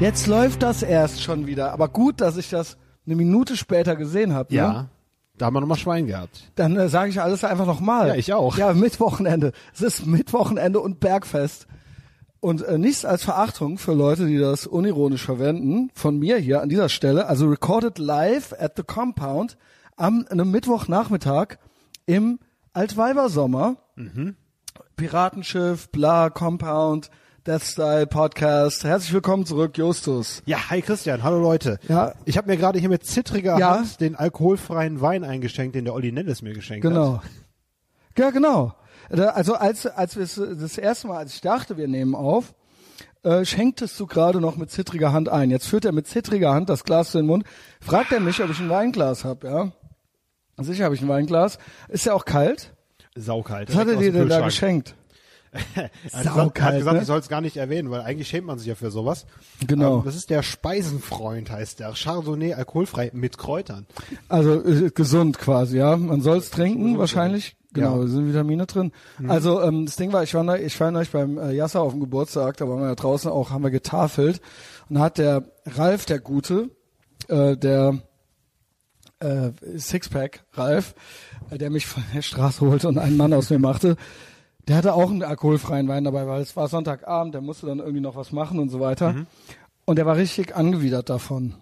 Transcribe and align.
Jetzt 0.00 0.26
läuft 0.26 0.62
das 0.62 0.82
erst 0.82 1.22
schon 1.22 1.46
wieder. 1.46 1.72
Aber 1.72 1.88
gut, 1.88 2.22
dass 2.22 2.38
ich 2.38 2.48
das 2.48 2.78
eine 3.04 3.16
Minute 3.16 3.54
später 3.54 3.96
gesehen 3.96 4.32
habe. 4.32 4.54
Ja. 4.54 4.72
Ne? 4.72 4.88
Da 5.36 5.46
haben 5.46 5.54
wir 5.54 5.60
nochmal 5.60 5.76
Schwein 5.76 6.06
gehabt. 6.06 6.50
Dann 6.54 6.74
äh, 6.76 6.88
sage 6.88 7.10
ich 7.10 7.20
alles 7.20 7.44
einfach 7.44 7.66
nochmal. 7.66 8.08
Ja, 8.08 8.14
ich 8.14 8.32
auch. 8.32 8.56
Ja, 8.56 8.72
Mittwochenende. 8.72 9.52
Es 9.74 9.82
ist 9.82 10.06
Mittwochenende 10.06 10.80
und 10.80 11.00
Bergfest. 11.00 11.66
Und 12.40 12.62
äh, 12.62 12.78
nichts 12.78 13.04
als 13.04 13.24
Verachtung 13.24 13.76
für 13.76 13.92
Leute, 13.92 14.26
die 14.26 14.38
das 14.38 14.66
unironisch 14.66 15.22
verwenden, 15.22 15.90
von 15.94 16.18
mir 16.18 16.38
hier 16.38 16.62
an 16.62 16.70
dieser 16.70 16.88
Stelle, 16.88 17.26
also 17.26 17.46
recorded 17.46 17.98
live 17.98 18.54
at 18.58 18.78
the 18.78 18.82
Compound 18.82 19.58
am 19.96 20.24
einem 20.30 20.50
Mittwochnachmittag 20.50 21.58
im 22.06 22.38
Altweibersommer. 22.72 23.76
Mhm. 23.96 24.34
Piratenschiff, 24.96 25.90
bla, 25.90 26.30
Compound, 26.30 27.10
Death 27.50 27.64
Style 27.64 28.06
Podcast. 28.06 28.84
Herzlich 28.84 29.12
willkommen 29.12 29.44
zurück, 29.44 29.76
Justus. 29.76 30.40
Ja, 30.46 30.70
hi 30.70 30.82
Christian, 30.82 31.24
hallo 31.24 31.40
Leute. 31.40 31.80
Ja. 31.88 32.14
Ich 32.24 32.38
habe 32.38 32.48
mir 32.48 32.56
gerade 32.56 32.78
hier 32.78 32.88
mit 32.88 33.04
zittriger 33.04 33.58
Ja. 33.58 33.78
Hand 33.78 34.00
den 34.00 34.14
alkoholfreien 34.14 35.00
Wein 35.00 35.24
eingeschenkt, 35.24 35.74
den 35.74 35.84
der 35.84 35.94
Olli 35.94 36.12
Nellis 36.12 36.42
mir 36.42 36.52
geschenkt 36.54 36.82
Genau. 36.82 37.14
hat. 37.16 37.22
Ja, 38.16 38.30
genau. 38.30 38.72
Also 39.08 39.54
als 39.54 39.84
als 39.86 40.14
wir 40.14 40.22
es 40.22 40.36
das 40.36 40.78
erste 40.78 41.08
Mal, 41.08 41.16
als 41.16 41.34
ich 41.34 41.40
dachte, 41.40 41.76
wir 41.76 41.88
nehmen 41.88 42.14
auf, 42.14 42.54
äh, 43.24 43.44
schenktest 43.44 43.98
du 43.98 44.06
gerade 44.06 44.40
noch 44.40 44.54
mit 44.56 44.70
zittriger 44.70 45.12
Hand 45.12 45.28
ein. 45.28 45.50
Jetzt 45.50 45.66
führt 45.66 45.84
er 45.84 45.90
mit 45.90 46.06
zittriger 46.06 46.52
Hand 46.54 46.68
das 46.68 46.84
Glas 46.84 47.10
zu 47.10 47.18
den 47.18 47.26
Mund. 47.26 47.42
Fragt 47.80 48.12
er 48.12 48.20
mich, 48.20 48.40
ob 48.44 48.50
ich 48.50 48.60
ein 48.60 48.70
Weinglas 48.70 49.24
habe, 49.24 49.48
ja? 49.48 49.72
Sicher 50.62 50.84
habe 50.84 50.94
ich 50.94 51.02
ein 51.02 51.08
Weinglas. 51.08 51.58
Ist 51.88 52.04
ja 52.06 52.12
auch 52.12 52.26
kalt. 52.26 52.74
Saukalt. 53.16 53.70
Was 53.70 53.74
hat 53.76 53.88
er 53.88 53.96
dir 53.96 54.12
denn 54.12 54.28
da 54.28 54.38
geschenkt? 54.38 54.94
Er 55.52 55.84
hat 56.12 56.24
Saukalt, 56.24 56.26
gesagt, 56.34 56.60
hat 56.60 56.74
gesagt 56.78 56.94
ne? 56.96 57.00
ich 57.00 57.06
soll 57.06 57.18
es 57.18 57.28
gar 57.28 57.40
nicht 57.40 57.56
erwähnen, 57.56 57.90
weil 57.90 58.02
eigentlich 58.02 58.28
schämt 58.28 58.46
man 58.46 58.58
sich 58.58 58.68
ja 58.68 58.74
für 58.76 58.90
sowas. 58.90 59.26
Genau. 59.66 59.98
Ähm, 59.98 60.04
das 60.04 60.14
ist 60.14 60.30
der 60.30 60.42
Speisenfreund, 60.42 61.50
heißt 61.50 61.80
der. 61.80 61.92
Chardonnay 61.94 62.54
alkoholfrei 62.54 63.10
mit 63.14 63.36
Kräutern. 63.38 63.86
Also 64.28 64.64
äh, 64.64 64.90
gesund 64.90 65.38
quasi, 65.38 65.78
ja. 65.78 65.96
Man 65.96 66.20
soll 66.20 66.38
es 66.38 66.50
trinken, 66.50 66.98
wahrscheinlich. 66.98 67.56
Genau, 67.72 67.96
Ja. 67.98 68.02
da 68.02 68.08
sind 68.08 68.28
Vitamine 68.28 68.66
drin. 68.66 68.92
Also 69.28 69.62
ähm, 69.62 69.86
das 69.86 69.96
Ding 69.96 70.12
war, 70.12 70.22
ich 70.24 70.34
war, 70.34 70.42
neu, 70.42 70.60
ich 70.60 70.78
war 70.80 70.90
neulich 70.90 71.10
beim 71.10 71.38
äh, 71.38 71.52
Yasser 71.52 71.80
auf 71.80 71.92
dem 71.92 72.00
Geburtstag, 72.00 72.56
da 72.56 72.68
waren 72.68 72.80
wir 72.80 72.88
ja 72.88 72.94
draußen 72.96 73.30
auch, 73.30 73.50
haben 73.50 73.62
wir 73.62 73.70
getafelt. 73.70 74.40
Und 74.88 74.96
da 74.96 75.02
hat 75.02 75.18
der 75.18 75.44
Ralf, 75.66 76.04
der 76.04 76.18
Gute, 76.18 76.70
äh, 77.28 77.56
der 77.56 77.98
äh, 79.20 79.50
Sixpack 79.76 80.44
Ralf, 80.54 80.94
äh, 81.50 81.58
der 81.58 81.70
mich 81.70 81.86
von 81.86 82.02
der 82.14 82.22
Straße 82.22 82.60
holte 82.62 82.88
und 82.88 82.98
einen 82.98 83.16
Mann 83.16 83.32
aus 83.32 83.50
mir 83.50 83.58
machte, 83.60 83.96
der 84.68 84.76
hatte 84.76 84.94
auch 84.94 85.10
einen 85.10 85.22
alkoholfreien 85.22 85.88
Wein 85.88 86.04
dabei, 86.04 86.26
weil 86.26 86.42
es 86.42 86.56
war 86.56 86.68
Sonntagabend, 86.68 87.34
der 87.34 87.40
musste 87.40 87.66
dann 87.66 87.78
irgendwie 87.78 88.00
noch 88.00 88.16
was 88.16 88.32
machen 88.32 88.58
und 88.58 88.68
so 88.68 88.80
weiter. 88.80 89.14
Und 89.84 89.96
der 89.96 90.06
war 90.06 90.16
richtig 90.16 90.54
angewidert 90.54 91.10
davon 91.10 91.54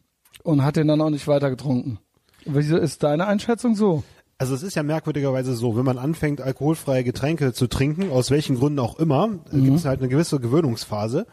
und 0.42 0.64
hat 0.64 0.76
den 0.76 0.88
dann 0.88 1.00
auch 1.00 1.10
nicht 1.10 1.26
weiter 1.28 1.50
getrunken. 1.50 1.98
Wieso 2.44 2.76
ist 2.76 3.02
deine 3.02 3.26
Einschätzung 3.26 3.74
so? 3.74 4.02
Also 4.40 4.54
es 4.54 4.62
ist 4.62 4.76
ja 4.76 4.84
merkwürdigerweise 4.84 5.52
so, 5.56 5.76
wenn 5.76 5.84
man 5.84 5.98
anfängt, 5.98 6.40
alkoholfreie 6.40 7.02
Getränke 7.02 7.52
zu 7.52 7.66
trinken, 7.66 8.12
aus 8.12 8.30
welchen 8.30 8.54
Gründen 8.54 8.78
auch 8.78 8.96
immer, 9.00 9.30
äh, 9.52 9.58
gibt 9.58 9.78
es 9.78 9.84
halt 9.84 9.98
eine 9.98 10.08
gewisse 10.08 10.38
Gewöhnungsphase. 10.38 11.26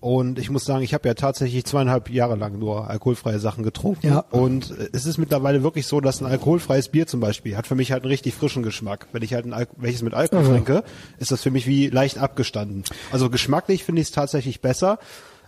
Und 0.00 0.36
ich 0.40 0.50
muss 0.50 0.64
sagen, 0.64 0.82
ich 0.82 0.92
habe 0.92 1.06
ja 1.06 1.14
tatsächlich 1.14 1.64
zweieinhalb 1.64 2.10
Jahre 2.10 2.34
lang 2.34 2.58
nur 2.58 2.90
alkoholfreie 2.90 3.38
Sachen 3.38 3.62
getrunken. 3.62 4.04
Ja. 4.08 4.24
Und 4.32 4.72
äh, 4.72 4.88
es 4.92 5.06
ist 5.06 5.16
mittlerweile 5.16 5.62
wirklich 5.62 5.86
so, 5.86 6.00
dass 6.00 6.20
ein 6.20 6.26
alkoholfreies 6.26 6.88
Bier 6.88 7.06
zum 7.06 7.20
Beispiel 7.20 7.56
hat 7.56 7.68
für 7.68 7.76
mich 7.76 7.92
halt 7.92 8.02
einen 8.02 8.10
richtig 8.10 8.34
frischen 8.34 8.64
Geschmack. 8.64 9.06
Wenn 9.12 9.22
ich 9.22 9.32
halt 9.32 9.46
ein 9.46 9.52
Al 9.52 9.68
welches 9.76 10.02
mit 10.02 10.12
Alkohol 10.12 10.42
Ja. 10.42 10.50
trinke, 10.50 10.82
ist 11.18 11.30
das 11.30 11.42
für 11.44 11.52
mich 11.52 11.68
wie 11.68 11.86
leicht 11.86 12.18
abgestanden. 12.18 12.82
Also 13.12 13.30
geschmacklich 13.30 13.84
finde 13.84 14.02
ich 14.02 14.08
es 14.08 14.12
tatsächlich 14.12 14.60
besser. 14.60 14.98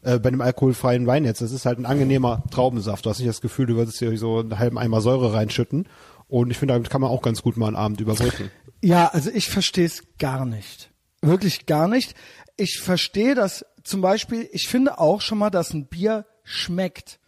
Äh, 0.04 0.18
bei 0.18 0.28
einem 0.30 0.40
alkoholfreien 0.40 1.06
Wein 1.06 1.24
jetzt. 1.24 1.42
Das 1.42 1.52
ist 1.52 1.64
halt 1.64 1.78
ein 1.78 1.86
angenehmer 1.86 2.42
Traubensaft. 2.50 3.06
Du 3.06 3.10
hast 3.10 3.18
nicht 3.20 3.28
das 3.28 3.40
Gefühl, 3.40 3.66
du 3.66 3.76
würdest 3.76 4.00
hier 4.00 4.16
so 4.18 4.40
einen 4.40 4.58
halben 4.58 4.76
Eimer 4.76 5.00
Säure 5.00 5.32
reinschütten. 5.32 5.86
Und 6.28 6.50
ich 6.50 6.58
finde, 6.58 6.74
damit 6.74 6.90
kann 6.90 7.00
man 7.00 7.10
auch 7.10 7.22
ganz 7.22 7.42
gut 7.42 7.56
mal 7.56 7.66
einen 7.66 7.76
Abend 7.76 8.00
überbrücken. 8.00 8.50
Ja, 8.84 9.06
also 9.12 9.30
ich 9.30 9.48
verstehe 9.48 9.86
es 9.86 10.02
gar 10.18 10.44
nicht. 10.44 10.90
Wirklich 11.20 11.66
gar 11.66 11.86
nicht. 11.86 12.16
Ich 12.56 12.80
verstehe 12.80 13.36
das 13.36 13.64
zum 13.84 14.00
Beispiel, 14.00 14.48
ich 14.50 14.66
finde 14.66 14.98
auch 14.98 15.20
schon 15.20 15.38
mal, 15.38 15.50
dass 15.50 15.72
ein 15.72 15.86
Bier 15.86 16.26
schmeckt. 16.42 17.20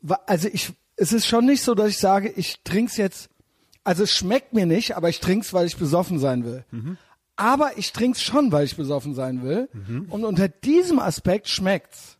Wa- 0.00 0.20
Also 0.28 0.46
ich, 0.52 0.72
es 0.94 1.12
ist 1.12 1.26
schon 1.26 1.44
nicht 1.44 1.62
so, 1.64 1.74
dass 1.74 1.88
ich 1.88 1.98
sage, 1.98 2.28
ich 2.36 2.60
trink's 2.62 2.96
jetzt, 2.98 3.30
also 3.82 4.04
es 4.04 4.12
schmeckt 4.12 4.52
mir 4.52 4.64
nicht, 4.64 4.96
aber 4.96 5.08
ich 5.08 5.18
trink's, 5.18 5.52
weil 5.52 5.66
ich 5.66 5.76
besoffen 5.76 6.20
sein 6.20 6.44
will. 6.44 6.64
Aber 7.34 7.76
ich 7.78 7.92
trink's 7.92 8.22
schon, 8.22 8.52
weil 8.52 8.64
ich 8.64 8.76
besoffen 8.76 9.12
sein 9.16 9.42
will. 9.42 9.68
Und 10.08 10.24
unter 10.24 10.46
diesem 10.46 11.00
Aspekt 11.00 11.48
schmeckt's. 11.48 12.16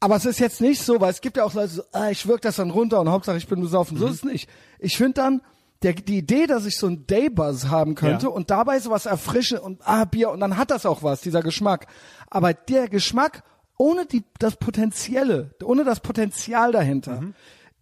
Aber 0.00 0.16
es 0.16 0.24
ist 0.24 0.40
jetzt 0.40 0.60
nicht 0.62 0.82
so, 0.82 1.00
weil 1.00 1.10
es 1.10 1.20
gibt 1.20 1.36
ja 1.36 1.44
auch 1.44 1.54
Leute, 1.54 1.68
so, 1.68 1.82
ah, 1.92 2.10
ich 2.10 2.26
wirke 2.26 2.40
das 2.40 2.56
dann 2.56 2.70
runter 2.70 2.98
und 3.00 3.08
Hauptsache 3.10 3.36
ich 3.36 3.46
bin 3.46 3.60
besoffen. 3.60 3.96
So 3.98 4.06
ist 4.06 4.14
es 4.14 4.24
nicht. 4.24 4.48
Ich 4.82 4.96
finde 4.96 5.14
dann, 5.14 5.42
der, 5.82 5.94
die 5.94 6.18
Idee, 6.18 6.46
dass 6.46 6.64
ich 6.66 6.76
so 6.76 6.86
einen 6.86 7.06
Daybuzz 7.06 7.66
haben 7.66 7.94
könnte 7.94 8.26
Ja. 8.26 8.32
und 8.32 8.50
dabei 8.50 8.78
sowas 8.78 9.06
erfrischen 9.06 9.58
und 9.58 9.80
ah, 9.84 10.04
Bier 10.04 10.30
und 10.30 10.40
dann 10.40 10.56
hat 10.56 10.70
das 10.70 10.86
auch 10.86 11.02
was, 11.02 11.20
dieser 11.22 11.42
Geschmack. 11.42 11.86
Aber 12.30 12.54
der 12.54 12.88
Geschmack 12.88 13.42
ohne 13.78 14.06
die, 14.06 14.22
das 14.38 14.56
Potenzielle, 14.56 15.54
ohne 15.64 15.82
das 15.82 15.98
Potenzial 16.00 16.70
dahinter, 16.70 17.22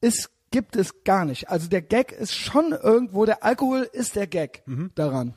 ist, 0.01 0.31
gibt 0.51 0.77
es 0.77 1.05
gar 1.05 1.27
nicht. 1.27 1.51
Also 1.51 1.69
der 1.69 1.83
Gag 1.83 2.13
ist 2.13 2.35
schon 2.35 2.73
irgendwo, 2.73 3.27
der 3.27 3.45
Alkohol 3.45 3.87
ist 3.93 4.17
der 4.17 4.27
Gag 4.27 4.63
daran. 4.95 5.35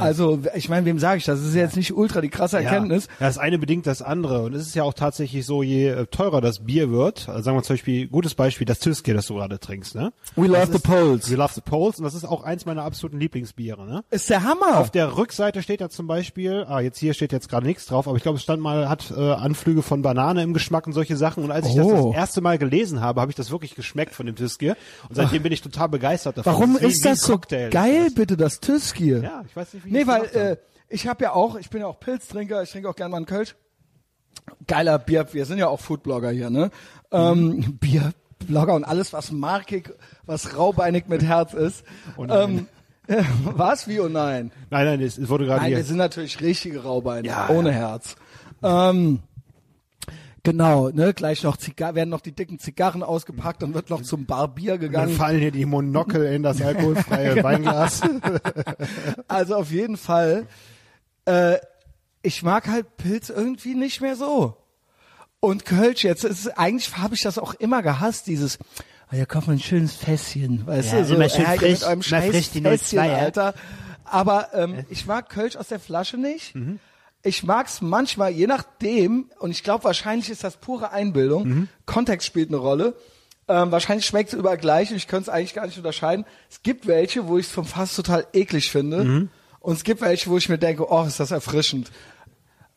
Also, 0.00 0.40
ich 0.54 0.68
meine, 0.68 0.86
wem 0.86 0.98
sage 0.98 1.18
ich 1.18 1.24
das? 1.24 1.38
Das 1.40 1.48
ist 1.48 1.54
jetzt 1.54 1.76
nicht 1.76 1.94
ultra 1.96 2.20
die 2.20 2.28
krasse 2.28 2.58
Erkenntnis. 2.62 3.06
Ja, 3.20 3.26
das 3.26 3.38
eine 3.38 3.58
bedingt 3.58 3.86
das 3.86 4.02
andere. 4.02 4.42
Und 4.42 4.54
es 4.54 4.66
ist 4.66 4.74
ja 4.74 4.82
auch 4.82 4.94
tatsächlich 4.94 5.44
so, 5.46 5.62
je 5.62 5.88
äh, 5.88 6.06
teurer 6.06 6.40
das 6.40 6.60
Bier 6.64 6.90
wird, 6.90 7.28
also 7.28 7.42
sagen 7.42 7.56
wir 7.56 7.62
zum 7.62 7.74
Beispiel, 7.74 8.06
gutes 8.08 8.34
Beispiel, 8.34 8.66
das 8.66 8.78
Tüske, 8.78 9.14
das 9.14 9.26
du 9.26 9.34
gerade 9.34 9.58
trinkst, 9.58 9.94
ne? 9.94 10.12
We 10.36 10.46
love 10.46 10.58
Das 10.58 10.68
the 10.70 10.74
ist- 10.76 10.82
Poles. 10.84 11.30
We 11.30 11.36
love 11.36 11.52
the 11.54 11.60
Poles. 11.60 11.98
Und 11.98 12.04
das 12.04 12.14
ist 12.14 12.24
auch 12.24 12.42
eins 12.44 12.66
meiner 12.66 12.82
absoluten 12.82 13.18
Lieblingsbiere, 13.20 13.86
ne? 13.86 14.04
Ist 14.10 14.30
der 14.30 14.42
Hammer. 14.44 14.78
Auf 14.78 14.90
der 14.90 15.16
Rückseite 15.16 15.62
steht 15.62 15.80
ja 15.80 15.88
zum 15.88 16.06
Beispiel, 16.06 16.64
ah, 16.68 16.80
jetzt 16.80 16.98
hier 16.98 17.14
steht 17.14 17.32
jetzt 17.32 17.48
gerade 17.48 17.66
nichts 17.66 17.86
drauf, 17.86 18.06
aber 18.08 18.16
ich 18.16 18.22
glaube, 18.22 18.36
es 18.36 18.42
stand 18.42 18.62
mal, 18.62 18.88
hat 18.88 19.12
äh, 19.16 19.32
Anflüge 19.32 19.82
von 19.82 20.02
Banane 20.02 20.42
im 20.42 20.52
Geschmack 20.54 20.86
und 20.86 20.92
solche 20.92 21.16
Sachen. 21.16 21.44
Und 21.44 21.50
als 21.50 21.66
ich 21.68 21.74
das 21.74 21.86
Oh. 21.86 22.08
das 22.12 22.16
erste 22.16 22.40
Mal 22.40 22.58
gelesen 22.58 23.00
habe, 23.00 23.20
habe 23.20 23.30
ich 23.30 23.36
das 23.36 23.50
wirklich 23.50 23.74
geschmeckt 23.74 24.14
von 24.14 24.26
dem 24.26 24.36
Tüske. 24.36 24.76
Und 25.08 25.14
seitdem 25.14 25.42
bin 25.42 25.52
ich 25.52 25.62
total 25.62 25.88
begeistert 25.88 26.38
davon. 26.38 26.52
Warum 26.52 26.72
Das 26.74 26.82
wie- 26.82 26.86
ist 26.86 27.04
wie 27.04 27.08
das 27.08 27.20
so 27.20 27.38
geil, 27.38 28.08
bitte, 28.14 28.36
das 28.36 28.60
Tüskier? 28.60 29.22
Ja, 29.22 29.42
ich 29.48 29.54
weiß 29.56 29.74
nicht, 29.74 29.85
wie 29.86 29.92
Nee, 29.92 30.06
weil 30.06 30.24
äh, 30.26 30.56
ich 30.88 31.06
habe 31.08 31.24
ja 31.24 31.32
auch, 31.32 31.56
ich 31.56 31.70
bin 31.70 31.80
ja 31.80 31.86
auch 31.86 31.98
Pilztrinker, 31.98 32.62
ich 32.62 32.70
trinke 32.70 32.88
auch 32.88 32.96
gerne 32.96 33.10
mal 33.10 33.16
einen 33.18 33.26
Kölsch. 33.26 33.54
Geiler 34.66 34.98
Bier, 34.98 35.26
wir 35.32 35.44
sind 35.46 35.58
ja 35.58 35.68
auch 35.68 35.80
Foodblogger 35.80 36.30
hier, 36.30 36.50
ne? 36.50 36.70
Ähm, 37.10 37.78
Bierblogger 37.80 38.74
und 38.74 38.84
alles, 38.84 39.12
was 39.12 39.32
markig, 39.32 39.92
was 40.26 40.56
raubeinig 40.56 41.08
mit 41.08 41.22
Herz 41.24 41.54
ist. 41.54 41.84
Oh 42.16 42.24
nein. 42.24 42.68
ähm, 43.08 43.24
was? 43.44 43.88
Wie? 43.88 44.00
Oh 44.00 44.08
nein. 44.08 44.52
Nein, 44.70 44.84
nein, 44.86 45.00
es 45.00 45.28
wurde 45.28 45.46
gerade 45.46 45.60
Nein, 45.60 45.68
hier. 45.68 45.76
wir 45.78 45.84
sind 45.84 45.96
natürlich 45.96 46.40
richtige 46.40 46.82
Raubeinig, 46.82 47.30
Ja, 47.30 47.48
ohne 47.48 47.70
ja. 47.70 47.74
Herz. 47.76 48.16
Ähm, 48.62 49.20
genau, 50.50 50.88
ne? 50.90 51.12
Gleich 51.14 51.42
noch 51.42 51.56
Zigar 51.56 51.94
werden 51.94 52.10
noch 52.10 52.20
die 52.20 52.32
dicken 52.32 52.58
Zigarren 52.58 53.02
ausgepackt, 53.02 53.62
dann 53.62 53.74
wird 53.74 53.90
noch 53.90 54.02
zum 54.02 54.26
Barbier 54.26 54.72
Dann 54.72 54.80
gegangen. 54.80 55.14
fallen 55.16 55.40
hier 55.40 55.50
die 55.50 55.66
Monokel 55.66 56.24
in 56.26 56.42
das 56.42 56.60
alkoholfreie 56.62 57.34
Genau. 57.34 57.44
Weinglas. 57.48 58.00
Also 59.28 59.56
auf 59.56 59.70
jeden 59.70 59.96
Fall, 59.96 60.46
äh, 61.26 61.56
ich 62.22 62.42
mag 62.42 62.68
halt 62.68 62.96
Pilz 62.96 63.28
irgendwie 63.28 63.74
nicht 63.74 64.00
mehr 64.00 64.16
so. 64.16 64.56
Und 65.40 65.64
Kölsch 65.64 66.02
jetzt, 66.04 66.24
ist, 66.24 66.48
eigentlich 66.58 66.96
habe 66.96 67.14
ich 67.14 67.22
das 67.22 67.38
auch 67.38 67.54
immer 67.54 67.82
gehasst, 67.82 68.26
dieses, 68.26 68.58
ah, 69.08 69.12
hier 69.14 69.26
kauft 69.26 69.46
man 69.48 69.56
ein 69.56 69.60
schönes 69.60 69.94
Fässchen, 69.94 70.66
weißt 70.66 70.92
Ja, 70.92 70.98
du, 71.00 71.04
so, 71.04 71.14
immer 71.14 71.28
schön 71.28 71.44
ja, 71.44 71.52
ihr 71.52 71.58
frisch, 71.58 71.80
mit 71.82 71.92
immer 71.92 72.02
scheiß 72.02 72.30
frisch 72.30 72.50
die 72.50 72.60
Fässchen, 72.62 72.98
02, 72.98 73.06
ja. 73.06 73.14
Alter. 73.16 73.54
Aber 74.04 74.48
ähm, 74.54 74.84
ich 74.88 75.06
mag 75.06 75.28
Kölsch 75.28 75.56
aus 75.56 75.68
der 75.68 75.80
Flasche 75.80 76.16
nicht. 76.16 76.54
Ich 77.26 77.42
mag's 77.42 77.80
manchmal, 77.80 78.30
je 78.30 78.46
nachdem, 78.46 79.30
und 79.40 79.50
ich 79.50 79.62
glaube, 79.62 79.84
wahrscheinlich 79.84 80.30
ist 80.30 80.44
das 80.44 80.56
pure 80.56 80.92
Einbildung, 80.92 81.44
Kontext 81.84 82.26
spielt 82.26 82.48
eine 82.50 82.58
Rolle. 82.58 82.94
Ähm, 83.48 83.70
wahrscheinlich 83.70 84.06
schmeckt 84.06 84.32
es 84.32 84.38
überall 84.38 84.58
gleich 84.58 84.90
und 84.90 84.96
ich 84.96 85.06
könnte 85.08 85.24
es 85.24 85.28
eigentlich 85.28 85.54
gar 85.54 85.66
nicht 85.66 85.76
unterscheiden. 85.76 86.24
Es 86.50 86.62
gibt 86.62 86.86
welche, 86.86 87.28
wo 87.28 87.38
ich 87.38 87.46
es 87.46 87.52
vom 87.52 87.64
Fass 87.64 87.94
total 87.94 88.26
eklig 88.32 88.70
finde. 88.70 89.28
Und 89.60 89.74
es 89.74 89.84
gibt 89.84 90.00
welche, 90.00 90.30
wo 90.30 90.36
ich 90.38 90.48
mir 90.48 90.58
denke, 90.58 90.90
oh, 90.90 91.04
ist 91.04 91.20
das 91.20 91.30
erfrischend. 91.32 91.90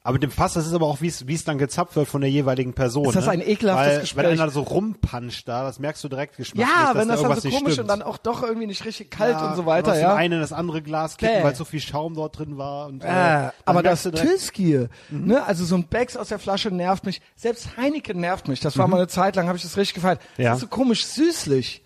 Aber 0.10 0.14
mit 0.14 0.24
dem 0.24 0.32
Fass, 0.32 0.54
das 0.54 0.66
ist 0.66 0.74
aber 0.74 0.88
auch, 0.88 1.02
wie 1.02 1.08
es 1.08 1.44
dann 1.44 1.60
gezapft 1.60 1.96
wird 1.96 2.08
von 2.08 2.22
der 2.22 2.32
jeweiligen 2.32 2.74
Person. 2.74 3.06
Ist 3.06 3.16
das 3.16 3.26
ne? 3.28 3.32
ein 3.34 3.42
ekelhaftes 3.42 3.94
Weil, 3.94 4.00
Gespräch? 4.02 4.26
Wenn 4.26 4.40
einer 4.40 4.50
so 4.50 4.62
rumpanscht 4.62 5.48
da, 5.48 5.62
das 5.64 5.78
merkst 5.78 6.04
du 6.04 6.10
direkt 6.10 6.36
geschmacklich, 6.38 6.68
Ja, 6.68 6.96
wenn 6.96 7.08
da 7.08 7.14
das 7.14 7.22
dann 7.22 7.30
irgendwas 7.32 7.44
so 7.44 7.50
komisch 7.50 7.74
stimmt. 7.74 7.80
und 7.80 7.88
dann 8.00 8.02
auch 8.02 8.18
doch 8.18 8.42
irgendwie 8.42 8.66
nicht 8.66 8.84
richtig 8.86 9.12
kalt 9.12 9.36
Ja, 9.36 9.50
und 9.52 9.56
so 9.56 9.68
weiter, 9.68 9.94
ja. 10.00 10.10
dem 10.14 10.18
einen 10.18 10.34
in 10.34 10.40
das 10.42 10.52
andere 10.52 10.82
Glas 10.82 11.18
kippen, 11.18 11.38
Bäh. 11.38 11.44
weil 11.44 11.54
so 11.54 11.64
viel 11.64 11.80
Schaum 11.80 12.16
dort 12.16 12.40
drin 12.40 12.58
war. 12.58 12.88
Und, 12.88 13.04
äh, 13.04 13.08
Äh, 13.08 13.12
dann 13.12 13.52
aber 13.66 13.84
das 13.84 14.02
direkt- 14.02 14.20
Tüskier, 14.20 14.90
ne, 15.12 15.44
also 15.46 15.64
so 15.64 15.76
ein 15.76 15.84
Becks 15.86 16.18
aus 16.18 16.30
der 16.30 16.40
Flasche 16.40 16.72
nervt 16.72 17.06
mich. 17.06 17.22
Selbst 17.36 17.78
Heineken 17.78 18.20
nervt 18.20 18.48
mich. 18.48 18.60
Das 18.62 18.80
war 18.80 18.88
mal 18.88 18.98
eine 18.98 19.08
Zeit 19.08 19.36
lang, 19.36 19.48
habe 19.48 19.58
ich 19.58 19.64
das 19.64 19.78
richtig 19.78 19.94
gefeiert. 19.94 20.20
Mhm. 20.38 20.44
Ja. 20.44 20.50
Das 20.50 20.58
ist 20.58 20.62
so 20.62 20.68
komisch 20.70 21.06
süßlich. 21.06 21.84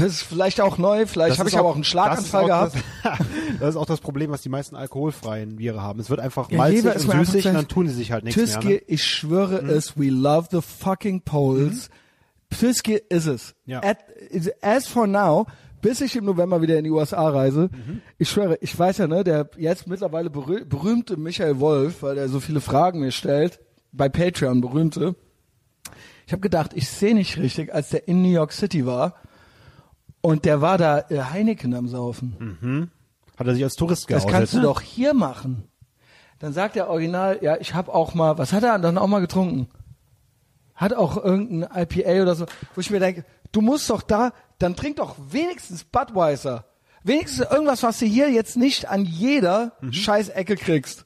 Das 0.00 0.12
ist 0.12 0.22
vielleicht 0.22 0.60
auch 0.60 0.78
neu, 0.78 1.06
vielleicht 1.06 1.38
habe 1.38 1.48
ich 1.48 1.58
aber 1.58 1.68
auch 1.68 1.74
einen 1.74 1.84
Schlaganfall 1.84 2.46
das 2.46 2.72
gehabt. 2.72 2.76
auch 2.76 3.18
Das, 3.18 3.58
das 3.60 3.68
ist 3.70 3.76
auch 3.76 3.86
das 3.86 4.00
Problem, 4.00 4.30
was 4.30 4.42
die 4.42 4.48
meisten 4.48 4.76
alkoholfreien 4.76 5.56
Biere 5.56 5.82
haben. 5.82 6.00
Es 6.00 6.10
wird 6.10 6.20
einfach 6.20 6.50
Ja, 6.50 6.58
malzig 6.58 7.08
und 7.08 7.26
süßig 7.26 7.46
und 7.46 7.54
dann 7.54 7.68
tun 7.68 7.88
sie 7.88 7.94
sich 7.94 8.12
halt 8.12 8.24
nichts 8.24 8.40
Tüski, 8.40 8.66
mehr. 8.66 8.76
Ne? 8.76 8.82
ich 8.86 9.04
schwöre 9.04 9.58
es, 9.58 9.98
we 9.98 10.08
love 10.08 10.48
the 10.50 10.60
fucking 10.60 11.22
Poles. 11.22 11.90
Tüski 12.50 13.00
ist 13.08 13.26
es. 13.26 13.54
Ja. 13.66 13.82
At, 13.82 13.98
as 14.60 14.86
for 14.86 15.06
now, 15.06 15.46
bis 15.82 16.00
ich 16.00 16.16
im 16.16 16.24
November 16.24 16.62
wieder 16.62 16.78
in 16.78 16.84
die 16.84 16.90
USA 16.90 17.28
reise, 17.28 17.70
ich 18.18 18.28
schwöre, 18.28 18.58
ich 18.60 18.76
weiß 18.76 18.98
ja, 18.98 19.06
ne, 19.06 19.24
der 19.24 19.50
jetzt 19.56 19.86
mittlerweile 19.86 20.30
berüh 20.30 20.64
berühmte 20.64 21.16
Michael 21.16 21.60
Wolf, 21.60 22.02
weil 22.02 22.18
er 22.18 22.28
so 22.28 22.40
viele 22.40 22.60
Fragen 22.60 23.00
mir 23.00 23.12
stellt, 23.12 23.60
bei 23.92 24.08
Patreon 24.08 24.60
berühmte. 24.60 25.14
Ich 26.26 26.32
habe 26.32 26.40
gedacht, 26.40 26.72
ich 26.74 26.88
sehe 26.88 27.14
nicht 27.14 27.38
richtig, 27.38 27.74
als 27.74 27.90
der 27.90 28.06
in 28.08 28.22
New 28.22 28.30
York 28.30 28.52
City 28.52 28.86
war 28.86 29.14
und 30.20 30.44
der 30.44 30.60
war 30.60 30.78
da 30.78 31.00
äh, 31.08 31.20
Heineken 31.20 31.74
am 31.74 31.88
Saufen. 31.88 32.90
Hat 33.38 33.46
er 33.46 33.54
sich 33.54 33.64
als 33.64 33.74
Tourist 33.76 34.04
Das 34.10 34.22
geoutet. 34.22 34.30
kannst 34.30 34.52
du 34.54 34.58
ne? 34.58 34.62
doch 34.64 34.80
hier 34.80 35.14
machen. 35.14 35.64
Dann 36.38 36.52
sagt 36.52 36.74
der 36.76 36.88
Original, 36.88 37.38
ja, 37.42 37.56
ich 37.58 37.74
habe 37.74 37.92
auch 37.92 38.14
mal, 38.14 38.38
was 38.38 38.52
hat 38.52 38.62
er 38.62 38.78
dann 38.78 38.98
auch 38.98 39.06
mal 39.06 39.20
getrunken? 39.20 39.68
Hat 40.74 40.94
auch 40.94 41.22
irgendein 41.22 41.68
IPA 41.82 42.22
oder 42.22 42.34
so, 42.34 42.46
wo 42.74 42.80
ich 42.80 42.90
mir 42.90 43.00
denke, 43.00 43.24
du 43.52 43.60
musst 43.60 43.90
doch 43.90 44.00
da, 44.02 44.32
dann 44.58 44.76
trink 44.76 44.96
doch 44.96 45.16
wenigstens 45.30 45.84
Budweiser. 45.84 46.64
Wenigstens 47.02 47.46
irgendwas, 47.50 47.82
was 47.82 47.98
du 47.98 48.06
hier 48.06 48.30
jetzt 48.30 48.56
nicht 48.56 48.88
an 48.88 49.04
jeder 49.04 49.72
Mhm. 49.80 49.92
Scheißecke 49.92 50.56
kriegst. 50.56 51.04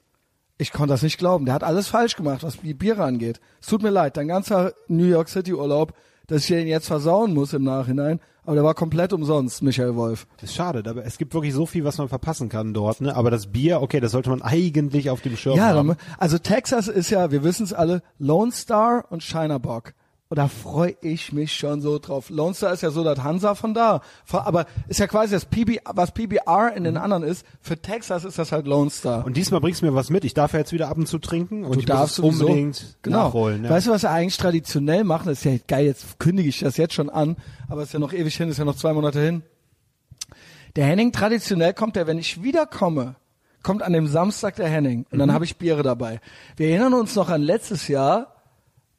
Ich 0.58 0.72
konnte 0.72 0.92
das 0.94 1.02
nicht 1.02 1.18
glauben. 1.18 1.44
Der 1.46 1.54
hat 1.54 1.64
alles 1.64 1.88
falsch 1.88 2.14
gemacht, 2.14 2.44
was 2.44 2.58
die 2.58 2.74
Biere 2.74 3.02
angeht. 3.02 3.40
Es 3.60 3.66
tut 3.66 3.82
mir 3.82 3.90
leid, 3.90 4.16
dein 4.16 4.28
ganzer 4.28 4.72
New 4.86 5.04
York 5.06 5.28
City 5.28 5.52
Urlaub, 5.52 5.94
dass 6.28 6.42
ich 6.42 6.46
den 6.48 6.68
jetzt 6.68 6.86
versauen 6.86 7.34
muss 7.34 7.52
im 7.52 7.64
Nachhinein, 7.64 8.20
aber 8.44 8.54
der 8.56 8.64
war 8.64 8.74
komplett 8.74 9.12
umsonst, 9.12 9.62
Michael 9.62 9.94
Wolf. 9.96 10.26
Das 10.40 10.50
ist 10.50 10.56
schade, 10.56 10.82
aber 10.88 11.04
es 11.04 11.18
gibt 11.18 11.34
wirklich 11.34 11.54
so 11.54 11.66
viel, 11.66 11.84
was 11.84 11.98
man 11.98 12.08
verpassen 12.08 12.48
kann 12.48 12.74
dort. 12.74 13.00
Ne? 13.00 13.14
Aber 13.14 13.30
das 13.30 13.46
Bier, 13.48 13.80
okay, 13.82 14.00
das 14.00 14.12
sollte 14.12 14.30
man 14.30 14.42
eigentlich 14.42 15.10
auf 15.10 15.20
dem 15.20 15.36
Schirm 15.36 15.56
Ja, 15.56 15.68
haben. 15.74 15.88
dann, 15.88 15.96
also 16.18 16.38
Texas 16.38 16.88
ist 16.88 17.10
ja, 17.10 17.30
wir 17.30 17.42
wissen 17.44 17.64
es 17.64 17.72
alle, 17.72 18.02
Lone 18.18 18.52
Star 18.52 19.04
und 19.10 19.22
Shiner 19.22 19.58
Bock. 19.58 19.94
Und 20.30 20.38
da 20.38 20.48
freue 20.48 20.96
ich 21.02 21.32
mich 21.32 21.54
schon 21.54 21.80
so 21.82 21.98
drauf. 21.98 22.30
Lone 22.30 22.54
Star 22.54 22.72
ist 22.72 22.82
ja 22.82 22.90
so 22.90 23.04
das 23.04 23.22
Hansa 23.22 23.54
von 23.54 23.74
da. 23.74 24.00
Aber 24.32 24.64
ist 24.88 24.98
ja 24.98 25.06
quasi 25.06 25.32
das 25.32 25.44
PB, 25.44 25.80
was 25.94 26.12
PBR 26.12 26.72
in 26.74 26.84
den 26.84 26.96
anderen 26.96 27.22
ist. 27.22 27.44
Für 27.60 27.76
Texas 27.80 28.24
ist 28.24 28.38
das 28.38 28.50
halt 28.50 28.66
Lone 28.66 28.90
Star. 28.90 29.24
Und 29.26 29.36
diesmal 29.36 29.60
bringst 29.60 29.82
du 29.82 29.86
mir 29.86 29.94
was 29.94 30.08
mit. 30.10 30.24
Ich 30.24 30.32
darf 30.34 30.54
ja 30.54 30.60
jetzt 30.60 30.72
wieder 30.72 30.88
ab 30.88 30.96
und 30.96 31.06
zu 31.06 31.18
trinken 31.18 31.64
und 31.64 31.74
du 31.74 31.80
ich 31.80 31.86
darfst 31.86 32.18
muss 32.20 32.40
unbedingt 32.40 32.96
genau. 33.02 33.26
nachholen. 33.26 33.64
Ja. 33.64 33.70
Weißt 33.70 33.86
du, 33.86 33.90
was 33.90 34.02
wir 34.02 34.10
eigentlich 34.10 34.38
traditionell 34.38 35.04
machen? 35.04 35.26
Das 35.26 35.38
ist 35.38 35.44
ja 35.44 35.58
geil, 35.68 35.84
jetzt 35.84 36.18
kündige 36.18 36.48
ich 36.48 36.58
das 36.60 36.78
jetzt 36.78 36.94
schon 36.94 37.10
an, 37.10 37.36
aber 37.68 37.82
es 37.82 37.88
ist 37.88 37.92
ja 37.92 37.98
noch 38.00 38.12
ewig 38.14 38.34
hin, 38.34 38.48
ist 38.48 38.58
ja 38.58 38.64
noch 38.64 38.76
zwei 38.76 38.94
Monate 38.94 39.20
hin. 39.20 39.42
Der 40.76 40.86
Henning, 40.86 41.12
traditionell 41.12 41.74
kommt 41.74 41.96
er, 41.96 42.06
wenn 42.06 42.18
ich 42.18 42.42
wiederkomme, 42.42 43.14
kommt 43.62 43.82
an 43.82 43.92
dem 43.92 44.06
Samstag 44.08 44.56
der 44.56 44.68
Henning 44.68 45.06
und 45.10 45.18
dann 45.18 45.28
Mhm. 45.28 45.34
habe 45.34 45.44
ich 45.44 45.56
Biere 45.58 45.82
dabei. 45.82 46.20
Wir 46.56 46.70
erinnern 46.70 46.94
uns 46.94 47.14
noch 47.14 47.28
an 47.28 47.42
letztes 47.42 47.88
Jahr, 47.88 48.33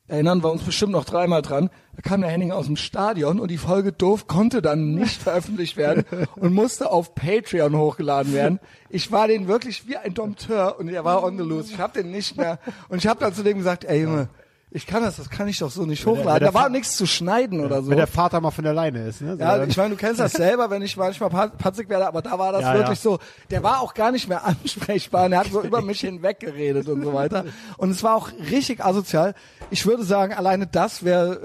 erinnern 0.07 0.43
wir 0.43 0.51
uns 0.51 0.63
bestimmt 0.63 0.91
noch 0.91 1.05
dreimal 1.05 1.41
dran, 1.41 1.69
da 1.95 2.01
kam 2.01 2.21
der 2.21 2.29
Henning 2.29 2.51
aus 2.51 2.67
dem 2.67 2.75
Stadion 2.75 3.39
und 3.39 3.49
die 3.49 3.57
Folge 3.57 3.91
doof 3.91 4.27
konnte 4.27 4.61
dann 4.61 4.93
nicht 4.93 5.21
veröffentlicht 5.21 5.77
werden 5.77 6.05
und 6.35 6.53
musste 6.53 6.91
auf 6.91 7.15
Patreon 7.15 7.75
hochgeladen 7.75 8.33
werden. 8.33 8.59
Ich 8.89 9.11
war 9.11 9.27
den 9.27 9.47
wirklich 9.47 9.87
wie 9.87 9.97
ein 9.97 10.13
Dompteur 10.13 10.79
und 10.79 10.89
er 10.89 11.03
war 11.03 11.23
on 11.23 11.37
the 11.37 11.43
loose. 11.43 11.73
Ich 11.73 11.79
habe 11.79 12.01
den 12.01 12.11
nicht 12.11 12.37
mehr 12.37 12.59
und 12.89 12.97
ich 12.99 13.07
habe 13.07 13.19
dann 13.19 13.33
zu 13.33 13.43
dem 13.43 13.57
gesagt, 13.57 13.85
ey 13.85 14.01
Junge, 14.01 14.29
ich 14.75 14.85
kann 14.85 15.01
das, 15.03 15.15
das 15.15 15.29
kann 15.29 15.47
ich 15.47 15.57
doch 15.59 15.71
so 15.71 15.85
nicht 15.85 16.03
der- 16.05 16.11
hochladen. 16.11 16.33
wenn 16.33 16.39
der 16.41 16.51
Da 16.51 16.53
war 16.53 16.69
nichts 16.69 16.97
zu 16.97 17.05
schneiden 17.07 17.61
oder 17.63 17.81
so. 17.81 17.89
Wenn 17.89 17.97
der 17.97 18.07
Vater 18.07 18.41
mal 18.41 18.51
von 18.51 18.63
der 18.65 18.73
Leine 18.73 19.07
ist. 19.07 19.21
Ne? 19.21 19.37
So 19.37 19.39
Ja, 19.41 19.63
ich 19.63 19.77
meine, 19.77 19.91
du 19.91 19.95
kennst 19.95 20.19
das 20.19 20.31
selber, 20.33 20.69
wenn 20.69 20.81
ich 20.81 20.97
manchmal 20.97 21.29
pat- 21.29 21.57
patzig 21.57 21.87
werde, 21.89 22.07
aber 22.07 22.21
da 22.21 22.37
war 22.37 22.51
das 22.51 22.61
Ja, 22.61 22.73
wirklich 22.73 22.99
ja. 23.03 23.11
so. 23.11 23.19
Der 23.49 23.63
war 23.63 23.79
auch 23.81 23.93
gar 23.93 24.11
nicht 24.11 24.27
mehr 24.27 24.45
ansprechbar. 24.45 25.25
und 25.25 25.31
Er 25.33 25.39
hat 25.39 25.47
so 25.51 25.61
über 25.61 25.81
mich 25.81 26.01
hinweg 26.01 26.39
geredet 26.41 26.87
und 26.89 27.03
so 27.03 27.13
weiter. 27.13 27.45
Und 27.77 27.89
es 27.91 28.03
war 28.03 28.15
auch 28.15 28.29
richtig 28.51 28.83
asozial. 28.83 29.33
Ich 29.69 29.85
würde 29.85 30.03
sagen, 30.03 30.33
alleine 30.33 30.67
das 30.67 31.03
wäre, 31.05 31.39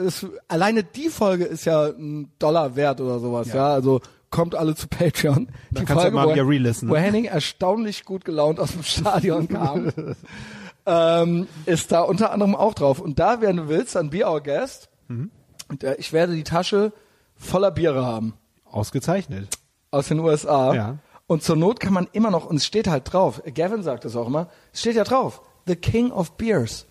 alleine 0.48 0.82
die 0.82 1.08
Folge 1.08 1.44
ist 1.44 1.64
ja 1.64 1.86
ein 1.86 2.32
Dollar 2.38 2.74
wert 2.76 3.00
oder 3.00 3.18
sowas. 3.20 3.52
Ja, 3.52 3.72
also 3.72 4.00
kommt 4.30 4.54
alle 4.54 4.74
zu 4.74 4.86
Patreon. 4.88 5.48
Die 5.70 5.84
kannst 5.84 6.04
du 6.04 6.08
ja 6.08 6.14
mal 6.14 6.26
wo, 6.28 6.32
wieder 6.34 6.46
relisten, 6.46 6.88
ne? 6.88 6.94
wo 6.94 6.98
Henning 6.98 7.24
erstaunlich 7.24 8.04
gut 8.04 8.24
gelaunt 8.24 8.60
aus 8.60 8.72
dem 8.72 8.82
Stadion 8.82 9.48
kam, 9.48 9.92
ähm, 10.86 11.46
ist 11.66 11.92
da 11.92 12.00
unter 12.02 12.32
anderem 12.32 12.54
auch 12.54 12.74
drauf. 12.74 13.00
Und 13.00 13.18
da, 13.18 13.40
wenn 13.40 13.56
du 13.56 13.68
willst, 13.68 13.94
dann 13.94 14.10
Be 14.10 14.26
Our 14.26 14.40
Guest. 14.40 14.88
Mhm. 15.08 15.30
Und, 15.68 15.84
äh, 15.84 15.94
ich 15.98 16.12
werde 16.12 16.34
die 16.34 16.44
Tasche 16.44 16.92
voller 17.36 17.70
Biere 17.70 18.04
haben 18.04 18.34
Ausgezeichnet. 18.64 19.48
aus 19.90 20.08
den 20.08 20.18
USA. 20.20 20.74
Ja. 20.74 20.98
Und 21.26 21.42
zur 21.42 21.56
Not 21.56 21.78
kann 21.80 21.92
man 21.92 22.08
immer 22.12 22.30
noch, 22.30 22.46
und 22.46 22.56
es 22.56 22.66
steht 22.66 22.88
halt 22.88 23.12
drauf, 23.12 23.40
Gavin 23.54 23.82
sagt 23.82 24.04
es 24.04 24.16
auch 24.16 24.26
immer, 24.26 24.48
es 24.72 24.80
steht 24.80 24.96
ja 24.96 25.04
drauf, 25.04 25.42
The 25.66 25.76
King 25.76 26.10
of 26.10 26.32
Beers. 26.36 26.86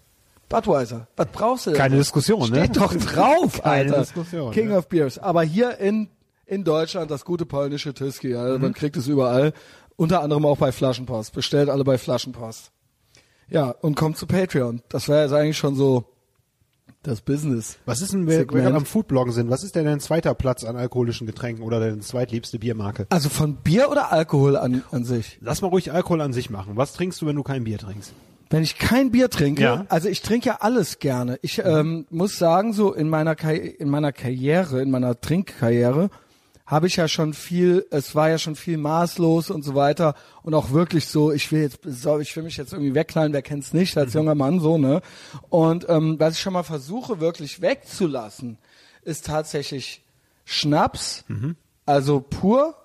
Budweiser. 0.47 1.07
Was 1.15 1.27
brauchst 1.31 1.65
du 1.67 1.71
denn? 1.71 1.77
Keine 1.77 1.97
Diskussion, 1.97 2.49
ne? 2.49 2.63
Steht 2.65 2.77
doch 2.77 2.93
drauf, 2.95 3.61
Keine 3.63 3.91
Alter. 3.91 3.99
Diskussion, 3.99 4.51
King 4.51 4.71
ja. 4.71 4.77
of 4.79 4.87
Beers. 4.87 5.19
Aber 5.19 5.43
hier 5.43 5.77
in, 5.77 6.09
in 6.45 6.63
Deutschland 6.63 7.11
das 7.11 7.23
gute 7.25 7.45
polnische 7.45 7.93
Tyskie. 7.93 8.33
Also 8.35 8.55
Mhm. 8.55 8.61
Man 8.63 8.73
kriegt 8.73 8.97
es 8.97 9.07
überall. 9.07 9.53
Unter 9.95 10.21
anderem 10.23 10.45
auch 10.45 10.57
bei 10.57 10.71
Flaschenpost. 10.71 11.33
Bestellt 11.33 11.69
alle 11.69 11.83
bei 11.83 11.97
Flaschenpost. 11.97 12.71
Ja, 13.49 13.71
und 13.71 13.95
kommt 13.95 14.17
zu 14.17 14.27
Patreon. 14.27 14.81
Das 14.89 15.07
wäre 15.07 15.23
jetzt 15.23 15.33
eigentlich 15.33 15.57
schon 15.57 15.75
so 15.75 16.05
das 17.03 17.21
Business. 17.21 17.77
Was 17.85 18.01
ist 18.01 18.11
denn, 18.13 18.27
wir, 18.27 18.47
wir 18.49 18.67
am 18.75 18.85
Foodbloggen 18.85 19.31
sind, 19.33 19.49
was 19.49 19.63
ist 19.63 19.75
denn 19.75 19.85
dein 19.85 19.99
zweiter 19.99 20.33
Platz 20.35 20.63
an 20.65 20.75
alkoholischen 20.75 21.25
Getränken 21.27 21.63
oder 21.63 21.79
deine 21.79 21.99
zweitliebste 21.99 22.59
Biermarke? 22.59 23.07
Also 23.09 23.29
von 23.29 23.55
Bier 23.55 23.89
oder 23.89 24.11
Alkohol 24.11 24.57
an, 24.57 24.83
an 24.91 25.05
sich? 25.05 25.37
Lass 25.41 25.61
mal 25.61 25.69
ruhig 25.69 25.91
Alkohol 25.93 26.21
an 26.21 26.33
sich 26.33 26.49
machen. 26.49 26.73
Was 26.75 26.93
trinkst 26.93 27.21
du, 27.21 27.25
wenn 27.25 27.35
du 27.37 27.43
kein 27.43 27.63
Bier 27.63 27.77
trinkst? 27.77 28.13
Wenn 28.49 28.63
ich 28.63 28.77
kein 28.79 29.11
Bier 29.11 29.29
trinke, 29.29 29.61
Ja. 29.61 29.85
also 29.89 30.09
ich 30.09 30.21
trinke 30.23 30.47
ja 30.47 30.57
alles 30.59 30.99
gerne. 30.99 31.37
Ich 31.41 31.59
ähm, 31.63 32.05
muss 32.09 32.37
sagen, 32.37 32.73
so 32.73 32.93
in 32.93 33.07
meiner 33.07 33.35
Karri 33.35 33.67
in 33.67 33.89
meiner 33.89 34.11
Karriere, 34.11 34.81
in 34.81 34.89
meiner 34.89 35.21
Trinkkarriere, 35.21 36.09
habe 36.69 36.85
ich 36.85 36.97
ja 36.97 37.07
schon 37.07 37.33
viel, 37.33 37.87
es 37.89 38.13
war 38.13 38.29
ja 38.29 38.37
schon 38.37 38.55
viel 38.55 38.77
maßlos 38.77 39.49
und 39.49 39.63
so 39.63 39.73
weiter 39.73 40.13
und 40.43 40.53
auch 40.53 40.69
wirklich 40.69 41.07
so, 41.07 41.31
ich 41.31 41.51
will 41.51 41.63
jetzt, 41.63 41.79
ich 41.83 42.35
will 42.35 42.43
mich 42.43 42.57
jetzt 42.57 42.73
irgendwie 42.73 42.93
wegknallen, 42.93 43.33
wer 43.33 43.41
kennt's 43.41 43.73
nicht 43.73 43.97
als 43.97 44.13
junger 44.13 44.35
Mann 44.35 44.59
so, 44.59 44.77
ne? 44.77 45.01
Und 45.49 45.89
ähm, 45.89 46.19
was 46.19 46.35
ich 46.35 46.39
schon 46.39 46.53
mal 46.53 46.61
versuche 46.61 47.19
wirklich 47.19 47.63
wegzulassen, 47.63 48.59
ist 49.01 49.25
tatsächlich 49.25 50.03
Schnaps, 50.45 51.25
also 51.87 52.19
pur. 52.21 52.75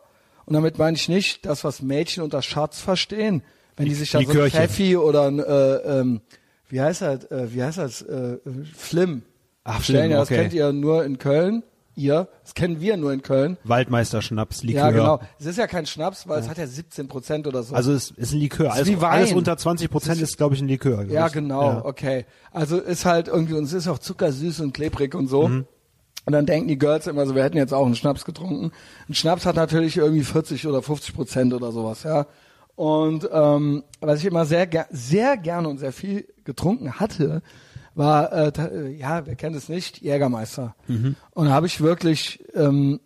Und 0.47 0.55
damit 0.55 0.79
meine 0.79 0.97
ich 0.97 1.11
nicht 1.11 1.45
das, 1.45 1.63
was 1.63 1.83
Mädchen 1.83 2.23
unter 2.23 2.41
Schatz 2.41 2.81
verstehen, 2.81 3.43
wenn 3.77 3.85
die 3.87 3.95
sich 3.95 4.13
da 4.13 4.23
so 4.23 4.41
ein. 4.41 4.51
Pfeffi 4.51 4.97
oder 4.97 5.27
ein, 5.27 5.41
äh, 5.41 5.75
ähm, 6.01 6.23
wie 6.71 6.81
heißt 6.81 7.03
das, 7.03 7.25
äh, 7.25 7.53
wie 7.53 7.63
heißt 7.63 7.77
das, 7.77 8.01
äh, 8.01 8.39
Flim. 8.75 9.25
Ach. 9.63 9.83
Flim, 9.83 10.11
ja, 10.11 10.19
das 10.21 10.31
okay. 10.31 10.41
kennt 10.41 10.55
ihr 10.55 10.73
nur 10.73 11.05
in 11.05 11.19
Köln. 11.19 11.63
Ihr, 11.97 12.29
das 12.43 12.55
kennen 12.55 12.81
wir 12.81 12.97
nur 12.97 13.13
in 13.13 13.23
Köln. 13.23 13.57
Waldmeister 13.65 14.21
Schnaps, 14.21 14.63
Likör. 14.65 14.81
Ja, 14.83 14.91
genau. 14.91 15.21
Es 15.39 15.47
ist 15.47 15.59
ja 15.59 15.67
kein 15.69 15.87
Schnaps, 15.87 16.27
weil 16.27 16.41
es 16.41 16.49
hat 16.49 16.59
ja 16.59 16.67
17 16.67 17.07
Prozent 17.09 17.47
oder 17.47 17.63
so. 17.63 17.75
Also 17.75 17.93
es 17.93 18.11
ist 18.11 18.33
ein 18.33 18.41
Likör. 18.41 18.73
Alles, 18.73 18.89
wie 18.89 19.01
Wein. 19.01 19.13
alles 19.13 19.33
unter 19.33 19.57
20 19.57 19.91
Prozent 19.91 20.21
ist, 20.21 20.37
glaube 20.37 20.55
ich, 20.57 20.61
ein 20.61 20.67
Likör. 20.69 21.05
Ja, 21.05 21.29
Ich- 21.29 21.33
genau, 21.33 21.63
Ja. 21.63 21.85
okay. 21.85 22.25
Also 22.51 22.79
ist 22.79 23.05
halt 23.05 23.29
irgendwie, 23.29 23.55
und 23.55 23.65
es 23.65 23.73
ist 23.73 23.87
auch 23.89 23.99
zuckersüß 23.99 24.61
und 24.61 24.73
klebrig 24.75 25.15
und 25.15 25.29
so. 25.29 25.47
Mhm. 25.49 25.67
Und 26.27 26.33
dann 26.33 26.47
denken 26.47 26.69
die 26.69 26.79
Girls 26.79 27.07
immer 27.07 27.27
so, 27.27 27.35
wir 27.35 27.45
hätten 27.45 27.59
jetzt 27.59 27.75
auch 27.75 27.85
einen 27.85 27.95
Schnaps 27.97 28.25
getrunken. 28.25 28.73
Ein 29.09 29.15
Schnaps 29.15 29.45
hat 29.47 29.57
natürlich 29.57 29.97
irgendwie 29.99 30.25
40 30.25 30.67
oder 30.67 30.81
50 30.83 31.15
Prozent 31.15 31.53
oder 31.53 31.71
sowas, 31.71 32.03
ja. 32.03 32.27
Und 32.77 33.29
ähm, 33.31 33.85
was 34.01 34.19
ich 34.21 34.25
immer 34.25 34.47
sehr, 34.47 34.67
ger 34.67 34.87
sehr 34.91 35.37
gerne 35.37 35.69
und 35.69 35.79
sehr 35.79 35.93
viel 35.93 36.27
getrunken 36.45 36.99
hatte, 36.99 37.43
war, 37.95 38.33
äh, 38.33 38.53
äh, 38.57 38.97
ja, 38.97 39.27
wer 39.27 39.37
kennt 39.37 39.57
es 39.57 39.69
nicht, 39.69 40.01
Jägermeister. 40.01 40.75
Mhm. 40.89 41.17
Und 41.31 41.47
da 41.47 41.53
habe 41.53 41.67
ich 41.67 41.81
wirklich 41.81 42.45
ähm, 42.55 43.01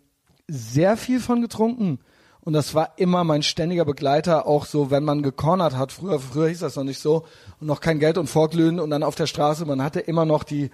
sehr 0.47 0.97
viel 0.97 1.19
von 1.19 1.41
getrunken. 1.41 1.99
Und 2.41 2.53
das 2.53 2.73
war 2.73 2.93
immer 2.97 3.23
mein 3.23 3.43
ständiger 3.43 3.85
Begleiter, 3.85 4.47
auch 4.47 4.65
so, 4.65 4.89
wenn 4.89 5.03
man 5.03 5.21
gecornert 5.21 5.75
hat. 5.77 5.91
Früher, 5.91 6.19
früher 6.19 6.47
hieß 6.47 6.59
das 6.59 6.75
noch 6.75 6.83
nicht 6.83 6.99
so. 6.99 7.25
Und 7.59 7.67
noch 7.67 7.81
kein 7.81 7.99
Geld 7.99 8.17
und 8.17 8.27
Vorglühen 8.27 8.79
und 8.79 8.89
dann 8.89 9.03
auf 9.03 9.15
der 9.15 9.27
Straße. 9.27 9.65
Man 9.65 9.83
hatte 9.83 9.99
immer 9.99 10.25
noch 10.25 10.43
die, 10.43 10.71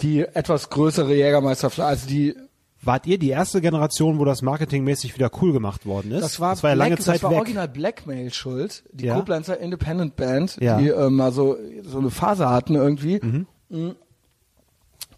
die 0.00 0.20
etwas 0.20 0.70
größere 0.70 1.14
Jägermeisterflasche. 1.14 1.88
Also 1.88 2.06
die, 2.08 2.34
Wart 2.84 3.06
ihr 3.06 3.16
die 3.18 3.28
erste 3.30 3.60
Generation, 3.60 4.18
wo 4.18 4.24
das 4.24 4.42
marketingmäßig 4.42 5.14
wieder 5.14 5.30
cool 5.40 5.52
gemacht 5.52 5.86
worden 5.86 6.10
ist? 6.12 6.22
das 6.22 6.40
war, 6.40 6.50
das 6.50 6.62
war 6.64 6.70
ja 6.70 6.74
lange 6.76 6.96
Black, 6.96 7.02
Zeit 7.04 7.14
das 7.16 7.22
war 7.22 7.30
weg. 7.30 7.38
original 7.38 7.68
Blackmail 7.68 8.32
schuld. 8.32 8.82
Die 8.92 9.04
Ja. 9.06 9.14
Koblenzer 9.14 9.58
Independent 9.58 10.16
Band, 10.16 10.56
Ja. 10.60 10.78
die 10.78 10.88
ähm, 10.88 11.20
also 11.20 11.56
so 11.84 11.98
eine 11.98 12.10
Phase 12.10 12.48
hatten 12.50 12.74
irgendwie. 12.74 13.20
Mhm. 13.22 13.94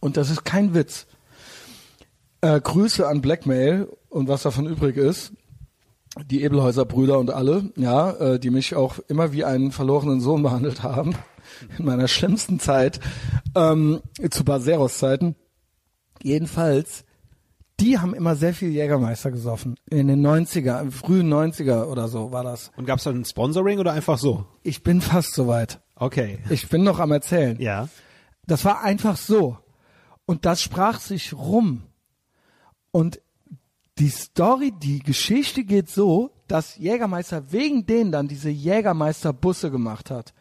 Und 0.00 0.16
das 0.18 0.28
ist 0.30 0.44
kein 0.44 0.74
Witz. 0.74 1.06
Äh, 2.42 2.60
Grüße 2.60 3.08
an 3.08 3.22
Blackmail 3.22 3.88
und 4.10 4.28
was 4.28 4.42
davon 4.42 4.66
übrig 4.66 4.96
ist. 4.98 5.32
Die 6.26 6.42
Ebelhäuser 6.44 6.84
Brüder 6.84 7.18
und 7.18 7.30
alle, 7.30 7.70
ja, 7.76 8.10
äh, 8.12 8.38
die 8.38 8.50
mich 8.50 8.76
auch 8.76 8.98
immer 9.08 9.32
wie 9.32 9.44
einen 9.44 9.72
verlorenen 9.72 10.20
Sohn 10.20 10.42
behandelt 10.42 10.82
haben. 10.82 11.14
In 11.78 11.86
meiner 11.86 12.08
schlimmsten 12.08 12.60
Zeit, 12.60 13.00
ähm, 13.56 14.00
zu 14.30 14.44
Baseros 14.44 14.98
Zeiten. 14.98 15.34
Jedenfalls, 16.22 17.04
die 17.80 17.98
haben 17.98 18.14
immer 18.14 18.36
sehr 18.36 18.54
viel 18.54 18.70
Jägermeister 18.70 19.30
gesoffen. 19.30 19.76
In 19.90 20.08
den 20.08 20.24
90er, 20.24 20.90
frühen 20.90 21.32
90er 21.32 21.84
oder 21.86 22.08
so 22.08 22.30
war 22.30 22.44
das. 22.44 22.70
Und 22.76 22.86
gab's 22.86 23.04
dann 23.04 23.20
ein 23.20 23.24
Sponsoring 23.24 23.78
oder 23.78 23.92
einfach 23.92 24.18
so? 24.18 24.46
Ich 24.62 24.82
bin 24.82 25.00
fast 25.00 25.34
soweit. 25.34 25.80
Okay. 25.96 26.38
Ich 26.50 26.68
bin 26.68 26.84
noch 26.84 27.00
am 27.00 27.12
Erzählen. 27.12 27.60
Ja. 27.60 27.88
Das 28.46 28.64
war 28.64 28.82
einfach 28.82 29.16
so. 29.16 29.58
Und 30.26 30.44
das 30.46 30.62
sprach 30.62 31.00
sich 31.00 31.32
rum. 31.32 31.82
Und 32.90 33.20
die 33.98 34.08
Story, 34.08 34.72
die 34.76 35.00
Geschichte 35.00 35.64
geht 35.64 35.88
so, 35.88 36.30
dass 36.46 36.76
Jägermeister 36.76 37.52
wegen 37.52 37.86
denen 37.86 38.12
dann 38.12 38.28
diese 38.28 38.50
Jägermeister-Busse 38.50 39.70
gemacht 39.70 40.10
hat. 40.10 40.34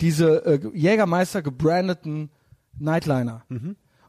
Diese 0.00 0.44
äh, 0.44 0.60
Jägermeister 0.74 1.42
gebrandeten 1.42 2.30
Nightliner. 2.78 3.44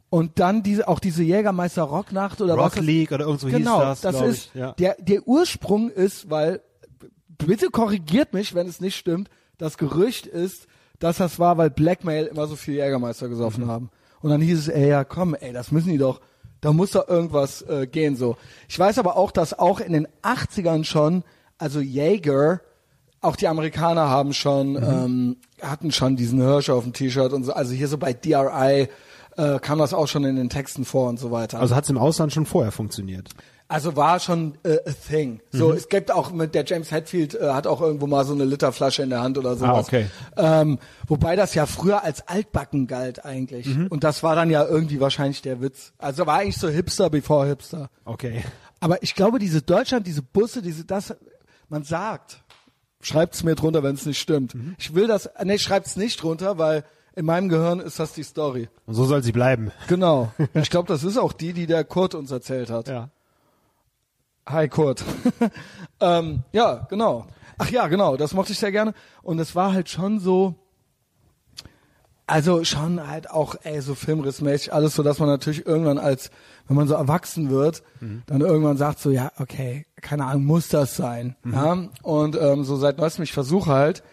Und 0.09 0.39
dann 0.39 0.63
diese, 0.63 0.87
auch 0.87 0.99
diese 0.99 1.21
Jägermeister 1.23 1.83
Rocknacht 1.83 2.41
oder 2.41 2.57
was. 2.57 2.65
Rock 2.65 2.75
das- 2.75 2.85
League 2.85 3.11
oder 3.11 3.25
irgend 3.25 3.41
so 3.41 3.47
genau, 3.47 3.75
hieß 3.77 3.83
das, 3.87 4.01
das 4.01 4.15
glaub 4.15 4.27
ist. 4.29 4.49
Ja. 4.55 4.71
der, 4.73 4.95
der 4.99 5.27
Ursprung 5.27 5.89
ist, 5.91 6.29
weil, 6.31 6.61
bitte 7.37 7.69
korrigiert 7.69 8.33
mich, 8.33 8.55
wenn 8.55 8.67
es 8.67 8.81
nicht 8.81 8.95
stimmt, 8.97 9.29
das 9.57 9.77
Gerücht 9.77 10.25
ist, 10.25 10.67
dass 10.99 11.17
das 11.17 11.37
war, 11.39 11.57
weil 11.57 11.69
Blackmail 11.69 12.25
immer 12.25 12.47
so 12.47 12.55
viel 12.55 12.75
Jägermeister 12.75 13.29
gesoffen 13.29 13.65
Mhm. 13.65 13.69
haben. 13.69 13.89
Und 14.21 14.31
dann 14.31 14.41
hieß 14.41 14.57
es, 14.59 14.67
ey, 14.67 14.89
ja 14.89 15.03
komm, 15.03 15.35
ey, 15.35 15.53
das 15.53 15.71
müssen 15.71 15.89
die 15.91 15.97
doch, 15.97 16.21
da 16.59 16.73
muss 16.73 16.91
doch 16.91 17.07
irgendwas 17.07 17.61
äh, 17.61 17.87
gehen 17.87 18.15
so. 18.17 18.35
Ich 18.67 18.77
weiß 18.77 18.97
aber 18.97 19.15
auch, 19.15 19.31
dass 19.31 19.57
auch 19.57 19.79
in 19.79 19.93
den 19.93 20.07
80ern 20.23 20.83
schon, 20.83 21.23
also 21.57 21.79
Jäger, 21.79 22.61
auch 23.21 23.35
die 23.35 23.47
Amerikaner 23.47 24.09
haben 24.09 24.33
schon, 24.33 24.71
Mhm. 24.71 24.77
ähm, 24.83 25.37
hatten 25.61 25.91
schon 25.91 26.15
diesen 26.15 26.41
Hirsch 26.41 26.69
auf 26.69 26.83
dem 26.83 26.93
T-Shirt 26.93 27.31
und 27.31 27.43
so. 27.43 27.53
Also 27.53 27.73
hier 27.73 27.87
so 27.87 27.97
bei 27.97 28.11
DRI 28.13 28.89
äh, 29.37 29.59
kam 29.59 29.79
das 29.79 29.93
auch 29.93 30.07
schon 30.07 30.23
in 30.25 30.35
den 30.35 30.49
Texten 30.49 30.85
vor 30.85 31.09
und 31.09 31.19
so 31.19 31.31
weiter. 31.31 31.59
Also 31.59 31.75
hat's 31.75 31.89
im 31.89 31.97
Ausland 31.97 32.33
schon 32.33 32.45
vorher 32.45 32.71
funktioniert. 32.71 33.29
Also 33.71 33.95
war 33.95 34.19
schon 34.19 34.57
äh, 34.63 34.77
a 34.83 34.91
thing. 34.91 35.41
So, 35.51 35.71
es 35.71 35.89
gibt 35.89 36.11
auch 36.11 36.31
mit 36.31 36.55
der 36.55 36.65
James 36.65 36.91
Hetfield 36.91 37.35
äh, 37.35 37.51
hat 37.51 37.67
auch 37.67 37.81
irgendwo 37.81 38.07
mal 38.07 38.25
so 38.25 38.33
eine 38.33 38.43
Literflasche 38.43 39.03
in 39.03 39.11
der 39.11 39.21
Hand 39.21 39.37
oder 39.37 39.55
sowas. 39.55 39.69
Ah, 39.69 39.79
okay. 39.79 40.07
Ähm, 40.37 40.79
wobei 41.07 41.35
das 41.35 41.53
ja 41.53 41.67
früher 41.67 42.03
als 42.03 42.27
altbacken 42.27 42.87
galt 42.87 43.23
eigentlich. 43.23 43.67
Und 43.91 44.03
das 44.03 44.23
war 44.23 44.35
dann 44.35 44.49
ja 44.49 44.65
irgendwie 44.65 44.99
wahrscheinlich 44.99 45.43
der 45.43 45.61
Witz. 45.61 45.93
Also 45.99 46.25
war 46.25 46.39
eigentlich 46.39 46.57
so 46.57 46.67
Hipster 46.67 47.11
bevor 47.11 47.45
Hipster. 47.45 47.91
Okay. 48.05 48.43
Aber 48.79 49.03
ich 49.03 49.13
glaube, 49.13 49.37
diese 49.37 49.61
Deutschland, 49.61 50.07
diese 50.07 50.23
Busse, 50.23 50.63
diese 50.63 50.83
das, 50.85 51.15
man 51.69 51.83
sagt, 51.83 52.43
schreibt's 53.01 53.43
mir 53.43 53.53
drunter, 53.53 53.83
wenn 53.83 53.93
es 53.93 54.05
nicht 54.05 54.19
stimmt. 54.19 54.55
Ich 54.79 54.95
will 54.95 55.05
das, 55.05 55.29
nee, 55.43 55.59
schreibt's 55.59 55.95
nicht 55.95 56.23
drunter, 56.23 56.57
weil 56.57 56.83
in 57.19 57.25
meinem 57.25 57.49
Gehirn 57.49 57.81
ist 57.81 57.99
das 57.99 58.13
die 58.13 58.23
Story. 58.23 58.69
Und 58.85 58.93
so 58.93 59.03
soll 59.03 59.21
sie 59.21 59.33
bleiben. 59.33 59.71
Genau. 59.89 60.31
Ich 60.53 60.69
glaube, 60.69 60.87
das 60.87 61.03
ist 61.03 61.17
auch 61.17 61.33
die, 61.33 61.51
die 61.51 61.67
der 61.67 61.83
Kurt 61.83 62.15
uns 62.15 62.31
erzählt 62.31 62.69
hat. 62.69 62.87
Ja. 62.87 63.09
Hi 64.47 64.69
Kurt. 64.69 65.03
ähm, 65.99 66.43
ja, 66.53 66.87
genau. 66.89 67.27
Ach 67.57 67.69
ja, 67.69 67.87
genau, 67.87 68.15
das 68.15 68.33
mochte 68.33 68.53
ich 68.53 68.59
sehr 68.59 68.71
gerne. 68.71 68.93
Und 69.21 69.37
es 69.39 69.53
war 69.53 69.73
halt 69.73 69.89
schon 69.89 70.21
so, 70.21 70.55
also 72.25 72.63
schon 72.63 73.05
halt 73.05 73.29
auch, 73.29 73.55
ey, 73.63 73.81
so 73.81 73.95
filmrissmäßig 73.95 74.71
alles, 74.71 74.95
so 74.95 75.03
dass 75.03 75.19
man 75.19 75.27
natürlich 75.27 75.65
irgendwann 75.65 75.97
als, 75.97 76.31
wenn 76.67 76.77
man 76.77 76.87
so 76.87 76.93
erwachsen 76.93 77.49
wird, 77.49 77.83
dann 78.27 78.39
irgendwann 78.39 78.77
sagt 78.77 78.99
so, 78.99 79.09
ja, 79.09 79.33
okay, 79.39 79.85
keine 79.99 80.23
Ahnung, 80.23 80.45
muss 80.45 80.69
das 80.69 80.95
sein. 80.95 81.35
Ja? 81.43 81.89
Und 82.01 82.37
ähm, 82.39 82.63
so 82.63 82.77
seit 82.77 82.97
neuestem, 82.97 83.23
ich 83.23 83.33
versuche 83.33 83.71
halt 83.71 84.03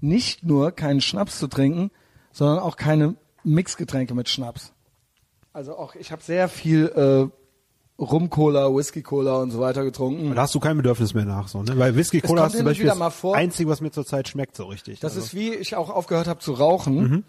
nicht 0.00 0.44
nur 0.44 0.70
keinen 0.70 1.00
Schnaps 1.00 1.40
zu 1.40 1.48
trinken, 1.48 1.90
sondern 2.34 2.58
auch 2.58 2.76
keine 2.76 3.14
Mixgetränke 3.44 4.14
mit 4.14 4.28
Schnaps. 4.28 4.72
Also 5.52 5.76
auch, 5.76 5.94
ich 5.94 6.10
habe 6.10 6.20
sehr 6.22 6.48
viel 6.48 6.86
äh, 6.88 8.02
Rum-Cola, 8.02 8.74
Whisky-Cola 8.74 9.36
und 9.36 9.52
so 9.52 9.60
weiter 9.60 9.84
getrunken. 9.84 10.28
Und 10.30 10.34
da 10.34 10.42
hast 10.42 10.54
du 10.54 10.58
kein 10.60 10.76
Bedürfnis 10.76 11.14
mehr 11.14 11.24
nach, 11.24 11.46
so, 11.46 11.62
ne? 11.62 11.78
Weil 11.78 11.94
Whisky 11.94 12.18
Es 12.18 12.24
Cola 12.24 12.42
kommt 12.42 12.52
hast 12.52 12.58
zum 12.58 12.66
Beispiel 12.66 12.86
wieder 12.86 12.96
das 12.96 13.14
vor. 13.14 13.36
einzige, 13.36 13.70
was 13.70 13.80
mir 13.80 13.92
zurzeit 13.92 14.26
schmeckt, 14.26 14.56
so 14.56 14.64
richtig. 14.64 14.98
Das 14.98 15.14
also. 15.14 15.24
ist 15.24 15.34
wie 15.34 15.54
ich 15.54 15.76
auch 15.76 15.90
aufgehört 15.90 16.26
habe 16.26 16.40
zu 16.40 16.52
rauchen. 16.52 17.24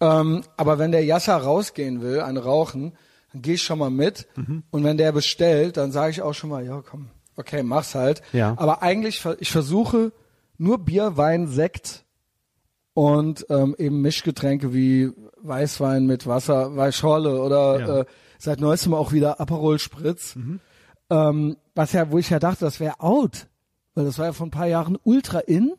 Ähm, 0.00 0.44
aber 0.56 0.78
wenn 0.78 0.92
der 0.92 1.04
Yasser 1.04 1.36
rausgehen 1.36 2.00
will, 2.00 2.20
eine 2.20 2.42
rauchen, 2.42 2.92
dann 3.32 3.42
gehe 3.42 3.54
ich 3.54 3.62
schon 3.62 3.78
mal 3.78 3.90
mit. 3.90 4.28
Und 4.70 4.84
wenn 4.84 4.96
der 4.96 5.12
bestellt, 5.12 5.76
dann 5.76 5.92
sage 5.92 6.12
ich 6.12 6.22
auch 6.22 6.34
schon 6.34 6.50
mal, 6.50 6.64
ja 6.64 6.82
komm, 6.88 7.08
okay, 7.36 7.62
mach's 7.62 7.94
halt. 7.94 8.22
Ja. 8.32 8.54
Aber 8.56 8.82
eigentlich, 8.82 9.24
ich 9.40 9.50
versuche 9.50 10.12
nur 10.56 10.78
Bier, 10.78 11.16
Wein, 11.16 11.48
Sekt 11.48 12.04
und 12.98 13.46
ähm, 13.48 13.76
eben 13.78 14.00
Mischgetränke 14.00 14.74
wie 14.74 15.12
Weißwein 15.40 16.04
mit 16.04 16.26
Wasser, 16.26 16.74
Weißschorle 16.74 17.40
oder 17.40 17.78
Ja. 17.78 17.98
äh, 18.00 18.04
seit 18.40 18.60
neuestem 18.60 18.92
auch 18.92 19.12
wieder 19.12 19.40
Aperol 19.40 19.78
Spritz. 19.78 20.36
Ähm, 21.08 21.56
was 21.76 21.92
ja, 21.92 22.10
wo 22.10 22.18
ich 22.18 22.28
ja 22.28 22.40
dachte, 22.40 22.64
das 22.64 22.80
wäre 22.80 22.98
out. 22.98 23.46
Weil 23.94 24.04
das 24.04 24.18
war 24.18 24.26
ja 24.26 24.32
vor 24.32 24.48
ein 24.48 24.50
paar 24.50 24.66
Jahren 24.66 24.98
ultra 25.04 25.38
in. 25.38 25.74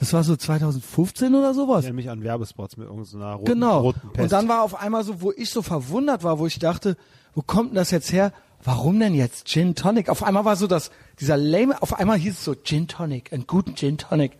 Das 0.00 0.12
war 0.12 0.24
so 0.24 0.34
2015 0.34 1.36
oder 1.36 1.54
sowas. 1.54 1.84
Ich 1.84 1.92
mich 1.92 2.10
an 2.10 2.24
Werbespots 2.24 2.76
mit 2.78 2.88
irgendeiner 2.88 3.34
roten, 3.34 3.44
genau. 3.52 3.78
roten 3.78 4.10
Pest. 4.12 4.24
Und 4.24 4.32
dann 4.32 4.48
war 4.48 4.62
auf 4.62 4.74
einmal 4.74 5.04
so, 5.04 5.20
wo 5.22 5.30
ich 5.30 5.50
so 5.50 5.62
verwundert 5.62 6.24
war, 6.24 6.40
wo 6.40 6.48
ich 6.48 6.58
dachte, 6.58 6.96
wo 7.32 7.42
kommt 7.42 7.70
denn 7.70 7.76
das 7.76 7.92
jetzt 7.92 8.12
her? 8.12 8.32
Warum 8.64 8.98
denn 8.98 9.14
jetzt 9.14 9.46
Gin 9.46 9.76
Tonic? 9.76 10.08
Auf 10.08 10.24
einmal 10.24 10.44
war 10.44 10.56
so 10.56 10.66
das, 10.66 10.90
dieser 11.20 11.36
lame, 11.36 11.80
auf 11.80 11.96
einmal 11.96 12.18
hieß 12.18 12.32
es 12.32 12.44
so 12.44 12.56
Gin 12.56 12.88
Tonic, 12.88 13.32
einen 13.32 13.46
guten 13.46 13.76
Gin 13.76 13.98
Tonic. 13.98 14.32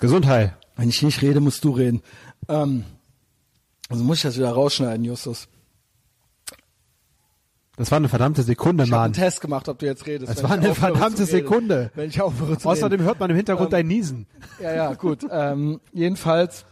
Gesundheit. 0.00 0.54
Wenn 0.76 0.88
ich 0.88 1.02
nicht 1.02 1.22
rede, 1.22 1.40
musst 1.40 1.64
du 1.64 1.70
reden. 1.70 2.02
Ähm, 2.48 2.84
also 3.88 4.04
muss 4.04 4.18
ich 4.18 4.22
das 4.24 4.36
wieder 4.36 4.50
rausschneiden, 4.50 5.04
Justus. 5.04 5.48
Das 7.76 7.90
war 7.90 7.96
eine 7.96 8.08
verdammte 8.08 8.42
Sekunde, 8.42 8.84
Ich 8.84 8.90
habe 8.90 9.00
Mann. 9.00 9.04
einen 9.06 9.12
Test 9.14 9.40
gemacht, 9.40 9.68
ob 9.68 9.78
du 9.78 9.86
jetzt 9.86 10.06
redest. 10.06 10.30
Das 10.32 10.42
war 10.42 10.56
ich 10.58 10.64
eine 10.64 10.74
verdammte 10.74 11.20
reden. 11.22 11.30
Sekunde. 11.30 11.90
Ich 11.96 12.14
zu 12.14 12.22
Außerdem 12.24 12.92
reden. 13.00 13.04
hört 13.04 13.20
man 13.20 13.30
im 13.30 13.36
Hintergrund 13.36 13.72
dein 13.72 13.86
Niesen. 13.86 14.26
Ja, 14.60 14.74
ja, 14.74 14.94
gut. 14.94 15.26
ähm, 15.30 15.80
jedenfalls 15.92 16.64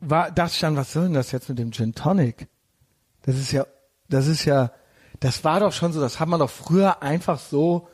war, 0.00 0.30
dachte 0.30 0.52
ich 0.54 0.60
dann, 0.60 0.76
was 0.76 0.92
soll 0.92 1.04
denn 1.04 1.12
das 1.14 1.32
jetzt 1.32 1.48
mit 1.50 1.58
dem 1.58 1.70
Gin 1.72 1.94
Tonic? 1.94 2.48
Das 3.22 3.36
ist 3.36 3.52
ja, 3.52 3.66
das 4.08 4.26
ist 4.26 4.46
ja, 4.46 4.72
das 5.20 5.44
war 5.44 5.60
doch 5.60 5.72
schon 5.72 5.92
so, 5.92 6.00
das 6.00 6.18
hat 6.18 6.28
man 6.28 6.40
doch 6.40 6.48
früher 6.50 7.02
einfach 7.02 7.38
so, 7.38 7.88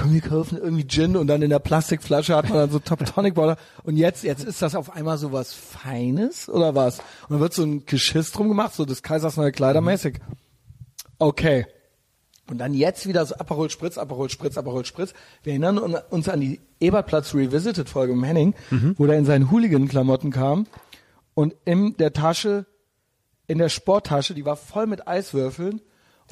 komm, 0.00 0.14
wir 0.14 0.20
kaufen 0.22 0.56
irgendwie 0.58 0.86
Gin 0.86 1.16
und 1.16 1.26
dann 1.26 1.42
in 1.42 1.50
der 1.50 1.58
Plastikflasche 1.58 2.34
hat 2.34 2.48
man 2.48 2.58
dann 2.58 2.70
so 2.70 2.78
Top 2.78 3.04
Tonic 3.04 3.36
Water 3.36 3.56
und 3.84 3.96
jetzt, 3.96 4.24
jetzt 4.24 4.44
ist 4.44 4.62
das 4.62 4.74
auf 4.74 4.94
einmal 4.96 5.18
so 5.18 5.32
was 5.32 5.52
Feines 5.52 6.48
oder 6.48 6.74
was? 6.74 6.98
Und 6.98 7.30
dann 7.30 7.40
wird 7.40 7.52
so 7.52 7.62
ein 7.62 7.84
Geschiss 7.86 8.32
drum 8.32 8.48
gemacht, 8.48 8.74
so 8.74 8.84
des 8.84 9.02
Kaisers 9.02 9.36
neue 9.36 9.52
Kleider 9.52 9.80
mäßig. 9.80 10.18
Okay. 11.18 11.66
Und 12.48 12.58
dann 12.58 12.74
jetzt 12.74 13.06
wieder 13.06 13.24
so 13.26 13.34
Aperol 13.36 13.70
Spritz, 13.70 13.96
Aperol 13.98 14.28
Spritz, 14.30 14.56
Aperol 14.58 14.84
Spritz. 14.84 15.12
Wir 15.42 15.52
erinnern 15.52 15.78
un- 15.78 15.98
uns 16.10 16.28
an 16.28 16.40
die 16.40 16.60
Ebertplatz 16.80 17.34
Revisited 17.34 17.88
Folge 17.88 18.14
mit 18.16 18.28
Henning, 18.28 18.54
wo 18.96 19.06
der 19.06 19.18
in 19.18 19.24
seinen 19.26 19.50
Hooligan-Klamotten 19.50 20.30
kam 20.32 20.66
und 21.34 21.54
in 21.64 21.96
der 21.98 22.12
Tasche, 22.12 22.66
in 23.46 23.58
der 23.58 23.68
Sporttasche, 23.68 24.34
die 24.34 24.44
war 24.44 24.56
voll 24.56 24.86
mit 24.86 25.06
Eiswürfeln 25.06 25.80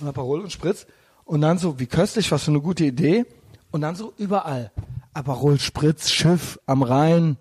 und 0.01 0.09
Aperol 0.09 0.41
und 0.41 0.51
Spritz. 0.51 0.87
Und 1.25 1.43
dann 1.43 1.59
so, 1.59 1.79
wie 1.79 1.87
köstlich, 1.87 2.33
was 2.33 2.45
für 2.45 2.51
eine 2.51 2.63
gute 2.63 2.85
Idee. 2.87 3.27
Und 3.71 3.81
dann 3.83 3.95
so 3.97 4.13
überall. 4.17 4.71
Aperol 5.15 5.59
Spritz, 5.59 6.11
Schiff 6.11 6.59
am 6.67 6.83
Rhein, 6.83 7.37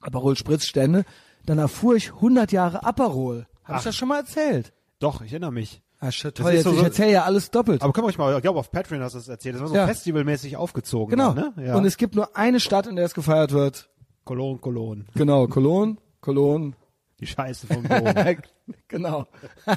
Aperol 0.00 0.36
Spritz 0.36 0.64
Stände. 0.66 1.04
Dann 1.46 1.58
erfuhr 1.58 1.94
ich 1.94 2.12
100 2.14 2.50
Jahre 2.52 2.82
Aperol. 2.84 3.46
Hab 3.64 3.78
ich 3.78 3.84
das 3.84 3.94
schon 3.96 4.08
mal 4.08 4.18
erzählt? 4.20 4.72
Doch, 4.98 5.20
ich 5.22 5.32
erinnere 5.32 5.52
mich. 5.52 5.82
Ah, 5.98 6.10
shit, 6.10 6.34
toll, 6.34 6.52
jetzt, 6.52 6.64
so- 6.64 6.72
ich 6.74 6.82
erzähle 6.82 7.12
ja 7.12 7.22
alles 7.24 7.50
doppelt. 7.50 7.82
Aber 7.82 7.92
können 7.92 8.04
wir 8.06 8.08
euch 8.10 8.18
mal, 8.18 8.34
ich 8.36 8.42
glaube 8.42 8.58
auf 8.58 8.70
Patreon 8.70 9.02
hast 9.02 9.14
du 9.14 9.18
es 9.18 9.28
erzählt. 9.28 9.54
Das 9.54 9.62
war 9.62 9.68
so 9.68 9.74
Ja. 9.76 9.86
festivalmäßig 9.86 10.56
aufgezogen. 10.56 11.10
Genau. 11.10 11.32
Ne? 11.32 11.52
Ja. 11.58 11.74
Und 11.76 11.84
es 11.86 11.96
gibt 11.96 12.14
nur 12.16 12.36
eine 12.36 12.60
Stadt, 12.60 12.86
in 12.86 12.96
der 12.96 13.06
es 13.06 13.14
gefeiert 13.14 13.52
wird. 13.52 13.88
Cologne, 14.24 14.58
Cologne. 14.58 15.04
Genau, 15.14 15.46
Cologne, 15.46 15.96
Cologne. 16.20 16.72
Die 17.20 17.26
Scheiße 17.26 17.66
vom 17.66 17.88
Dom. 17.88 18.04
genau. 18.88 19.26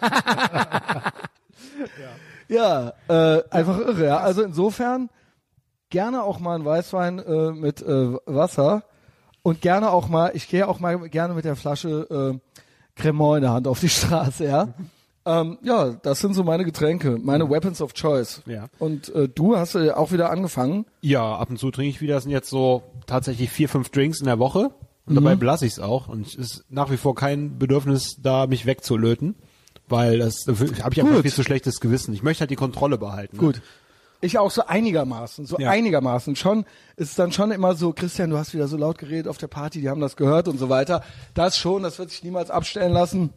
ja, 2.48 2.94
äh, 3.08 3.42
einfach 3.50 3.80
irre. 3.80 4.06
Ja. 4.06 4.18
Also 4.18 4.44
insofern 4.44 5.10
gerne 5.90 6.24
auch 6.24 6.40
mal 6.40 6.56
ein 6.56 6.66
Weißwein 6.66 7.20
äh, 7.20 7.52
mit 7.52 7.82
äh, 7.82 8.14
Wasser 8.26 8.84
und 9.44 9.62
gerne 9.62 9.92
auch 9.92 10.08
mal, 10.10 10.32
ich 10.34 10.48
gehe 10.50 10.68
auch 10.68 10.80
mal 10.80 11.10
gerne 11.10 11.34
mit 11.34 11.46
der 11.46 11.56
Flasche 11.56 12.40
äh, 12.40 12.60
Cremant 12.96 13.38
in 13.38 13.42
der 13.44 13.52
Hand 13.54 13.68
auf 13.68 13.80
die 13.80 13.90
Straße, 13.90 14.46
ja. 14.46 14.74
Ähm, 15.26 15.58
ja, 15.62 15.92
das 16.02 16.20
sind 16.20 16.34
so 16.34 16.44
meine 16.44 16.66
Getränke, 16.66 17.18
meine 17.22 17.50
Weapons 17.50 17.82
of 17.82 17.94
Choice. 17.94 18.42
Ja. 18.46 18.68
Und 18.80 19.14
äh, 19.14 19.28
du 19.30 19.58
hast 19.58 19.76
äh, 19.76 19.92
auch 19.92 20.12
wieder 20.12 20.32
angefangen. 20.32 20.86
Ja, 21.02 21.36
ab 21.36 21.50
und 21.50 21.58
zu 21.60 21.70
trinke 21.72 21.90
ich 21.90 22.02
wieder. 22.02 22.16
Das 22.16 22.24
sind 22.24 22.32
jetzt 22.32 22.50
so 22.50 22.84
tatsächlich 23.06 23.50
vier, 23.52 23.70
fünf 23.70 23.90
Drinks 23.90 24.20
in 24.22 24.26
der 24.26 24.40
Woche. 24.40 24.72
Und 25.06 25.16
dabei 25.16 25.36
Mhm. 25.36 25.40
belasse 25.40 25.66
ich 25.66 25.74
es 25.74 25.80
auch. 25.80 26.08
Und 26.08 26.26
es 26.26 26.36
ist 26.36 26.66
nach 26.70 26.90
wie 26.90 26.98
vor 26.98 27.16
kein 27.16 27.60
Bedürfnis, 27.60 28.16
da 28.22 28.48
mich 28.48 28.66
wegzulöten. 28.66 29.36
Weil 29.88 30.20
das 30.20 30.46
da 30.46 30.54
habe 30.54 30.66
ich 30.94 31.02
einfach 31.02 31.14
Gut. 31.16 31.22
viel 31.24 31.34
zu 31.34 31.44
schlechtes 31.44 31.80
Gewissen. 31.80 32.14
Ich 32.14 32.24
möchte 32.24 32.42
halt 32.42 32.52
die 32.52 32.56
Kontrolle 32.56 32.98
behalten. 32.98 33.38
ne? 33.38 33.54
Ich 34.22 34.38
auch 34.38 34.52
so 34.52 34.66
einigermaßen, 34.66 35.46
so 35.46 35.58
Ja. 35.58 35.70
einigermaßen. 35.70 36.36
Schon 36.36 36.66
ist 36.98 37.18
dann 37.18 37.32
schon 37.32 37.52
immer 37.52 37.76
so, 37.76 37.94
Christian, 37.94 38.30
du 38.30 38.38
hast 38.38 38.54
wieder 38.54 38.68
so 38.68 38.76
laut 38.76 38.98
geredet 38.98 39.28
auf 39.28 39.38
der 39.38 39.48
Party, 39.48 39.80
die 39.82 39.90
haben 39.90 40.02
das 40.02 40.16
gehört 40.18 40.48
und 40.48 40.58
so 40.58 40.68
weiter. 40.70 41.04
Das 41.34 41.58
schon, 41.58 41.84
das 41.84 42.00
wird 42.00 42.10
sich 42.10 42.24
niemals 42.24 42.52
abstellen 42.52 42.92
lassen. 42.92 43.32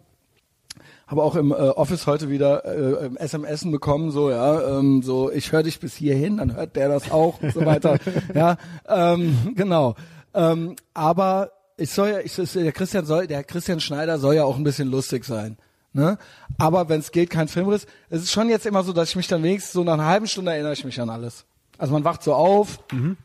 habe 1.07 1.23
auch 1.23 1.37
im 1.37 1.53
äh, 1.53 1.55
Office 1.55 2.07
heute 2.07 2.31
wieder 2.31 2.65
äh, 2.65 3.07
ähm, 3.07 3.17
SMS 3.17 3.71
bekommen, 3.71 4.11
so 4.11 4.31
ja, 4.31 4.79
ähm, 4.79 5.03
so 5.03 5.31
ich 5.31 5.53
höre 5.53 5.63
dich 5.63 5.79
bis 5.79 5.95
hierhin, 5.95 6.39
dann 6.39 6.57
hört 6.57 6.75
der 6.75 6.89
das 6.89 7.11
auch 7.13 7.41
und 7.43 7.53
so 7.53 7.65
weiter. 7.65 7.99
ja, 8.35 8.57
ähm, 8.89 9.53
genau. 9.55 9.95
Ähm, 10.35 10.75
aber 10.95 11.53
ich 11.77 11.91
soll 11.91 12.09
ja, 12.09 12.19
ich, 12.21 12.35
der 12.35 12.73
Christian 12.73 13.05
soll, 13.05 13.27
der 13.27 13.45
Christian 13.45 13.81
Schneider 13.81 14.19
soll 14.19 14.35
ja 14.35 14.45
auch 14.45 14.57
ein 14.57 14.65
bisschen 14.65 14.91
lustig 14.91 15.25
sein. 15.25 15.59
Ne? 15.93 16.19
Aber 16.59 16.89
wenn 16.89 17.01
es 17.01 17.13
geht, 17.13 17.31
kein 17.31 17.49
Filmriss. 17.49 17.87
Es 18.09 18.23
ist 18.23 18.33
schon 18.33 18.49
jetzt 18.49 18.67
immer 18.67 18.83
so, 18.83 18.93
dass 18.93 19.11
ich 19.11 19.17
mich 19.17 19.29
dann 19.29 19.43
wenigstens 19.43 19.73
so 19.73 19.85
nach 19.85 19.95
einer 19.95 20.07
halben 20.07 20.27
Stunde 20.27 20.53
erinnere 20.53 20.73
ich 20.73 20.85
mich 20.85 21.01
an 21.01 21.11
alles. 21.11 21.45
Also 21.79 21.93
man 21.93 22.05
wacht 22.05 22.23
so 22.23 22.35
auf. 22.35 22.79
Mhm. 22.93 23.17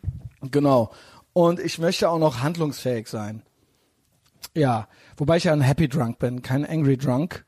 Genau. 0.41 0.91
Und 1.33 1.59
ich 1.59 1.79
möchte 1.79 2.09
auch 2.09 2.19
noch 2.19 2.41
handlungsfähig 2.41 3.07
sein. 3.07 3.43
Ja, 4.55 4.87
wobei 5.17 5.37
ich 5.37 5.45
ja 5.45 5.53
ein 5.53 5.61
Happy 5.61 5.87
Drunk 5.87 6.19
bin, 6.19 6.41
kein 6.41 6.65
Angry 6.65 6.97
Drunk. 6.97 7.45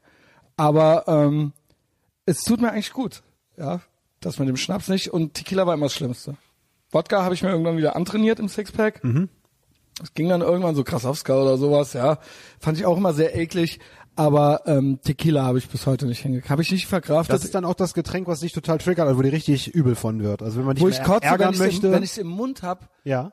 Aber 0.57 1.05
ähm, 1.07 1.53
es 2.25 2.43
tut 2.43 2.61
mir 2.61 2.71
eigentlich 2.71 2.93
gut, 2.93 3.23
ja, 3.57 3.81
das 4.19 4.39
mit 4.39 4.47
dem 4.47 4.57
Schnaps 4.57 4.89
nicht. 4.89 5.11
Und 5.11 5.33
Tequila 5.33 5.65
war 5.65 5.73
immer 5.73 5.87
das 5.87 5.95
Schlimmste. 5.95 6.35
Wodka 6.91 7.23
habe 7.23 7.33
ich 7.33 7.41
mir 7.41 7.49
irgendwann 7.49 7.77
wieder 7.77 7.95
antrainiert 7.95 8.39
im 8.39 8.47
Sixpack. 8.47 9.03
Mhm. 9.03 9.29
Es 10.01 10.13
ging 10.13 10.29
dann 10.29 10.41
irgendwann 10.41 10.75
so 10.75 10.83
Krasowska 10.83 11.35
oder 11.35 11.57
sowas, 11.57 11.93
ja. 11.93 12.19
Fand 12.59 12.77
ich 12.77 12.85
auch 12.85 12.97
immer 12.97 13.13
sehr 13.13 13.35
eklig. 13.35 13.79
Aber 14.19 14.63
ähm, 14.65 14.99
Tequila 15.01 15.43
habe 15.43 15.59
ich 15.59 15.69
bis 15.69 15.87
heute 15.87 16.05
nicht 16.05 16.19
hingekriegt. 16.19 16.49
Habe 16.49 16.61
ich 16.61 16.69
nicht 16.73 16.87
verkraftet. 16.87 17.33
Das 17.33 17.45
ist 17.45 17.55
dann 17.55 17.63
auch 17.63 17.73
das 17.73 17.93
Getränk, 17.93 18.27
was 18.27 18.41
dich 18.41 18.51
total 18.51 18.77
triggert, 18.77 19.07
also 19.07 19.17
wo 19.17 19.21
dir 19.21 19.31
richtig 19.31 19.69
übel 19.73 19.95
von 19.95 20.21
wird. 20.21 20.43
Also 20.43 20.59
wenn 20.59 20.65
man 20.65 20.75
dich 20.75 20.83
wo 20.83 20.89
ich 20.89 21.01
kotze, 21.01 21.25
ärgern 21.25 21.53
wenn 21.53 21.59
möchte. 21.59 21.87
Im, 21.87 21.93
wenn 21.93 22.03
ich 22.03 22.11
es 22.11 22.17
im 22.17 22.27
Mund 22.27 22.61
hab 22.61 22.89
ja 23.05 23.31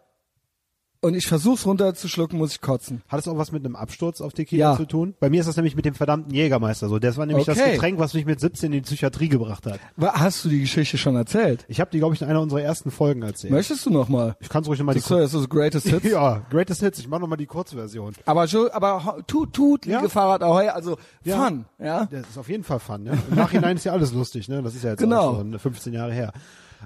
und 1.00 1.14
ich 1.14 1.26
versuch's 1.26 1.66
runterzuschlucken, 1.66 2.38
muss 2.38 2.52
ich 2.52 2.60
kotzen. 2.60 3.02
Hat 3.08 3.20
es 3.20 3.28
auch 3.28 3.36
was 3.38 3.52
mit 3.52 3.64
einem 3.64 3.76
Absturz 3.76 4.20
auf 4.20 4.32
Tequila 4.32 4.72
ja. 4.72 4.76
zu 4.76 4.86
tun? 4.86 5.14
Bei 5.20 5.30
mir 5.30 5.40
ist 5.40 5.46
das 5.46 5.56
nämlich 5.56 5.76
mit 5.76 5.84
dem 5.84 5.94
verdammten 5.94 6.32
Jägermeister 6.32 6.88
so. 6.88 6.98
Das 6.98 7.16
war 7.16 7.26
nämlich 7.26 7.48
okay. 7.48 7.58
das 7.58 7.72
Getränk, 7.72 7.98
was 7.98 8.14
mich 8.14 8.24
mit 8.24 8.40
17 8.40 8.66
in 8.66 8.72
die 8.72 8.80
Psychiatrie 8.82 9.28
gebracht 9.28 9.66
hat. 9.66 9.80
Hast 10.00 10.44
du 10.44 10.48
die 10.48 10.60
Geschichte 10.60 10.98
schon 10.98 11.16
erzählt? 11.16 11.64
Ich 11.68 11.80
habe 11.80 11.90
die, 11.90 11.98
glaube 11.98 12.14
ich, 12.14 12.22
in 12.22 12.28
einer 12.28 12.40
unserer 12.40 12.62
ersten 12.62 12.90
Folgen 12.90 13.22
erzählt. 13.22 13.52
Möchtest 13.52 13.84
du 13.86 13.90
noch 13.90 14.08
mal? 14.08 14.36
Ich 14.40 14.48
kann 14.48 14.64
ruhig 14.64 14.78
noch 14.78 14.86
mal 14.86 14.94
die 14.94 15.00
Das 15.00 15.10
ist 15.10 15.32
so 15.32 15.46
Greatest 15.46 15.88
Hits. 15.90 16.10
ja, 16.10 16.42
Greatest 16.50 16.80
Hits. 16.80 16.98
Ich 16.98 17.08
mache 17.08 17.20
noch 17.20 17.28
mal 17.28 17.36
die 17.36 17.46
Kurzversion. 17.46 18.14
Aber 18.24 18.46
aber 18.72 19.22
tut, 19.26 19.52
tut, 19.52 19.86
ja? 19.86 19.98
Liegefahrrad 19.98 20.42
Ahoi, 20.42 20.68
also 20.68 20.96
ja. 21.24 21.44
Fun, 21.44 21.66
ja? 21.78 22.06
Das 22.10 22.28
ist 22.28 22.38
auf 22.38 22.48
jeden 22.48 22.64
Fall 22.64 22.78
Fun. 22.78 23.06
Ja? 23.06 23.12
Im 23.30 23.36
Nachhinein 23.36 23.76
ist 23.76 23.84
ja 23.84 23.92
alles 23.92 24.12
lustig, 24.12 24.48
ne? 24.48 24.62
Das 24.62 24.74
ist 24.74 24.84
ja 24.84 24.90
jetzt 24.90 25.00
genau. 25.00 25.30
auch 25.30 25.36
schon 25.38 25.58
15 25.58 25.92
Jahre 25.92 26.12
her. 26.12 26.32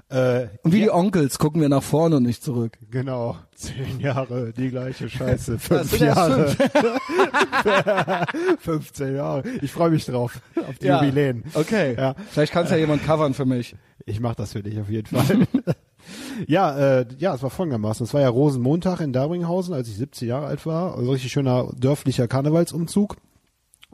Äh, 0.09 0.47
und 0.63 0.73
wie 0.73 0.79
ja, 0.79 0.85
die 0.85 0.91
Onkels 0.91 1.39
gucken 1.39 1.61
wir 1.61 1.69
nach 1.69 1.83
vorne 1.83 2.17
und 2.17 2.23
nicht 2.23 2.43
zurück. 2.43 2.77
Genau. 2.89 3.37
Zehn 3.55 3.99
Jahre, 3.99 4.51
die 4.51 4.69
gleiche 4.69 5.09
Scheiße. 5.09 5.57
Fünf 5.57 5.99
Jahre. 5.99 6.49
Fünf. 6.49 6.71
15 8.59 9.15
Jahre. 9.15 9.43
Ich 9.61 9.71
freue 9.71 9.91
mich 9.91 10.05
drauf. 10.05 10.41
Auf 10.67 10.77
die 10.79 10.87
ja, 10.87 11.01
Jubiläen. 11.01 11.45
Okay. 11.53 11.95
Ja. 11.95 12.15
Vielleicht 12.29 12.51
kannst 12.51 12.71
ja 12.71 12.77
jemand 12.77 13.05
covern 13.05 13.33
für 13.33 13.45
mich. 13.45 13.75
Ich 14.05 14.19
mach 14.19 14.35
das 14.35 14.51
für 14.53 14.63
dich 14.63 14.79
auf 14.79 14.89
jeden 14.89 15.07
Fall. 15.07 15.47
ja, 16.47 16.99
äh, 16.99 17.05
ja, 17.19 17.35
es 17.35 17.43
war 17.43 17.49
folgendermaßen. 17.49 18.03
Es 18.05 18.13
war 18.13 18.21
ja 18.21 18.29
Rosenmontag 18.29 18.99
in 18.99 19.13
Darbringhausen, 19.13 19.73
als 19.73 19.87
ich 19.87 19.95
17 19.95 20.27
Jahre 20.27 20.47
alt 20.47 20.65
war. 20.65 20.97
Also 20.97 21.11
richtig 21.11 21.31
schöner 21.31 21.69
dörflicher 21.77 22.27
Karnevalsumzug. 22.27 23.17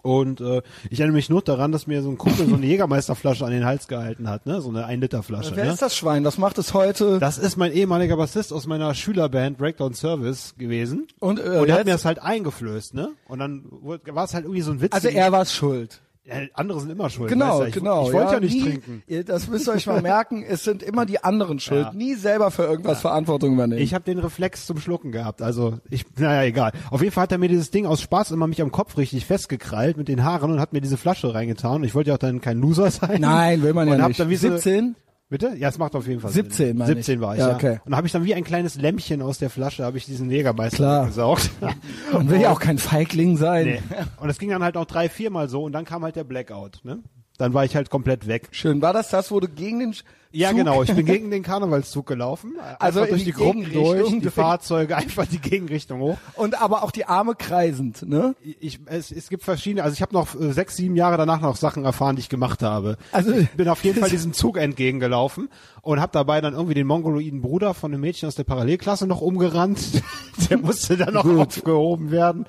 Und 0.07 0.39
äh, 0.39 0.61
ich 0.89 1.01
erinnere 1.01 1.17
mich 1.17 1.29
nur 1.29 1.41
daran, 1.41 1.73
dass 1.73 1.85
mir 1.85 2.01
so 2.01 2.09
ein 2.09 2.17
Kumpel 2.17 2.47
so 2.47 2.55
eine 2.55 2.65
Jägermeisterflasche 2.65 3.45
an 3.45 3.51
den 3.51 3.65
Hals 3.65 3.89
gehalten 3.89 4.29
hat, 4.29 4.45
ne? 4.45 4.61
So 4.61 4.69
eine 4.69 4.85
1 4.85 5.01
Liter 5.01 5.21
Flasche. 5.21 5.51
Wer 5.53 5.65
ne? 5.65 5.73
ist 5.73 5.81
das 5.81 5.97
Schwein? 5.97 6.23
Was 6.23 6.37
macht 6.37 6.57
es 6.59 6.73
heute? 6.73 7.19
Das 7.19 7.37
ist 7.37 7.57
mein 7.57 7.73
ehemaliger 7.73 8.15
Bassist 8.15 8.53
aus 8.53 8.67
meiner 8.67 8.93
Schülerband 8.95 9.57
Breakdown 9.57 9.93
Service 9.93 10.55
gewesen. 10.57 11.07
Und, 11.19 11.39
äh, 11.39 11.59
und 11.59 11.67
er 11.67 11.79
hat 11.79 11.85
mir 11.85 11.91
das 11.91 12.05
halt 12.05 12.19
eingeflößt, 12.19 12.93
ne? 12.93 13.09
Und 13.27 13.39
dann 13.39 13.65
war 13.81 14.23
es 14.23 14.33
halt 14.33 14.45
irgendwie 14.45 14.61
so 14.61 14.71
ein 14.71 14.79
Witz. 14.79 14.93
Also 14.93 15.09
er 15.09 15.29
war 15.33 15.45
schuld. 15.45 15.99
Andere 16.53 16.79
sind 16.81 16.91
immer 16.91 17.09
schuld. 17.09 17.29
Genau, 17.29 17.59
weißt 17.59 17.61
du? 17.61 17.65
ich, 17.67 17.73
genau. 17.73 18.07
Ich 18.07 18.13
wollte 18.13 18.27
ja, 18.27 18.33
ja, 18.33 18.39
nicht 18.39 18.53
nie, 18.53 18.63
trinken. 18.63 19.03
Das 19.25 19.47
müsst 19.47 19.67
ihr 19.67 19.73
euch 19.73 19.87
mal 19.87 20.01
merken. 20.01 20.43
Es 20.43 20.63
sind 20.63 20.83
immer 20.83 21.05
die 21.05 21.23
anderen 21.23 21.59
schuld. 21.59 21.85
Ja. 21.85 21.93
Nie 21.93 22.15
selber 22.15 22.51
für 22.51 22.63
irgendwas 22.63 22.97
ja. 22.97 23.09
Verantwortung 23.09 23.53
übernehmen. 23.53 23.81
Ich 23.81 23.93
habe 23.93 24.03
den 24.03 24.19
Reflex 24.19 24.65
zum 24.65 24.79
Schlucken 24.79 25.11
gehabt. 25.11 25.41
Also 25.41 25.79
ich, 25.89 26.05
naja, 26.17 26.43
egal. 26.43 26.71
Auf 26.91 27.01
jeden 27.01 27.13
Fall 27.13 27.23
hat 27.23 27.31
er 27.31 27.37
mir 27.37 27.49
dieses 27.49 27.71
Ding 27.71 27.85
aus 27.85 28.01
Spaß 28.01 28.31
immer 28.31 28.47
mich 28.47 28.61
am 28.61 28.71
Kopf 28.71 28.97
richtig 28.97 29.25
festgekrallt 29.25 29.97
mit 29.97 30.07
den 30.07 30.23
Haaren 30.23 30.51
und 30.51 30.59
hat 30.59 30.73
mir 30.73 30.81
diese 30.81 30.97
Flasche 30.97 31.33
reingetan. 31.33 31.83
Ich 31.83 31.95
wollte 31.95 32.09
ja 32.09 32.15
auch 32.15 32.19
dann 32.19 32.41
kein 32.41 32.59
Loser 32.59 32.91
sein. 32.91 33.21
Nein, 33.21 33.61
will 33.61 33.73
man 33.73 33.87
und 33.87 33.97
ja 33.97 34.07
nicht. 34.07 34.19
Dann 34.19 34.29
wie 34.29 34.35
17? 34.35 34.95
So, 34.95 35.06
Bitte? 35.29 35.55
Ja, 35.57 35.67
es 35.67 35.77
macht 35.77 35.93
auf 35.95 36.07
jeden 36.07 36.21
Fall 36.21 36.31
17, 36.31 36.77
Sinn. 36.77 36.85
17 36.85 37.15
ich. 37.15 37.21
war 37.21 37.33
ich, 37.33 37.39
ja. 37.41 37.49
ja. 37.49 37.55
Okay. 37.55 37.79
Und 37.83 37.91
dann 37.91 37.97
habe 37.97 38.07
ich 38.07 38.13
dann 38.13 38.23
wie 38.23 38.33
ein 38.33 38.45
kleines 38.45 38.75
Lämpchen 38.75 39.21
aus 39.21 39.39
der 39.39 39.49
Flasche, 39.49 39.83
habe 39.83 39.97
ich 39.97 40.05
diesen 40.05 40.31
Jägermeister 40.31 40.77
Klar. 40.77 41.05
gesaugt. 41.07 41.51
Man 42.13 42.29
will 42.29 42.39
ja 42.39 42.51
auch 42.51 42.61
kein 42.61 42.77
Feigling 42.77 43.35
sein. 43.35 43.65
Nee. 43.65 43.81
Und 44.21 44.29
das 44.29 44.39
ging 44.39 44.49
dann 44.49 44.63
halt 44.63 44.77
auch 44.77 44.85
drei, 44.85 45.09
viermal 45.09 45.49
so 45.49 45.63
und 45.63 45.73
dann 45.73 45.83
kam 45.83 46.03
halt 46.03 46.15
der 46.15 46.23
Blackout. 46.23 46.79
Ne? 46.83 46.99
Dann 47.37 47.53
war 47.53 47.65
ich 47.65 47.75
halt 47.75 47.89
komplett 47.89 48.27
weg. 48.27 48.49
Schön. 48.51 48.81
War 48.81 48.93
das 48.93 49.09
das, 49.09 49.31
wo 49.31 49.39
du 49.39 49.47
gegen 49.47 49.79
den 49.79 49.93
ja, 50.31 50.51
genau. 50.51 50.83
Ich 50.83 50.93
bin 50.93 51.05
gegen 51.05 51.31
den 51.31 51.41
Karnevalszug 51.41 52.05
gelaufen. 52.05 52.55
Also 52.79 53.05
durch 53.05 53.23
die, 53.23 53.31
Gruppen 53.31 53.71
durch, 53.71 54.19
die 54.19 54.29
Fahrzeuge 54.29 54.95
einfach 54.97 55.25
die 55.25 55.39
Gegenrichtung 55.39 56.01
hoch. 56.01 56.17
Und 56.35 56.61
aber 56.61 56.83
auch 56.83 56.91
die 56.91 57.05
Arme 57.05 57.35
kreisend, 57.35 58.07
ne? 58.07 58.35
Ich, 58.59 58.79
es, 58.85 59.11
es 59.11 59.29
gibt 59.29 59.43
verschiedene, 59.43 59.83
also 59.83 59.93
ich 59.93 60.01
habe 60.01 60.13
noch 60.13 60.39
äh, 60.39 60.51
sechs, 60.51 60.75
sieben 60.75 60.95
Jahre 60.95 61.17
danach 61.17 61.39
noch 61.39 61.55
Sachen 61.55 61.85
erfahren, 61.85 62.17
die 62.17 62.21
ich 62.21 62.29
gemacht 62.29 62.61
habe. 62.61 62.97
Also 63.11 63.31
ich 63.31 63.49
bin 63.51 63.69
auf 63.69 63.83
jeden 63.83 63.99
Fall 63.99 64.09
diesem 64.11 64.33
Zug 64.33 64.57
entgegengelaufen 64.57 65.49
und 65.81 66.01
habe 66.01 66.11
dabei 66.11 66.41
dann 66.41 66.53
irgendwie 66.53 66.75
den 66.75 66.87
mongoloiden 66.87 67.41
Bruder 67.41 67.73
von 67.73 67.91
einem 67.91 68.01
Mädchen 68.01 68.27
aus 68.27 68.35
der 68.35 68.43
Parallelklasse 68.43 69.07
noch 69.07 69.21
umgerannt. 69.21 69.79
der 70.49 70.57
musste 70.57 70.97
dann 70.97 71.13
noch 71.13 71.25
aufgehoben 71.25 72.11
werden. 72.11 72.45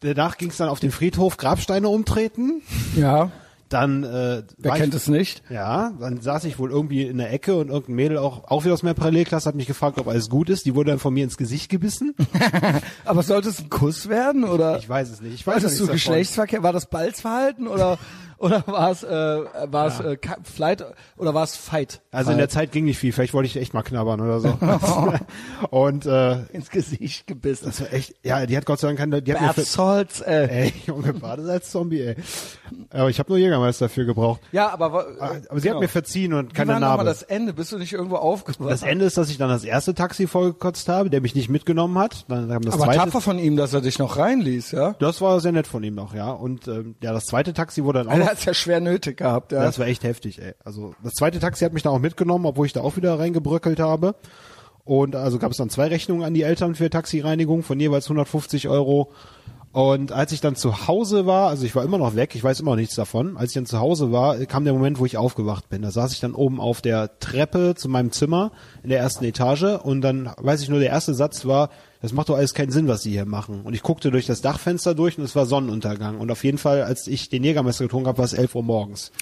Danach 0.00 0.36
ging 0.36 0.50
es 0.50 0.56
dann 0.56 0.68
auf 0.68 0.80
den 0.80 0.90
Friedhof 0.90 1.36
Grabsteine 1.36 1.88
umtreten. 1.88 2.62
Ja. 2.96 3.30
Dann 3.68 4.04
äh, 4.04 4.42
Wer 4.58 4.72
kennt 4.74 4.94
ich, 4.94 5.02
es 5.02 5.08
nicht? 5.08 5.42
Ja, 5.50 5.92
dann 5.98 6.20
saß 6.20 6.44
ich 6.44 6.58
wohl 6.58 6.70
irgendwie 6.70 7.02
in 7.02 7.18
der 7.18 7.32
Ecke 7.32 7.56
und 7.56 7.68
irgendein 7.68 7.96
Mädel 7.96 8.18
auch 8.18 8.44
auch 8.44 8.64
wieder 8.64 8.74
aus 8.74 8.84
meiner 8.84 8.94
Parallelklasse 8.94 9.48
hat 9.48 9.56
mich 9.56 9.66
gefragt, 9.66 9.98
ob 9.98 10.06
alles 10.06 10.28
gut 10.28 10.50
ist. 10.50 10.66
Die 10.66 10.74
wurde 10.74 10.90
dann 10.90 11.00
von 11.00 11.12
mir 11.12 11.24
ins 11.24 11.36
Gesicht 11.36 11.68
gebissen. 11.68 12.14
Aber 13.04 13.22
sollte 13.24 13.48
es 13.48 13.58
ein 13.58 13.68
Kuss 13.68 14.08
werden 14.08 14.44
oder? 14.44 14.78
Ich 14.78 14.88
weiß 14.88 15.10
es 15.10 15.20
nicht. 15.20 15.34
Ich 15.34 15.46
weiß 15.46 15.62
Wolltest 15.62 15.80
du 15.80 15.86
Geschlechtsverkehr? 15.88 16.62
War 16.62 16.72
das 16.72 16.86
Balzverhalten 16.86 17.66
oder 17.66 17.98
oder 18.38 18.64
war 18.66 18.90
es 18.90 19.02
äh, 19.02 19.08
war 19.08 19.86
es 19.86 19.98
ja. 19.98 20.12
äh, 20.12 20.18
Flight 20.42 20.84
oder 21.16 21.34
war 21.34 21.44
es 21.44 21.56
Fight? 21.56 22.02
Also 22.10 22.32
in 22.32 22.38
der 22.38 22.48
Zeit 22.48 22.72
ging 22.72 22.84
nicht 22.84 22.98
viel. 22.98 23.12
Vielleicht 23.12 23.34
wollte 23.34 23.46
ich 23.46 23.56
echt 23.56 23.74
mal 23.74 23.82
knabbern 23.82 24.20
oder 24.20 24.40
so. 24.40 24.48
und 25.70 26.06
äh, 26.06 26.42
ins 26.52 26.70
Gesicht 26.70 27.26
gebissen. 27.26 27.66
Das 27.66 27.80
war 27.80 27.92
echt. 27.92 28.14
Ja, 28.22 28.44
die 28.46 28.56
hat 28.56 28.66
Gott 28.66 28.80
sei 28.80 28.88
Dank 28.88 28.98
keine. 28.98 29.22
Die 29.22 29.34
hat 29.34 29.40
Bath 29.40 29.56
mir 29.56 29.64
Salts, 29.64 30.20
äh. 30.20 30.46
Ey, 30.46 30.72
Junge, 30.86 31.14
Bades 31.14 31.48
als 31.48 31.70
Zombie. 31.70 32.00
Ey. 32.00 32.16
Aber 32.90 33.10
ich 33.10 33.18
habe 33.18 33.30
nur 33.30 33.38
Jägermeister 33.38 33.86
dafür 33.86 34.04
gebraucht. 34.04 34.40
Ja, 34.52 34.70
aber 34.70 35.06
ah, 35.20 35.36
aber 35.48 35.60
sie 35.60 35.68
genau. 35.68 35.76
hat 35.76 35.80
mir 35.82 35.88
verziehen 35.88 36.32
und 36.32 36.54
keine 36.54 36.70
Wie 36.70 36.72
war 36.74 36.80
Narbe. 36.80 37.04
Das 37.04 37.22
Ende. 37.22 37.52
Bist 37.52 37.72
du 37.72 37.78
nicht 37.78 37.92
irgendwo 37.92 38.16
aufgewacht? 38.16 38.70
Das 38.70 38.82
Ende 38.82 39.04
ist, 39.04 39.16
dass 39.16 39.30
ich 39.30 39.38
dann 39.38 39.48
das 39.48 39.64
erste 39.64 39.94
Taxi 39.94 40.26
vollgekotzt 40.26 40.88
habe, 40.88 41.10
der 41.10 41.20
mich 41.20 41.34
nicht 41.34 41.48
mitgenommen 41.48 41.98
hat. 41.98 42.24
Dann 42.28 42.48
kam 42.48 42.62
das 42.62 42.74
aber 42.74 42.84
zweite. 42.84 42.98
tapfer 42.98 43.20
von 43.20 43.38
ihm, 43.38 43.56
dass 43.56 43.72
er 43.72 43.80
dich 43.80 43.98
noch 43.98 44.16
reinließ, 44.18 44.72
ja? 44.72 44.94
Das 44.98 45.20
war 45.20 45.40
sehr 45.40 45.52
nett 45.52 45.66
von 45.66 45.82
ihm 45.82 45.94
noch, 45.94 46.14
ja. 46.14 46.30
Und 46.30 46.68
ähm, 46.68 46.96
ja, 47.02 47.12
das 47.12 47.26
zweite 47.26 47.54
Taxi 47.54 47.84
wurde 47.84 48.04
dann 48.04 48.08
auch. 48.08 48.25
Er 48.26 48.32
hat 48.32 48.44
ja 48.44 48.54
schwer 48.54 48.80
nötig 48.80 49.18
gehabt, 49.18 49.52
ja. 49.52 49.62
Das 49.62 49.78
war 49.78 49.86
echt 49.86 50.02
heftig, 50.02 50.40
ey. 50.42 50.54
Also 50.64 50.94
das 51.02 51.14
zweite 51.14 51.38
Taxi 51.38 51.64
hat 51.64 51.72
mich 51.72 51.82
dann 51.82 51.92
auch 51.92 52.00
mitgenommen, 52.00 52.46
obwohl 52.46 52.66
ich 52.66 52.72
da 52.72 52.80
auch 52.80 52.96
wieder 52.96 53.18
reingebröckelt 53.18 53.78
habe. 53.78 54.16
Und 54.84 55.16
also 55.16 55.38
gab 55.38 55.50
es 55.50 55.56
dann 55.56 55.70
zwei 55.70 55.88
Rechnungen 55.88 56.24
an 56.24 56.34
die 56.34 56.42
Eltern 56.42 56.74
für 56.74 56.90
Taxireinigung 56.90 57.62
von 57.62 57.78
jeweils 57.78 58.06
150 58.06 58.68
Euro. 58.68 59.12
Und 59.72 60.10
als 60.10 60.32
ich 60.32 60.40
dann 60.40 60.56
zu 60.56 60.88
Hause 60.88 61.26
war, 61.26 61.50
also 61.50 61.66
ich 61.66 61.74
war 61.76 61.84
immer 61.84 61.98
noch 61.98 62.16
weg, 62.16 62.34
ich 62.34 62.42
weiß 62.42 62.60
immer 62.60 62.70
noch 62.70 62.76
nichts 62.76 62.94
davon. 62.94 63.36
Als 63.36 63.50
ich 63.50 63.54
dann 63.56 63.66
zu 63.66 63.78
Hause 63.78 64.10
war, 64.10 64.38
kam 64.46 64.64
der 64.64 64.72
Moment, 64.72 64.98
wo 64.98 65.04
ich 65.04 65.18
aufgewacht 65.18 65.68
bin. 65.68 65.82
Da 65.82 65.90
saß 65.90 66.12
ich 66.12 66.20
dann 66.20 66.34
oben 66.34 66.60
auf 66.60 66.80
der 66.80 67.18
Treppe 67.18 67.74
zu 67.76 67.88
meinem 67.88 68.10
Zimmer 68.10 68.52
in 68.82 68.88
der 68.88 69.00
ersten 69.00 69.24
Etage 69.24 69.78
und 69.82 70.00
dann 70.00 70.30
weiß 70.38 70.62
ich 70.62 70.68
nur, 70.68 70.78
der 70.78 70.90
erste 70.90 71.14
Satz 71.14 71.44
war, 71.44 71.68
das 72.02 72.12
macht 72.12 72.28
doch 72.28 72.36
alles 72.36 72.54
keinen 72.54 72.70
Sinn, 72.70 72.88
was 72.88 73.02
sie 73.02 73.10
hier 73.10 73.26
machen. 73.26 73.62
Und 73.62 73.74
ich 73.74 73.82
guckte 73.82 74.10
durch 74.10 74.26
das 74.26 74.42
Dachfenster 74.42 74.94
durch 74.94 75.18
und 75.18 75.24
es 75.24 75.34
war 75.34 75.46
Sonnenuntergang. 75.46 76.18
Und 76.18 76.30
auf 76.30 76.44
jeden 76.44 76.58
Fall, 76.58 76.82
als 76.82 77.06
ich 77.06 77.28
den 77.28 77.44
Jägermeister 77.44 77.84
getrunken 77.84 78.08
habe, 78.08 78.18
war 78.18 78.24
es 78.24 78.32
11 78.32 78.54
Uhr 78.54 78.62
morgens. 78.62 79.12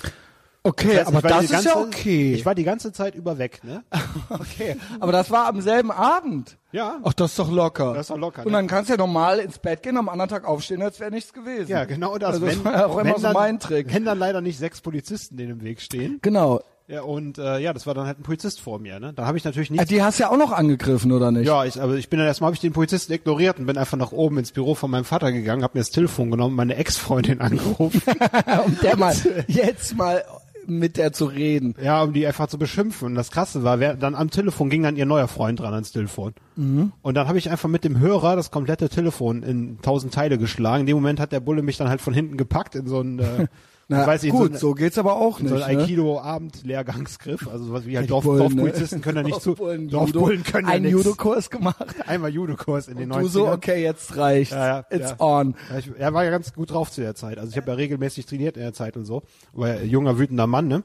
Okay, 0.66 0.88
das 0.88 0.96
heißt, 0.96 1.08
aber 1.08 1.28
das 1.28 1.44
ist 1.44 1.50
ganze, 1.50 1.68
ja 1.68 1.76
okay. 1.76 2.32
Ich 2.32 2.46
war 2.46 2.54
die 2.54 2.64
ganze 2.64 2.90
Zeit 2.90 3.14
über 3.14 3.36
weg, 3.36 3.60
ne? 3.64 3.84
okay, 4.30 4.76
aber 4.98 5.12
das 5.12 5.30
war 5.30 5.46
am 5.46 5.60
selben 5.60 5.90
Abend. 5.90 6.56
Ja. 6.72 7.00
Ach, 7.04 7.12
das 7.12 7.32
ist 7.32 7.38
doch 7.38 7.50
locker. 7.50 7.92
Das 7.92 8.06
ist 8.06 8.10
doch 8.10 8.16
locker. 8.16 8.46
Und 8.46 8.52
dann 8.54 8.66
kannst 8.66 8.88
du 8.88 8.94
ja 8.94 8.96
normal 8.96 9.40
ins 9.40 9.58
Bett 9.58 9.82
gehen, 9.82 9.98
am 9.98 10.08
anderen 10.08 10.30
Tag 10.30 10.46
aufstehen, 10.46 10.80
als 10.80 10.98
wäre 11.00 11.10
nichts 11.10 11.34
gewesen. 11.34 11.70
Ja, 11.70 11.84
genau 11.84 12.16
das. 12.16 12.34
Also 12.34 12.46
wenn, 12.46 12.56
das 12.56 12.64
war 12.64 12.72
ja 12.72 12.86
auch 12.86 12.98
immer 12.98 13.16
so 13.16 13.22
dann, 13.22 13.34
mein 13.34 13.60
Trick. 13.60 13.92
Wenn 13.92 14.06
dann 14.06 14.18
leider 14.18 14.40
nicht 14.40 14.58
sechs 14.58 14.80
Polizisten 14.80 15.36
denen 15.36 15.52
im 15.52 15.62
Weg 15.62 15.82
stehen. 15.82 16.18
Genau. 16.22 16.62
Ja, 16.86 17.00
und 17.02 17.38
äh, 17.38 17.60
ja, 17.60 17.72
das 17.72 17.86
war 17.86 17.94
dann 17.94 18.06
halt 18.06 18.18
ein 18.18 18.22
Polizist 18.22 18.60
vor 18.60 18.78
mir, 18.78 19.00
ne? 19.00 19.14
Dann 19.14 19.26
habe 19.26 19.38
ich 19.38 19.44
natürlich 19.44 19.70
nicht. 19.70 19.80
Also 19.80 19.94
die 19.94 20.02
hast 20.02 20.18
du 20.18 20.24
ja 20.24 20.30
auch 20.30 20.36
noch 20.36 20.52
angegriffen, 20.52 21.12
oder 21.12 21.32
nicht? 21.32 21.46
Ja, 21.46 21.64
ich, 21.64 21.80
aber 21.80 21.94
ich 21.94 22.10
bin 22.10 22.18
dann 22.18 22.28
erstmal 22.28 22.48
habe 22.48 22.56
ich 22.56 22.60
den 22.60 22.74
Polizisten 22.74 23.12
ignoriert 23.12 23.58
und 23.58 23.64
bin 23.64 23.78
einfach 23.78 23.96
nach 23.96 24.12
oben 24.12 24.36
ins 24.36 24.52
Büro 24.52 24.74
von 24.74 24.90
meinem 24.90 25.04
Vater 25.04 25.32
gegangen, 25.32 25.62
habe 25.62 25.78
mir 25.78 25.80
das 25.80 25.90
Telefon 25.90 26.30
genommen, 26.30 26.54
meine 26.54 26.76
Ex-Freundin 26.76 27.40
angerufen. 27.40 28.02
um 28.66 28.78
der 28.82 28.96
mal 28.98 29.14
jetzt 29.48 29.96
mal 29.96 30.24
mit 30.66 30.96
der 30.96 31.12
zu 31.12 31.26
reden. 31.26 31.74
Ja, 31.82 32.02
um 32.02 32.12
die 32.12 32.26
einfach 32.26 32.48
zu 32.48 32.58
beschimpfen. 32.58 33.08
Und 33.08 33.14
das 33.14 33.30
Krasse 33.30 33.64
war, 33.64 33.80
wer 33.80 33.94
dann 33.94 34.14
am 34.14 34.30
Telefon 34.30 34.70
ging 34.70 34.82
dann 34.82 34.96
ihr 34.96 35.06
neuer 35.06 35.28
Freund 35.28 35.60
dran 35.60 35.74
ans 35.74 35.92
Telefon. 35.92 36.34
Mhm. 36.56 36.92
Und 37.02 37.14
dann 37.14 37.28
habe 37.28 37.38
ich 37.38 37.50
einfach 37.50 37.68
mit 37.68 37.84
dem 37.84 37.98
Hörer 37.98 38.36
das 38.36 38.50
komplette 38.50 38.88
Telefon 38.88 39.42
in 39.42 39.80
tausend 39.82 40.14
Teile 40.14 40.38
geschlagen. 40.38 40.80
In 40.80 40.86
dem 40.86 40.96
Moment 40.96 41.20
hat 41.20 41.32
der 41.32 41.40
Bulle 41.40 41.62
mich 41.62 41.76
dann 41.76 41.88
halt 41.88 42.00
von 42.00 42.14
hinten 42.14 42.36
gepackt 42.36 42.74
in 42.74 42.86
so 42.86 43.00
ein 43.00 43.18
äh, 43.18 43.46
Na, 43.88 44.00
ich 44.00 44.06
weiß 44.06 44.22
gut, 44.28 44.52
so, 44.54 44.68
so, 44.68 44.74
geht's 44.74 44.96
aber 44.96 45.16
auch 45.16 45.38
so 45.38 45.44
nicht. 45.44 45.62
ein 45.62 45.76
ne? 45.76 45.82
Aikido-Abend-Lehrgangsgriff, 45.82 47.48
also 47.48 47.64
sowas 47.66 47.86
wie 47.86 47.98
halt 47.98 48.08
Dorf, 48.10 48.24
Bullen, 48.24 48.38
Dorfpolizisten 48.38 49.02
können 49.02 49.18
ja 49.18 49.22
nicht 49.24 49.40
so, 49.42 49.50
Dorfbullen, 49.50 49.88
Dorfbullen 49.88 50.42
können 50.42 50.68
ja 50.68 50.74
einen. 50.74 50.90
Judokurs 50.90 51.50
gemacht. 51.50 51.84
Einmal 52.06 52.30
Judokurs 52.30 52.88
in 52.88 52.96
den 52.96 53.12
Und 53.12 53.18
90ern. 53.18 53.22
du 53.22 53.28
so, 53.28 53.48
okay, 53.48 53.82
jetzt 53.82 54.16
reicht's. 54.16 54.52
Ja, 54.52 54.66
ja, 54.66 54.84
It's 54.90 55.10
ja. 55.10 55.20
on. 55.20 55.54
Ich, 55.78 55.90
er 55.98 56.14
war 56.14 56.24
ja 56.24 56.30
ganz 56.30 56.52
gut 56.52 56.70
drauf 56.70 56.90
zu 56.90 57.00
der 57.02 57.14
Zeit. 57.14 57.38
Also 57.38 57.50
ich 57.50 57.56
habe 57.56 57.70
ja 57.70 57.74
regelmäßig 57.74 58.26
trainiert 58.26 58.56
in 58.56 58.62
der 58.62 58.72
Zeit 58.72 58.96
und 58.96 59.04
so. 59.04 59.22
War 59.52 59.68
ja 59.68 59.74
ein 59.76 59.88
junger, 59.88 60.18
wütender 60.18 60.46
Mann, 60.46 60.68
ne? 60.68 60.82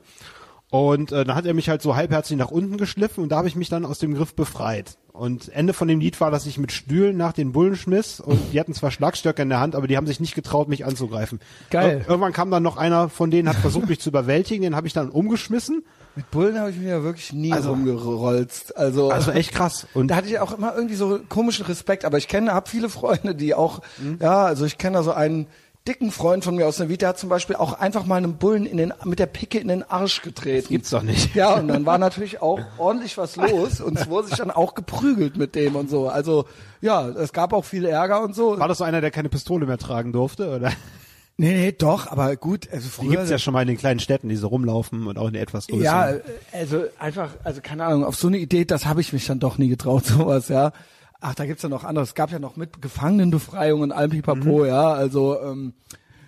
Und 0.72 1.12
äh, 1.12 1.26
dann 1.26 1.36
hat 1.36 1.46
er 1.48 1.56
mich 1.56 1.68
halt 1.68 1.82
so 1.82 1.96
halbherzig 1.96 2.38
nach 2.38 2.52
unten 2.52 2.78
geschliffen 2.78 3.24
und 3.24 3.30
da 3.32 3.38
habe 3.38 3.48
ich 3.48 3.56
mich 3.56 3.70
dann 3.70 3.86
aus 3.86 3.98
dem 3.98 4.14
Griff 4.14 4.36
befreit. 4.36 4.98
Und 5.12 5.50
Ende 5.50 5.74
von 5.74 5.88
dem 5.88 6.00
Lied 6.00 6.22
war, 6.22 6.30
dass 6.30 6.46
ich 6.46 6.60
mit 6.60 6.72
Stühlen 6.72 7.18
nach 7.18 7.34
den 7.34 7.52
Bullen 7.52 7.76
schmiss 7.76 8.20
und 8.20 8.40
die 8.54 8.60
hatten 8.60 8.74
zwar 8.76 8.92
Schlagstöcke 8.92 9.42
in 9.42 9.50
der 9.50 9.60
Hand, 9.60 9.76
aber 9.76 9.88
die 9.88 9.98
haben 9.98 10.06
sich 10.08 10.20
nicht 10.20 10.36
getraut, 10.36 10.70
mich 10.70 10.86
anzugreifen. 10.86 11.40
Geil. 11.72 12.02
Ir 12.06 12.10
irgendwann 12.10 12.34
kam 12.34 12.52
dann 12.52 12.62
noch 12.64 12.78
einer 12.78 13.10
von 13.10 13.32
denen, 13.32 13.50
hat 13.50 13.56
versucht, 13.58 13.90
mich 13.90 14.00
zu 14.00 14.10
überwältigen, 14.10 14.62
den 14.62 14.76
habe 14.76 14.86
ich 14.86 14.94
dann 14.94 15.10
umgeschmissen. 15.10 15.84
Mit 16.16 16.30
Bullen 16.32 16.60
habe 16.60 16.70
ich 16.70 16.78
mir 16.78 16.90
ja 16.90 17.04
wirklich 17.04 17.34
nie 17.34 17.52
Also- 17.52 17.72
rumgerollt. 17.72 18.74
Also, 18.78 19.10
Also 19.10 19.32
echt 19.32 19.52
krass. 19.54 19.88
Und 19.96 20.10
da 20.10 20.18
hatte 20.18 20.28
ich 20.28 20.40
auch 20.40 20.56
immer 20.56 20.76
irgendwie 20.76 20.96
so 20.96 21.20
komischen 21.28 21.66
Respekt, 21.66 22.06
aber 22.06 22.20
ich 22.20 22.28
kenne, 22.28 22.54
habe 22.54 22.70
viele 22.70 22.90
Freunde, 22.90 23.34
die 23.34 23.56
auch, 23.56 23.82
Mhm. 23.98 24.20
ja, 24.22 24.46
also 24.46 24.66
ich 24.66 24.78
kenne 24.78 24.98
da 24.98 25.04
so 25.04 25.12
einen 25.14 25.48
dicken 25.90 26.12
Freund 26.12 26.44
von 26.46 26.56
mir 26.56 26.68
aus 26.68 26.78
der 26.78 26.88
Vita, 26.88 27.08
hat 27.08 27.20
zum 27.20 27.30
Beispiel 27.30 27.56
auch 27.58 27.74
einfach 27.74 28.06
mal 28.06 28.16
einem 28.18 28.36
Bullen 28.38 28.66
in 28.66 28.78
den, 28.78 28.94
mit 29.04 29.20
der 29.20 29.26
Picke 29.26 29.60
in 29.60 29.68
den 29.68 29.84
Arsch 29.84 30.22
getreten. 30.22 30.68
gibt's 30.70 30.92
doch 30.92 31.02
nicht. 31.04 31.36
Ja, 31.36 31.56
und 31.56 31.68
dann 31.68 31.86
war 31.86 31.98
natürlich 31.98 32.42
auch 32.42 32.60
ordentlich 32.78 33.18
was 33.18 33.36
los 33.36 33.82
und 33.82 33.98
es 34.00 34.08
wurde 34.08 34.28
sich 34.30 34.38
dann 34.38 34.52
auch 34.52 34.76
geprügelt 34.76 35.36
mit 35.36 35.56
dem 35.56 35.76
und 35.76 35.90
so. 35.90 36.08
Also, 36.08 36.46
ja, 36.80 37.08
es 37.10 37.34
gab 37.34 37.52
auch 37.52 37.66
viel 37.66 37.84
Ärger 37.86 38.22
und 38.22 38.36
so. 38.36 38.58
War 38.60 38.68
das 38.70 38.78
so 38.78 38.84
einer, 38.86 39.02
der 39.02 39.12
keine 39.12 39.28
Pistole 39.30 39.66
mehr 39.66 39.78
tragen 39.78 40.14
durfte? 40.14 40.56
Oder? 40.56 40.72
Nee, 41.38 41.54
nee, 41.54 41.72
doch, 41.72 42.08
aber 42.08 42.36
gut, 42.36 42.68
also 42.72 42.84
Die 42.86 42.90
früher. 42.90 43.10
gibt's 43.12 43.30
ja 43.30 43.40
schon 43.40 43.54
mal 43.54 43.62
in 43.62 43.70
den 43.70 43.78
kleinen 43.78 44.00
Städten, 44.02 44.30
die 44.30 44.36
so 44.36 44.48
rumlaufen 44.50 45.08
und 45.08 45.18
auch 45.18 45.30
in 45.30 45.36
etwas 45.36 45.68
größeren. 45.68 45.84
Ja, 45.86 46.14
also 46.52 46.84
einfach, 47.00 47.30
also 47.44 47.62
keine 47.64 47.86
Ahnung, 47.86 48.04
auf 48.04 48.16
so 48.16 48.28
eine 48.28 48.38
Idee, 48.38 48.66
das 48.66 48.86
habe 48.86 49.02
ich 49.02 49.14
mich 49.14 49.26
dann 49.26 49.40
doch 49.40 49.58
nie 49.58 49.70
getraut, 49.70 50.06
sowas, 50.06 50.50
ja. 50.50 50.72
Ach, 51.22 51.36
da 51.36 51.46
gibt's 51.46 51.64
ja 51.64 51.70
noch 51.70 51.84
anderes. 51.84 52.10
Es 52.10 52.16
gab 52.16 52.32
ja 52.32 52.40
noch 52.40 52.56
mit 52.56 52.82
Gefangenenbefreiung 52.82 53.82
und 53.82 53.92
allem 53.92 54.12
Pipapo, 54.12 54.66
ja. 54.66 54.94
Also, 54.94 55.42
ähm, 55.42 55.74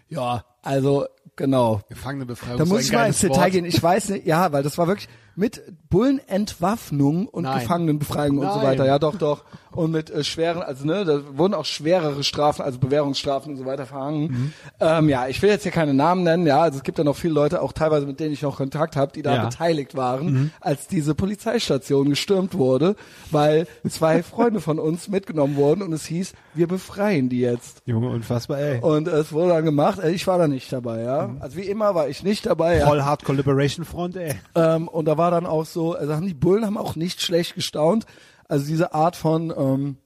ja, 0.10 0.44
also 0.62 1.06
genau. 1.36 1.82
Gefangenenbefreiung. 1.90 2.58
Da 2.58 2.66
muss 2.66 2.86
ich 2.86 2.92
mal 2.92 3.08
ins 3.08 3.20
Detail 3.20 3.44
Wort. 3.44 3.52
gehen. 3.52 3.66
Ich 3.66 3.82
weiß 3.82 4.10
nicht, 4.10 4.26
ja, 4.26 4.52
weil 4.52 4.64
das 4.64 4.78
war 4.78 4.88
wirklich 4.88 5.08
mit 5.36 5.62
Bullenentwaffnung 5.90 7.28
und 7.28 7.44
Nein. 7.44 7.60
Gefangenenbefreiung 7.62 8.38
und 8.40 8.48
so 8.50 8.56
Nein. 8.58 8.64
weiter. 8.68 8.86
Ja, 8.86 9.00
doch, 9.00 9.16
doch. 9.16 9.44
Und 9.74 9.92
mit 9.92 10.10
äh, 10.10 10.24
schweren, 10.26 10.62
also 10.62 10.86
ne, 10.86 11.06
da 11.06 11.22
wurden 11.38 11.54
auch 11.54 11.64
schwerere 11.64 12.24
Strafen, 12.26 12.62
also 12.62 12.78
Bewährungsstrafen 12.78 13.54
und 13.54 13.58
so 13.58 13.66
weiter 13.66 13.86
verhangen. 13.86 14.24
Mhm. 14.24 14.54
Ähm, 14.82 15.08
ja, 15.10 15.28
ich 15.28 15.42
will 15.42 15.50
jetzt 15.50 15.64
hier 15.64 15.72
keine 15.72 15.94
Namen 15.94 16.24
nennen, 16.24 16.46
ja, 16.46 16.60
also 16.62 16.78
es 16.78 16.84
gibt 16.84 16.98
ja 16.98 17.06
noch 17.06 17.16
viele 17.16 17.34
Leute, 17.34 17.62
auch 17.62 17.72
teilweise 17.72 18.06
mit 18.06 18.20
denen 18.20 18.34
ich 18.34 18.42
noch 18.42 18.58
Kontakt 18.58 18.98
habe, 18.98 19.14
die 19.14 19.22
da 19.22 19.36
Ja. 19.36 19.44
Mhm. 19.44 19.50
beteiligt 19.50 19.96
waren, 19.96 20.52
als 20.60 20.88
diese 20.88 21.16
Polizeistation 21.16 22.10
gestürmt 22.10 22.54
wurde, 22.56 22.98
weil 23.32 23.66
zwei 23.88 24.22
Freunde 24.24 24.60
von 24.60 24.78
uns 24.78 25.08
mitgenommen 25.08 25.56
wurden 25.56 25.82
und 25.84 25.94
es 25.94 26.06
hieß, 26.06 26.34
wir 26.54 26.68
befreien 26.68 27.30
die 27.30 27.40
jetzt. 27.40 27.82
Junge, 27.86 28.10
unfassbar, 28.10 28.60
ey. 28.60 28.80
Und 28.82 29.08
es 29.08 29.32
wurde 29.32 29.54
dann 29.54 29.64
gemacht, 29.64 30.00
äh, 30.00 30.12
ich 30.12 30.28
war 30.28 30.38
da 30.38 30.50
nicht 30.50 30.72
dabei, 30.74 31.02
ja. 31.02 31.28
Mhm. 31.28 31.42
Also 31.42 31.56
wie 31.56 31.62
immer 31.62 31.96
war 31.96 32.10
ich 32.10 32.24
nicht 32.24 32.46
dabei, 32.46 32.78
ja. 32.80 32.88
Voll 32.88 33.04
Hardcore 33.04 33.38
Liberation 33.38 33.86
Front, 33.86 34.18
ey. 34.18 34.36
Ähm, 34.56 34.90
und 34.90 35.06
da 35.06 35.18
war 35.22 35.30
dann 35.30 35.46
auch 35.46 35.66
so, 35.66 35.94
also 35.94 36.16
haben 36.16 36.26
die 36.26 36.34
Bullen 36.34 36.66
haben 36.66 36.80
auch 36.80 36.96
nicht 36.96 37.22
schlecht 37.22 37.54
gestaunt. 37.54 38.08
Also 38.48 38.66
diese 38.66 38.96
Art 38.96 39.16
von 39.16 39.54
ähm, 39.56 39.98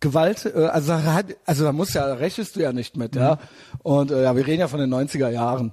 Gewalt, 0.00 0.44
äh, 0.44 0.66
also, 0.66 0.92
da 0.92 1.20
also 1.46 1.64
da 1.64 1.72
muss 1.72 1.94
ja, 1.94 2.04
rechnest 2.14 2.56
du 2.56 2.60
ja 2.60 2.72
nicht 2.72 2.96
mit, 2.96 3.14
ja. 3.14 3.38
Und 3.84 4.10
äh, 4.10 4.24
ja, 4.24 4.34
wir 4.34 4.44
reden 4.44 4.58
ja 4.58 4.68
von 4.68 4.80
den 4.80 4.92
90er 4.92 5.28
Jahren. 5.28 5.72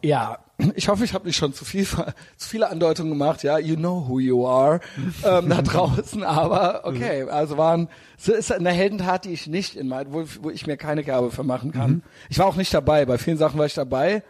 Ja, 0.00 0.38
ich 0.74 0.88
hoffe, 0.88 1.04
ich 1.04 1.12
habe 1.12 1.26
nicht 1.26 1.36
schon 1.36 1.52
zu 1.52 1.66
viel, 1.66 1.84
zu 2.36 2.48
viele 2.48 2.70
Andeutungen 2.70 3.12
gemacht. 3.12 3.42
Ja, 3.42 3.58
you 3.58 3.76
know 3.76 4.08
who 4.08 4.18
you 4.18 4.46
are 4.46 4.80
ähm, 5.22 5.50
da 5.50 5.60
draußen. 5.62 6.24
Aber 6.24 6.86
okay, 6.86 7.24
also 7.24 7.58
waren, 7.58 7.88
es 8.16 8.26
ist 8.26 8.52
eine 8.52 8.70
Heldentat, 8.70 9.26
die 9.26 9.32
ich 9.32 9.46
nicht 9.48 9.76
in 9.76 9.86
mein, 9.86 10.14
wo, 10.14 10.24
wo 10.40 10.48
ich 10.48 10.66
mir 10.66 10.78
keine 10.78 11.04
Gabe 11.04 11.30
für 11.30 11.44
machen 11.44 11.72
kann. 11.72 12.02
Ich 12.30 12.38
war 12.38 12.46
auch 12.46 12.56
nicht 12.56 12.72
dabei. 12.72 13.04
Bei 13.04 13.18
vielen 13.18 13.36
Sachen 13.36 13.58
war 13.58 13.66
ich 13.66 13.74
dabei, 13.74 14.22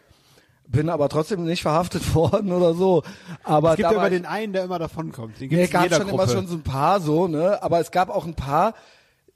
bin 0.66 0.88
aber 0.88 1.08
trotzdem 1.08 1.44
nicht 1.44 1.62
verhaftet 1.62 2.14
worden 2.14 2.52
oder 2.52 2.74
so. 2.74 3.02
Aber 3.44 3.70
Es 3.72 3.76
gibt 3.76 3.90
ja 3.90 3.96
immer 3.96 4.10
den 4.10 4.26
einen, 4.26 4.52
der 4.52 4.64
immer 4.64 4.78
davonkommt. 4.78 5.40
Den 5.40 5.48
Nee, 5.50 5.66
gibt's 5.66 5.72
in 5.74 5.80
gab 5.90 5.92
schon 5.94 6.08
Gruppe. 6.08 6.22
immer 6.22 6.32
schon 6.32 6.46
so 6.46 6.54
ein 6.54 6.62
paar 6.62 7.00
so, 7.00 7.28
ne? 7.28 7.62
Aber 7.62 7.80
es 7.80 7.90
gab 7.90 8.08
auch 8.08 8.24
ein 8.26 8.34
paar, 8.34 8.74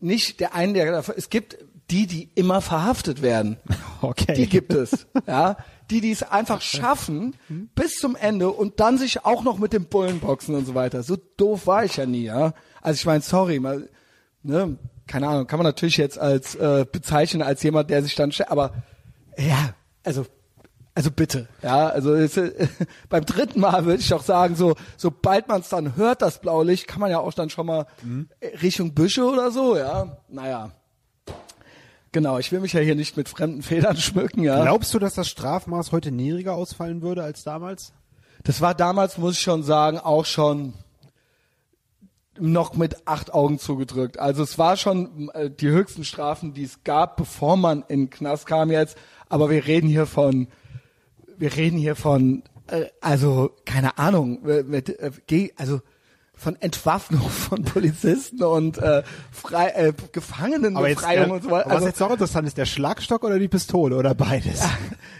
nicht 0.01 0.41
der 0.41 0.55
einen, 0.55 0.75
der 0.75 1.05
es 1.17 1.31
gibt 1.31 1.59
die, 1.91 2.07
die 2.07 2.31
immer 2.35 2.61
verhaftet 2.61 3.23
werden. 3.23 3.59
Okay. 4.03 4.35
Die 4.35 4.47
gibt 4.47 4.75
es, 4.75 5.07
ja. 5.27 5.57
Die, 5.91 6.03
die 6.03 6.13
es 6.13 6.23
einfach 6.23 6.61
schaffen 6.61 7.35
bis 7.75 7.97
zum 7.99 8.15
Ende 8.15 8.51
und 8.51 8.79
dann 8.79 8.99
sich 8.99 9.25
auch 9.25 9.43
noch 9.43 9.59
mit 9.59 9.73
dem 9.73 9.87
Bullen 9.87 10.21
boxen 10.21 10.55
und 10.55 10.67
so 10.67 10.75
weiter. 10.75 11.03
So 11.03 11.17
doof 11.39 11.67
war 11.67 11.83
ich 11.85 11.97
ja 11.97 12.05
nie, 12.05 12.25
ja. 12.25 12.53
Also 12.83 12.99
ich 12.99 13.07
meine, 13.07 13.23
sorry, 13.23 13.59
mal, 13.59 13.89
ne, 14.43 14.77
keine 15.07 15.29
Ahnung, 15.29 15.47
kann 15.47 15.59
man 15.59 15.65
natürlich 15.65 15.97
jetzt 15.97 16.19
als 16.19 16.55
äh, 16.57 16.85
bezeichnen 16.91 17.43
als 17.43 17.63
jemand, 17.63 17.89
der 17.89 18.03
sich 18.03 18.15
dann, 18.15 18.33
aber 18.49 18.75
ja, 19.39 19.75
also 20.05 20.27
also 20.97 21.11
bitte, 21.11 21.47
ja, 21.63 21.89
also 21.89 22.15
es, 22.15 22.39
äh, 22.39 22.69
beim 23.11 23.27
dritten 23.27 23.61
Mal 23.61 23.85
würde 23.85 24.01
ich 24.01 24.09
doch 24.09 24.23
sagen, 24.23 24.57
so 24.57 24.75
sobald 24.97 25.47
man 25.47 25.61
es 25.61 25.69
dann 25.69 25.95
hört, 25.95 26.23
das 26.23 26.41
Blaulicht, 26.41 26.89
kann 26.89 27.01
man 27.01 27.11
ja 27.11 27.19
auch 27.19 27.35
dann 27.35 27.51
schon 27.51 27.67
mal 27.67 27.87
äh, 28.41 28.57
Richtung 28.63 28.95
Büsche 28.95 29.25
oder 29.25 29.51
so, 29.51 29.77
ja. 29.77 30.17
Naja, 30.31 30.71
genau. 32.13 32.39
Ich 32.39 32.51
will 32.51 32.61
mich 32.61 32.73
ja 32.73 32.81
hier 32.81 32.95
nicht 32.95 33.15
mit 33.19 33.29
fremden 33.29 33.61
Federn 33.61 33.97
schmücken, 33.99 34.43
ja. 34.43 34.63
Glaubst 34.63 34.95
du, 34.95 34.99
dass 34.99 35.13
das 35.13 35.29
Strafmaß 35.29 35.93
heute 35.93 36.11
niedriger 36.13 36.55
ausfallen 36.55 37.03
würde 37.03 37.23
als 37.23 37.45
damals? 37.45 37.93
Das 38.45 38.63
war 38.63 38.75
damals, 38.75 39.19
muss 39.19 39.35
ich 39.35 39.43
schon 39.43 39.65
sagen, 39.65 39.99
auch 39.99 40.25
schon 40.25 40.73
noch 42.39 42.75
mit 42.75 43.07
acht 43.07 43.35
Augen 43.35 43.59
zugedrückt. 43.59 44.19
Also 44.19 44.43
es 44.43 44.57
war 44.57 44.79
schon 44.79 45.29
äh, 45.35 45.51
die 45.51 45.69
höchsten 45.69 46.05
Strafen, 46.05 46.55
die 46.55 46.65
es 46.65 46.85
gab, 46.85 47.19
bevor 47.19 47.59
man 47.59 47.85
in 47.89 48.05
den 48.05 48.11
Knast 48.11 48.47
kam 48.47 48.71
jetzt. 48.71 48.97
Aber 49.29 49.51
wir 49.51 49.67
reden 49.67 49.89
hier 49.89 50.07
von, 50.07 50.49
wir 51.39 51.57
reden 51.57 51.79
hier 51.79 51.97
von, 51.97 52.43
äh, 52.69 52.87
also 53.01 53.51
keine 53.65 53.99
Ahnung, 53.99 54.41
mit, 54.43 54.89
äh, 54.89 55.51
also 55.57 55.81
von 56.39 56.55
Entwaffnung 56.61 57.23
von 57.31 57.65
Polizisten 57.65 58.43
und 58.45 58.79
äh, 58.79 59.03
frei, 59.33 59.69
äh, 59.69 59.93
Gefangenenbefreiung 60.13 61.31
äh, 61.31 61.33
und 61.33 61.43
so 61.43 61.51
weiter. 61.51 61.67
aber 61.67 61.71
was 61.71 61.77
Also, 61.77 61.87
jetzt 61.87 62.03
auch 62.03 62.11
interessant 62.11 62.47
ist, 62.47 62.59
der 62.59 62.67
Schlagstock 62.67 63.25
oder 63.25 63.39
die 63.39 63.49
Pistole 63.49 63.97
oder 63.97 64.15
beides? 64.15 64.63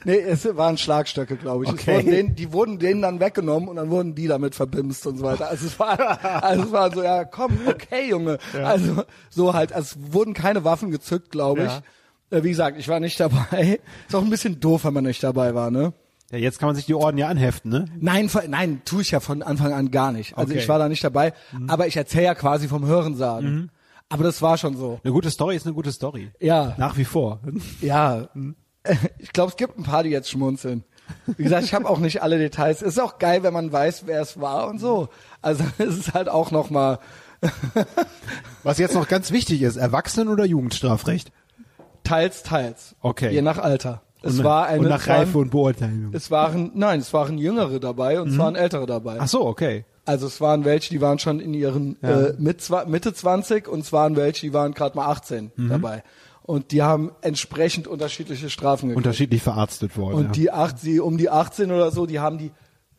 Nee, 0.05 0.19
es 0.19 0.47
waren 0.57 0.79
Schlagstöcke, 0.79 1.35
glaube 1.35 1.65
ich. 1.65 1.71
Okay. 1.71 1.97
wurden 1.97 2.11
denen, 2.13 2.35
die 2.37 2.53
wurden 2.53 2.79
denen 2.79 3.03
dann 3.03 3.19
weggenommen 3.19 3.69
und 3.69 3.75
dann 3.75 3.91
wurden 3.91 4.15
die 4.15 4.29
damit 4.29 4.55
verbimst 4.55 5.05
und 5.09 5.19
so 5.19 5.25
weiter. 5.25 5.49
Also 5.49 5.67
es 5.67 5.81
war, 5.81 6.45
also 6.45 6.63
es 6.63 6.71
war 6.71 6.95
so, 6.95 7.03
ja, 7.03 7.25
komm, 7.25 7.59
okay, 7.67 8.11
Junge. 8.11 8.39
Also 8.63 9.03
so 9.31 9.53
halt, 9.53 9.73
also 9.73 9.97
es 9.99 10.13
wurden 10.13 10.33
keine 10.33 10.63
Waffen 10.63 10.93
gezückt, 10.93 11.33
glaube 11.33 11.65
ich. 11.65 12.37
Äh, 12.39 12.45
Wie 12.45 12.51
gesagt, 12.51 12.79
ich 12.79 12.87
war 12.87 13.01
nicht 13.01 13.19
dabei. 13.19 13.81
Ist 14.07 14.15
auch 14.15 14.23
ein 14.23 14.31
bisschen 14.31 14.61
doof, 14.61 14.85
wenn 14.85 14.95
man 14.95 15.03
nicht 15.03 15.25
dabei 15.25 15.57
war, 15.57 15.73
ne? 15.73 15.93
Ja, 16.31 16.39
jetzt 16.39 16.59
kann 16.59 16.67
man 16.69 16.75
sich 16.77 16.87
die 16.87 16.95
Orden 16.95 17.19
ja 17.19 17.29
anheften, 17.29 17.71
ne? 17.71 17.85
Nein, 17.99 18.29
nein, 18.49 18.83
tue 18.85 19.03
ich 19.03 19.13
ja 19.13 19.21
von 19.21 19.43
Anfang 19.43 19.73
an 19.73 19.91
gar 19.91 20.11
nicht. 20.13 20.37
Also 20.37 20.53
Okay. 20.53 20.61
ich 20.61 20.69
war 20.69 20.79
da 20.79 20.89
nicht 20.89 21.05
dabei, 21.05 21.33
aber 21.69 21.87
ich 21.87 21.97
erzähle 21.97 22.25
ja 22.25 22.35
quasi 22.35 22.67
vom 22.69 22.85
Hörensagen. 22.87 23.71
Aber 24.09 24.25
das 24.25 24.41
war 24.43 24.57
schon 24.59 24.77
so. 24.77 25.01
Eine 25.05 25.13
gute 25.13 25.31
Story 25.31 25.57
ist 25.57 25.67
eine 25.67 25.75
gute 25.75 25.91
Story. 25.93 26.31
Ja. 26.41 26.75
Nach 26.79 26.97
wie 26.97 27.05
vor. 27.05 27.41
Ja, 27.81 28.29
ich 29.19 29.33
glaube, 29.33 29.51
es 29.51 29.57
gibt 29.57 29.79
ein 29.79 29.83
paar, 29.83 30.03
die 30.05 30.11
jetzt 30.11 30.31
schmunzeln. 30.31 30.85
Wie 31.27 31.43
gesagt, 31.45 31.65
ich 31.65 31.75
habe 31.75 31.89
auch 31.89 31.99
nicht 31.99 32.23
alle 32.23 32.39
Details. 32.39 32.83
Es 32.83 32.89
ist 32.95 33.01
auch 33.01 33.19
geil, 33.19 33.43
wenn 33.45 33.53
man 33.53 33.71
weiß, 33.73 34.05
wer 34.07 34.21
es 34.21 34.41
war 34.41 34.69
und 34.69 34.81
so. 34.81 35.09
Also 35.43 35.65
es 35.79 35.97
ist 35.97 36.15
halt 36.15 36.29
auch 36.29 36.51
noch 36.51 36.71
mal 36.71 36.99
Was 38.63 38.79
jetzt 38.79 38.95
noch 38.95 39.07
ganz 39.09 39.31
wichtig 39.31 39.63
ist, 39.63 39.77
Erwachsenen- 39.77 40.29
oder 40.29 40.45
Jugendstrafrecht? 40.45 41.31
teils, 42.03 42.43
teils. 42.45 42.95
Okay. 43.01 43.33
Je 43.33 43.43
nach 43.43 43.59
Alter. 43.59 44.03
Es 44.27 44.39
und, 44.39 44.45
war 44.45 44.67
eine, 44.67 44.81
und 44.83 44.89
nach 44.89 45.01
es 45.03 45.09
waren, 45.09 45.17
Reife 45.21 45.39
und 45.39 45.51
Beurteilung. 45.51 46.11
es 46.13 46.31
waren, 46.31 46.71
nein, 46.75 47.01
es 47.01 47.13
waren 47.13 47.39
Jüngere 47.39 47.79
dabei 47.81 48.21
und 48.21 48.29
es 48.29 48.39
waren 48.39 48.55
Ältere 48.57 48.87
dabei. 48.87 49.17
Ach 49.21 49.29
so, 49.29 49.47
okay. 49.47 49.85
Also 50.05 50.27
es 50.27 50.41
waren 50.41 50.65
welche, 50.65 50.91
die 50.91 51.01
waren 51.01 51.19
schon 51.19 51.41
in 51.41 51.53
ihren 51.55 52.01
äh, 52.03 52.33
mit, 52.39 52.63
Mitte 52.87 53.13
20 53.13 53.67
und 53.67 53.81
es 53.81 53.93
waren 53.93 54.15
welche, 54.17 54.43
die 54.47 54.53
waren 54.53 54.73
gerade 54.73 54.97
mal 54.97 55.07
18 55.07 55.51
Mhm. 55.57 55.69
dabei. 55.69 56.03
Und 56.43 56.71
die 56.71 56.83
haben 56.83 57.11
entsprechend 57.23 57.89
unterschiedliche 57.89 58.51
Strafen 58.51 58.89
gekriegt. 58.91 59.05
Unterschiedlich 59.05 59.43
verarztet 59.43 59.97
worden. 59.97 60.15
Und 60.15 60.25
ja. 60.27 60.31
die 60.33 60.51
acht, 60.53 60.83
die 60.85 61.01
um 61.01 61.19
die 61.19 61.29
18 61.29 61.73
oder 61.73 61.91
so, 61.91 62.07
die 62.07 62.21
haben 62.21 62.39
die 62.39 62.53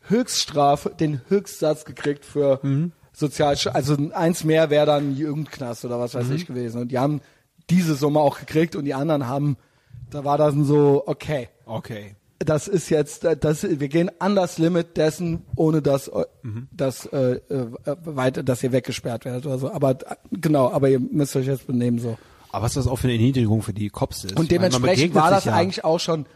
Höchststrafe, 0.08 0.90
den 0.90 1.20
Höchstsatz 1.28 1.84
gekriegt 1.84 2.24
für 2.24 2.60
Mhm. 2.62 2.92
Sozialstrafe. 3.12 3.74
Also 3.74 3.96
eins 4.12 4.44
mehr 4.44 4.70
wäre 4.70 4.86
dann 4.86 5.16
Jugendknast 5.16 5.84
oder 5.84 5.98
was 5.98 6.14
weiß 6.14 6.26
Mhm. 6.28 6.34
ich 6.34 6.46
gewesen. 6.46 6.80
Und 6.82 6.88
die 6.92 6.98
haben 6.98 7.20
diese 7.70 7.94
Summe 7.94 8.20
auch 8.20 8.38
gekriegt 8.38 8.76
und 8.76 8.84
die 8.84 8.94
anderen 8.94 9.28
haben, 9.28 9.56
da 10.10 10.24
war 10.24 10.38
das 10.38 10.54
so, 10.54 11.02
okay, 11.06 11.48
Okay. 11.66 12.16
das 12.38 12.68
ist 12.68 12.88
jetzt, 12.88 13.24
das, 13.40 13.62
wir 13.68 13.88
gehen 13.88 14.10
an 14.18 14.34
das 14.36 14.58
Limit 14.58 14.96
dessen, 14.96 15.44
ohne 15.56 15.82
dass, 15.82 16.08
äh, 16.08 16.24
Mhm. 16.42 16.68
dass, 16.72 17.06
äh, 17.06 17.40
äh, 17.48 17.66
weiter, 18.04 18.42
dass 18.42 18.62
ihr 18.62 18.72
weggesperrt 18.72 19.24
werdet 19.24 19.46
oder 19.46 19.58
so. 19.58 19.70
Aber 19.72 19.98
genau, 20.30 20.70
aber 20.70 20.88
ihr 20.88 21.00
müsst 21.00 21.36
euch 21.36 21.46
jetzt 21.46 21.66
benehmen 21.66 21.98
so. 21.98 22.16
Aber 22.50 22.64
was 22.64 22.74
das 22.74 22.86
auch 22.86 22.96
für 22.96 23.08
eine 23.08 23.14
Erniedrigung 23.14 23.62
für 23.62 23.74
die 23.74 23.90
Cops 23.90 24.24
ist. 24.24 24.32
Und 24.32 24.38
meine, 24.38 24.48
dementsprechend 24.48 25.14
war 25.14 25.30
das 25.30 25.44
ja. 25.44 25.54
eigentlich 25.54 25.84
auch 25.84 26.00
schon 26.00 26.26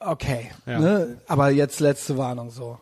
okay. 0.00 0.50
Ja. 0.66 0.80
Ne? 0.80 1.18
Aber 1.28 1.50
jetzt 1.50 1.80
letzte 1.80 2.16
Warnung 2.18 2.50
so. 2.50 2.78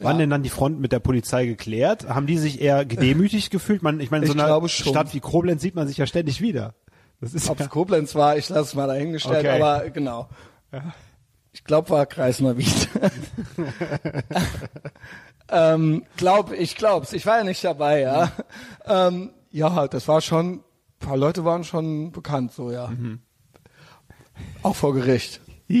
Waren 0.00 0.18
denn 0.18 0.30
dann 0.30 0.42
die 0.42 0.48
Fronten 0.48 0.80
mit 0.80 0.92
der 0.92 0.98
Polizei 0.98 1.44
geklärt? 1.44 2.08
Haben 2.08 2.26
die 2.26 2.38
sich 2.38 2.60
eher 2.60 2.86
gedemütigt 2.86 3.50
gefühlt? 3.50 3.82
Man, 3.82 4.00
ich 4.00 4.10
meine, 4.10 4.24
in 4.24 4.32
so 4.32 4.38
einer. 4.38 4.66
Stadt 4.68 5.12
wie 5.12 5.20
Koblenz 5.20 5.60
sieht 5.60 5.74
man 5.74 5.86
sich 5.88 5.98
ja 5.98 6.06
ständig 6.06 6.40
wieder. 6.40 6.74
Das 7.20 7.34
ist 7.34 7.50
Ob 7.50 7.58
ja, 7.58 7.66
es 7.66 7.70
Koblenz 7.70 8.14
war, 8.14 8.38
ich 8.38 8.48
lasse 8.48 8.62
es 8.62 8.74
mal 8.74 8.86
dahingestellt, 8.86 9.46
Okay. 9.46 9.62
aber 9.62 9.90
genau. 9.90 10.28
Ich 11.52 11.64
glaube, 11.64 11.90
war 11.90 12.06
Kreisnerwied. 12.06 12.88
ähm, 15.50 16.04
glaub, 16.16 16.52
ich 16.52 16.76
glaub's. 16.76 17.12
Ich 17.12 17.26
war 17.26 17.38
ja 17.38 17.44
nicht 17.44 17.64
dabei, 17.64 18.00
ja. 18.00 18.32
Ähm, 18.86 19.30
ja, 19.50 19.88
das 19.88 20.08
war 20.08 20.20
schon, 20.20 20.54
ein 20.54 20.62
paar 20.98 21.16
Leute 21.16 21.44
waren 21.44 21.64
schon 21.64 22.12
bekannt, 22.12 22.52
so, 22.52 22.70
ja. 22.70 22.92
Auch 24.62 24.76
vor 24.76 24.94
Gericht. 24.94 25.40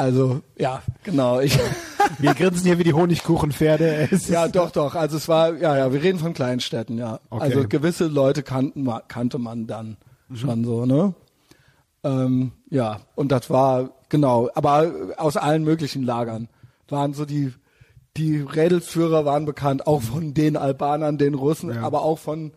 Also, 0.00 0.40
ja, 0.58 0.82
genau. 1.04 1.40
Ich, 1.40 1.58
wir 2.18 2.32
grinsen 2.32 2.64
hier 2.64 2.78
wie 2.78 2.84
die 2.84 2.94
Honigkuchenpferde. 2.94 4.08
Ja, 4.28 4.48
doch, 4.48 4.70
doch. 4.70 4.94
Also 4.94 5.18
es 5.18 5.28
war, 5.28 5.54
ja, 5.58 5.76
ja, 5.76 5.92
wir 5.92 6.02
reden 6.02 6.18
von 6.18 6.32
Kleinstädten, 6.32 6.96
ja. 6.96 7.20
Okay. 7.28 7.42
Also 7.44 7.68
gewisse 7.68 8.06
Leute 8.06 8.42
kannten, 8.42 8.88
kannte 9.08 9.38
man 9.38 9.66
dann 9.66 9.98
schon 10.32 10.64
so, 10.64 10.86
ne? 10.86 11.12
Ähm, 12.02 12.52
ja, 12.70 13.00
und 13.14 13.30
das 13.30 13.50
war, 13.50 13.90
genau, 14.08 14.48
aber 14.54 14.90
aus 15.18 15.36
allen 15.36 15.64
möglichen 15.64 16.02
Lagern 16.02 16.48
waren 16.88 17.12
so 17.12 17.26
die, 17.26 17.52
die 18.16 18.38
Rädelsführer 18.40 19.26
waren 19.26 19.44
bekannt, 19.44 19.86
auch 19.86 20.00
von 20.00 20.32
den 20.32 20.56
Albanern, 20.56 21.18
den 21.18 21.34
Russen, 21.34 21.74
Ja. 21.74 21.82
aber 21.82 22.02
auch 22.02 22.18
von 22.18 22.52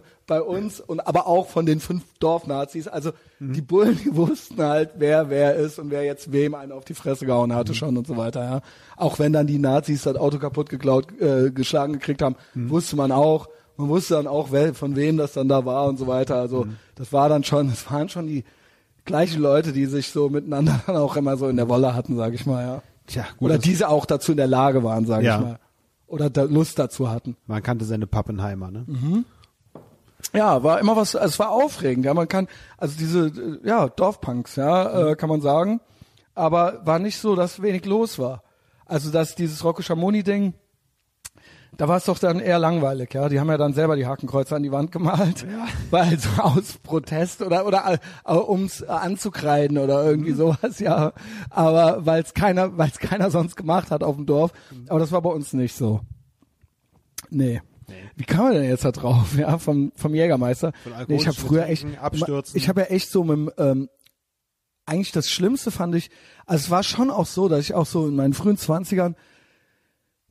bei 0.26 0.40
uns 0.42 0.80
und 0.80 1.00
aber 1.06 1.26
auch 1.26 1.48
von 1.48 1.66
den 1.66 1.80
fünf 1.80 2.02
Dorfnazis. 2.20 2.88
Also 2.88 3.12
die 3.38 3.60
Bullen, 3.60 3.98
die 4.04 4.14
wussten 4.16 4.62
halt, 4.62 4.90
wer 4.98 5.30
wer 5.30 5.54
ist 5.56 5.78
und 5.78 5.90
wer 5.90 6.04
jetzt 6.04 6.32
wem 6.32 6.54
einen 6.54 6.72
auf 6.72 6.84
die 6.84 6.94
Fresse 6.94 7.26
gehauen 7.26 7.54
hatte 7.54 7.74
schon 7.74 7.96
und 7.96 8.06
so 8.06 8.16
weiter. 8.16 8.42
Ja, 8.44 8.60
auch 8.96 9.18
wenn 9.18 9.32
dann 9.32 9.46
die 9.46 9.58
Nazis 9.58 10.02
das 10.02 10.16
Auto 10.16 10.38
kaputt 10.38 10.68
geklaut, 10.70 11.06
äh, 11.20 11.50
geschlagen 11.50 11.92
gekriegt 11.94 12.22
haben, 12.22 12.36
wusste 12.54 12.96
man 12.96 13.12
auch. 13.12 13.48
Man 13.78 13.88
wusste 13.88 14.14
dann 14.14 14.26
auch, 14.26 14.52
wer, 14.52 14.72
von 14.74 14.96
wem 14.96 15.18
das 15.18 15.34
dann 15.34 15.48
da 15.48 15.66
war 15.66 15.86
und 15.86 15.98
so 15.98 16.06
weiter. 16.06 16.36
Also 16.36 16.66
das 16.94 17.12
war 17.12 17.28
dann 17.28 17.44
schon, 17.44 17.68
das 17.68 17.90
waren 17.90 18.08
schon 18.08 18.26
die 18.26 18.44
gleichen 19.04 19.42
Leute, 19.42 19.72
die 19.72 19.84
sich 19.86 20.08
so 20.10 20.30
miteinander 20.30 20.80
dann 20.86 20.96
auch 20.96 21.16
immer 21.16 21.36
so 21.36 21.46
in 21.48 21.56
der 21.56 21.68
Wolle 21.68 21.94
hatten, 21.94 22.16
sage 22.16 22.34
ich 22.36 22.46
mal. 22.46 22.62
Ja. 22.64 22.82
Tja, 23.06 23.24
gut, 23.36 23.50
Oder 23.50 23.58
diese 23.58 23.88
auch 23.90 24.06
dazu 24.06 24.32
in 24.32 24.38
der 24.38 24.46
Lage 24.46 24.82
waren, 24.82 25.04
sage 25.06 25.26
Ja. 25.26 25.36
ich 25.36 25.42
mal. 25.44 25.58
Oder 26.08 26.30
da 26.30 26.42
Lust 26.44 26.78
dazu 26.78 27.10
hatten. 27.10 27.36
Man 27.46 27.62
kannte 27.62 27.84
seine 27.84 28.06
Pappenheimer, 28.06 28.70
ne? 28.70 28.86
Ja, 30.36 30.62
war 30.62 30.78
immer 30.80 30.96
was, 30.96 31.14
es 31.14 31.38
war 31.38 31.50
aufregend, 31.50 32.04
ja, 32.04 32.12
man 32.12 32.28
kann, 32.28 32.46
also 32.76 32.94
diese, 32.98 33.60
ja, 33.64 33.88
Dorfpunks, 33.88 34.56
ja, 34.56 35.10
äh, 35.10 35.16
kann 35.16 35.30
man 35.30 35.40
sagen, 35.40 35.80
aber 36.34 36.82
war 36.84 36.98
nicht 36.98 37.18
so, 37.18 37.34
dass 37.34 37.62
wenig 37.62 37.86
los 37.86 38.18
war. 38.18 38.42
Also, 38.84 39.10
dass 39.10 39.34
dieses 39.34 39.64
Rocco 39.64 39.80
Schamoni-Ding, 39.80 40.52
da 41.78 41.88
war 41.88 41.96
es 41.96 42.04
doch 42.04 42.18
dann 42.18 42.38
eher 42.40 42.58
langweilig, 42.58 43.14
ja, 43.14 43.30
die 43.30 43.40
haben 43.40 43.48
ja 43.48 43.56
dann 43.56 43.72
selber 43.72 43.96
die 43.96 44.06
Hakenkreuze 44.06 44.54
an 44.54 44.62
die 44.62 44.72
Wand 44.72 44.92
gemalt, 44.92 45.46
weil 45.90 46.18
so 46.18 46.28
aus 46.42 46.74
Protest 46.82 47.40
oder, 47.40 47.64
oder, 47.66 47.98
äh, 48.26 48.34
ums 48.34 48.82
äh, 48.82 48.88
anzukreiden 48.88 49.78
oder 49.78 50.04
irgendwie 50.04 50.32
sowas, 50.32 50.78
ja, 50.80 51.12
aber 51.48 52.04
weil 52.04 52.22
es 52.22 52.34
keiner, 52.34 52.76
weil 52.76 52.90
es 52.90 52.98
keiner 52.98 53.30
sonst 53.30 53.56
gemacht 53.56 53.90
hat 53.90 54.02
auf 54.02 54.16
dem 54.16 54.26
Dorf, 54.26 54.52
aber 54.88 55.00
das 55.00 55.12
war 55.12 55.22
bei 55.22 55.30
uns 55.30 55.54
nicht 55.54 55.74
so. 55.74 56.02
Nee. 57.30 57.62
Wie 58.14 58.24
kam 58.24 58.44
man 58.46 58.54
denn 58.54 58.68
jetzt 58.68 58.84
da 58.84 58.92
drauf? 58.92 59.36
Ja, 59.36 59.58
vom, 59.58 59.92
vom 59.94 60.14
Jägermeister. 60.14 60.72
Von 60.82 60.92
Nee, 61.08 61.16
ich 61.16 61.26
habe 61.26 61.36
früher 61.36 61.66
echt, 61.66 61.86
Abstürzen. 62.00 62.56
ich 62.56 62.68
habe 62.68 62.82
ja 62.82 62.86
echt 62.88 63.10
so 63.10 63.24
mit 63.24 63.36
dem, 63.36 63.50
ähm, 63.58 63.88
eigentlich 64.86 65.12
das 65.12 65.28
Schlimmste 65.30 65.70
fand 65.70 65.94
ich, 65.94 66.10
also 66.46 66.64
es 66.64 66.70
war 66.70 66.82
schon 66.82 67.10
auch 67.10 67.26
so, 67.26 67.48
dass 67.48 67.60
ich 67.60 67.74
auch 67.74 67.86
so 67.86 68.06
in 68.06 68.14
meinen 68.14 68.34
frühen 68.34 68.56
Zwanzigern, 68.56 69.16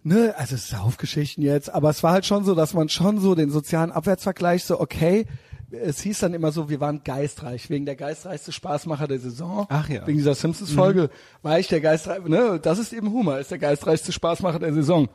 ne, 0.01 0.33
also 0.37 0.55
es 0.55 0.63
ist 0.63 0.69
Saufgeschichten 0.69 1.43
jetzt, 1.43 1.69
aber 1.69 1.89
es 1.89 2.03
war 2.03 2.13
halt 2.13 2.25
schon 2.25 2.45
so, 2.45 2.55
dass 2.55 2.73
man 2.73 2.89
schon 2.89 3.19
so 3.19 3.35
den 3.35 3.49
sozialen 3.49 3.91
Abwärtsvergleich 3.91 4.63
so, 4.63 4.79
okay, 4.79 5.25
es 5.71 5.99
hieß 6.01 6.19
dann 6.19 6.33
immer 6.33 6.51
so, 6.51 6.69
wir 6.69 6.79
waren 6.79 7.03
geistreich, 7.03 7.69
wegen 7.69 7.85
der 7.85 7.95
geistreichste 7.95 8.51
Spaßmacher 8.51 9.07
der 9.07 9.19
Saison. 9.19 9.65
Ach 9.69 9.89
ja. 9.89 10.07
Wegen 10.07 10.19
dieser 10.19 10.35
Simpsons-Folge 10.35 11.09
war 11.41 11.59
ich 11.59 11.67
der 11.67 11.81
geistreich, 11.81 12.23
ne, 12.23 12.59
das 12.61 12.79
ist 12.79 12.93
eben 12.93 13.11
Humor, 13.11 13.39
ist 13.39 13.51
der 13.51 13.59
geistreichste 13.59 14.11
Spaßmacher 14.13 14.59
der 14.59 14.73
Saison. 14.73 15.09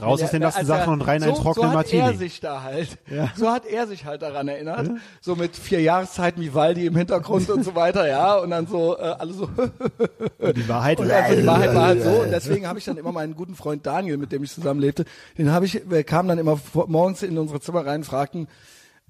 Raus 0.00 0.22
aus 0.22 0.30
den 0.30 0.40
nassen 0.40 0.64
Sachen 0.64 0.92
und 0.94 1.02
rein 1.02 1.20
so, 1.20 1.28
einen 1.28 1.36
trockenen 1.36 1.72
so 1.72 1.78
hat 1.78 1.92
er 1.92 2.00
Martini. 2.00 2.18
sich 2.18 2.40
da 2.40 2.62
halt, 2.62 2.98
Ja. 3.10 3.30
so 3.36 3.50
hat 3.50 3.66
er 3.66 3.86
sich 3.86 4.06
halt 4.06 4.22
daran 4.22 4.48
erinnert, 4.48 4.90
so 5.20 5.36
mit 5.36 5.54
vier 5.54 5.80
Jahreszeiten 5.82 6.40
wie 6.40 6.54
Waldi 6.54 6.86
im 6.86 6.96
Hintergrund 6.96 7.50
und 7.50 7.62
so 7.62 7.74
weiter, 7.74 8.08
ja, 8.08 8.36
und 8.36 8.50
dann 8.50 8.66
so 8.66 8.96
äh, 8.98 9.02
alle 9.02 9.32
so 9.34 9.48
Die 10.54 10.68
Wahrheit. 10.68 10.98
und 11.00 11.10
also 11.10 11.40
die 11.40 11.46
Wahrheit 11.46 11.74
war 11.74 11.84
halt 11.86 12.02
so 12.02 12.10
und 12.10 12.30
deswegen 12.30 12.66
habe 12.66 12.78
ich 12.78 12.86
dann 12.86 12.96
immer 12.96 13.12
meinen 13.12 13.34
guten 13.36 13.54
Freund 13.54 13.86
Daniel, 13.86 14.16
mit 14.16 14.32
dem 14.32 14.42
ich 14.42 14.52
zusammenlebte, 14.52 15.04
den 15.36 15.52
habe 15.52 15.66
ich, 15.66 15.82
wir 15.88 16.04
kamen 16.04 16.28
dann 16.28 16.38
immer 16.38 16.58
morgens 16.86 17.22
in 17.22 17.36
unsere 17.36 17.60
Zimmer 17.60 17.84
rein 17.86 17.96
und 18.00 18.04
fragten, 18.04 18.48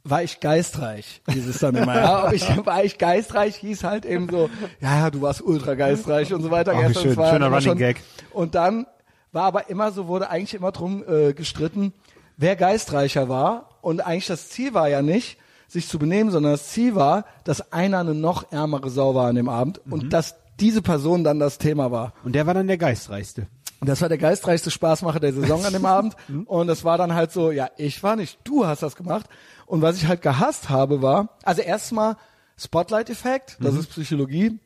war 0.04 0.24
ich 0.24 0.40
geistreich? 0.40 1.22
Hieß 1.30 1.46
es 1.46 1.58
dann 1.60 1.76
immer. 1.76 1.94
Ja, 2.02 2.26
ob 2.26 2.32
ich, 2.32 2.44
war 2.66 2.82
ich 2.82 2.98
geistreich? 2.98 3.54
Hieß 3.56 3.84
halt 3.84 4.04
eben 4.04 4.28
so, 4.28 4.50
ja, 4.80 4.98
ja, 4.98 5.10
du 5.10 5.22
warst 5.22 5.42
ultra 5.42 5.74
geistreich 5.74 6.34
und 6.34 6.42
so 6.42 6.50
weiter. 6.50 6.72
Ach, 6.74 6.92
schön. 7.00 7.14
Schöner 7.14 7.52
Running 7.52 7.76
Gag. 7.78 8.00
Und 8.32 8.56
dann 8.56 8.84
war 9.32 9.44
aber 9.44 9.70
immer 9.70 9.92
so, 9.92 10.06
wurde 10.08 10.30
eigentlich 10.30 10.54
immer 10.54 10.72
drum 10.72 11.02
äh, 11.08 11.32
gestritten, 11.32 11.92
wer 12.36 12.54
geistreicher 12.56 13.28
war. 13.28 13.68
Und 13.80 14.00
eigentlich 14.06 14.26
das 14.26 14.48
Ziel 14.50 14.74
war 14.74 14.88
ja 14.88 15.02
nicht, 15.02 15.38
sich 15.68 15.88
zu 15.88 15.98
benehmen, 15.98 16.30
sondern 16.30 16.52
das 16.52 16.68
Ziel 16.68 16.94
war, 16.94 17.24
dass 17.44 17.72
einer 17.72 18.00
eine 18.00 18.14
noch 18.14 18.52
ärmere 18.52 18.90
Sau 18.90 19.14
war 19.14 19.28
an 19.28 19.36
dem 19.36 19.48
Abend 19.48 19.80
Mhm. 19.86 19.92
und 19.92 20.12
dass 20.12 20.34
diese 20.60 20.82
Person 20.82 21.24
dann 21.24 21.38
das 21.40 21.58
Thema 21.58 21.90
war. 21.90 22.12
Und 22.24 22.34
der 22.34 22.46
war 22.46 22.52
dann 22.54 22.66
der 22.68 22.76
Geistreichste. 22.78 23.46
Und 23.80 23.88
das 23.88 24.00
war 24.00 24.08
der 24.08 24.18
geistreichste 24.18 24.70
Spaßmacher 24.70 25.18
der 25.18 25.32
Saison 25.32 25.64
an 25.64 25.72
dem 25.72 25.86
Abend. 25.96 26.14
Und 26.46 26.66
das 26.68 26.84
war 26.84 26.98
dann 26.98 27.14
halt 27.14 27.32
so, 27.32 27.50
ja, 27.50 27.68
ich 27.78 28.02
war 28.02 28.14
nicht, 28.16 28.38
du 28.44 28.66
hast 28.66 28.82
das 28.82 28.94
gemacht. 28.96 29.26
Und 29.66 29.80
was 29.82 29.96
ich 29.96 30.06
halt 30.06 30.20
gehasst 30.22 30.68
habe, 30.68 31.00
war, 31.02 31.30
also 31.42 31.62
erstmal 31.62 32.16
Spotlight-Effekt, 32.58 33.56
das 33.60 33.74
ist 33.74 33.88
Psychologie. 33.90 34.58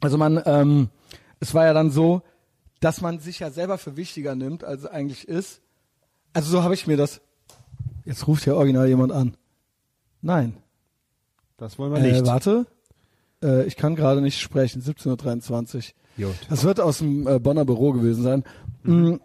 Also 0.00 0.18
man, 0.18 0.42
ähm, 0.46 0.88
es 1.38 1.54
war 1.54 1.64
ja 1.66 1.74
dann 1.74 1.90
so, 1.90 2.22
dass 2.80 3.00
man 3.00 3.18
sich 3.20 3.38
ja 3.38 3.50
selber 3.50 3.78
für 3.78 3.96
wichtiger 3.96 4.34
nimmt, 4.34 4.64
als 4.64 4.82
es 4.82 4.86
eigentlich 4.86 5.28
ist. 5.28 5.60
Also 6.32 6.50
so 6.50 6.62
habe 6.62 6.74
ich 6.74 6.86
mir 6.86 6.96
das. 6.96 7.20
Jetzt 8.04 8.26
ruft 8.26 8.44
hier 8.44 8.56
original 8.56 8.88
jemand 8.88 9.12
an. 9.12 9.36
Nein. 10.22 10.56
Das 11.58 11.78
wollen 11.78 11.92
wir 11.92 12.00
nicht. 12.00 12.22
Äh, 12.22 12.26
warte. 12.26 12.66
Äh, 13.42 13.64
ich 13.64 13.76
kann 13.76 13.96
gerade 13.96 14.22
nicht 14.22 14.40
sprechen. 14.40 14.82
17.23 14.82 15.92
Uhr. 16.18 16.34
Das 16.48 16.64
wird 16.64 16.80
aus 16.80 16.98
dem 16.98 17.26
äh, 17.26 17.38
Bonner 17.38 17.64
Büro 17.64 17.92
gewesen 17.92 18.22
sein. 18.22 18.44
Mm. 18.82 19.16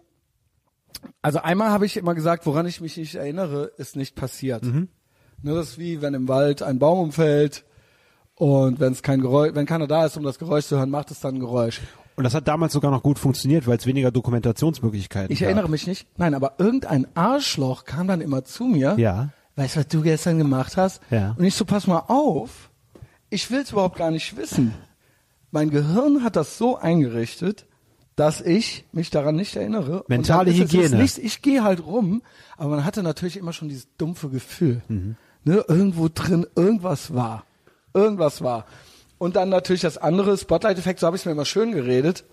Also 1.21 1.39
einmal 1.39 1.69
habe 1.69 1.85
ich 1.85 1.97
immer 1.97 2.15
gesagt, 2.15 2.45
woran 2.45 2.65
ich 2.65 2.81
mich 2.81 2.97
nicht 2.97 3.15
erinnere, 3.15 3.71
ist 3.77 3.95
nicht 3.95 4.15
passiert. 4.15 4.63
Ne, 4.63 5.53
das 5.53 5.71
ist 5.71 5.77
wie 5.77 6.01
wenn 6.01 6.13
im 6.13 6.27
Wald 6.27 6.63
ein 6.63 6.79
Baum 6.79 6.99
umfällt 6.99 7.63
und 8.33 8.79
wenn 8.79 8.93
es 8.93 9.03
kein 9.03 9.21
Geräusch, 9.21 9.53
wenn 9.53 9.65
keiner 9.65 9.87
da 9.87 10.05
ist, 10.05 10.17
um 10.17 10.23
das 10.23 10.39
Geräusch 10.39 10.65
zu 10.65 10.77
hören, 10.77 10.89
macht 10.89 11.11
es 11.11 11.19
dann 11.19 11.35
ein 11.35 11.39
Geräusch. 11.39 11.81
Und 12.15 12.23
das 12.23 12.33
hat 12.33 12.47
damals 12.47 12.73
sogar 12.73 12.91
noch 12.91 13.03
gut 13.03 13.19
funktioniert, 13.19 13.67
weil 13.67 13.77
es 13.77 13.85
weniger 13.85 14.09
Dokumentationsmöglichkeiten 14.11 15.33
Ich 15.33 15.39
gab. 15.39 15.47
erinnere 15.47 15.69
mich 15.69 15.85
nicht. 15.87 16.07
Nein, 16.17 16.33
aber 16.33 16.53
irgendein 16.59 17.07
Arschloch 17.15 17.83
kam 17.83 18.07
dann 18.07 18.21
immer 18.21 18.43
zu 18.45 18.63
mir. 18.65 18.95
Ja. 18.97 19.29
Weißt 19.57 19.75
du, 19.75 19.79
was 19.81 19.87
du 19.87 20.01
gestern 20.01 20.37
gemacht 20.37 20.77
hast? 20.77 21.01
Ja. 21.09 21.35
Und 21.37 21.43
ich 21.45 21.55
so, 21.55 21.65
pass 21.65 21.87
mal 21.87 22.03
auf. 22.07 22.69
Ich 23.29 23.51
will 23.51 23.59
es 23.61 23.71
überhaupt 23.71 23.97
gar 23.97 24.11
nicht 24.11 24.37
wissen. 24.37 24.73
Mein 25.51 25.69
Gehirn 25.69 26.23
hat 26.23 26.35
das 26.35 26.57
so 26.57 26.77
eingerichtet, 26.77 27.65
dass 28.15 28.39
ich 28.41 28.85
mich 28.93 29.09
daran 29.09 29.35
nicht 29.35 29.55
erinnere. 29.55 30.05
Mentale 30.07 30.53
Hygiene. 30.53 30.97
Nicht, 30.97 31.17
ich 31.17 31.41
gehe 31.41 31.63
halt 31.63 31.85
rum, 31.85 32.21
aber 32.57 32.69
man 32.71 32.85
hatte 32.85 33.03
natürlich 33.03 33.35
immer 33.37 33.51
schon 33.53 33.67
dieses 33.67 33.87
dumpfe 33.97 34.29
Gefühl. 34.29 34.81
Mhm. 34.87 35.15
Ne, 35.43 35.63
irgendwo 35.67 36.09
drin, 36.13 36.45
irgendwas 36.55 37.13
war. 37.13 37.43
Irgendwas 37.93 38.41
war. 38.41 38.65
Und 39.25 39.35
dann 39.35 39.49
natürlich 39.49 39.81
das 39.81 39.97
andere, 39.97 40.37
Spotlight-Effekt, 40.37 40.99
so 40.99 41.07
habe 41.07 41.15
ich 41.15 41.23
es 41.23 41.25
mir 41.25 41.31
immer 41.31 41.45
schön 41.45 41.71
geredet. 41.71 42.25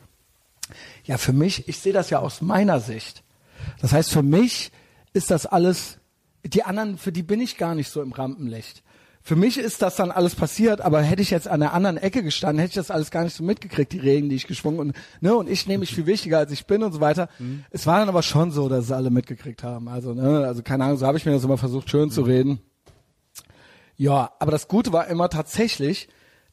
Ja, 1.05 1.17
für 1.17 1.33
mich, 1.33 1.67
ich 1.67 1.79
sehe 1.79 1.95
das 1.95 2.11
ja 2.11 2.19
aus 2.19 2.43
meiner 2.43 2.81
Sicht. 2.81 3.23
Das 3.81 3.95
heißt, 3.95 4.11
für 4.11 4.23
mich 4.23 4.73
ist 5.15 5.31
das 5.31 5.47
alles, 5.47 5.97
die 6.45 6.65
anderen, 6.65 6.99
für 6.99 7.11
die 7.11 7.23
bin 7.23 7.41
ich 7.41 7.57
gar 7.57 7.75
nicht 7.75 7.89
so 7.89 8.03
im 8.03 8.13
Rampenlicht. 8.13 8.83
Für 9.23 9.37
mich 9.37 9.57
ist 9.57 9.81
das 9.81 9.97
dann 9.97 10.11
alles 10.11 10.35
passiert, 10.35 10.83
aber 10.83 11.01
hätte 11.01 11.23
ich 11.23 11.31
jetzt 11.31 11.49
an 11.49 11.61
der 11.61 11.73
anderen 11.73 11.97
Ecke 11.97 12.23
gestanden, 12.23 12.59
hätte 12.59 12.73
ich 12.73 12.75
das 12.87 12.91
alles 12.91 13.11
gar 13.11 13.25
nicht 13.25 13.37
so 13.37 13.43
mitgekriegt, 13.43 13.91
die 13.95 13.99
Regen, 13.99 14.29
die 14.29 14.37
ich 14.37 14.47
geschwungen 14.47 14.79
und 14.79 14.97
ne 15.23 15.35
und 15.35 15.49
ich 15.49 15.67
nehme 15.67 15.79
mich 15.79 15.95
viel 15.95 16.05
wichtiger 16.05 16.41
als 16.41 16.53
ich 16.53 16.67
bin 16.67 16.83
und 16.83 16.93
so 16.93 17.01
weiter. 17.01 17.31
Es 17.71 17.87
war 17.87 18.01
dann 18.01 18.11
aber 18.11 18.23
schon 18.23 18.51
so, 18.51 18.69
dass 18.69 18.85
es 18.85 18.93
alle 18.93 19.09
mitgekriegt 19.09 19.63
haben. 19.63 19.89
Also 19.89 20.13
ne, 20.13 20.45
also 20.47 20.63
keine 20.63 20.85
Ahnung, 20.85 20.99
so 20.99 21.07
habe 21.07 21.17
ich 21.17 21.25
mir 21.25 21.33
das 21.33 21.45
immer 21.45 21.57
versucht 21.57 21.89
schön 21.89 22.11
zu 22.11 22.21
reden. 22.21 22.61
Ja, 23.97 24.33
aber 24.41 24.51
das 24.51 24.69
Gute 24.69 24.93
war 24.93 25.07
immer 25.07 25.31
tatsächlich, 25.31 26.09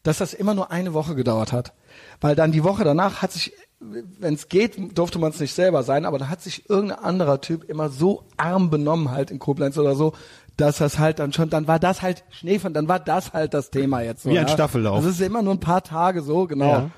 dass 0.09 0.17
das 0.17 0.33
immer 0.33 0.55
nur 0.55 0.71
eine 0.71 0.95
Woche 0.95 1.13
gedauert 1.13 1.53
hat. 1.53 1.73
Weil 2.19 2.35
dann 2.35 2.51
die 2.51 2.63
Woche 2.63 2.83
danach 2.83 3.21
hat 3.21 3.31
sich, 3.31 3.53
wenn 3.79 4.33
es 4.33 4.49
geht, 4.49 4.97
durfte 4.97 5.19
man 5.19 5.29
es 5.29 5.39
nicht 5.39 5.53
selber 5.53 5.83
sein, 5.83 6.03
aber 6.03 6.17
da 6.17 6.29
hat 6.29 6.41
sich 6.41 6.67
irgendein 6.67 6.97
anderer 6.97 7.41
Typ 7.41 7.63
immer 7.65 7.89
so 7.89 8.23
arm 8.35 8.71
benommen 8.71 9.11
halt 9.11 9.29
in 9.29 9.37
Koblenz 9.37 9.77
oder 9.77 9.93
so, 9.93 10.13
dass 10.57 10.79
das 10.79 10.97
halt 10.97 11.19
dann 11.19 11.31
schon, 11.31 11.51
dann 11.51 11.67
war 11.67 11.77
das 11.77 12.01
halt 12.01 12.23
Schneefall, 12.31 12.73
dann 12.73 12.87
war 12.87 12.99
das 12.99 13.33
halt 13.33 13.53
das 13.53 13.69
Thema 13.69 14.01
jetzt. 14.01 14.23
So, 14.23 14.31
Wie 14.31 14.39
ein 14.39 14.47
ja. 14.47 14.51
Staffellauf. 14.51 15.03
Das 15.03 15.13
ist 15.13 15.21
immer 15.21 15.43
nur 15.43 15.53
ein 15.53 15.59
paar 15.59 15.83
Tage 15.83 16.23
so, 16.23 16.47
genau. 16.47 16.71
Ja. 16.71 16.91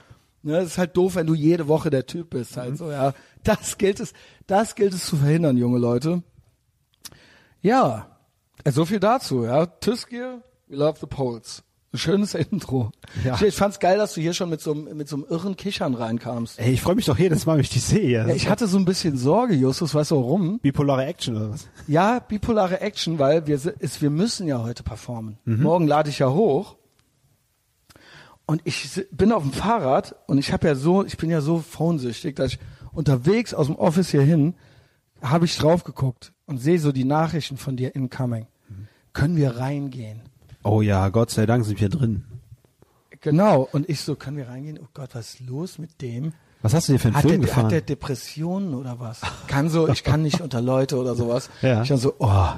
Ne, 0.43 0.57
es 0.59 0.67
ist 0.67 0.77
halt 0.77 0.95
doof, 0.95 1.15
wenn 1.15 1.27
du 1.27 1.33
jede 1.33 1.67
Woche 1.67 1.89
der 1.89 2.05
Typ 2.05 2.29
bist, 2.29 2.55
halt 2.55 2.77
so, 2.77 2.91
ja. 2.91 3.11
Das 3.43 3.77
gilt 3.77 3.99
es, 3.99 4.13
das 4.47 4.75
gilt 4.75 4.93
es 4.93 5.05
zu 5.05 5.17
verhindern, 5.17 5.57
junge 5.57 5.79
Leute. 5.79 6.23
Ja, 7.61 8.07
äh, 8.63 8.71
so 8.71 8.85
viel 8.85 9.01
dazu, 9.01 9.43
ja. 9.43 9.65
Tüskir, 9.65 10.41
we 10.69 10.77
love 10.77 10.97
the 11.01 11.07
Poles. 11.07 11.61
Ein 11.93 11.97
schönes 11.97 12.33
Intro. 12.35 12.91
Ja. 13.25 13.35
Ich, 13.35 13.41
ich 13.41 13.55
fand's 13.55 13.79
geil, 13.79 13.97
dass 13.97 14.13
du 14.13 14.21
hier 14.21 14.33
schon 14.33 14.49
mit 14.49 14.61
so, 14.61 14.71
einem- 14.71 14.95
mit 14.95 15.09
so 15.09 15.17
einem 15.17 15.25
irren 15.29 15.57
Kichern 15.57 15.93
reinkamst. 15.93 16.57
Ey, 16.57 16.71
ich 16.71 16.81
freue 16.81 16.95
mich 16.95 17.05
doch 17.05 17.19
jedes 17.19 17.45
Mal, 17.45 17.55
wenn 17.55 17.61
ich 17.61 17.69
die 17.69 17.79
sehe. 17.79 18.25
Ja, 18.25 18.33
ich 18.33 18.47
hatte 18.49 18.67
so 18.67 18.77
ein 18.77 18.85
bisschen 18.85 19.17
Sorge, 19.17 19.55
Justus, 19.55 19.93
weißt 19.93 20.11
du 20.11 20.15
warum? 20.15 20.59
Bipolare 20.59 21.05
Action 21.05 21.35
oder 21.35 21.51
was? 21.51 21.67
Ja, 21.87 22.19
bipolare 22.19 22.79
Action, 22.79 23.19
weil 23.19 23.45
wir, 23.45 23.55
ist, 23.55 24.01
wir 24.01 24.09
müssen 24.09 24.47
ja 24.47 24.63
heute 24.63 24.83
performen. 24.83 25.37
Mhm. 25.43 25.63
Morgen 25.63 25.85
lade 25.87 26.09
ich 26.09 26.19
ja 26.19 26.29
hoch. 26.31 26.77
Und 28.45 28.61
ich 28.65 29.05
bin 29.11 29.31
auf 29.33 29.43
dem 29.43 29.51
Fahrrad 29.53 30.15
und 30.27 30.37
ich 30.37 30.51
habe 30.53 30.67
ja 30.67 30.75
so, 30.75 31.05
ich 31.05 31.17
bin 31.17 31.29
ja 31.29 31.41
so 31.41 31.59
phone-süchtig, 31.59 32.35
dass 32.35 32.53
ich 32.53 32.59
unterwegs 32.91 33.53
aus 33.53 33.67
dem 33.67 33.75
Office 33.75 34.09
hier 34.11 34.21
hin 34.23 34.55
habe 35.21 35.45
ich 35.45 35.57
drauf 35.57 35.83
geguckt 35.83 36.33
und 36.47 36.57
sehe 36.57 36.79
so 36.79 36.91
die 36.91 37.03
Nachrichten 37.05 37.57
von 37.57 37.77
dir 37.77 37.95
incoming. 37.95 38.47
Mhm. 38.69 38.87
Können 39.13 39.35
wir 39.37 39.57
reingehen? 39.57 40.21
Oh 40.63 40.81
ja, 40.81 41.09
Gott 41.09 41.31
sei 41.31 41.45
Dank 41.45 41.65
sind 41.65 41.79
wir 41.79 41.89
drin. 41.89 42.23
Genau. 43.21 43.67
Und 43.71 43.89
ich 43.89 44.01
so, 44.01 44.15
können 44.15 44.37
wir 44.37 44.49
reingehen? 44.49 44.79
Oh 44.81 44.87
Gott, 44.93 45.09
was 45.13 45.35
ist 45.35 45.39
los 45.47 45.77
mit 45.77 46.01
dem? 46.01 46.33
Was 46.61 46.73
hast 46.73 46.89
du 46.89 46.93
dir 46.93 46.99
für 46.99 47.07
einen 47.07 47.15
Hat 47.15 47.21
Film 47.23 47.41
der, 47.41 47.47
gefahren? 47.49 47.65
hat 47.65 47.71
der 47.71 47.81
Depressionen 47.81 48.73
oder 48.75 48.99
was? 48.99 49.21
Kann 49.47 49.69
so, 49.69 49.87
ich 49.87 50.03
kann 50.03 50.21
nicht 50.21 50.41
unter 50.41 50.61
Leute 50.61 50.97
oder 50.97 51.15
sowas. 51.15 51.49
Ja. 51.61 51.81
Ich 51.81 51.89
dann 51.89 51.97
so, 51.97 52.13
oh, 52.19 52.49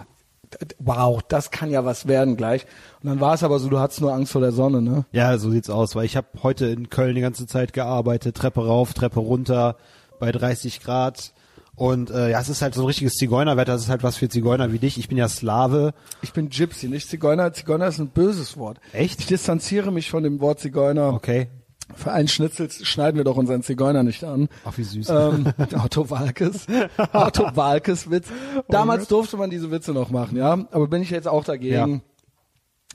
wow, 0.79 1.21
das 1.27 1.51
kann 1.51 1.69
ja 1.69 1.85
was 1.85 2.07
werden 2.07 2.35
gleich. 2.37 2.65
Und 3.01 3.09
dann 3.09 3.19
war 3.19 3.33
es 3.33 3.43
aber 3.43 3.59
so, 3.59 3.69
du 3.69 3.79
hattest 3.79 4.01
nur 4.01 4.13
Angst 4.13 4.31
vor 4.33 4.41
der 4.41 4.51
Sonne, 4.51 4.81
ne? 4.81 5.05
Ja, 5.11 5.37
so 5.37 5.49
sieht's 5.51 5.69
aus, 5.69 5.95
weil 5.95 6.05
ich 6.05 6.15
habe 6.17 6.27
heute 6.43 6.67
in 6.67 6.89
Köln 6.89 7.15
die 7.15 7.21
ganze 7.21 7.47
Zeit 7.47 7.73
gearbeitet, 7.73 8.35
Treppe 8.35 8.65
rauf, 8.65 8.93
Treppe 8.93 9.19
runter, 9.19 9.77
bei 10.19 10.31
30 10.31 10.81
Grad. 10.81 11.32
Und 11.75 12.11
äh, 12.11 12.29
ja, 12.29 12.39
es 12.39 12.49
ist 12.49 12.61
halt 12.61 12.75
so 12.75 12.81
ein 12.81 12.85
richtiges 12.85 13.15
Zigeunerwetter, 13.15 13.73
es 13.73 13.83
ist 13.83 13.89
halt 13.89 14.03
was 14.03 14.17
für 14.17 14.29
Zigeuner 14.29 14.71
wie 14.71 14.79
dich. 14.79 14.99
Ich 14.99 15.07
bin 15.07 15.17
ja 15.17 15.27
Slave. 15.27 15.93
Ich 16.21 16.31
bin 16.31 16.49
Gypsy, 16.49 16.87
nicht 16.87 17.09
Zigeuner. 17.09 17.51
Zigeuner 17.53 17.87
ist 17.87 17.99
ein 17.99 18.09
böses 18.09 18.57
Wort. 18.57 18.79
Echt? 18.91 19.19
Ich 19.19 19.25
distanziere 19.25 19.91
mich 19.91 20.11
von 20.11 20.23
dem 20.23 20.39
Wort 20.39 20.59
Zigeuner. 20.59 21.13
Okay. 21.13 21.47
Für 21.95 22.11
einen 22.11 22.27
Schnitzel 22.27 22.69
schneiden 22.71 23.17
wir 23.17 23.23
doch 23.23 23.37
unseren 23.37 23.61
Zigeuner 23.63 24.03
nicht 24.03 24.23
an. 24.23 24.49
Ach, 24.65 24.77
wie 24.77 24.83
süß. 24.83 25.09
Ähm, 25.09 25.53
Otto 25.83 26.09
Walkes. 26.09 26.67
Otto 27.11 27.55
Walkes 27.55 28.09
Witz. 28.09 28.27
Damals 28.69 29.07
durfte 29.07 29.37
man 29.37 29.49
diese 29.49 29.69
Witze 29.69 29.91
noch 29.91 30.09
machen, 30.09 30.37
ja. 30.37 30.53
Aber 30.71 30.87
bin 30.87 31.01
ich 31.01 31.09
jetzt 31.09 31.27
auch 31.27 31.43
dagegen. 31.43 32.01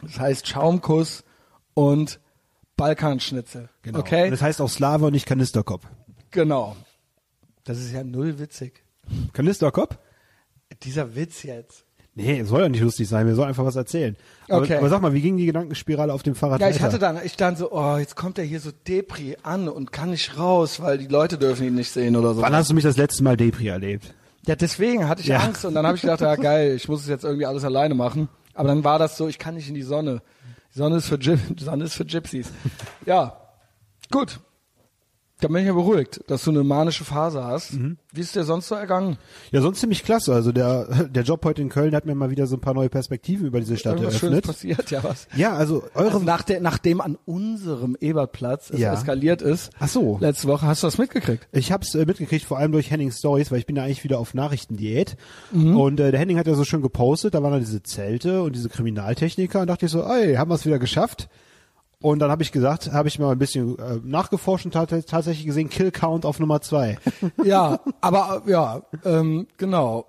Das 0.03 0.19
heißt 0.19 0.47
Schaumkuss 0.47 1.25
und 1.75 2.21
Balkanschnitzel. 2.77 3.69
Genau. 3.83 3.99
Okay? 3.99 4.25
Und 4.25 4.31
das 4.31 4.43
heißt 4.43 4.61
auch 4.61 4.71
Slave 4.71 5.07
und 5.07 5.13
nicht 5.13 5.27
Kanisterkopf. 5.27 5.85
Genau. 6.31 6.77
Das 7.69 7.79
ist 7.79 7.93
ja 7.93 8.03
null 8.03 8.39
witzig. 8.39 8.83
Kanisterkopf? 9.33 9.97
Dieser 10.83 11.15
Witz 11.15 11.43
jetzt. 11.43 11.85
Nee, 12.15 12.43
soll 12.43 12.63
ja 12.63 12.69
nicht 12.69 12.81
lustig 12.81 13.07
sein, 13.09 13.27
wir 13.27 13.35
sollen 13.35 13.49
einfach 13.49 13.65
was 13.65 13.77
erzählen. 13.77 14.17
Aber, 14.49 14.63
Okay. 14.63 14.77
aber 14.77 14.89
sag 14.89 15.01
mal, 15.03 15.13
wie 15.13 15.21
ging 15.21 15.37
die 15.37 15.47
Gedankenspirale 15.47 16.13
auf 16.13 16.23
dem 16.25 16.35
Fahrrad 16.35 16.61
Ja, 16.61 16.69
ich 16.69 16.81
hatte 16.81 16.99
dann, 16.99 17.21
ich 17.25 17.37
dann 17.37 17.55
so, 17.57 17.71
oh, 17.71 17.97
jetzt 17.97 18.17
kommt 18.17 18.39
er 18.39 18.45
hier 18.45 18.59
so 18.59 18.71
Depri 18.89 19.37
an 19.45 19.69
und 19.69 19.93
kann 19.93 20.11
nicht 20.11 20.37
raus, 20.37 20.81
weil 20.81 20.99
die 20.99 21.07
Leute 21.07 21.39
dürfen 21.39 21.65
ihn 21.67 21.75
nicht 21.77 21.91
sehen 21.93 22.17
oder 22.17 22.35
so. 22.35 22.43
Wann 22.43 22.55
hast 22.57 22.71
du 22.71 22.75
mich 22.75 22.83
das 22.85 22.97
letzte 22.97 23.23
Mal 23.23 23.37
Depri 23.37 23.69
erlebt? 23.69 24.15
Ja, 24.47 24.57
deswegen 24.57 25.07
hatte 25.09 25.21
ich 25.21 25.29
Ja. 25.29 25.39
Angst 25.41 25.65
und 25.65 25.75
dann 25.75 25.87
habe 25.87 25.95
ich 25.97 26.01
gedacht, 26.01 26.21
ja 26.23 26.35
geil, 26.37 26.75
ich 26.75 26.89
muss 26.89 27.03
es 27.03 27.09
jetzt 27.09 27.23
irgendwie 27.25 27.47
alles 27.47 27.63
alleine 27.65 27.95
machen. 27.95 28.29
Aber 28.55 28.67
dann 28.69 28.83
war 28.83 28.99
das 28.99 29.17
so, 29.17 29.29
ich 29.29 29.39
kann 29.39 29.55
nicht 29.55 29.69
in 29.69 29.75
die 29.75 29.83
Sonne. 29.83 30.23
Die 30.75 30.79
Sonne 30.79 30.97
ist 30.97 31.07
für, 31.07 31.19
die 31.19 31.37
Sonne 31.63 31.85
ist 31.85 31.95
für 31.95 32.05
Gypsies. 32.05 32.49
Ja, 33.07 33.37
gut. 34.11 34.41
Dann 35.41 35.53
bin 35.53 35.63
ich 35.63 35.69
ja 35.69 35.73
beruhigt, 35.73 36.21
dass 36.27 36.43
du 36.43 36.51
eine 36.51 36.65
manische 36.65 37.05
Phase 37.05 37.45
hast. 37.45 37.75
Mhm. 37.75 37.97
Wie 38.13 38.23
ist 38.23 38.35
dir 38.35 38.43
sonst 38.43 38.67
so 38.67 38.75
ergangen? 38.75 39.19
Ja, 39.53 39.61
sonst 39.61 39.79
ziemlich 39.79 40.03
klasse. 40.03 40.35
Also 40.35 40.51
der, 40.51 41.07
der 41.11 41.23
Job 41.23 41.45
heute 41.45 41.63
in 41.63 41.69
Köln 41.69 41.95
hat 41.95 42.07
mir 42.07 42.15
mal 42.17 42.31
wieder 42.31 42.49
so 42.49 42.57
ein 42.57 42.61
paar 42.61 42.75
neue 42.75 42.89
Perspektiven 42.89 43.47
über 43.47 43.61
diese 43.61 43.77
Stadt 43.77 43.95
Irgendwas 43.95 44.19
Schönes 44.19 44.39
eröffnet. 44.45 44.47
passiert, 44.77 44.91
ja 44.91 45.05
was? 45.05 45.29
Ja, 45.37 45.55
also 45.55 45.85
eure 45.95 46.07
Also 46.15 46.19
nach 46.21 46.43
der, 46.43 46.61
nachdem 46.61 47.01
an 47.01 47.17
unserem 47.25 47.97
Ebertplatz 48.01 48.71
es 48.71 48.81
Ja. 48.81 48.93
eskaliert 48.95 49.41
ist, 49.41 49.71
Ach 49.79 49.89
so. 49.89 50.19
letzte 50.21 50.49
Woche, 50.49 50.67
hast 50.67 50.83
du 50.83 50.89
das 50.89 50.99
mitgekriegt? 50.99 51.47
Ich 51.53 51.71
habe 51.71 51.85
es 51.85 51.95
äh, 51.95 52.05
mitgekriegt, 52.05 52.45
vor 52.45 52.59
allem 52.59 52.73
durch 52.73 52.91
Henning 52.91 53.13
Stories, 53.13 53.53
weil 53.53 53.59
ich 53.61 53.67
bin 53.67 53.77
ja 53.77 53.85
eigentlich 53.85 54.03
wieder 54.03 54.19
auf 54.19 54.35
Nachrichtendiät. 54.35 55.17
Mhm. 55.53 55.77
Und 55.79 56.01
äh, 56.01 56.11
der 56.11 56.19
Henning 56.19 56.39
hat 56.39 56.49
ja 56.49 56.55
so 56.55 56.65
schön 56.65 56.83
gepostet, 56.83 57.35
da 57.35 57.43
waren 57.45 57.53
da 57.53 57.59
diese 57.61 57.83
Zelte 57.85 58.43
und 58.43 58.57
diese 58.57 58.69
Kriminaltechniker 58.69 59.61
und 59.61 59.69
dachte 59.69 59.87
ich 59.87 59.93
so, 59.93 60.03
ey, 60.03 60.35
haben 60.35 60.51
wir 60.51 60.57
es 60.57 60.67
wieder 60.67 60.81
geschafft. 60.81 61.29
Und 62.01 62.21
dann 62.21 62.31
habe 62.31 62.43
ich 62.43 62.53
gesagt, 62.53 62.93
habe 62.93 63.09
ich 63.09 63.19
mal 63.19 63.33
ein 63.33 63.39
bisschen 63.39 63.77
äh, 63.79 63.99
nachgeforscht 64.05 64.65
und 64.67 64.73
tat, 64.73 64.91
tatsächlich 65.07 65.47
gesehen, 65.47 65.69
Kill 65.69 65.91
Count 65.91 66.25
auf 66.25 66.39
Nummer 66.39 66.61
zwei. 66.61 66.99
Ja, 67.45 67.81
aber 68.01 68.43
ja, 68.47 68.83
ähm, 69.05 69.49
genau. 69.57 70.07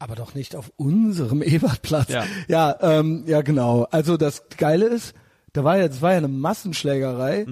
Aber 0.00 0.16
doch 0.16 0.34
nicht 0.34 0.56
auf 0.56 0.72
unserem 0.76 1.42
Ebertplatz. 1.42 2.08
Ja. 2.08 2.24
ja, 2.48 2.76
ähm, 2.80 3.22
ja, 3.26 3.42
genau. 3.42 3.86
Also 3.90 4.16
das 4.16 4.48
Geile 4.56 4.86
ist, 4.86 5.14
da 5.52 5.62
war 5.62 5.78
ja, 5.78 5.86
das 5.86 6.02
war 6.02 6.10
ja 6.10 6.18
eine 6.18 6.28
Massenschlägerei. 6.28 7.46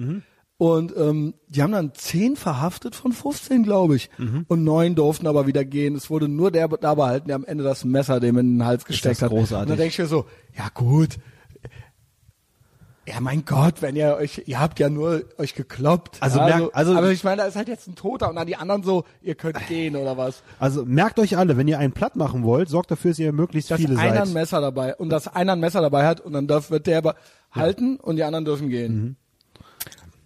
Und 0.57 0.95
ähm, 0.95 1.33
die 1.47 1.63
haben 1.63 1.71
dann 1.71 1.93
zehn 1.95 2.35
verhaftet 2.35 2.93
von 2.93 3.13
15, 3.13 3.63
glaube 3.63 3.95
ich. 3.95 4.09
Und 4.47 4.63
neun 4.63 4.93
durften 4.95 5.25
aber 5.27 5.47
wieder 5.47 5.65
gehen. 5.65 5.95
Es 5.95 6.09
wurde 6.09 6.27
nur 6.27 6.51
der 6.51 6.67
da 6.67 6.93
behalten, 6.93 7.27
der 7.29 7.35
am 7.35 7.45
Ende 7.45 7.63
das 7.63 7.83
Messer 7.85 8.19
dem 8.19 8.37
in 8.37 8.57
den 8.57 8.65
Hals 8.65 8.85
gesteckt 8.85 9.15
das 9.15 9.21
hat. 9.23 9.29
großartig. 9.29 9.61
Und 9.63 9.69
dann 9.69 9.77
denke 9.77 9.93
ich 9.93 9.99
mir 9.99 10.05
so, 10.05 10.25
ja 10.55 10.67
gut. 10.73 11.17
Ja, 13.07 13.19
mein 13.19 13.45
Gott, 13.45 13.81
wenn 13.81 13.95
ihr 13.95 14.15
euch, 14.15 14.43
ihr 14.45 14.59
habt 14.59 14.79
ja 14.79 14.87
nur 14.87 15.23
euch 15.39 15.55
gekloppt. 15.55 16.17
Also 16.19 16.37
ja, 16.39 16.45
merk- 16.59 16.69
also- 16.73 16.95
aber 16.95 17.09
ich 17.11 17.23
meine, 17.23 17.37
da 17.41 17.47
ist 17.47 17.55
halt 17.55 17.67
jetzt 17.67 17.87
ein 17.87 17.95
Toter 17.95 18.29
und 18.29 18.35
dann 18.35 18.45
die 18.45 18.55
anderen 18.55 18.83
so, 18.83 19.05
ihr 19.23 19.33
könnt 19.33 19.57
gehen 19.67 19.95
oder 19.95 20.17
was. 20.17 20.43
Also 20.59 20.85
merkt 20.85 21.17
euch 21.17 21.35
alle, 21.35 21.57
wenn 21.57 21.67
ihr 21.67 21.79
einen 21.79 21.93
platt 21.93 22.15
machen 22.15 22.43
wollt, 22.43 22.69
sorgt 22.69 22.91
dafür, 22.91 23.11
dass 23.11 23.19
ihr 23.19 23.33
möglichst 23.33 23.71
Dass 23.71 23.79
viele 23.81 23.97
einer 23.97 24.19
seid. 24.19 24.27
ein 24.27 24.33
Messer 24.33 24.61
dabei 24.61 24.95
und 24.95 25.09
dass 25.09 25.27
einer 25.27 25.53
ein 25.53 25.59
Messer 25.59 25.81
dabei 25.81 26.05
hat 26.05 26.19
und 26.21 26.33
dann 26.33 26.45
darf, 26.45 26.69
wird 26.69 26.85
der 26.85 27.01
behalten 27.01 27.97
und 27.97 28.17
die 28.17 28.23
anderen 28.23 28.45
dürfen 28.45 28.69
gehen. 28.69 28.95
Mhm. 28.95 29.15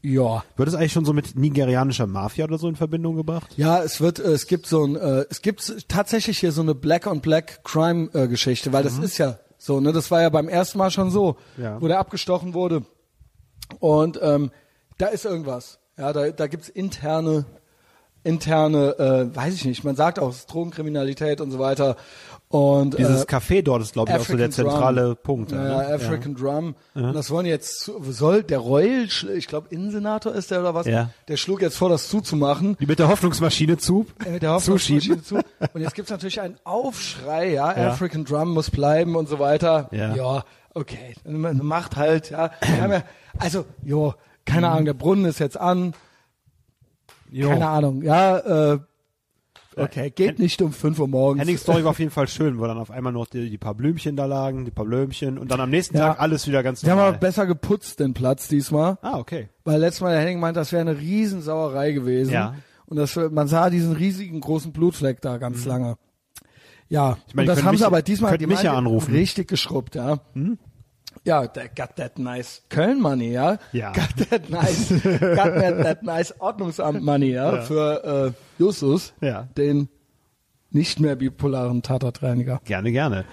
Ja. 0.02 0.44
Wird 0.56 0.70
es 0.70 0.76
eigentlich 0.76 0.92
schon 0.94 1.06
so 1.06 1.14
mit 1.14 1.36
nigerianischer 1.36 2.06
Mafia 2.06 2.46
oder 2.46 2.60
so 2.60 2.68
in 2.70 2.76
Verbindung 2.76 3.16
gebracht? 3.16 3.52
Ja, 3.58 3.82
es 3.82 4.02
wird, 4.02 4.20
äh, 4.20 4.34
es 4.34 4.46
gibt 4.46 4.68
so 4.68 4.84
ein, 4.86 4.96
äh, 4.96 5.26
es 5.32 5.42
gibt 5.42 5.88
tatsächlich 5.88 6.38
hier 6.40 6.52
so 6.52 6.62
eine 6.62 6.76
Black 6.76 7.08
on 7.08 7.22
Black 7.22 7.64
Crime 7.64 8.10
äh, 8.14 8.28
Geschichte, 8.28 8.72
weil 8.72 8.84
das 8.84 9.00
ist 9.00 9.18
ja 9.18 9.40
so, 9.66 9.80
ne, 9.80 9.92
das 9.92 10.12
war 10.12 10.22
ja 10.22 10.30
beim 10.30 10.48
ersten 10.48 10.78
Mal 10.78 10.92
schon 10.92 11.10
so, 11.10 11.38
Ja. 11.58 11.82
wo 11.82 11.88
der 11.88 12.00
abgestochen 12.00 12.54
wurde. 12.54 12.84
Und 13.80 14.20
ähm, 14.22 14.52
da 14.98 15.08
ist 15.08 15.26
irgendwas, 15.26 15.80
ja, 15.98 16.14
da, 16.14 16.30
da 16.30 16.48
gibt's 16.48 16.70
interne, 16.70 17.46
interne, 18.24 18.98
äh, 19.00 19.36
weiß 19.36 19.54
ich 19.56 19.66
nicht, 19.66 19.84
man 19.84 19.96
sagt 19.96 20.20
auch 20.20 20.30
es 20.30 20.38
ist 20.40 20.54
Drogenkriminalität 20.54 21.42
und 21.42 21.52
so 21.52 21.60
weiter 21.60 21.96
und 22.56 22.98
Dieses 22.98 23.24
äh, 23.24 23.28
Café 23.28 23.62
dort 23.62 23.82
ist, 23.82 23.94
glaube 23.94 24.12
ich, 24.12 24.18
auch 24.18 24.22
so 24.26 24.38
der 24.38 24.48
African 24.48 24.52
zentrale 24.70 25.02
Drum. 25.04 25.18
Punkt. 25.24 25.52
Ja, 25.52 25.58
ne? 25.64 25.88
African 25.88 26.36
Drum. 26.36 26.76
Und 26.94 27.14
das 27.14 27.30
wollen 27.32 27.46
jetzt, 27.46 27.92
soll 28.10 28.44
der 28.44 28.60
Royal, 28.60 29.08
ich 29.36 29.48
glaube 29.48 29.68
Innensenator 29.72 30.34
ist 30.34 30.52
der 30.52 30.62
oder 30.62 30.74
was, 30.74 30.86
Ja. 30.88 31.10
der 31.28 31.38
schlug 31.38 31.62
jetzt 31.62 31.78
vor, 31.78 31.90
das 31.90 32.08
zuzumachen. 32.10 32.78
Die 32.80 32.86
mit 32.86 33.00
der 33.00 33.10
Hoffnungsmaschine 33.10 33.78
zu, 33.78 34.06
Äh, 34.26 34.32
Mit 34.32 34.44
der. 34.44 34.52
Hoffnungsmaschine 34.52 35.22
zu. 35.22 35.36
Und 35.36 35.82
jetzt 35.82 35.96
gibt's 35.96 36.12
natürlich 36.12 36.40
einen 36.42 36.56
Aufschrei, 36.64 37.52
ja, 37.54 37.78
Ja. 37.78 37.90
African 37.90 38.24
Drum 38.26 38.54
muss 38.54 38.72
bleiben 38.72 39.16
und 39.16 39.28
so 39.28 39.40
weiter. 39.40 39.90
Ja. 39.92 40.44
okay. 40.74 41.16
Man 41.28 41.58
macht 41.66 41.96
halt, 41.98 42.30
ja. 42.30 42.52
Wir 42.62 42.82
haben 42.82 42.92
ja 42.92 43.04
also, 43.38 43.66
jo, 43.84 44.14
keine 44.46 44.68
Mhm. 44.68 44.74
Ahnung, 44.74 44.86
der 44.86 44.94
Brunnen 44.94 45.26
ist 45.26 45.40
jetzt 45.40 45.60
an, 45.60 45.94
Jo. 47.32 47.50
keine 47.50 47.68
Ahnung, 47.68 48.02
ja, 48.02 48.38
äh, 48.74 48.80
okay, 49.78 50.10
geht 50.12 50.40
nicht 50.40 50.62
um 50.62 50.72
5 50.72 51.00
Uhr 51.00 51.08
morgens. 51.08 51.42
Hennings 51.42 51.62
Story 51.62 51.84
war 51.84 51.92
auf 51.92 52.00
jeden 52.00 52.12
Fall 52.12 52.28
schön, 52.28 52.60
wo 52.60 52.66
dann 52.66 52.78
auf 52.78 52.92
einmal 52.92 53.14
noch 53.14 53.28
die, 53.28 53.50
die 53.50 53.58
paar 53.58 53.76
Blümchen 53.76 54.16
da 54.16 54.26
lagen, 54.26 54.66
die 54.66 54.72
paar 54.72 54.86
Blümchen 54.86 55.38
und 55.38 55.52
dann 55.52 55.60
am 55.60 55.70
nächsten 55.70 55.98
Ja. 55.98 56.10
Tag 56.10 56.20
alles 56.22 56.48
wieder 56.48 56.64
ganz 56.64 56.84
Wir 56.84 56.92
haben 56.92 57.00
aber 57.00 57.08
normal. 57.08 57.20
besser 57.20 57.46
geputzt 57.46 58.00
den 58.00 58.14
Platz 58.14 58.48
diesmal. 58.48 58.98
Ah, 59.02 59.18
okay. 59.18 59.50
Weil 59.64 59.80
letztes 59.80 60.02
Mal 60.02 60.12
der 60.12 60.20
Henning 60.22 60.40
meint, 60.40 60.58
das 60.58 60.72
wäre 60.72 60.82
eine 60.82 61.00
Riesensauerei 61.00 61.92
gewesen. 61.92 62.34
Ja. 62.34 62.56
Und 62.86 62.98
das, 62.98 63.16
man 63.16 63.48
sah 63.48 63.70
diesen 63.70 63.94
riesigen 63.94 64.40
großen 64.40 64.72
Blutfleck 64.72 65.20
da 65.22 65.38
ganz 65.38 65.66
lange. 65.66 65.98
Ja, 66.88 67.12
Mhm. 67.12 67.16
Ich 67.28 67.34
meine, 67.34 67.44
und 67.44 67.48
das 67.50 67.60
die 67.60 67.66
haben 67.66 67.72
mich- 67.72 67.80
sie 67.80 67.86
aber 67.88 68.02
diesmal 68.04 68.32
könnten 68.32 68.48
mich 68.50 68.62
ja 68.62 68.74
anrufen. 68.78 69.12
Mhm. 69.12 69.18
richtig 69.18 69.48
geschrubbt, 69.48 69.96
ja. 69.96 70.20
Ja, 71.26 71.48
der 71.48 71.70
got 71.70 71.96
that 71.98 72.20
nice 72.20 72.62
Köln 72.70 73.02
Money, 73.02 73.32
ja. 73.32 73.58
Ja. 73.74 73.92
Got 73.92 74.30
that 74.30 74.50
nice, 74.50 74.90
got 75.04 75.12
that, 75.56 75.82
that 75.84 76.04
nice 76.04 76.34
Ordnungsamt 76.40 77.02
Money, 77.04 77.32
ja, 77.32 77.56
Ja. 77.56 77.62
für 77.62 78.34
äh, 78.38 78.62
Justus, 78.62 79.14
Ja. 79.22 79.48
den 79.58 79.90
nicht 80.72 81.00
mehr 81.00 81.16
bipolaren 81.16 81.82
Tatortreiniger. 81.82 82.62
Gerne, 82.66 82.92
gerne. 82.92 83.26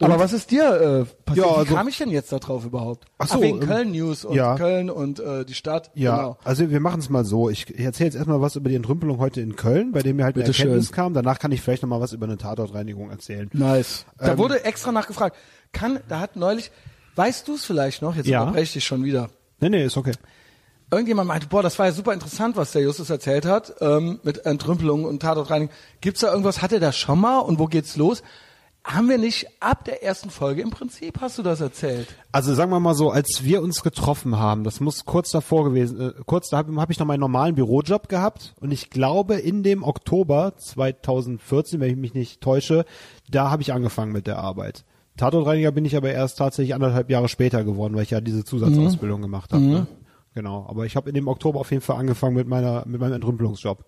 Aber 0.00 0.20
was 0.20 0.32
ist 0.32 0.52
dir 0.52 0.62
äh, 0.62 1.04
passiert? 1.24 1.46
Ja, 1.46 1.52
Wie 1.54 1.58
also- 1.58 1.74
kam 1.74 1.88
ich 1.88 1.98
denn 1.98 2.10
jetzt 2.10 2.30
da 2.30 2.38
drauf 2.38 2.64
überhaupt? 2.64 3.06
Ach 3.18 3.26
so, 3.26 3.40
wegen 3.42 3.60
ähm, 3.62 3.66
Köln 3.68 3.90
News 3.90 4.24
und 4.24 4.36
ja. 4.36 4.54
Köln 4.54 4.90
und 4.90 5.18
äh, 5.18 5.44
die 5.44 5.54
Stadt. 5.54 5.90
Ja, 5.94 6.16
Genau. 6.16 6.38
also 6.44 6.70
wir 6.70 6.78
machen 6.78 7.00
es 7.00 7.08
mal 7.08 7.24
so. 7.24 7.50
Ich, 7.50 7.68
ich 7.70 7.80
erzähle 7.84 8.06
jetzt 8.08 8.14
erstmal 8.14 8.40
was 8.40 8.54
über 8.54 8.68
die 8.68 8.76
Entrümpelung 8.76 9.18
heute 9.18 9.40
in 9.40 9.56
Köln, 9.56 9.90
bei 9.90 10.02
dem 10.02 10.14
mir 10.16 10.24
halt 10.24 10.36
eine 10.36 10.44
Bitte 10.44 10.54
schön. 10.54 10.66
Erkenntnis 10.68 10.92
kam. 10.92 11.14
Danach 11.14 11.40
kann 11.40 11.50
ich 11.50 11.62
vielleicht 11.62 11.82
noch 11.82 11.88
mal 11.88 12.00
was 12.00 12.12
über 12.12 12.26
eine 12.26 12.36
Tatortreinigung 12.36 13.10
erzählen. 13.10 13.50
Nice. 13.52 14.06
Da 14.18 14.32
Ähm, 14.32 14.38
wurde 14.38 14.64
extra 14.64 14.92
nachgefragt. 14.92 15.34
Kann, 15.72 15.98
da 16.08 16.20
hat 16.20 16.36
neulich, 16.36 16.70
weißt 17.18 17.46
du 17.48 17.54
es 17.56 17.64
vielleicht 17.64 18.00
noch? 18.00 18.14
Jetzt 18.16 18.26
Ja. 18.28 18.40
unterbreche 18.40 18.62
ich 18.64 18.72
dich 18.74 18.84
schon 18.84 19.04
wieder. 19.04 19.28
Nee, 19.60 19.68
nee, 19.68 19.84
ist 19.84 19.96
okay. 19.96 20.12
Irgendjemand 20.90 21.28
meinte, 21.28 21.48
boah, 21.48 21.62
das 21.62 21.78
war 21.78 21.86
ja 21.86 21.92
super 21.92 22.14
interessant, 22.14 22.56
was 22.56 22.72
der 22.72 22.80
Justus 22.82 23.10
erzählt 23.10 23.44
hat, 23.44 23.74
ähm, 23.80 24.20
mit 24.22 24.46
Entrümpelung 24.46 25.04
und 25.04 25.20
Tatortreinigung. 25.20 25.74
Gibt's 26.00 26.20
da 26.20 26.30
irgendwas, 26.30 26.62
hat 26.62 26.72
er 26.72 26.80
das 26.80 26.96
schon 26.96 27.20
mal 27.20 27.40
und 27.40 27.58
wo 27.58 27.66
geht's 27.66 27.96
los? 27.96 28.22
Haben 28.84 29.10
wir 29.10 29.18
nicht 29.18 29.48
ab 29.60 29.84
der 29.84 30.02
ersten 30.02 30.30
Folge 30.30 30.62
im 30.62 30.70
Prinzip, 30.70 31.20
hast 31.20 31.36
du 31.36 31.42
das 31.42 31.60
erzählt? 31.60 32.08
Also 32.32 32.54
sagen 32.54 32.70
wir 32.70 32.80
mal 32.80 32.94
so, 32.94 33.10
als 33.10 33.44
wir 33.44 33.60
uns 33.60 33.82
getroffen 33.82 34.38
haben, 34.38 34.64
das 34.64 34.80
muss 34.80 35.04
kurz 35.04 35.30
davor 35.30 35.64
gewesen, 35.64 36.00
äh, 36.00 36.12
kurz 36.24 36.48
da 36.48 36.56
habe 36.56 36.74
hab 36.80 36.88
ich 36.88 36.98
noch 36.98 37.06
meinen 37.06 37.20
normalen 37.20 37.54
Bürojob 37.54 38.08
gehabt 38.08 38.54
und 38.60 38.70
ich 38.70 38.88
glaube 38.88 39.34
in 39.34 39.62
dem 39.62 39.82
Oktober 39.82 40.54
2014, 40.56 41.80
wenn 41.80 41.90
ich 41.90 41.96
mich 41.96 42.14
nicht 42.14 42.40
täusche, 42.40 42.86
da 43.28 43.50
habe 43.50 43.60
ich 43.60 43.74
angefangen 43.74 44.12
mit 44.12 44.26
der 44.26 44.38
Arbeit. 44.38 44.84
Tatortreiniger 45.18 45.70
bin 45.72 45.84
ich 45.84 45.96
aber 45.96 46.10
erst 46.10 46.38
tatsächlich 46.38 46.74
anderthalb 46.74 47.10
Jahre 47.10 47.28
später 47.28 47.62
geworden, 47.64 47.94
weil 47.94 48.02
ich 48.04 48.10
ja 48.10 48.20
diese 48.22 48.44
Zusatzausbildung 48.44 49.20
gemacht 49.20 49.52
habe. 49.52 49.62
Ne? 49.64 49.86
Genau, 50.34 50.66
aber 50.68 50.86
ich 50.86 50.96
habe 50.96 51.08
in 51.10 51.14
dem 51.14 51.28
Oktober 51.28 51.60
auf 51.60 51.70
jeden 51.70 51.82
Fall 51.82 51.96
angefangen 51.96 52.36
mit 52.36 52.46
meiner 52.48 52.84
mit 52.86 53.00
meinem 53.00 53.14
Entrümpelungsjob. 53.14 53.84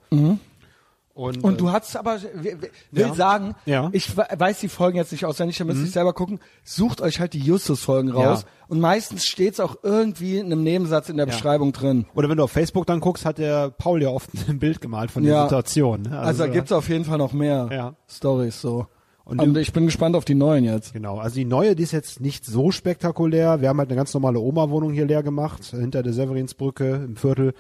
Und, 1.12 1.45
Und 1.45 1.55
äh, 1.55 1.57
du 1.57 1.70
hast 1.70 1.97
aber, 1.97 2.18
will 2.22 2.59
Ja. 2.93 3.12
sagen, 3.14 3.55
Ja. 3.66 3.85
Mhm. 3.89 3.89
ich 3.93 4.16
we- 4.16 4.26
weiß 4.39 4.61
die 4.61 4.68
Folgen 4.68 4.97
jetzt 4.97 5.12
nicht 5.12 5.26
auswendig, 5.26 5.59
da 5.59 5.64
müsst 5.64 5.81
ihr 5.81 5.87
selber 5.89 6.12
gucken, 6.14 6.39
sucht 6.64 7.01
euch 7.03 7.20
halt 7.20 7.35
die 7.35 7.41
Justus-Folgen 7.41 8.11
raus. 8.11 8.43
Ja. 8.43 8.49
Und 8.68 8.81
meistens 8.81 9.26
steht's 9.26 9.61
auch 9.61 9.76
irgendwie 9.83 10.39
in 10.39 10.47
einem 10.47 10.62
Nebensatz 10.62 11.09
in 11.09 11.16
der 11.18 11.26
Ja. 11.26 11.33
Beschreibung 11.33 11.72
drin. 11.72 12.07
Oder 12.14 12.28
wenn 12.31 12.37
du 12.39 12.45
auf 12.45 12.53
Facebook 12.53 12.87
dann 12.87 13.01
guckst, 13.01 13.26
hat 13.26 13.39
der 13.39 13.70
Paul 13.70 14.01
ja 14.03 14.09
oft 14.09 14.31
ein 14.49 14.59
Bild 14.61 14.81
gemalt 14.81 15.11
von 15.11 15.24
der. 15.24 15.43
Situation. 15.43 16.03
ne? 16.03 16.18
Also, 16.18 16.45
da 16.45 16.49
gibt's 16.51 16.72
auf 16.72 16.89
jeden 16.89 17.05
Fall 17.05 17.18
noch 17.18 17.33
mehr. 17.33 17.95
Stories 18.09 18.61
so. 18.61 18.87
Und 19.31 19.41
Und, 19.41 19.55
du- 19.55 19.61
ich 19.61 19.72
bin 19.72 19.87
gespannt 19.87 20.16
auf 20.16 20.24
die 20.24 20.35
neuen 20.35 20.64
jetzt. 20.64 20.93
Genau, 20.93 21.18
also 21.18 21.37
die 21.37 21.45
neue, 21.45 21.76
die 21.76 21.85
ist 21.85 21.93
jetzt 21.93 22.20
nicht 22.20 22.45
so 22.45 22.72
spektakulär. 22.72 23.61
Wir 23.61 23.68
haben 23.68 23.78
halt 23.78 23.89
eine 23.89 23.97
ganz 23.97 24.12
normale 24.12 24.41
Oma-Wohnung 24.41 24.93
hier 24.93 25.07
leer 25.07 25.22
gemacht, 25.22 25.64
hinter 25.66 26.03
der 26.03 26.12
Severinsbrücke 26.12 27.03
im 27.07 27.16
Viertel. 27.16 27.55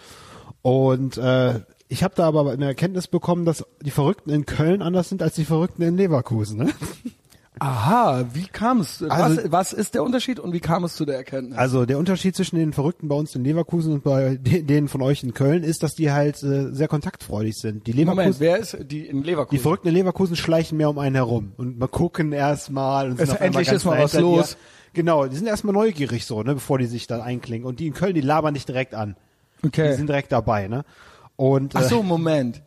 Und 0.62 1.16
äh, 1.16 1.60
ich 1.88 2.02
habe 2.02 2.14
da 2.16 2.26
aber 2.26 2.50
eine 2.50 2.64
Erkenntnis 2.66 3.06
bekommen, 3.06 3.44
dass 3.44 3.64
die 3.82 3.90
Verrückten 3.92 4.30
in 4.30 4.46
Köln 4.46 4.82
anders 4.82 5.08
sind 5.08 5.22
als 5.22 5.36
die 5.36 5.44
Verrückten 5.44 5.82
in 5.82 5.96
Leverkusen. 5.96 6.58
Ne? 6.58 6.70
Aha, 7.60 8.24
wie 8.32 8.46
kam 8.46 8.80
es? 8.80 9.02
Also- 9.02 9.36
was, 9.44 9.52
was 9.52 9.72
ist 9.74 9.94
der 9.94 10.02
Unterschied 10.02 10.40
und 10.40 10.52
wie 10.54 10.60
kam 10.60 10.82
es 10.84 10.96
zu 10.96 11.04
der 11.04 11.16
Erkenntnis? 11.16 11.58
Also 11.58 11.84
der 11.86 11.98
Unterschied 11.98 12.34
zwischen 12.34 12.56
den 12.56 12.72
Verrückten 12.72 13.06
bei 13.08 13.14
uns 13.14 13.34
in 13.34 13.44
Leverkusen 13.44 13.92
und 13.92 14.02
bei 14.02 14.36
de- 14.36 14.62
denen 14.62 14.88
von 14.88 15.02
euch 15.02 15.22
in 15.22 15.34
Köln 15.34 15.62
ist, 15.62 15.82
dass 15.82 15.94
die 15.94 16.10
halt 16.10 16.42
äh, 16.42 16.72
sehr 16.72 16.88
kontaktfreudig 16.88 17.56
sind. 17.58 17.86
Die 17.86 17.92
Leverkusen, 17.92 18.16
Moment, 18.24 18.40
wer 18.40 18.56
ist 18.58 18.76
die 18.90 19.06
in 19.06 19.22
Leverkusen? 19.22 19.56
die 19.58 19.62
Verrückten 19.62 19.88
in 19.88 19.94
Leverkusen 19.94 20.36
schleichen 20.36 20.78
mehr 20.78 20.88
um 20.88 20.98
einen 20.98 21.14
herum 21.16 21.52
und 21.58 21.78
mal 21.78 21.86
gucken 21.88 22.32
erstmal. 22.32 23.10
und 23.10 23.18
sind 23.18 23.24
Es- 23.28 23.30
einmal 23.34 23.46
endlich 23.60 23.68
ist 23.68 23.84
mal 23.84 24.02
was 24.02 24.12
hinter 24.12 24.26
dir. 24.26 24.36
los. 24.36 24.56
Genau, 24.94 25.26
die 25.26 25.36
sind 25.36 25.46
erstmal 25.46 25.74
neugierig 25.74 26.24
so, 26.26 26.42
ne, 26.42 26.54
bevor 26.54 26.78
die 26.78 26.86
sich 26.86 27.06
dann 27.06 27.20
einklingen. 27.20 27.66
Und 27.66 27.78
die 27.78 27.86
in 27.86 27.92
Köln, 27.94 28.14
die 28.14 28.22
labern 28.22 28.54
dich 28.54 28.64
direkt 28.66 28.94
an. 28.94 29.16
Okay. 29.64 29.90
Die 29.90 29.96
sind 29.96 30.08
direkt 30.08 30.32
dabei, 30.32 30.66
ne? 30.66 30.84
Und 31.36 31.76
Ach 31.76 31.82
so, 31.82 32.00
äh, 32.00 32.02
Moment. 32.02 32.62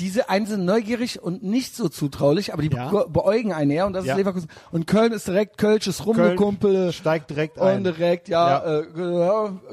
Diese 0.00 0.28
einen 0.30 0.46
sind 0.46 0.64
neugierig 0.64 1.22
und 1.22 1.42
nicht 1.42 1.76
so 1.76 1.88
zutraulich, 1.88 2.52
aber 2.52 2.62
die 2.62 2.74
Ja. 2.74 2.88
be 2.90 3.06
beäugen 3.08 3.52
einen 3.52 3.70
eher 3.70 3.86
und 3.86 3.92
das 3.92 4.06
Ja. 4.06 4.14
ist 4.14 4.18
Leverkusen. 4.18 4.48
Und 4.72 4.86
Köln 4.86 5.12
ist 5.12 5.28
direkt 5.28 5.58
Kölsches 5.58 6.04
Rumgekumpel. 6.06 6.92
steigt 6.92 7.30
direkt 7.30 7.58
Und 7.58 7.66
ein. 7.66 7.84
direkt, 7.84 8.28
ja, 8.28 8.48
Ja. 8.64 8.78
Äh, 8.80 8.84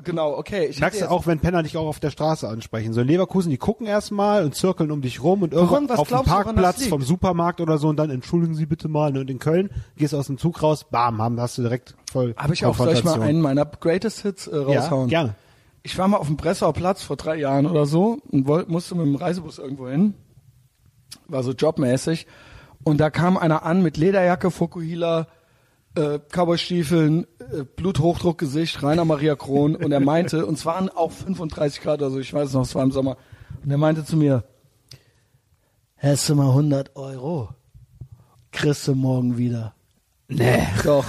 genau, 0.04 0.38
okay. 0.38 0.66
Ich 0.66 0.80
merkst 0.80 1.02
du 1.02 1.10
auch, 1.10 1.26
wenn 1.28 1.40
Penner 1.40 1.64
dich 1.64 1.78
auch 1.78 1.88
auf 1.88 2.00
der 2.00 2.12
Straße 2.12 2.48
ansprechen. 2.48 2.94
So 2.94 3.02
in 3.02 3.08
Leverkusen, 3.08 3.50
die 3.50 3.58
gucken 3.58 3.88
erstmal 3.88 4.44
und 4.44 4.54
zirkeln 4.56 4.92
um 4.92 5.02
dich 5.02 5.24
rum 5.24 5.44
und 5.44 5.54
irgendwo 5.54 5.94
auf 5.94 6.08
dem 6.10 6.18
du, 6.18 6.24
Parkplatz 6.24 6.86
vom 6.88 7.02
Supermarkt 7.02 7.62
oder 7.62 7.78
so 7.78 7.88
und 7.88 7.96
dann 7.98 8.10
entschuldigen 8.10 8.54
Sie 8.56 8.66
bitte 8.66 8.88
mal. 8.90 9.12
ne? 9.12 9.22
Und 9.22 9.30
in 9.30 9.40
Köln 9.40 9.70
gehst 9.96 10.14
du 10.14 10.18
aus 10.18 10.28
dem 10.28 10.38
Zug 10.38 10.62
raus, 10.62 10.86
bam, 10.92 11.22
haben, 11.22 11.40
hast 11.40 11.58
du 11.58 11.62
direkt 11.62 11.96
voll 12.12 12.34
Habe 12.38 12.54
ich 12.54 12.66
auch, 12.66 12.76
soll 12.78 12.92
ich 12.94 13.04
mal 13.04 13.22
einen 13.22 13.40
meiner 13.42 13.66
Greatest 13.66 14.22
Hits 14.24 14.48
äh, 14.48 14.56
raushauen? 14.58 15.10
Ja, 15.10 15.22
gerne. 15.22 15.36
Ich 15.88 15.98
war 15.98 16.10
mal 16.10 16.18
auf 16.18 16.28
dem 16.28 16.36
Bressauer 16.36 16.74
Platz 16.74 17.02
vor 17.02 17.16
drei 17.16 17.38
Jahren 17.38 17.66
oder 17.66 17.86
so 17.86 18.20
und 18.30 18.46
wollte, 18.46 18.70
musste 18.70 18.94
mit 18.94 19.06
dem 19.06 19.16
Reisebus 19.16 19.58
irgendwo 19.58 19.88
hin. 19.88 20.16
War 21.30 21.44
so 21.44 21.54
jobmäßig. 21.54 22.28
Und 22.84 22.98
da 22.98 23.10
kam 23.10 23.38
einer 23.38 23.64
an 23.64 23.82
mit 23.82 23.96
Lederjacke, 23.96 24.52
Fokuhila, 24.52 25.28
äh, 25.96 26.20
Cowboystiefeln, 26.30 27.26
äh, 27.40 27.64
Bluthochdruckgesicht, 27.64 28.84
Rainer 28.84 29.06
Maria 29.06 29.38
Kron. 29.38 29.78
Und 29.78 29.94
er 29.94 30.02
meinte, 30.02 30.46
und 30.46 30.56
es 30.56 30.66
waren 30.66 30.90
auch 30.90 31.14
35 31.14 31.80
Grad 31.80 32.02
oder 32.02 32.12
so, 32.12 32.20
ich 32.20 32.34
weiß 32.34 32.52
noch, 32.52 32.64
es 32.64 32.76
war 32.76 32.84
im 32.84 32.92
Sommer. 32.92 33.16
Und 33.64 33.72
er 33.72 33.78
meinte 33.78 34.04
zu 34.04 34.18
mir, 34.18 34.44
hast 35.96 36.28
du 36.28 36.36
mal 36.36 36.50
100 36.50 36.98
Euro? 36.98 37.48
Kriegst 38.52 38.86
du 38.90 38.94
morgen 38.94 39.38
wieder. 39.38 39.74
Nee. 40.28 40.68
Doch. 40.84 41.06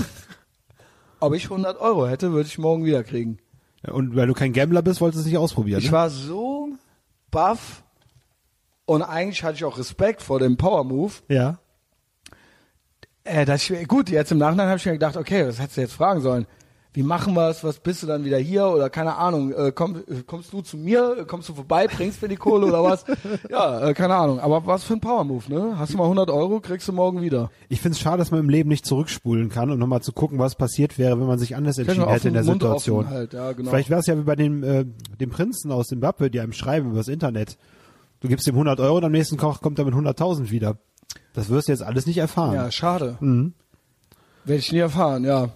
Ob 1.18 1.34
ich 1.34 1.50
100 1.50 1.80
Euro 1.80 2.06
hätte, 2.06 2.30
würde 2.30 2.46
ich 2.46 2.58
morgen 2.58 2.84
wieder 2.84 3.02
kriegen. 3.02 3.40
Und 3.90 4.16
weil 4.16 4.26
du 4.26 4.34
kein 4.34 4.52
Gambler 4.52 4.82
bist, 4.82 5.00
wolltest 5.00 5.18
du 5.18 5.20
es 5.20 5.26
nicht 5.26 5.38
ausprobieren. 5.38 5.80
Ich 5.80 5.86
ne? 5.86 5.92
war 5.92 6.10
so 6.10 6.68
baff 7.30 7.82
und 8.84 9.02
eigentlich 9.02 9.42
hatte 9.42 9.56
ich 9.56 9.64
auch 9.64 9.78
Respekt 9.78 10.22
vor 10.22 10.38
dem 10.38 10.56
Power 10.56 10.84
Move. 10.84 11.12
Ja. 11.28 11.58
Äh, 13.24 13.44
dass 13.44 13.68
ich, 13.68 13.86
gut, 13.86 14.08
jetzt 14.08 14.32
im 14.32 14.38
Nachhinein 14.38 14.68
habe 14.68 14.78
ich 14.78 14.86
mir 14.86 14.92
gedacht, 14.92 15.16
okay, 15.16 15.46
was 15.46 15.58
hättest 15.58 15.76
du 15.76 15.80
jetzt 15.82 15.92
fragen 15.92 16.20
sollen? 16.20 16.46
Wie 16.94 17.02
machen 17.02 17.34
wir 17.34 17.50
es? 17.50 17.62
Was 17.62 17.78
bist 17.78 18.02
du 18.02 18.06
dann 18.06 18.24
wieder 18.24 18.38
hier? 18.38 18.66
Oder 18.66 18.88
keine 18.88 19.16
Ahnung, 19.16 19.52
äh, 19.52 19.72
komm, 19.74 19.96
äh, 19.96 20.22
kommst 20.26 20.52
du 20.52 20.62
zu 20.62 20.76
mir? 20.76 21.18
Äh, 21.20 21.24
Kommst 21.26 21.48
du 21.48 21.54
vorbei? 21.54 21.86
Bringst 21.86 22.22
mir 22.22 22.28
die 22.28 22.36
Kohle 22.36 22.66
oder 22.66 22.82
was? 22.82 23.04
ja, 23.50 23.88
äh, 23.88 23.94
keine 23.94 24.14
Ahnung. 24.16 24.40
Aber 24.40 24.66
was 24.66 24.84
für 24.84 24.94
ein 24.94 25.00
Power 25.00 25.22
Move, 25.24 25.44
ne? 25.52 25.78
Hast 25.78 25.92
du 25.92 25.98
mal 25.98 26.04
100 26.04 26.30
Euro, 26.30 26.60
kriegst 26.60 26.88
du 26.88 26.92
morgen 26.92 27.20
wieder. 27.20 27.50
Ich 27.68 27.80
finde 27.80 27.94
es 27.94 28.00
schade, 28.00 28.18
dass 28.18 28.30
man 28.30 28.40
im 28.40 28.48
Leben 28.48 28.68
nicht 28.70 28.86
zurückspulen 28.86 29.50
kann 29.50 29.70
und 29.70 29.78
nochmal 29.78 30.00
zu 30.00 30.12
gucken, 30.12 30.38
was 30.38 30.54
passiert 30.54 30.98
wäre, 30.98 31.20
wenn 31.20 31.26
man 31.26 31.38
sich 31.38 31.54
anders 31.56 31.76
entschieden 31.78 32.08
hätte 32.08 32.28
in 32.28 32.34
der 32.34 32.44
Mund 32.44 32.62
Situation. 32.62 33.08
halt, 33.10 33.34
ja, 33.34 33.52
genau. 33.52 33.70
Vielleicht 33.70 33.90
wäre 33.90 34.00
es 34.00 34.06
ja 34.06 34.16
wie 34.16 34.22
bei 34.22 34.36
dem, 34.36 34.62
äh, 34.64 34.86
dem 35.20 35.30
Prinzen 35.30 35.70
aus 35.70 35.88
Zimbabwe, 35.88 36.30
die 36.30 36.40
einem 36.40 36.52
schreiben 36.52 36.90
übers 36.90 37.08
Internet. 37.08 37.58
Du 38.20 38.28
gibst 38.28 38.48
ihm 38.48 38.54
100 38.54 38.80
Euro 38.80 38.96
und 38.96 39.04
am 39.04 39.12
nächsten 39.12 39.36
Koch 39.36 39.60
kommt 39.60 39.78
er 39.78 39.84
mit 39.84 39.94
100.000 39.94 40.50
wieder. 40.50 40.78
Das 41.34 41.50
wirst 41.50 41.68
du 41.68 41.72
jetzt 41.72 41.82
alles 41.82 42.06
nicht 42.06 42.18
erfahren. 42.18 42.54
Ja, 42.54 42.70
schade. 42.72 43.18
Mhm. 43.20 43.52
Werde 44.44 44.58
ich 44.58 44.72
nie 44.72 44.78
erfahren, 44.78 45.24
ja. 45.24 45.50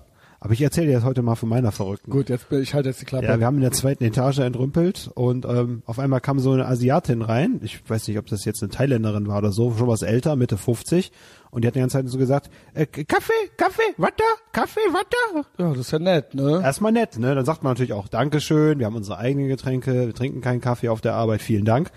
Aber 0.44 0.54
ich 0.54 0.60
erzähle 0.60 0.88
dir 0.88 0.94
jetzt 0.94 1.04
heute 1.04 1.22
mal 1.22 1.36
von 1.36 1.48
meiner 1.48 1.70
Verrückten. 1.70 2.10
Gut, 2.10 2.28
jetzt 2.28 2.48
bin 2.48 2.60
ich 2.60 2.74
halt 2.74 2.84
jetzt 2.84 3.00
die 3.00 3.04
Klappe. 3.04 3.26
Ja, 3.26 3.38
wir 3.38 3.46
haben 3.46 3.58
in 3.58 3.62
der 3.62 3.70
zweiten 3.70 4.02
Etage 4.02 4.40
entrümpelt 4.40 5.08
und 5.14 5.44
ähm, 5.44 5.84
auf 5.86 6.00
einmal 6.00 6.20
kam 6.20 6.40
so 6.40 6.50
eine 6.50 6.66
Asiatin 6.66 7.22
rein. 7.22 7.60
Ich 7.62 7.88
weiß 7.88 8.08
nicht, 8.08 8.18
ob 8.18 8.26
das 8.26 8.44
jetzt 8.44 8.60
eine 8.60 8.70
Thailänderin 8.70 9.28
war 9.28 9.38
oder 9.38 9.52
so, 9.52 9.72
schon 9.78 9.86
was 9.86 10.02
älter, 10.02 10.34
Mitte 10.34 10.56
50. 10.56 11.12
Und 11.52 11.62
die 11.62 11.68
hat 11.68 11.76
die 11.76 11.78
ganze 11.78 11.98
Zeit 11.98 12.08
so 12.08 12.18
gesagt, 12.18 12.50
äh, 12.74 12.86
Kaffee, 12.86 13.32
Kaffee, 13.56 13.82
Watter, 13.98 14.24
Kaffee, 14.50 14.80
Watter. 14.90 15.46
ja, 15.58 15.68
das 15.70 15.78
ist 15.78 15.92
ja 15.92 16.00
nett, 16.00 16.34
ne? 16.34 16.60
Erstmal 16.60 16.90
nett, 16.90 17.20
ne? 17.20 17.36
Dann 17.36 17.44
sagt 17.44 17.62
man 17.62 17.74
natürlich 17.74 17.92
auch 17.92 18.08
Dankeschön, 18.08 18.80
wir 18.80 18.86
haben 18.86 18.96
unsere 18.96 19.18
eigenen 19.18 19.46
Getränke, 19.46 20.06
wir 20.06 20.14
trinken 20.14 20.40
keinen 20.40 20.60
Kaffee 20.60 20.88
auf 20.88 21.00
der 21.00 21.14
Arbeit, 21.14 21.40
vielen 21.40 21.64
Dank. 21.64 21.92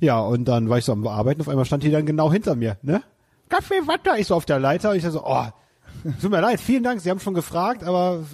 Ja, 0.00 0.18
und 0.18 0.46
dann 0.46 0.70
war 0.70 0.78
ich 0.78 0.86
so 0.86 0.92
am 0.92 1.06
Arbeiten, 1.06 1.42
auf 1.42 1.48
einmal 1.50 1.66
stand 1.66 1.82
die 1.82 1.90
dann 1.90 2.06
genau 2.06 2.32
hinter 2.32 2.54
mir, 2.54 2.78
ne? 2.80 3.02
Kaffee, 3.50 3.86
Watter, 3.86 4.18
ich 4.18 4.28
so 4.28 4.34
auf 4.34 4.46
der 4.46 4.58
Leiter 4.58 4.92
und 4.92 4.96
ich 4.96 5.04
so, 5.04 5.22
oh, 5.26 5.44
tut 6.20 6.30
mir 6.30 6.40
leid, 6.40 6.60
vielen 6.60 6.82
Dank, 6.82 7.00
Sie 7.00 7.10
haben 7.10 7.20
schon 7.20 7.34
gefragt, 7.34 7.84
aber 7.84 8.24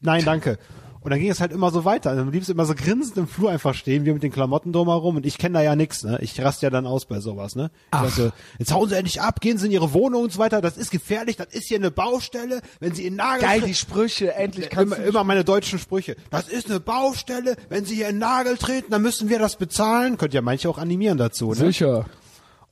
nein, 0.00 0.24
danke. 0.24 0.58
Und 1.04 1.10
dann 1.10 1.18
ging 1.18 1.30
es 1.30 1.40
halt 1.40 1.50
immer 1.50 1.72
so 1.72 1.84
weiter. 1.84 2.10
Also, 2.10 2.22
du 2.24 2.30
liebst 2.30 2.48
immer 2.48 2.64
so 2.64 2.76
grinsend 2.76 3.16
im 3.16 3.26
Flur 3.26 3.50
einfach 3.50 3.74
stehen, 3.74 4.04
wir 4.04 4.14
mit 4.14 4.22
den 4.22 4.30
Klamotten 4.30 4.72
drumherum 4.72 5.16
und 5.16 5.26
ich 5.26 5.36
kenne 5.36 5.54
da 5.58 5.60
ja 5.64 5.74
nix, 5.74 6.04
ne? 6.04 6.18
Ich 6.22 6.40
raste 6.40 6.64
ja 6.64 6.70
dann 6.70 6.86
aus 6.86 7.06
bei 7.06 7.18
sowas, 7.18 7.56
ne? 7.56 7.72
Ich 8.06 8.14
so, 8.14 8.30
jetzt 8.60 8.72
hauen 8.72 8.88
Sie 8.88 8.94
endlich 8.96 9.20
ab, 9.20 9.40
gehen 9.40 9.58
Sie 9.58 9.66
in 9.66 9.72
Ihre 9.72 9.94
Wohnung 9.94 10.22
und 10.22 10.32
so 10.32 10.38
weiter, 10.38 10.60
das 10.60 10.76
ist 10.76 10.92
gefährlich, 10.92 11.34
das 11.36 11.48
ist 11.50 11.66
hier 11.66 11.78
eine 11.78 11.90
Baustelle, 11.90 12.60
wenn 12.78 12.94
Sie 12.94 13.04
in 13.04 13.16
Nagel 13.16 13.40
Geil, 13.42 13.62
die 13.62 13.74
Sprüche, 13.74 14.32
endlich 14.34 14.70
kannst 14.70 14.94
immer, 14.94 15.02
du 15.02 15.08
immer 15.08 15.24
meine 15.24 15.42
deutschen 15.42 15.80
Sprüche. 15.80 16.14
Das 16.30 16.48
ist 16.48 16.70
eine 16.70 16.78
Baustelle. 16.78 17.56
Wenn 17.68 17.84
Sie 17.84 17.96
hier 17.96 18.06
einen 18.06 18.20
Nagel 18.20 18.56
treten, 18.56 18.92
dann 18.92 19.02
müssen 19.02 19.28
wir 19.28 19.40
das 19.40 19.56
bezahlen. 19.56 20.18
Könnt 20.18 20.34
ja 20.34 20.40
manche 20.40 20.68
auch 20.70 20.78
animieren 20.78 21.18
dazu. 21.18 21.48
Ne? 21.48 21.56
Sicher. 21.56 22.06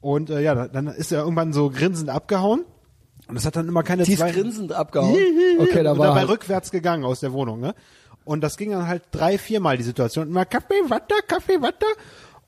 Und 0.00 0.30
äh, 0.30 0.40
ja, 0.40 0.54
dann- 0.54 0.70
dann 0.72 0.86
ist 0.86 1.10
er 1.10 1.22
irgendwann 1.24 1.52
so 1.52 1.68
grinsend 1.68 2.08
abgehauen. 2.10 2.64
Und 3.30 3.36
das 3.36 3.46
hat 3.46 3.56
dann 3.56 3.68
immer 3.68 3.82
keine 3.82 4.02
Die 4.02 4.12
ist 4.12 4.18
zwei... 4.18 4.32
grinsend 4.32 4.72
abgehauen. 4.72 5.16
Okay, 5.60 5.82
da 5.82 5.92
und 5.92 5.98
war 5.98 6.08
dabei 6.08 6.20
halt, 6.20 6.30
rückwärts 6.30 6.70
gegangen 6.70 7.04
aus 7.04 7.20
der 7.20 7.32
Wohnung. 7.32 7.60
Ne? 7.60 7.74
Und 8.24 8.40
das 8.42 8.56
ging 8.56 8.70
dann 8.70 8.86
halt 8.86 9.02
drei, 9.10 9.38
viermal 9.38 9.76
die 9.76 9.82
Situation. 9.82 10.28
Immer 10.28 10.44
Kaffee, 10.44 10.82
Watter, 10.88 11.16
Kaffee, 11.26 11.60
Watter. 11.60 11.86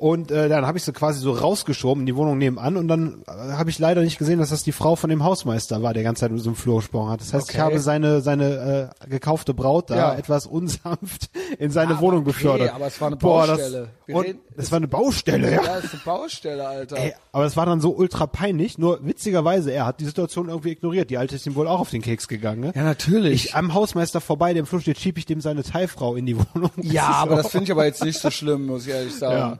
Und 0.02 0.32
äh, 0.32 0.48
dann 0.48 0.66
habe 0.66 0.78
ich 0.78 0.82
sie 0.84 0.92
quasi 0.92 1.20
so 1.20 1.30
rausgeschoben 1.30 2.02
in 2.02 2.06
die 2.06 2.16
Wohnung 2.16 2.36
nebenan 2.36 2.76
und 2.76 2.88
dann 2.88 3.22
äh, 3.28 3.52
habe 3.52 3.70
ich 3.70 3.78
leider 3.78 4.02
nicht 4.02 4.18
gesehen, 4.18 4.40
dass 4.40 4.50
das 4.50 4.64
die 4.64 4.72
Frau 4.72 4.96
von 4.96 5.08
dem 5.10 5.22
Hausmeister 5.22 5.80
war, 5.80 5.94
der 5.94 6.02
ganze 6.02 6.22
Zeit 6.22 6.32
mit 6.32 6.40
so 6.42 6.48
einem 6.50 6.56
Flur 6.56 6.78
gesprochen 6.80 7.10
hat. 7.10 7.20
Das 7.20 7.32
heißt, 7.32 7.50
ich 7.50 7.54
Okay. 7.54 7.62
habe 7.62 7.78
seine 7.78 8.20
seine 8.20 8.90
äh, 9.04 9.08
gekaufte 9.08 9.54
Braut 9.54 9.90
da 9.90 9.96
Ja. 9.96 10.14
etwas 10.16 10.46
unsanft 10.46 11.30
in 11.60 11.70
seine 11.70 11.92
Aber 11.92 12.00
Wohnung 12.00 12.22
okay, 12.22 12.32
befördert. 12.32 12.74
aber 12.74 12.88
es 12.88 13.00
war 13.00 13.06
eine 13.06 13.16
Boah, 13.16 13.46
Baustelle. 13.46 13.80
Das, 13.82 13.88
Wir 14.08 14.16
und 14.16 14.24
reden- 14.24 14.40
es 14.56 14.72
war 14.72 14.76
eine 14.78 14.88
Baustelle, 14.88 15.52
ja. 15.52 15.62
Ja, 15.62 15.76
ist 15.76 15.92
eine 15.92 16.02
Baustelle, 16.04 16.66
Alter. 16.66 16.96
Ey, 16.96 17.14
aber 17.30 17.44
es 17.44 17.56
war 17.56 17.66
dann 17.66 17.80
so 17.80 17.94
ultra 17.94 18.26
peinlich. 18.26 18.78
Nur 18.78 19.06
witzigerweise, 19.06 19.70
er 19.70 19.86
hat 19.86 20.00
die 20.00 20.04
Situation 20.04 20.48
irgendwie 20.48 20.70
ignoriert. 20.72 21.10
Die 21.10 21.16
Alte 21.18 21.36
ist 21.36 21.46
ihm 21.46 21.54
wohl 21.54 21.68
auch 21.68 21.78
auf 21.78 21.90
den 21.90 22.02
Keks 22.02 22.26
gegangen. 22.26 22.60
Ne? 22.60 22.72
ja, 22.74 22.82
natürlich. 22.82 23.44
Ich 23.46 23.54
am 23.54 23.72
Hausmeister 23.72 24.20
vorbei, 24.20 24.52
dem 24.52 24.66
Flur 24.66 24.80
steht, 24.80 24.98
schieb 24.98 25.16
ich 25.16 25.26
dem 25.26 25.40
seine 25.40 25.62
Teilfrau 25.62 26.16
in 26.16 26.26
die 26.26 26.36
Wohnung. 26.54 26.72
ja, 26.78 27.08
ist 27.08 27.16
aber 27.18 27.36
das 27.36 27.50
finde 27.52 27.66
ich 27.66 27.70
aber 27.70 27.84
jetzt 27.84 28.02
nicht 28.02 28.18
so 28.18 28.32
schlimm, 28.32 28.66
muss 28.66 28.84
ich 28.84 28.92
ehrlich 28.92 29.14
sagen. 29.14 29.36
Ja. 29.36 29.58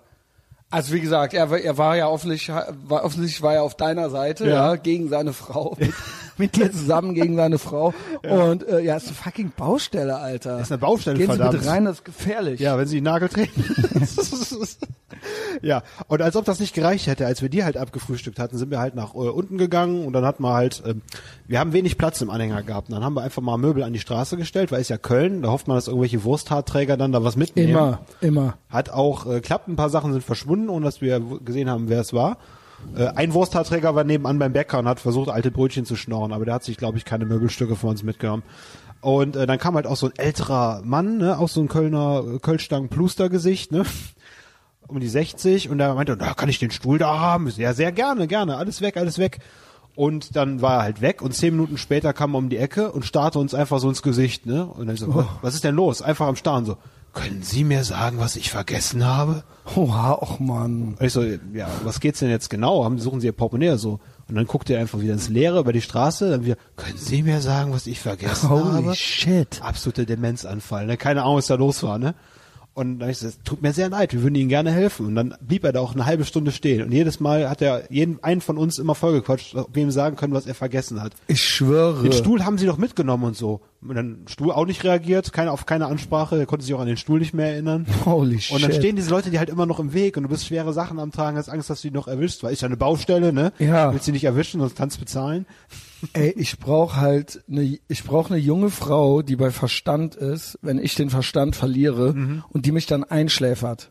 Also 0.72 0.92
wie 0.94 1.00
gesagt, 1.00 1.34
er, 1.34 1.50
war- 1.50 1.58
er 1.60 1.76
war 1.78 1.96
ja 1.96 2.08
offensichtlich, 2.08 2.56
war, 2.88 3.04
offensichtlich 3.04 3.42
war 3.42 3.54
er 3.54 3.62
auf 3.62 3.76
deiner 3.76 4.08
Seite, 4.10 4.44
Ja. 4.48 4.70
ja, 4.70 4.76
gegen 4.76 5.08
seine 5.08 5.32
Frau, 5.34 5.76
mit, 6.39 6.57
dir 6.57 6.70
zusammen 6.72 7.14
gegen 7.14 7.37
seine 7.37 7.59
Frau. 7.59 7.95
Und 8.22 8.66
äh, 8.68 8.80
ja, 8.80 8.97
ist 8.97 9.09
eine 9.09 9.16
fucking 9.16 9.53
Baustelle, 9.57 10.16
Alter. 10.16 10.61
Ist 10.61 10.72
eine 10.72 10.78
Baustelle, 10.78 11.16
Gehen 11.16 11.30
Sie 11.30 11.37
verdammt. 11.37 11.59
bitte 11.59 11.70
rein, 11.70 11.85
das 11.85 11.97
ist 11.99 12.05
gefährlich. 12.05 12.61
Ja, 12.61 12.78
wenn 12.78 12.87
sie 12.87 12.97
den 12.97 13.05
Nagel 13.05 13.28
treten. 13.28 13.62
ja, 15.62 15.83
und 16.09 16.22
als 16.22 16.37
ob 16.37 16.45
das 16.45 16.61
nicht 16.61 16.74
gereicht 16.74 17.07
hätte, 17.07 17.26
als 17.26 17.43
wir 17.43 17.49
die 17.49 17.64
halt 17.64 17.76
abgefrühstückt 17.76 18.39
hatten, 18.39 18.59
sind 18.59 18.70
wir 18.70 18.78
halt 18.78 18.95
nach 18.95 19.14
äh, 19.14 19.18
unten 19.18 19.59
gegangen 19.59 20.05
und 20.07 20.12
dann 20.12 20.24
hatten 20.24 20.43
wir 20.43 20.53
halt, 20.53 20.83
ähm, 20.87 21.03
wir 21.47 21.59
haben 21.59 21.72
wenig 21.72 21.99
Platz 21.99 22.20
im 22.20 22.30
Anhänger 22.30 22.62
gehabt. 22.62 22.89
Und 22.89 22.95
dann 22.95 23.05
haben 23.05 23.14
wir 23.14 23.22
einfach 23.22 23.43
mal 23.43 23.59
Möbel 23.59 23.83
an 23.83 23.93
die 23.93 24.01
Straße 24.01 24.37
gestellt, 24.37 24.72
weil 24.72 24.80
es 24.80 24.89
ja 24.89 24.99
Köln, 24.99 25.43
da 25.43 25.51
hofft 25.51 25.68
man, 25.68 25.76
dass 25.76 25.89
irgendwelche 25.89 26.24
Wursthaarträger 26.24 26.97
dann 26.97 27.12
da 27.12 27.24
was 27.24 27.37
mitnehmen. 27.37 27.70
Immer, 27.70 28.01
immer. 28.20 28.55
Hat 28.68 28.91
auch 28.91 29.26
äh, 29.26 29.41
klappt, 29.41 29.68
ein 29.68 29.76
paar 29.76 29.91
Sachen 29.91 30.12
sind 30.12 30.24
verschwunden, 30.24 30.68
ohne 30.68 30.85
dass 30.85 31.01
wir 31.01 31.20
gesehen 31.45 31.68
haben, 31.70 31.89
wer 31.89 32.01
es 32.01 32.12
war. 32.12 32.39
Äh, 32.97 33.07
ein 33.09 33.33
Wursthaarträger 33.35 33.95
war 33.95 34.05
nebenan 34.05 34.39
beim 34.39 34.53
Bäcker 34.53 34.78
und 34.78 34.89
hat 34.89 35.01
versucht, 35.01 35.30
alte 35.30 35.51
Brötchen 35.51 35.85
zu 35.85 35.97
schnorren, 35.97 36.33
aber 36.33 36.45
der 36.45 36.55
hat 36.55 36.64
sich, 36.64 36.76
glaube 36.76 36.99
ich, 36.99 37.05
keine 37.05 37.24
Möbelstücke 37.24 37.76
von 37.76 37.91
uns 37.91 38.03
mitgenommen. 38.03 38.43
Und 39.01 39.37
äh, 39.37 39.47
dann 39.47 39.59
kam 39.59 39.74
halt 39.74 39.87
auch 39.87 39.97
so 39.97 40.07
ein 40.07 40.12
älterer 40.16 40.83
Mann, 40.85 41.18
ne, 41.18 41.39
auch 41.39 41.49
so 41.49 41.61
ein 41.61 41.68
Kölner 41.68 42.22
äh, 42.35 42.39
Kölschstangen-Pluster-Gesicht, 42.39 43.72
ne, 43.72 43.85
um 44.87 45.01
die 45.01 45.09
60 45.09 45.70
und 45.70 45.78
der 45.78 45.95
meinte, 45.95 46.16
da 46.16 46.35
kann 46.35 46.49
ich 46.49 46.59
den 46.59 46.70
Stuhl 46.70 46.99
da 46.99 47.18
haben? 47.18 47.49
Ja, 47.57 47.72
sehr 47.74 47.93
gerne, 47.93 48.26
gerne, 48.28 48.57
alles 48.57 48.80
weg, 48.80 48.97
alles 48.97 49.18
weg. 49.18 49.41
Und 49.95 50.37
dann 50.37 50.62
war 50.62 50.78
er 50.78 50.83
halt 50.83 51.03
weg 51.03 51.20
und 51.20 51.35
zehn 51.35 51.55
Minuten 51.55 51.76
später 51.76 52.12
kam 52.12 52.35
er 52.35 52.39
um 52.39 52.49
die 52.49 52.57
Ecke 52.57 52.93
und 52.93 53.05
starrte 53.05 53.39
uns 53.39 53.55
einfach 53.55 53.78
so 53.78 53.89
ins 53.89 54.03
Gesicht, 54.03 54.47
ne? 54.47 54.64
Und 54.64 54.87
dann 54.87 54.97
so, 54.97 55.26
was 55.43 55.55
ist 55.55 55.64
denn 55.64 55.74
los? 55.74 56.01
Einfach 56.01 56.28
am 56.28 56.37
Starren 56.37 56.64
so, 56.64 56.78
können 57.12 57.42
Sie 57.42 57.64
mir 57.64 57.84
sagen, 57.84 58.18
was 58.18 58.36
ich 58.36 58.50
vergessen 58.50 59.04
habe? 59.04 59.44
Oha, 59.76 60.12
och 60.12 60.40
Mann. 60.40 60.96
Und 60.98 61.06
ich 61.06 61.12
so, 61.12 61.22
ja, 61.22 61.68
was 61.84 62.00
geht's 62.00 62.20
denn 62.20 62.30
jetzt 62.30 62.50
genau? 62.50 62.84
Haben, 62.84 62.98
suchen 62.98 63.20
Sie 63.20 63.26
Ihr 63.26 63.32
Portemonnaie 63.32 63.76
so? 63.76 64.00
Und 64.28 64.34
dann 64.34 64.46
guckt 64.46 64.70
er 64.70 64.80
einfach 64.80 65.00
wieder 65.00 65.12
ins 65.12 65.28
Leere 65.28 65.60
über 65.60 65.72
die 65.72 65.82
Straße, 65.82 66.30
dann 66.30 66.44
wieder, 66.44 66.56
können 66.76 66.96
Sie 66.96 67.22
mir 67.22 67.40
sagen, 67.40 67.72
was 67.72 67.86
ich 67.86 68.00
vergessen 68.00 68.48
habe? 68.48 68.84
Holy 68.84 68.94
shit. 68.96 69.60
Absolute 69.62 70.06
Demenzanfall, 70.06 70.86
ne? 70.86 70.96
Keine 70.96 71.22
Ahnung, 71.22 71.36
was 71.36 71.46
da 71.46 71.54
los 71.54 71.82
war, 71.82 71.98
ne? 71.98 72.14
Und 72.74 72.98
dann 72.98 73.08
hab 73.08 73.12
ich 73.12 73.18
so, 73.18 73.28
es 73.28 73.38
tut 73.44 73.60
mir 73.60 73.74
sehr 73.74 73.90
leid, 73.90 74.14
wir 74.14 74.22
würden 74.22 74.34
Ihnen 74.34 74.48
gerne 74.48 74.70
helfen. 74.70 75.06
Und 75.06 75.14
dann 75.14 75.34
blieb 75.40 75.62
er 75.64 75.72
da 75.72 75.80
auch 75.80 75.92
eine 75.94 76.06
halbe 76.06 76.24
Stunde 76.24 76.52
stehen. 76.52 76.82
Und 76.82 76.92
jedes 76.92 77.20
Mal 77.20 77.50
hat 77.50 77.60
er 77.60 77.92
jeden 77.92 78.22
einen 78.24 78.40
von 78.40 78.56
uns 78.56 78.78
immer 78.78 78.94
vollgequatscht, 78.94 79.54
ob 79.56 79.74
wir 79.74 79.82
ihm 79.82 79.90
sagen 79.90 80.16
können, 80.16 80.32
was 80.32 80.46
er 80.46 80.54
vergessen 80.54 81.02
hat. 81.02 81.12
Ich 81.26 81.42
schwöre. 81.42 82.02
Den 82.02 82.12
Stuhl 82.12 82.44
haben 82.44 82.56
sie 82.56 82.66
doch 82.66 82.78
mitgenommen 82.78 83.24
und 83.24 83.36
so. 83.36 83.60
Und 83.82 83.94
dann 83.94 84.22
Stuhl 84.26 84.52
auch 84.52 84.64
nicht 84.64 84.84
reagiert, 84.84 85.32
keine, 85.32 85.52
auf 85.52 85.66
keine 85.66 85.86
Ansprache, 85.86 86.38
er 86.38 86.46
konnte 86.46 86.64
sich 86.64 86.74
auch 86.74 86.80
an 86.80 86.86
den 86.86 86.96
Stuhl 86.96 87.18
nicht 87.18 87.34
mehr 87.34 87.48
erinnern. 87.48 87.86
Holy 88.06 88.40
shit. 88.40 88.56
Und 88.56 88.62
dann 88.62 88.72
stehen 88.72 88.96
diese 88.96 89.10
Leute, 89.10 89.30
die 89.30 89.38
halt 89.38 89.50
immer 89.50 89.66
noch 89.66 89.80
im 89.80 89.92
Weg 89.92 90.16
und 90.16 90.22
du 90.22 90.28
bist 90.30 90.46
schwere 90.46 90.72
Sachen 90.72 90.98
am 90.98 91.10
Tragen, 91.10 91.36
hast 91.36 91.50
Angst, 91.50 91.68
dass 91.68 91.82
du 91.82 91.88
die 91.88 91.94
noch 91.94 92.08
erwischst, 92.08 92.42
weil 92.42 92.52
ist 92.52 92.62
ja 92.62 92.66
eine 92.66 92.76
Baustelle, 92.76 93.32
ne? 93.32 93.52
Ja. 93.58 93.92
Willst 93.92 94.06
sie 94.06 94.12
nicht 94.12 94.24
erwischen, 94.24 94.60
sonst 94.60 94.76
kannst 94.76 94.96
du 94.96 95.00
bezahlen. 95.00 95.46
Ey, 96.14 96.30
ich 96.36 96.59
brauche 96.59 97.00
halt 97.00 97.42
eine, 97.48 97.78
ich 97.88 98.05
brauche 98.05 98.34
eine 98.34 98.42
junge 98.42 98.70
Frau, 98.70 99.22
die 99.22 99.36
bei 99.36 99.50
Verstand 99.50 100.14
ist, 100.16 100.59
wenn 100.62 100.78
ich 100.78 100.94
den 100.94 101.11
Verstand 101.11 101.55
verliere 101.57 102.12
Mhm. 102.14 102.44
und 102.50 102.66
die 102.66 102.72
mich 102.72 102.86
dann 102.86 103.05
einschläfert. 103.05 103.90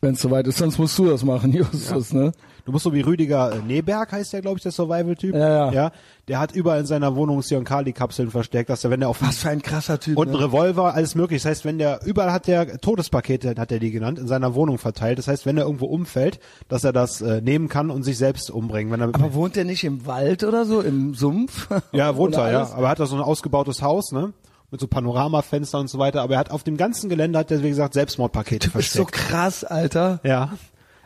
Wenn 0.00 0.14
es 0.14 0.20
soweit 0.20 0.46
ist, 0.46 0.58
sonst 0.58 0.78
musst 0.78 0.96
du 0.98 1.06
das 1.06 1.24
machen, 1.24 1.52
Justus, 1.54 2.12
ne? 2.12 2.32
Du 2.68 2.72
musst 2.72 2.84
so 2.84 2.92
wie 2.92 3.00
Rüdiger 3.00 3.50
äh, 3.50 3.62
Neberg, 3.66 4.12
heißt 4.12 4.34
der, 4.34 4.42
glaube 4.42 4.58
ich, 4.58 4.62
der 4.62 4.72
Survival-Typ. 4.72 5.34
Ja, 5.34 5.48
ja. 5.48 5.72
ja. 5.72 5.92
Der 6.28 6.38
hat 6.38 6.52
überall 6.52 6.80
in 6.80 6.84
seiner 6.84 7.16
Wohnung 7.16 7.40
Sion-Kali-Kapseln 7.40 8.30
versteckt, 8.30 8.68
dass 8.68 8.84
er, 8.84 8.90
wenn 8.90 9.00
er 9.00 9.08
auf 9.08 9.22
Was 9.22 9.38
für 9.38 9.48
ein 9.48 9.62
krasser 9.62 9.98
Typ. 9.98 10.18
und 10.18 10.28
ein 10.28 10.34
ne? 10.34 10.40
Revolver, 10.40 10.92
alles 10.92 11.14
möglich. 11.14 11.40
Das 11.42 11.48
heißt, 11.48 11.64
wenn 11.64 11.78
der, 11.78 12.00
überall 12.04 12.30
hat 12.30 12.46
der 12.46 12.78
Todespakete, 12.78 13.54
hat 13.56 13.72
er 13.72 13.78
die 13.78 13.90
genannt, 13.90 14.18
in 14.18 14.28
seiner 14.28 14.54
Wohnung 14.54 14.76
verteilt. 14.76 15.16
Das 15.16 15.28
heißt, 15.28 15.46
wenn 15.46 15.56
er 15.56 15.64
irgendwo 15.64 15.86
umfällt, 15.86 16.40
dass 16.68 16.84
er 16.84 16.92
das 16.92 17.22
äh, 17.22 17.40
nehmen 17.40 17.70
kann 17.70 17.88
und 17.88 18.02
sich 18.02 18.18
selbst 18.18 18.50
umbringen. 18.50 18.92
Wenn 18.92 19.00
er, 19.00 19.14
Aber 19.14 19.32
wohnt 19.32 19.56
der 19.56 19.64
nicht 19.64 19.84
im 19.84 20.04
Wald 20.04 20.44
oder 20.44 20.66
so, 20.66 20.82
im 20.82 21.14
Sumpf? 21.14 21.68
ja, 21.92 22.16
wohnt 22.16 22.36
er, 22.36 22.52
ja. 22.52 22.70
Aber 22.74 22.82
er 22.82 22.90
hat 22.90 23.00
da 23.00 23.06
so 23.06 23.16
ein 23.16 23.22
ausgebautes 23.22 23.80
Haus, 23.80 24.12
ne? 24.12 24.34
Mit 24.70 24.78
so 24.78 24.88
Panoramafenstern 24.88 25.80
und 25.80 25.88
so 25.88 25.98
weiter. 25.98 26.20
Aber 26.20 26.34
er 26.34 26.40
hat 26.40 26.50
auf 26.50 26.64
dem 26.64 26.76
ganzen 26.76 27.08
Gelände, 27.08 27.38
hat 27.38 27.50
er, 27.50 27.62
wie 27.62 27.70
gesagt, 27.70 27.94
Selbstmordpakete 27.94 28.66
Ist 28.66 28.92
so 28.92 29.04
versteckt. 29.06 29.12
krass, 29.12 29.64
Alter. 29.64 30.20
ja. 30.22 30.50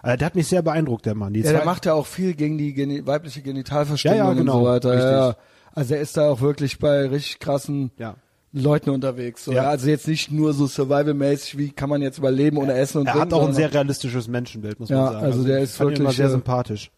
Also, 0.02 0.16
der 0.18 0.26
hat 0.26 0.34
mich 0.34 0.48
sehr 0.48 0.62
beeindruckt, 0.62 1.06
der 1.06 1.14
Mann. 1.14 1.32
Die 1.32 1.40
Ja, 1.40 1.52
der 1.52 1.64
macht 1.64 1.86
ja 1.86 1.94
auch 1.94 2.06
viel 2.06 2.34
gegen 2.34 2.58
die 2.58 2.74
geni 2.74 3.06
weibliche 3.06 3.40
Genitalverstümmelung 3.42 4.26
Ja, 4.26 4.32
ja, 4.32 4.38
genau. 4.38 4.58
und 4.58 4.64
so 4.64 4.68
weiter. 4.70 4.90
Richtig. 4.90 5.10
Ja. 5.10 5.36
Also 5.74 5.94
er 5.94 6.00
ist 6.00 6.16
da 6.16 6.28
auch 6.28 6.40
wirklich 6.40 6.78
bei 6.78 7.06
richtig 7.08 7.38
krassen 7.38 7.92
Ja. 7.98 8.16
Leuten 8.52 8.90
unterwegs. 8.90 9.44
So. 9.46 9.52
Ja. 9.52 9.70
Also 9.70 9.88
jetzt 9.88 10.06
nicht 10.08 10.30
nur 10.30 10.52
so 10.52 10.66
survival-mäßig, 10.66 11.56
wie 11.56 11.70
kann 11.70 11.88
man 11.88 12.02
jetzt 12.02 12.18
überleben 12.18 12.58
ohne 12.58 12.74
Essen 12.74 12.98
und 12.98 13.06
er 13.06 13.12
Trinken. 13.14 13.32
hat 13.34 13.40
auch 13.40 13.46
ein 13.48 13.54
sehr 13.54 13.72
realistisches 13.72 14.28
Menschenbild, 14.28 14.78
muss 14.80 14.90
man 14.90 14.98
sagen. 15.12 15.24
also 15.24 15.44
der 15.44 15.58
ich 15.58 15.64
ist 15.64 15.80
ihn 15.80 15.86
immer 15.88 15.98
wirklich, 15.98 16.16
sehr 16.16 16.26
äh, 16.26 16.30
sympathisch. 16.30 16.90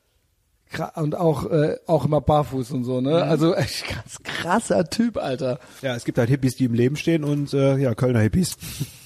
Und 0.96 1.14
auch 1.14 1.48
äh, 1.48 1.76
auch 1.86 2.04
immer 2.04 2.20
barfuß 2.20 2.72
und 2.72 2.82
so, 2.82 2.96
Mhm. 3.00 3.06
ne? 3.06 3.22
Also 3.22 3.54
echt 3.54 3.86
ganz 3.86 4.18
krasser 4.24 4.84
Typ, 4.90 5.18
Alter. 5.18 5.60
Ja, 5.82 5.94
es 5.94 6.04
gibt 6.04 6.18
halt 6.18 6.28
Hippies, 6.30 6.56
die 6.56 6.64
im 6.64 6.74
Leben 6.74 6.96
stehen 6.96 7.22
und 7.22 7.54
äh, 7.54 7.76
ja, 7.76 7.94
Kölner 7.94 8.20
Hippies. 8.20 8.56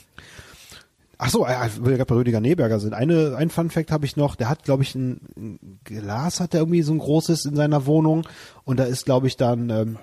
Ach 1.19 1.31
so, 1.31 1.45
äh, 1.45 1.51
weil 1.81 1.91
wir 1.91 1.97
gerade 1.97 2.05
bei 2.07 2.15
Rüdiger 2.15 2.41
Neberger 2.41 2.79
sind. 2.79 2.95
Eine, 2.95 3.35
ein 3.37 3.51
Fun 3.51 3.71
Fact 3.71 3.91
habe 3.91 4.07
ich 4.07 4.17
noch. 4.17 4.37
Der 4.37 4.49
hat, 4.49 4.63
glaube 4.63 4.85
ich, 4.85 4.95
ein, 4.95 5.21
ein 5.37 5.81
Glas 5.85 6.39
hat 6.41 6.55
er 6.55 6.61
irgendwie 6.61 6.83
so 6.83 6.93
ein 6.93 6.99
großes 6.99 7.45
in 7.45 7.57
seiner 7.57 7.87
Wohnung 7.87 8.27
und 8.65 8.79
da 8.79 8.85
ist, 8.85 9.05
glaube 9.05 9.27
ich, 9.27 9.37
dann 9.37 9.69
ähm, 9.71 9.97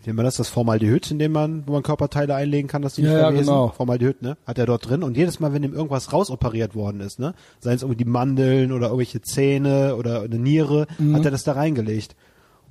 wie 0.00 0.06
nennt 0.10 0.16
man 0.16 0.24
das, 0.24 0.36
das 0.36 0.48
Formaldehyd, 0.48 1.10
in 1.10 1.18
dem 1.18 1.32
man, 1.32 1.64
wo 1.66 1.72
man 1.72 1.82
Körperteile 1.82 2.34
einlegen 2.36 2.68
kann, 2.68 2.82
dass 2.82 2.94
die 2.94 3.02
nicht 3.02 3.10
Ja, 3.10 3.18
ja, 3.18 3.24
verwesen. 3.24 3.46
genau. 3.46 3.68
Formaldehyd, 3.76 4.22
ne? 4.22 4.36
Hat 4.46 4.56
er 4.58 4.64
dort 4.66 4.88
drin 4.88 5.02
und 5.02 5.16
jedes 5.16 5.40
Mal, 5.40 5.52
wenn 5.52 5.64
ihm 5.64 5.74
irgendwas 5.74 6.12
rausoperiert 6.12 6.76
worden 6.76 7.00
ist, 7.00 7.18
ne, 7.18 7.34
seien 7.58 7.74
es 7.74 7.82
irgendwie 7.82 8.04
die 8.04 8.08
Mandeln 8.08 8.70
oder 8.70 8.86
irgendwelche 8.86 9.20
Zähne 9.22 9.96
oder 9.96 10.22
eine 10.22 10.38
Niere, 10.38 10.86
Mhm. 10.98 11.16
hat 11.16 11.24
er 11.24 11.32
das 11.32 11.42
da 11.42 11.52
reingelegt. 11.52 12.14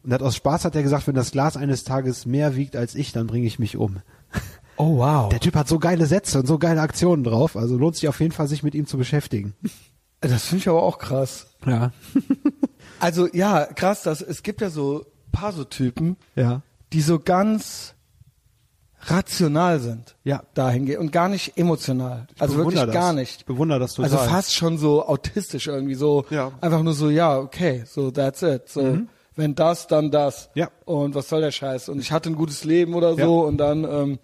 Und 0.04 0.14
hat 0.14 0.22
aus 0.24 0.38
Spaß 0.38 0.64
hat 0.64 0.76
er 0.78 0.84
gesagt, 0.84 1.06
wenn 1.08 1.16
das 1.16 1.32
Glas 1.32 1.58
eines 1.58 1.84
Tages 1.84 2.26
mehr 2.26 2.56
wiegt 2.56 2.78
als 2.78 2.96
ich, 2.96 3.12
dann 3.12 3.28
bringe 3.28 3.46
ich 3.46 3.60
mich 3.60 3.76
um. 3.76 3.98
Oh 4.78 4.98
wow. 4.98 5.30
Der 5.30 5.40
Typ 5.40 5.56
hat 5.56 5.68
so 5.68 5.80
geile 5.80 6.06
Sätze 6.06 6.40
und 6.40 6.46
so 6.48 6.58
geile 6.60 6.82
Aktionen 6.82 7.24
drauf, 7.24 7.56
also 7.58 7.78
lohnt 7.78 7.96
sich 7.96 8.08
auf 8.08 8.20
jeden 8.20 8.32
Fall, 8.32 8.48
sich 8.48 8.64
mit 8.64 8.76
ihm 8.76 8.86
zu 8.86 8.98
beschäftigen. 8.98 9.56
Das 10.22 10.46
finde 10.46 10.62
ich 10.64 10.70
aber 10.70 10.84
auch 10.84 10.98
krass. 11.00 11.48
Ja. 11.66 11.92
Also 13.00 13.28
ja, 13.32 13.66
krass, 13.66 14.02
dass 14.02 14.22
es 14.22 14.42
gibt 14.42 14.60
ja 14.60 14.72
so 14.72 15.06
paar 15.32 15.52
so 15.54 15.64
Typen, 15.64 16.18
Ja. 16.36 16.64
die 16.94 17.02
so 17.02 17.20
ganz 17.20 17.94
rational 19.02 19.80
sind. 19.80 20.16
Ja. 20.24 20.42
Dahingehend 20.56 21.00
und 21.00 21.12
gar 21.12 21.30
nicht 21.30 21.58
emotional. 21.58 22.26
Also 22.40 22.58
wirklich 22.58 22.82
das. 22.82 22.92
gar 22.92 23.14
nicht. 23.14 23.42
Ich 23.42 23.46
bewundere 23.46 23.80
das 23.80 23.94
total. 23.94 24.12
Also 24.12 24.30
fast 24.30 24.56
schon 24.56 24.78
so 24.80 25.06
autistisch 25.08 25.68
irgendwie 25.68 25.94
so. 25.96 26.26
Ja. 26.32 26.52
Einfach 26.62 26.82
nur 26.82 26.94
so, 26.94 27.10
ja, 27.12 27.38
okay, 27.38 27.84
so 27.86 28.10
that's 28.10 28.42
it. 28.42 28.68
So, 28.68 29.00
wenn 29.36 29.54
das, 29.54 29.86
dann 29.86 30.10
das. 30.10 30.50
Mhm. 30.56 30.60
Ja. 30.62 30.70
Und 30.86 31.14
was 31.14 31.30
soll 31.30 31.42
der 31.42 31.52
Scheiß? 31.52 31.90
Und 31.90 32.00
ich 32.00 32.12
hatte 32.12 32.30
ein 32.30 32.36
gutes 32.36 32.64
Leben 32.64 32.96
oder 32.96 33.14
so 33.14 33.20
Ja. 33.44 33.48
und 33.48 33.58
dann, 33.58 33.84
ähm, 33.84 34.20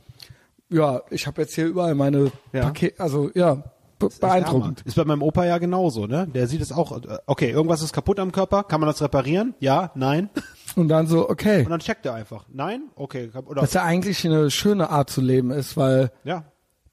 ja, 0.74 1.02
ich 1.10 1.28
habe 1.28 1.42
jetzt 1.42 1.56
hier 1.56 1.68
überall 1.68 1.96
meine 1.96 2.32
Ja. 2.52 2.64
Pakete, 2.64 3.00
also 3.00 3.30
ja, 3.34 3.64
be 4.00 4.10
beeindruckend. 4.20 4.82
Ist 4.82 4.96
bei 4.96 5.06
meinem 5.06 5.22
Opa 5.22 5.46
ja 5.46 5.58
genauso, 5.58 6.08
ne? 6.08 6.28
Der 6.28 6.48
sieht 6.48 6.62
es 6.62 6.72
auch, 6.72 7.04
äh, 7.04 7.18
okay, 7.26 7.52
irgendwas 7.52 7.82
ist 7.82 7.94
kaputt 7.94 8.20
am 8.20 8.32
Körper, 8.32 8.64
kann 8.64 8.80
man 8.80 8.88
das 8.88 9.02
reparieren? 9.02 9.56
Ja, 9.60 9.92
nein. 9.96 10.30
Und 10.76 10.88
dann 10.88 11.08
so, 11.08 11.30
okay. 11.30 11.64
Und 11.64 11.70
dann 11.70 11.80
checkt 11.80 12.06
er 12.06 12.16
einfach. 12.16 12.46
Nein? 12.52 12.90
Okay, 12.96 13.30
oder 13.46 13.62
Was 13.62 13.74
ja 13.74 13.84
eigentlich 13.84 14.26
eine 14.26 14.50
schöne 14.50 14.90
Art 14.90 15.10
zu 15.10 15.22
leben 15.22 15.52
ist, 15.52 15.78
weil 15.78 16.12
ja. 16.24 16.46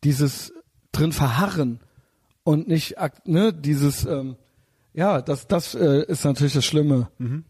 dieses 0.05 0.53
drin 0.93 1.13
verharren 1.13 1.81
und 2.45 2.69
nicht, 2.69 2.97
ne, 3.25 3.53
dieses, 3.55 4.05
ähm, 4.05 4.37
ja, 4.93 5.23
das, 5.23 5.47
das 5.47 5.75
äh, 5.75 6.05
ist 6.05 6.25
natürlich 6.25 6.53
das 6.53 6.65
Schlimme. 6.65 7.09
Mhm. 7.19 7.45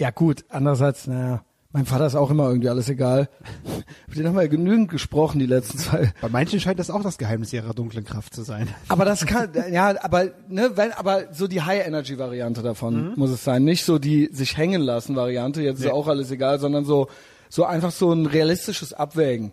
Ja 0.00 0.10
gut, 0.10 0.44
andererseits, 0.48 1.06
naja, 1.06 1.44
mein 1.72 1.86
Vater 1.86 2.06
ist 2.06 2.16
auch 2.16 2.30
immer 2.30 2.48
irgendwie 2.48 2.68
alles 2.68 2.88
egal. 2.88 3.28
Mit 4.08 4.16
denen 4.18 4.28
haben 4.28 4.34
wir 4.34 4.42
ja 4.42 4.48
genügend 4.48 4.90
gesprochen 4.90 5.38
die 5.38 5.46
letzten 5.46 5.78
zwei. 5.78 6.12
Bei 6.20 6.28
manchen 6.28 6.58
scheint 6.58 6.78
das 6.80 6.90
auch 6.90 7.02
das 7.02 7.16
Geheimnis 7.16 7.52
ihrer 7.52 7.74
dunklen 7.74 8.04
Kraft 8.04 8.34
zu 8.34 8.42
sein. 8.42 8.68
Aber 8.88 9.04
das 9.04 9.24
kann, 9.24 9.50
ja, 9.72 9.94
aber, 10.02 10.30
ne, 10.48 10.72
wenn, 10.74 10.92
aber 10.92 11.32
so 11.32 11.46
die 11.46 11.62
High-Energy-Variante 11.62 12.62
davon 12.62 13.12
muss 13.16 13.30
es 13.30 13.44
sein. 13.44 13.62
Nicht 13.64 13.84
so 13.84 13.98
die 14.00 14.28
sich 14.32 14.56
hängen 14.56 14.80
lassen 14.82 15.14
Variante, 15.14 15.62
jetzt 15.62 15.78
ist 15.78 15.84
Nee. 15.84 15.90
auch 15.92 16.08
alles 16.08 16.30
egal, 16.32 16.58
sondern 16.58 16.84
so, 16.84 17.06
so 17.48 17.64
einfach 17.64 17.92
so 17.92 18.12
ein 18.12 18.26
realistisches 18.26 18.92
Abwägen. 18.92 19.52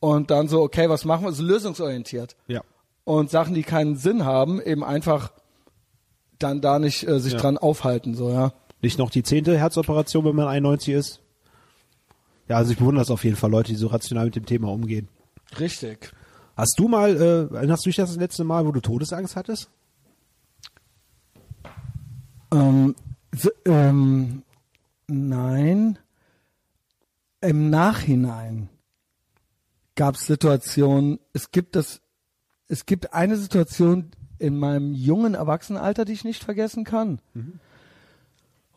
Und 0.00 0.30
dann 0.30 0.48
so, 0.48 0.60
okay, 0.62 0.88
was 0.88 1.04
machen 1.04 1.24
wir? 1.24 1.32
So 1.32 1.42
lösungsorientiert. 1.44 2.36
Ja. 2.48 2.62
und 3.04 3.30
Sachen, 3.30 3.54
die 3.54 3.62
keinen 3.62 3.96
Sinn 3.96 4.24
haben, 4.24 4.60
eben 4.60 4.82
einfach 4.82 5.30
dann 6.38 6.60
da 6.60 6.78
nicht 6.78 7.06
äh, 7.06 7.20
sich 7.20 7.34
Ja. 7.34 7.38
dran 7.38 7.58
aufhalten, 7.58 8.14
so, 8.14 8.30
ja. 8.30 8.52
Nicht 8.82 8.98
noch 8.98 9.08
die 9.10 9.22
zehnte 9.22 9.56
Herzoperation, 9.56 10.24
wenn 10.24 10.34
man 10.36 10.48
91 10.48 10.92
ist. 10.94 11.20
Ja, 12.48 12.56
also 12.56 12.72
ich 12.72 12.78
bewundere 12.78 13.02
das 13.02 13.10
auf 13.10 13.24
jeden 13.24 13.36
Fall, 13.36 13.50
Leute, 13.50 13.72
die 13.72 13.76
so 13.76 13.86
rational 13.86 14.26
mit 14.26 14.36
dem 14.36 14.46
Thema 14.46 14.70
umgehen. 14.70 15.08
Richtig. 15.58 16.12
Hast 16.56 16.78
du 16.78 16.88
mal, 16.88 17.16
äh, 17.16 17.54
erinnerst 17.54 17.84
du 17.84 17.88
dich 17.88 17.96
das, 17.96 18.10
das 18.10 18.18
letzte 18.18 18.44
Mal, 18.44 18.66
wo 18.66 18.72
du 18.72 18.80
Todesangst 18.80 19.34
hattest? 19.34 19.70
Ähm, 22.52 22.94
so, 23.34 23.50
ähm, 23.64 24.42
nein. 25.08 25.98
Im 27.40 27.70
Nachhinein 27.70 28.68
gab 29.96 30.14
es 30.14 30.26
Situationen, 30.26 31.18
es 31.32 31.50
gibt 31.50 31.76
das, 31.76 32.00
es 32.68 32.86
gibt 32.86 33.12
eine 33.12 33.36
Situation 33.36 34.10
in 34.38 34.58
meinem 34.58 34.94
jungen 34.94 35.34
Erwachsenenalter, 35.34 36.04
die 36.04 36.12
ich 36.12 36.24
nicht 36.24 36.42
vergessen 36.42 36.84
kann. 36.84 37.20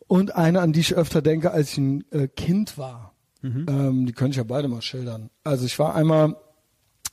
Und 0.06 0.34
eine, 0.34 0.60
an 0.60 0.72
die 0.72 0.80
ich 0.80 0.94
öfter 0.94 1.22
denke, 1.22 1.50
als 1.50 1.72
ich 1.72 1.78
ein 1.78 2.04
äh, 2.12 2.28
Kind 2.28 2.78
war. 2.78 3.07
Ähm, 3.42 4.06
die 4.06 4.12
könnte 4.12 4.32
ich 4.32 4.36
ja 4.38 4.42
beide 4.44 4.68
mal 4.68 4.82
schildern. 4.82 5.30
Also 5.44 5.64
ich 5.64 5.78
war 5.78 5.94
einmal, 5.94 6.36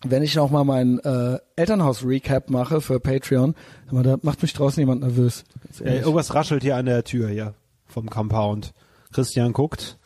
wenn 0.03 0.23
ich 0.23 0.35
noch 0.35 0.49
mal 0.51 0.63
mein 0.63 0.99
äh, 0.99 1.37
Elternhaus-Recap 1.55 2.49
mache 2.49 2.81
für 2.81 2.99
Patreon, 2.99 3.53
da 3.91 4.17
macht 4.23 4.41
mich 4.41 4.53
draußen 4.53 4.79
jemand 4.81 5.01
nervös. 5.01 5.43
Äh, 5.83 5.99
irgendwas 5.99 6.33
raschelt 6.33 6.63
hier 6.63 6.77
an 6.77 6.85
der 6.87 7.03
Tür 7.03 7.29
hier 7.29 7.53
vom 7.85 8.09
Compound. 8.09 8.73
Christian 9.13 9.53
guckt. 9.53 9.97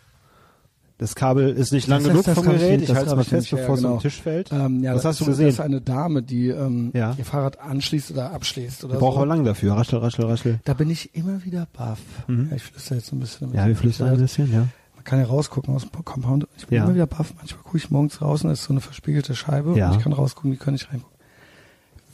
Das 0.98 1.16
Kabel 1.16 1.52
ist 1.52 1.72
nicht 1.72 1.88
lang 1.88 2.00
Das- 2.04 2.10
genug 2.12 2.26
das 2.26 2.36
vom 2.36 2.46
ich 2.54 2.60
Gerät. 2.60 2.82
Ich 2.82 2.88
das 2.88 2.98
halte 2.98 3.10
es 3.12 3.16
mal 3.16 3.22
ich 3.22 3.28
fest, 3.30 3.52
bevor 3.52 3.76
es 3.76 3.82
genau. 3.82 3.96
den 3.96 4.00
Tisch 4.02 4.22
fällt. 4.22 4.52
Ähm, 4.52 4.84
ja, 4.84 4.94
Was 4.94 5.04
das 5.04 5.12
hast 5.12 5.22
du 5.22 5.26
gesehen? 5.28 5.46
Das 5.46 5.54
ist 5.56 5.60
eine 5.62 5.80
Dame, 5.80 6.22
die 6.22 6.50
ähm, 6.50 6.92
Ja. 6.94 7.16
ihr 7.18 7.24
Fahrrad 7.24 7.58
anschließt 7.62 8.12
oder 8.12 8.32
abschließt 8.34 8.84
oder 8.84 8.96
Wir 8.96 9.00
brauchen 9.00 9.14
so. 9.14 9.18
aber 9.22 9.26
lang 9.28 9.46
dafür. 9.46 9.72
Raschel, 9.76 10.00
raschel, 10.00 10.26
raschel. 10.26 10.60
Da 10.66 10.74
bin 10.74 10.90
ich 10.90 11.16
immer 11.16 11.46
wieder 11.46 11.70
baff. 11.72 12.00
Ja, 12.28 12.36
ich 12.54 12.64
flüstere 12.64 12.98
jetzt 12.98 13.14
ein 13.14 13.20
bisschen. 13.22 13.50
Mhm. 13.52 13.56
Ja, 13.56 13.68
wir 13.68 13.78
flüstern 13.78 14.10
ein 14.10 14.18
bisschen, 14.18 14.52
ja. 14.52 14.68
Kann 15.10 15.20
ja 15.20 15.26
rausgucken 15.26 15.74
aus 15.74 15.90
dem 15.90 16.06
Compound. 16.06 16.48
Ich 16.56 16.68
bin 16.68 16.78
Ja. 16.78 16.84
immer 16.84 16.94
wieder 16.94 17.08
baff. 17.08 17.34
Manchmal 17.38 17.64
gucke 17.64 17.78
ich 17.78 17.90
morgens 17.90 18.22
raus 18.22 18.44
und 18.44 18.50
da 18.50 18.54
ist 18.54 18.64
so 18.66 18.74
eine 18.74 18.80
verspiegelte 18.80 19.34
Scheibe 19.36 19.76
Ja. 19.76 19.90
und 19.90 19.98
ich 19.98 20.04
kann 20.04 20.14
rausgucken, 20.14 20.52
die 20.52 20.58
können 20.58 20.76
nicht 20.76 20.92
reingucken. 20.94 21.18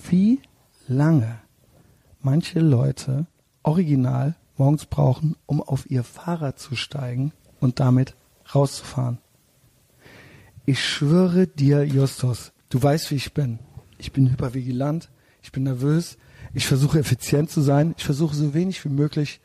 Wie 0.09 0.39
lange 0.87 1.39
manche 2.21 2.61
Leute 2.61 3.25
original 3.63 4.35
morgens 4.55 4.85
brauchen, 4.85 5.35
um 5.45 5.61
auf 5.61 5.91
ihr 5.91 6.05
Fahrrad 6.05 6.57
zu 6.57 6.77
steigen 6.77 7.33
und 7.59 7.81
damit 7.81 8.15
rauszufahren. 8.53 9.17
Ich 10.65 10.81
schwöre 10.81 11.47
dir, 11.47 11.83
Justus, 11.83 12.53
du 12.69 12.81
weißt, 12.81 13.11
wie 13.11 13.15
ich 13.15 13.33
bin. 13.33 13.59
Ich 13.97 14.13
bin 14.13 14.31
hypervigilant, 14.31 15.09
ich 15.41 15.51
bin 15.51 15.63
nervös, 15.63 16.17
ich 16.53 16.65
versuche 16.65 16.99
effizient 16.99 17.49
zu 17.51 17.59
sein, 17.59 17.93
ich 17.97 18.05
versuche 18.05 18.35
so 18.35 18.53
wenig 18.53 18.85
wie 18.85 18.89
möglich 18.89 19.41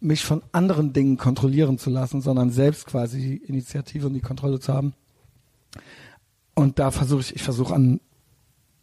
mich 0.00 0.24
von 0.24 0.42
anderen 0.52 0.92
Dingen 0.92 1.16
kontrollieren 1.16 1.78
zu 1.78 1.90
lassen, 1.90 2.20
sondern 2.20 2.50
selbst 2.50 2.86
quasi 2.86 3.20
die 3.20 3.36
Initiative 3.36 4.06
und 4.06 4.14
die 4.14 4.20
Kontrolle 4.20 4.60
zu 4.60 4.72
haben. 4.72 4.94
Und 6.54 6.78
da 6.78 6.90
versuche 6.90 7.20
ich, 7.20 7.36
ich 7.36 7.42
versuche 7.42 7.74
an 7.74 8.00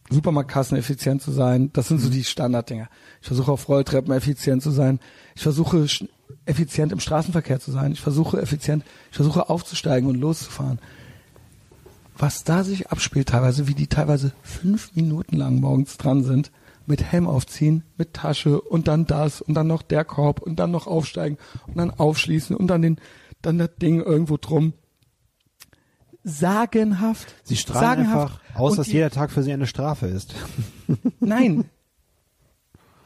Supermarktkassen 0.09 0.77
effizient 0.77 1.21
zu 1.21 1.31
sein. 1.31 1.71
Das 1.73 1.87
sind 1.87 1.99
so 1.99 2.09
die 2.09 2.23
Standarddinger. 2.23 2.89
Ich 3.21 3.27
versuche 3.27 3.51
auf 3.51 3.67
Rolltreppen 3.67 4.13
effizient 4.13 4.61
zu 4.61 4.71
sein. 4.71 4.99
Ich 5.35 5.41
versuche 5.41 5.87
effizient 6.45 6.91
im 6.91 6.99
Straßenverkehr 6.99 7.59
zu 7.59 7.71
sein. 7.71 7.91
Ich 7.93 8.01
versuche 8.01 8.41
effizient, 8.41 8.83
ich 9.09 9.15
versuche 9.15 9.49
aufzusteigen 9.49 10.09
und 10.09 10.15
loszufahren. 10.15 10.79
Was 12.15 12.43
da 12.43 12.63
sich 12.63 12.89
abspielt 12.91 13.29
teilweise, 13.29 13.67
wie 13.67 13.73
die 13.73 13.87
teilweise 13.87 14.33
fünf 14.43 14.95
Minuten 14.95 15.35
lang 15.35 15.59
morgens 15.59 15.97
dran 15.97 16.23
sind, 16.23 16.51
mit 16.85 17.03
Helm 17.03 17.27
aufziehen, 17.27 17.83
mit 17.97 18.13
Tasche 18.13 18.59
und 18.61 18.87
dann 18.87 19.05
das 19.05 19.41
und 19.41 19.53
dann 19.53 19.67
noch 19.67 19.81
der 19.81 20.03
Korb 20.05 20.41
und 20.41 20.57
dann 20.57 20.71
noch 20.71 20.87
aufsteigen 20.87 21.37
und 21.67 21.77
dann 21.77 21.91
aufschließen 21.91 22.55
und 22.55 22.67
dann 22.67 22.81
den, 22.81 22.99
dann 23.41 23.57
das 23.57 23.69
Ding 23.81 24.01
irgendwo 24.01 24.37
drum. 24.37 24.73
Sagenhaft. 26.23 27.33
Sie 27.43 27.57
strahlen 27.57 28.05
sagenhaft. 28.05 28.33
einfach 28.43 28.59
aus, 28.59 28.71
Und 28.71 28.77
dass 28.79 28.87
die- 28.87 28.93
jeder 28.93 29.09
Tag 29.09 29.31
für 29.31 29.43
sie 29.43 29.51
eine 29.53 29.67
Strafe 29.67 30.07
ist. 30.07 30.33
Nein. 31.19 31.69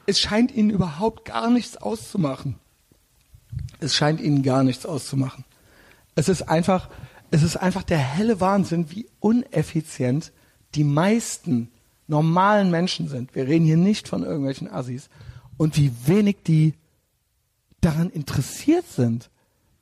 Es 0.10 0.22
scheint 0.22 0.54
ihnen 0.56 0.70
überhaupt 0.70 1.26
gar 1.26 1.50
nichts 1.50 1.76
auszumachen. 1.76 2.56
Es 3.82 3.94
scheint 3.94 4.22
ihnen 4.22 4.42
gar 4.42 4.64
nichts 4.64 4.86
auszumachen. 4.86 5.44
Es 6.16 6.30
ist 6.30 6.44
einfach, 6.44 6.90
es 7.30 7.44
ist 7.44 7.58
einfach 7.58 7.84
der 7.84 7.98
helle 7.98 8.40
Wahnsinn, 8.40 8.90
wie 8.90 9.10
uneffizient 9.20 10.32
die 10.76 10.86
meisten 10.86 11.70
normalen 12.08 12.72
Menschen 12.72 13.08
sind. 13.08 13.36
Wir 13.36 13.48
reden 13.48 13.66
hier 13.66 13.78
nicht 13.78 14.08
von 14.08 14.24
irgendwelchen 14.24 14.70
Assis. 14.72 15.10
Und 15.58 15.76
wie 15.78 15.92
wenig 16.06 16.38
die 16.46 16.74
daran 17.82 18.10
interessiert 18.10 18.86
sind, 18.88 19.30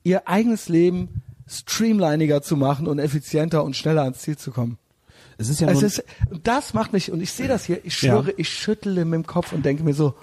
ihr 0.04 0.28
eigenes 0.28 0.70
Leben 0.70 1.22
streamliniger 1.48 2.42
zu 2.42 2.58
machen 2.58 2.88
und 2.88 3.00
effizienter 3.00 3.64
und 3.64 3.76
schneller 3.76 4.04
ans 4.04 4.20
Ziel 4.20 4.38
zu 4.38 4.52
kommen. 4.52 4.78
Es 5.38 5.50
ist 5.50 5.60
ja 5.60 5.70
Es 5.70 5.84
ist, 5.84 6.04
das 6.44 6.74
macht 6.74 6.94
mich, 6.94 7.12
und 7.12 7.22
ich 7.22 7.32
sehe 7.32 7.48
das 7.48 7.66
hier, 7.66 7.84
ich 7.86 8.02
Ja. 8.02 8.12
schwöre, 8.14 8.32
ich 8.38 8.50
schüttle 8.50 9.06
mit 9.06 9.14
dem 9.14 9.28
Kopf 9.28 9.52
und 9.54 9.66
denke 9.66 9.84
mir 9.84 9.94
so, 9.94 10.14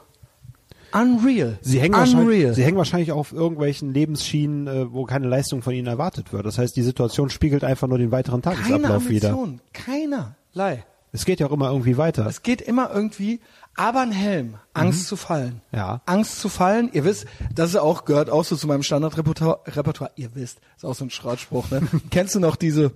unreal. 0.93 1.59
Sie 1.63 1.81
hängen, 1.81 1.95
unreal. 1.95 2.15
wahrscheinlich, 2.17 2.55
sie 2.55 2.65
hängen 2.65 2.77
wahrscheinlich 2.79 3.13
auf 3.13 3.33
irgendwelchen 3.33 3.93
Lebensschienen, 3.93 4.67
äh, 4.67 4.93
wo 4.93 5.05
keine 5.05 5.29
Leistung 5.29 5.63
von 5.63 5.75
ihnen 5.75 5.87
erwartet 5.87 6.33
wird. 6.33 6.45
Das 6.47 6.59
heißt, 6.59 6.75
die 6.77 6.83
Situation 6.83 7.31
spiegelt 7.31 7.65
einfach 7.65 7.89
nur 7.89 7.99
den 7.99 8.11
weiteren 8.11 8.43
Keine 8.43 8.57
Tagesablauf 8.57 9.09
wieder. 9.09 9.31
Ambition, 9.31 9.61
keinerlei. 9.73 10.85
Es 11.15 11.27
geht 11.27 11.41
ja 11.41 11.47
auch 11.47 11.53
immer 11.53 11.69
irgendwie 11.69 11.99
weiter. 11.99 12.27
Es 12.27 12.43
geht 12.43 12.63
immer 12.63 12.91
irgendwie, 12.93 13.41
aber 13.77 14.01
ein 14.01 14.13
Helm, 14.13 14.57
Angst 14.73 15.07
zu 15.07 15.17
fallen. 15.17 15.61
Mhm. 15.71 15.79
Ja. 15.79 16.01
Angst 16.07 16.41
zu 16.41 16.49
fallen, 16.49 16.91
ihr 16.93 17.05
wisst, 17.05 17.27
das 17.55 17.71
ist 17.71 17.77
auch, 17.77 18.07
gehört 18.07 18.31
auch 18.31 18.45
so 18.45 18.57
zu 18.57 18.67
meinem 18.67 18.83
Standardrepertoire, 18.83 19.61
Repertoire. 19.67 20.11
ihr 20.17 20.35
wisst, 20.35 20.61
ist 20.77 20.85
auch 20.85 20.95
so 20.95 21.05
ein 21.05 21.11
Schrottspruch, 21.11 21.71
ne? 21.71 21.83
Kennst 22.11 22.35
du 22.35 22.41
noch 22.41 22.57
diese, 22.57 22.93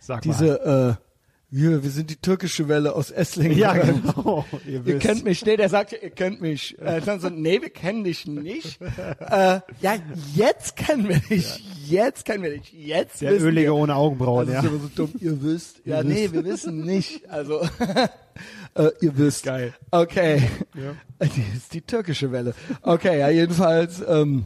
Sag 0.00 0.22
diese, 0.22 0.98
äh, 0.98 1.01
wir, 1.52 1.82
wir 1.84 1.90
sind 1.90 2.08
die 2.08 2.16
türkische 2.16 2.66
Welle 2.66 2.94
aus 2.94 3.10
Esslingen. 3.10 3.58
Ja, 3.58 3.74
genau. 3.74 4.46
Ihr, 4.66 4.72
Ihr 4.72 4.86
wisst. 4.86 5.00
kennt 5.00 5.24
mich, 5.24 5.44
nee, 5.44 5.56
der 5.56 5.68
sagt, 5.68 5.92
ihr 5.92 6.08
kennt 6.10 6.40
mich. 6.40 6.78
Äh, 6.80 7.02
dann 7.02 7.20
so, 7.20 7.28
nee, 7.28 7.60
wir 7.60 7.68
kennen 7.70 8.04
dich 8.04 8.26
nicht. 8.26 8.78
Äh, 9.20 9.60
ja, 9.80 9.94
jetzt 10.34 10.76
kennen 10.76 11.08
wir 11.08 11.18
dich. 11.18 11.62
Jetzt 11.88 12.24
kennen 12.24 12.42
wir 12.42 12.50
dich. 12.58 12.72
Jetzt 12.72 13.20
Der 13.22 13.32
Ölige 13.40 13.66
wir. 13.68 13.74
ohne 13.74 13.94
Augenbrauen, 13.94 14.40
Also 14.40 14.52
ja. 14.52 14.58
ist 14.60 14.66
immer 14.66 14.78
so 14.78 14.88
dumm. 14.94 15.12
Ihr 15.20 15.42
wisst. 15.42 15.80
Ja, 15.84 16.02
nee, 16.02 16.30
wir 16.32 16.44
wissen 16.44 16.84
nicht. 16.84 17.28
Also, 17.30 17.60
äh, 18.74 18.88
ihr 19.00 19.16
wisst. 19.18 19.44
Geil. 19.44 19.74
Okay. 19.90 20.42
Ja. 20.74 21.26
Die 21.26 21.44
ist 21.56 21.72
die 21.74 21.80
türkische 21.82 22.32
Welle. 22.32 22.54
Okay, 22.82 23.18
ja, 23.20 23.28
jedenfalls, 23.30 24.02
ähm, 24.06 24.44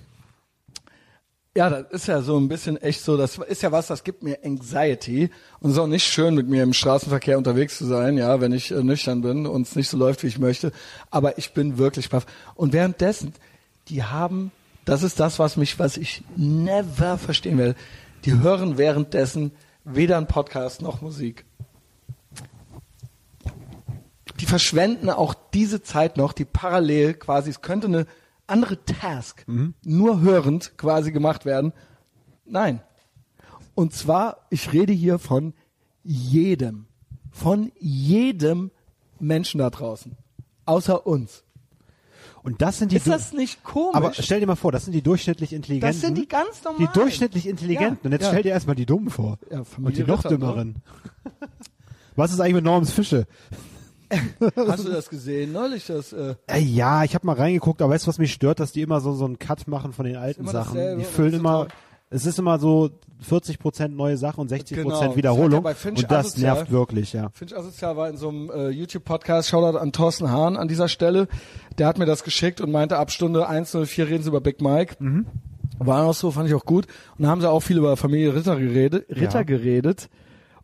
ja, 1.57 1.71
das 1.71 1.87
ist 1.91 2.07
ja 2.07 2.21
so 2.21 2.39
ein 2.39 2.49
bisschen 2.49 2.77
echt 2.77 3.03
so, 3.03 3.17
das 3.17 3.39
ist 3.39 3.63
ja 3.63 3.73
was, 3.73 3.87
das 3.87 4.05
gibt 4.05 4.23
mir 4.23 4.39
Anxiety 4.45 5.31
und 5.61 5.71
ist 5.71 5.79
auch 5.79 5.87
nicht 5.87 6.05
schön, 6.05 6.35
mit 6.35 6.49
mir 6.49 6.63
im 6.63 6.75
Straßenverkehr 6.75 7.39
unterwegs 7.39 7.79
zu 7.79 7.87
sein, 7.87 8.19
ja, 8.19 8.43
wenn 8.43 8.53
ich 8.53 8.71
äh, 8.71 8.83
nüchtern 8.83 9.23
bin 9.23 9.47
und 9.47 9.67
es 9.67 9.75
nicht 9.75 9.89
so 9.89 9.97
läuft, 9.97 10.23
wie 10.23 10.27
ich 10.27 10.39
möchte. 10.39 10.71
Aber 11.11 11.39
ich 11.39 11.55
bin 11.55 11.79
wirklich 11.79 12.11
baff. 12.11 12.27
Und 12.57 12.75
währenddessen, 12.75 13.33
die 13.89 14.05
haben, 14.05 14.53
das 14.85 15.03
ist 15.03 15.19
das, 15.19 15.39
was 15.39 15.57
mich, 15.57 15.79
was 15.79 15.97
ich 15.97 16.23
never 16.37 17.17
verstehen 17.17 17.57
werde, 17.57 17.75
die 18.27 18.39
hören 18.39 18.77
währenddessen 18.77 19.51
weder 19.85 20.19
einen 20.19 20.27
Podcast 20.27 20.83
noch 20.83 21.01
Musik. 21.01 21.47
Die 24.41 24.47
verschwenden 24.47 25.09
auch 25.09 25.33
diese 25.55 25.83
Zeit 25.83 26.19
noch, 26.19 26.35
die 26.35 26.45
parallel 26.45 27.15
quasi, 27.15 27.49
es 27.49 27.63
könnte 27.63 27.87
eine 27.87 28.07
andere 28.47 28.85
Task, 28.85 29.45
nur 29.85 30.21
hörend 30.21 30.77
quasi 30.79 31.13
gemacht 31.13 31.45
werden. 31.45 31.73
Nein. 32.45 32.81
Und 33.75 33.93
zwar, 33.93 34.47
ich 34.51 34.73
rede 34.73 34.93
hier 34.93 35.19
von 35.19 35.53
jedem, 36.03 36.87
von 37.31 37.73
jedem 37.79 38.71
Menschen 39.19 39.59
da 39.59 39.71
draußen, 39.71 40.17
außer 40.65 41.07
uns. 41.07 41.43
Und 42.43 42.63
das 42.63 42.79
sind 42.79 42.93
die 42.93 42.97
Ist 42.97 43.09
das 43.09 43.33
nicht 43.33 43.65
komisch? 43.65 43.97
Aber 43.97 44.13
stell 44.15 44.39
dir 44.39 44.47
mal 44.47 44.55
vor, 44.55 44.71
das 44.71 44.85
sind 44.85 44.93
die 44.93 45.03
durchschnittlich 45.03 45.53
Intelligenten. 45.53 45.93
Das 45.93 46.01
sind 46.01 46.17
die 46.17 46.29
ganz 46.29 46.63
normalen. 46.63 46.87
Die 46.87 46.99
durchschnittlich 46.99 47.49
Intelligenten. 47.49 47.99
Ja, 48.03 48.07
Und 48.07 48.13
jetzt 48.13 48.23
ja. 48.23 48.29
stell 48.29 48.43
dir 48.45 48.53
erstmal 48.53 48.77
die 48.77 48.87
Dummen 48.87 49.11
vor. 49.11 49.39
Ja, 49.51 49.65
Und 49.83 49.97
die 49.97 50.05
noch 50.05 50.19
Ritter, 50.21 50.31
ne? 50.31 50.39
dümmeren. 50.39 50.77
Was 52.15 52.33
ist 52.33 52.39
eigentlich 52.39 52.55
mit 52.55 52.65
Norms 52.65 52.93
Fische? 52.93 53.27
Hast 54.69 54.85
du 54.87 54.91
das 54.91 55.09
gesehen 55.09 55.53
neulich? 55.53 55.87
Das, 55.87 56.13
äh, 56.13 56.35
Äh, 56.47 56.59
ja, 56.61 57.05
ich 57.05 57.15
habe 57.15 57.27
mal 57.27 57.35
reingeguckt, 57.37 57.83
aber 57.83 57.93
weißt 57.95 58.07
du, 58.07 58.09
was 58.09 58.19
mich 58.19 58.33
stört, 58.33 58.61
dass 58.61 58.73
die 58.73 58.83
immer 58.83 59.01
so 59.01 59.13
so 59.15 59.25
einen 59.25 59.39
Cut 59.39 59.67
machen 59.69 59.93
von 59.93 60.05
den 60.07 60.17
alten 60.17 60.47
Sachen. 60.47 60.99
Die 60.99 61.05
füllen 61.05 61.33
das 61.33 61.41
immer, 61.41 61.69
es 62.11 62.25
ist 62.27 62.39
immer 62.39 62.59
so 62.59 62.91
40 63.21 63.59
Prozent 63.59 63.97
neue 63.97 64.17
Sachen 64.17 64.41
und 64.41 64.49
60 64.49 64.77
Genau, 64.77 64.91
Prozent 64.91 65.11
das 65.11 65.17
Wiederholung. 65.17 65.65
hat 65.65 65.77
ja 65.85 65.91
und 65.91 66.03
das 66.11 66.27
asozial. 66.27 66.55
nervt 66.55 66.71
wirklich, 66.71 67.13
ja. 67.13 67.31
Finch 67.33 67.57
Asozial 67.57 67.97
war 67.97 68.09
in 68.09 68.17
so 68.17 68.29
einem 68.29 68.51
äh, 68.51 68.69
YouTube-Podcast, 68.69 69.49
Shoutout 69.49 69.79
an 69.79 69.93
Thorsten 69.93 70.31
Hahn 70.31 70.57
an 70.57 70.69
dieser 70.69 70.89
Stelle. 70.89 71.27
Der 71.79 71.87
hat 71.89 71.99
mir 71.99 72.07
das 72.07 72.23
geschickt 72.23 72.61
und 72.61 72.71
meinte, 72.71 72.99
ab 72.99 73.11
Stunde 73.11 73.49
1.04 73.51 74.07
reden 74.09 74.23
sie 74.23 74.29
über 74.29 74.41
Big 74.41 74.61
Mike. 74.61 74.97
Mhm. 75.01 75.27
War 75.79 76.05
auch 76.05 76.15
so, 76.15 76.31
fand 76.31 76.49
ich 76.49 76.55
auch 76.55 76.65
gut. 76.65 76.87
Und 77.19 77.25
da 77.25 77.29
haben 77.29 77.41
sie 77.41 77.51
auch 77.51 77.61
viel 77.61 77.77
über 77.79 77.97
Familie 77.97 78.35
Ritter 78.35 78.57
geredet, 78.57 79.07
Ritter 79.11 79.41
Ja. 79.41 79.43
geredet. 79.43 80.09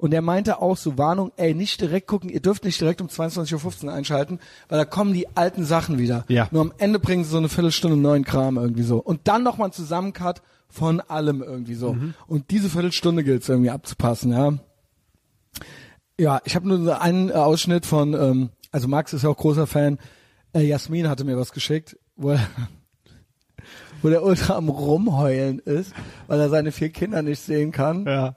Und 0.03 0.12
er 0.12 0.20
meinte 0.20 0.61
auch 0.61 0.76
so, 0.76 0.98
Warnung, 0.98 1.30
ey, 1.36 1.55
nicht 1.55 1.80
direkt 1.80 2.09
gucken, 2.09 2.28
ihr 2.28 2.40
dürft 2.40 2.64
nicht 2.64 2.80
direkt 2.80 3.00
um 3.00 3.07
22.15 3.07 3.84
Uhr 3.84 3.92
einschalten, 3.92 4.40
weil 4.68 4.76
da 4.76 4.84
kommen 4.84 5.12
die 5.12 5.28
alten 5.36 5.64
Sachen 5.64 5.96
wieder. 5.96 6.24
Ja. 6.26 6.48
Nur 6.50 6.62
am 6.62 6.72
Ende 6.78 6.98
bringen 6.98 7.22
sie 7.22 7.30
so 7.30 7.36
eine 7.36 7.48
Viertelstunde 7.48 7.96
neuen 7.96 8.24
Kram 8.24 8.57
irgendwie 8.57 8.82
so. 8.82 8.98
Und 8.98 9.28
dann 9.28 9.44
nochmal 9.44 9.68
ein 9.68 9.72
Zusammencut 9.72 10.42
von 10.68 11.00
allem 11.00 11.40
irgendwie 11.40 11.76
so. 11.76 11.96
Und 12.26 12.50
diese 12.50 12.68
Viertelstunde 12.68 13.22
gilt 13.22 13.44
es 13.44 13.48
irgendwie 13.48 13.70
abzupassen, 13.70 14.32
ja. 14.32 14.55
Ja, 16.18 16.40
ich 16.46 16.57
habe 16.57 16.66
nur 16.66 17.00
einen 17.00 17.30
Ausschnitt 17.30 17.86
von, 17.86 18.14
ähm, 18.14 18.50
also 18.72 18.88
Max 18.88 19.12
ist 19.12 19.22
ja 19.22 19.30
auch 19.30 19.36
großer 19.36 19.68
Fan, 19.68 20.00
äh, 20.53 20.62
Jasmin 20.62 21.09
hatte 21.09 21.22
mir 21.22 21.38
was 21.38 21.53
geschickt, 21.53 21.96
wo 22.16 22.30
er, 22.30 22.40
wo 24.03 24.09
der 24.09 24.24
ultra 24.24 24.57
am 24.57 24.68
Rumheulen 24.68 25.61
ist, 25.61 25.94
weil 26.26 26.40
er 26.40 26.48
seine 26.48 26.72
vier 26.72 26.90
Kinder 26.90 27.22
nicht 27.22 27.38
sehen 27.38 27.70
kann. 27.70 28.05
Ja. 28.05 28.34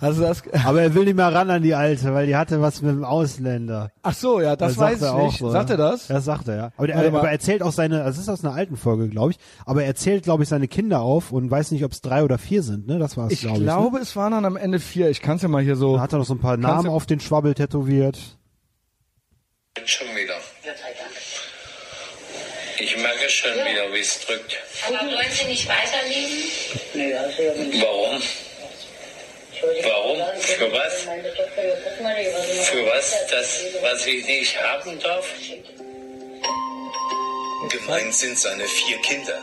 Du 0.00 0.12
das? 0.12 0.42
Aber 0.64 0.82
er 0.82 0.94
will 0.94 1.04
nicht 1.04 1.16
mehr 1.16 1.32
ran 1.32 1.50
an 1.50 1.62
die 1.62 1.74
Alte, 1.74 2.14
weil 2.14 2.26
die 2.26 2.36
hatte 2.36 2.60
was 2.60 2.82
mit 2.82 2.92
dem 2.92 3.04
Ausländer. 3.04 3.90
Ach 4.02 4.14
so, 4.14 4.40
ja, 4.40 4.54
das, 4.56 4.76
weiß 4.78 5.02
ich 5.02 5.12
nicht. 5.12 5.38
so, 5.38 5.50
Sagt 5.50 5.70
ja. 5.70 5.74
er 5.74 5.78
das? 5.78 6.06
Das 6.06 6.24
sagt 6.24 6.48
er, 6.48 6.56
ja. 6.56 6.70
Aber, 6.76 6.86
der, 6.86 6.96
aber 6.98 7.22
er 7.22 7.32
erzählt 7.32 7.62
auch 7.62 7.72
seine, 7.72 8.04
das 8.04 8.16
ist 8.18 8.28
aus 8.28 8.44
einer 8.44 8.54
alten 8.54 8.76
Folge, 8.76 9.08
glaube 9.08 9.32
ich, 9.32 9.38
aber 9.66 9.82
er 9.82 9.88
erzählt, 9.88 10.22
glaube 10.24 10.44
ich, 10.44 10.48
seine 10.48 10.68
Kinder 10.68 11.00
auf 11.00 11.32
und 11.32 11.50
weiß 11.50 11.72
nicht, 11.72 11.84
ob 11.84 11.92
es 11.92 12.00
drei 12.00 12.22
oder 12.22 12.38
vier 12.38 12.62
sind, 12.62 12.86
ne? 12.86 12.98
Das 12.98 13.16
war 13.16 13.26
es, 13.26 13.32
Ich 13.32 13.40
glaube 13.40 13.58
ich. 13.58 13.64
glaube, 13.64 13.98
es 13.98 14.14
waren 14.14 14.32
dann 14.32 14.44
am 14.44 14.56
Ende 14.56 14.78
vier. 14.80 15.10
Ich 15.10 15.20
kann 15.20 15.36
es 15.36 15.42
ja 15.42 15.48
mal 15.48 15.62
hier 15.62 15.76
so. 15.76 15.92
Ne? 15.92 15.96
Da 15.96 16.02
hat 16.02 16.12
er 16.12 16.18
noch 16.18 16.26
so 16.26 16.34
ein 16.34 16.40
paar 16.40 16.56
Namen 16.56 16.88
auf 16.88 17.06
den 17.06 17.18
Schwabbel 17.20 17.54
tätowiert. 17.54 18.18
Schon 19.84 20.08
wieder. 20.08 20.34
Ich 22.80 22.96
merke 22.96 23.28
schon 23.28 23.50
wieder, 23.50 23.92
wie 23.92 23.98
es 24.00 24.20
drückt. 24.26 24.56
Aber 24.86 24.98
wollen 25.06 25.26
Sie 25.30 25.46
nicht 25.46 25.68
weiterleben? 25.68 26.36
Nee, 26.94 27.14
also 27.14 27.42
ja 27.42 27.54
nicht. 27.54 27.82
Warum? 27.82 28.22
Warum? 29.60 30.22
Für 30.40 30.72
was? 30.72 31.02
Für 32.68 32.86
was? 32.86 33.26
Das, 33.30 33.64
was 33.82 34.06
ich 34.06 34.24
nicht 34.26 34.60
haben 34.60 34.98
darf? 35.00 35.26
Gemeint 37.70 38.14
sind 38.14 38.38
seine 38.38 38.64
vier 38.64 38.98
Kinder. 38.98 39.38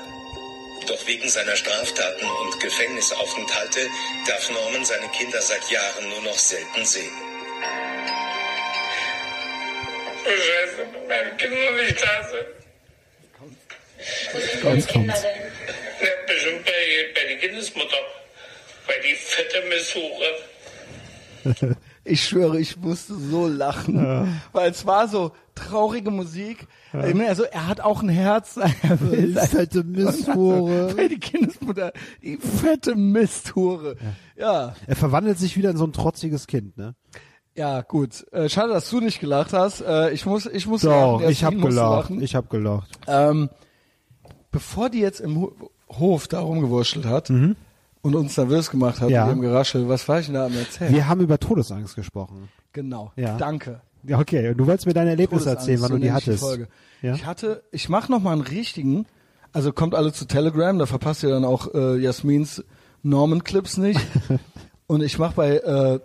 Doch 0.87 1.07
wegen 1.07 1.27
seiner 1.27 1.55
Straftaten 1.55 2.25
und 2.25 2.59
Gefängnisaufenthalte 2.59 3.89
darf 4.27 4.49
Norman 4.51 4.85
seine 4.85 5.09
Kinder 5.09 5.41
seit 5.41 5.69
Jahren 5.69 6.09
nur 6.09 6.21
noch 6.21 6.37
selten 6.37 6.85
sehen. 6.85 7.11
Scheiße, 10.23 10.87
meine 11.07 11.35
Kinder 11.37 11.71
nicht 11.71 12.01
da 12.01 12.29
sind. 12.29 12.45
Jetzt 14.75 14.91
kommt's. 14.91 15.23
Ja, 15.23 16.09
bestimmt 16.27 16.65
bei, 16.65 17.11
bei 17.13 17.27
der 17.27 17.37
Kindesmutter. 17.37 17.97
Bei 18.87 18.93
die 19.03 19.15
fette 19.15 19.63
Misshure. 19.69 21.75
Ich 22.07 22.23
schwöre, 22.23 22.59
ich 22.59 22.77
musste 22.77 23.15
so 23.15 23.47
lachen, 23.47 23.97
weil 24.51 24.69
es 24.69 24.85
war 24.85 25.07
so 25.07 25.31
traurige 25.55 26.11
Musik. 26.11 26.67
Ich 26.93 27.15
meine, 27.15 27.29
Also 27.29 27.45
er 27.45 27.65
hat 27.67 27.81
auch 27.81 28.03
ein 28.03 28.09
Herz. 28.09 28.57
Er 28.83 29.01
will 29.01 29.33
Die 29.33 29.47
fette 29.47 29.83
Misthure. 29.83 30.93
Bei 30.95 31.07
die 31.07 31.17
Kindesmutter, 31.19 31.93
die 32.21 32.37
fette 32.37 32.93
Misthure. 32.93 33.95
Ja, 34.37 34.75
Er 34.85 34.95
verwandelt 34.95 35.39
sich 35.39 35.57
wieder 35.57 35.71
in 35.71 35.77
so 35.77 35.83
ein 35.85 35.93
trotziges 35.93 36.45
Kind, 36.45 36.77
ne? 36.77 36.93
ja, 37.55 37.81
gut. 37.81 38.31
Äh, 38.31 38.49
schade, 38.49 38.73
dass 38.73 38.87
du 38.91 38.99
nicht 39.01 39.19
gelacht 39.19 39.53
hast. 39.53 39.81
Äh, 39.81 40.11
ich 40.11 40.27
muss, 40.27 40.45
ich 40.45 40.67
muss 40.67 40.81
Doch, 40.81 41.21
lachen. 41.21 41.31
ich 41.31 41.43
hab 41.43 41.53
gelacht. 41.55 42.09
lachen. 42.11 42.21
Ich 42.21 42.35
hab 42.35 42.51
gelacht. 42.51 42.91
Ähm, 43.07 43.49
bevor 44.51 44.91
die 44.91 44.99
jetzt 44.99 45.21
im 45.21 45.41
Ho 45.41 45.55
Hof 45.89 46.27
da 46.27 46.41
rumgewurschtelt 46.41 47.05
hat 47.05 47.31
und 48.05 48.15
uns 48.15 48.37
nervös 48.37 48.69
gemacht 48.69 49.01
hat. 49.01 49.09
Ja. 49.09 49.25
mit 49.25 49.35
dem 49.35 49.41
Geraschel, 49.41 49.89
was 49.89 50.07
war 50.07 50.19
ich 50.19 50.27
denn 50.27 50.35
da 50.35 50.45
am 50.45 50.55
erzählen? 50.55 50.93
Wir 50.93 51.07
haben 51.07 51.21
über 51.21 51.39
Todesangst 51.39 51.95
gesprochen. 51.95 52.49
genau. 52.71 53.11
Ja. 53.15 53.35
Danke. 53.37 53.81
Ja, 54.03 54.19
okay. 54.19 54.49
Und 54.49 54.57
du 54.57 54.67
wolltest 54.67 54.85
mir 54.85 54.93
dein 54.93 55.07
Erlebnis 55.07 55.43
Todesangst, 55.43 55.61
erzählen, 55.67 55.81
wann 55.81 55.87
so 55.89 55.93
du 55.95 55.99
die 56.01 56.07
nenne 56.07 56.19
ich 56.19 56.25
hattest. 56.27 56.43
Folge. 56.43 56.67
Ja? 57.01 57.15
Ich 57.15 57.25
hatte, 57.25 57.63
ich 57.71 57.89
mache 57.89 58.11
noch 58.11 58.21
mal 58.21 58.33
einen 58.33 58.41
richtigen, 58.41 59.07
also 59.51 59.73
kommt 59.73 59.95
alle 59.95 60.13
zu 60.13 60.25
Telegram, 60.25 60.77
da 60.77 60.85
verpasst 60.85 61.23
ihr 61.23 61.29
dann 61.29 61.43
auch 61.45 61.73
äh, 61.73 61.97
Jasmins 61.97 62.63
Norman-Clips 63.01 63.77
nicht. 63.77 63.99
Und 64.87 65.01
ich 65.01 65.17
mache 65.17 65.33
bei, 65.35 65.57
äh, 65.57 65.99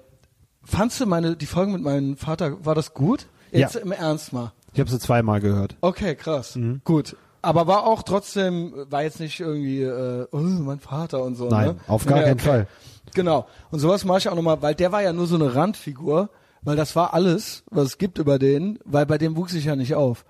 fandst 0.65 0.99
du 1.01 1.07
meine, 1.07 1.37
die 1.37 1.47
Folge 1.47 1.73
mit 1.73 1.83
meinem 1.83 2.17
Vater, 2.17 2.65
war 2.65 2.75
das 2.75 2.95
gut? 2.95 3.27
Jetzt 3.53 3.75
Ja. 3.75 3.81
im 3.83 3.93
Ernst 3.93 4.33
mal. 4.33 4.53
Ich 4.73 4.81
habe 4.81 4.89
sie 4.91 4.99
zweimal 4.99 5.41
gehört. 5.41 5.77
Okay, 5.83 6.15
krass. 6.15 6.57
Mhm. 6.57 6.81
Gut. 6.85 7.17
Aber 7.43 7.67
war 7.67 7.87
auch 7.87 8.03
trotzdem, 8.03 8.75
war 8.91 9.03
jetzt 9.03 9.21
nicht 9.21 9.41
irgendwie, 9.41 9.83
äh, 9.83 10.27
oh, 10.31 10.39
mein 10.39 10.81
Vater 10.81 11.23
und 11.23 11.37
so. 11.37 11.49
Nein, 11.49 11.69
ne? 11.69 11.77
auf 11.87 12.05
gar 12.05 12.21
keinen 12.21 12.39
Fall. 12.39 12.67
Genau. 13.15 13.47
Und 13.71 13.79
sowas 13.81 14.05
mache 14.05 14.19
ich 14.19 14.29
auch 14.29 14.35
nochmal, 14.35 14.61
weil 14.63 14.75
der 14.75 14.93
war 14.93 15.03
ja 15.03 15.13
nur 15.13 15.27
so 15.27 15.37
eine 15.37 15.55
Randfigur, 15.55 16.31
weil 16.63 16.77
das 16.77 16.95
war 16.97 17.15
alles, 17.15 17.65
was 17.71 17.87
es 17.87 17.99
gibt 17.99 18.19
über 18.19 18.39
den, 18.39 18.79
weil 18.85 19.07
bei 19.07 19.19
dem 19.19 19.37
wuchs 19.37 19.55
ich 19.55 19.65
ja 19.65 19.77
nicht 19.77 19.95
auf. 19.95 20.25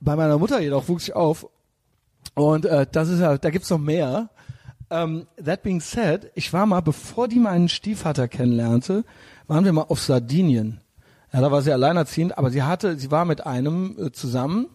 Bei 0.00 0.16
meiner 0.16 0.38
Mutter 0.38 0.60
jedoch 0.60 0.88
wuchs 0.88 1.04
ich 1.04 1.14
auf. 1.14 1.46
Und 2.34 2.64
äh, 2.66 2.86
das 2.90 3.08
ist 3.08 3.20
ja, 3.20 3.38
da 3.38 3.50
gibt's 3.50 3.70
noch 3.70 3.78
mehr. 3.78 4.30
Ähm, 4.90 5.26
that 5.42 5.62
being 5.62 5.80
said, 5.80 6.30
ich 6.34 6.52
war 6.52 6.66
mal, 6.66 6.80
bevor 6.80 7.28
die 7.28 7.38
meinen 7.38 7.68
Stiefvater 7.68 8.28
kennenlernte, 8.28 9.04
waren 9.46 9.64
wir 9.64 9.72
mal 9.72 9.86
auf 9.88 10.00
Sardinien. 10.00 10.80
Ja, 11.32 11.40
da 11.40 11.50
war 11.50 11.62
sie 11.62 11.72
alleinerziehend, 11.72 12.36
aber 12.36 12.50
sie 12.50 12.62
hatte, 12.62 12.98
sie 12.98 13.10
war 13.10 13.24
mit 13.24 13.46
einem 13.46 13.96
äh, 13.98 14.12
zusammen, 14.12 14.66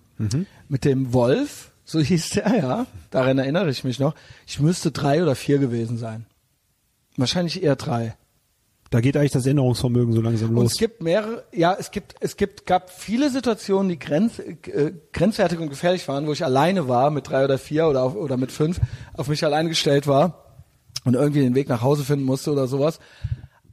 mit 0.68 0.86
dem 0.86 1.13
Wolf, 1.13 1.72
so 1.86 1.99
hieß 1.99 2.32
der, 2.32 2.57
ja, 2.57 2.86
daran 3.11 3.38
erinnere 3.38 3.70
ich 3.70 3.84
mich 3.84 3.99
noch. 3.99 4.13
Ich 4.45 4.59
müsste 4.59 4.91
drei 4.91 5.22
oder 5.24 5.36
vier 5.36 5.59
gewesen 5.59 5.97
sein. 5.97 6.26
Wahrscheinlich 7.15 7.63
eher 7.63 7.76
drei. 7.76 8.15
Da 8.89 9.01
geht 9.01 9.18
eigentlich 9.18 9.32
das 9.32 9.45
Erinnerungsvermögen 9.45 10.13
so 10.13 10.22
langsam 10.22 10.49
Und 10.49 10.55
los. 10.55 10.74
es 10.74 10.78
gibt 10.78 11.01
mehrere, 11.01 11.43
ja, 11.51 11.76
es 11.78 11.91
gibt, 11.91 12.15
es 12.22 12.38
gibt, 12.38 12.65
gab 12.65 12.89
viele 12.89 13.30
Situationen, 13.30 13.89
die 13.89 13.99
grenz, 13.99 14.39
äh, 14.39 14.93
grenzwertig 15.11 15.59
und 15.59 15.70
gefährlich 15.70 16.07
waren, 16.07 16.26
wo 16.26 16.32
ich 16.32 16.45
alleine 16.45 16.88
war 16.88 17.11
mit 17.11 17.30
drei 17.30 17.43
oder 17.43 17.57
vier 17.57 17.88
oder 17.88 18.03
auf, 18.03 18.15
oder 18.15 18.38
mit 18.38 18.51
fünf, 18.51 18.80
auf 19.13 19.28
mich 19.28 19.43
allein 19.43 19.68
gestellt 19.68 20.07
war 20.07 20.45
und 21.03 21.15
irgendwie 21.15 21.41
den 21.41 21.55
Weg 21.55 21.68
nach 21.68 21.82
Hause 21.82 22.03
finden 22.03 22.26
musste 22.26 22.51
oder 22.51 22.68
sowas. 22.68 22.99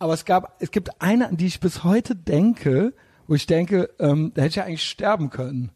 Aber 0.01 0.15
es 0.15 0.25
gab, 0.25 0.61
es 0.61 0.73
gibt 0.73 1.01
eine, 1.01 1.29
an 1.29 1.37
die 1.37 1.47
ich 1.47 1.61
bis 1.61 1.85
heute 1.85 2.17
denke, 2.17 2.93
wo 3.29 3.35
ich 3.35 3.47
denke, 3.47 3.91
ähm, 4.01 4.33
da 4.35 4.43
hätte 4.43 4.51
ich 4.51 4.57
ja 4.57 4.65
eigentlich 4.65 4.85
sterben 4.85 5.31
können. 5.31 5.71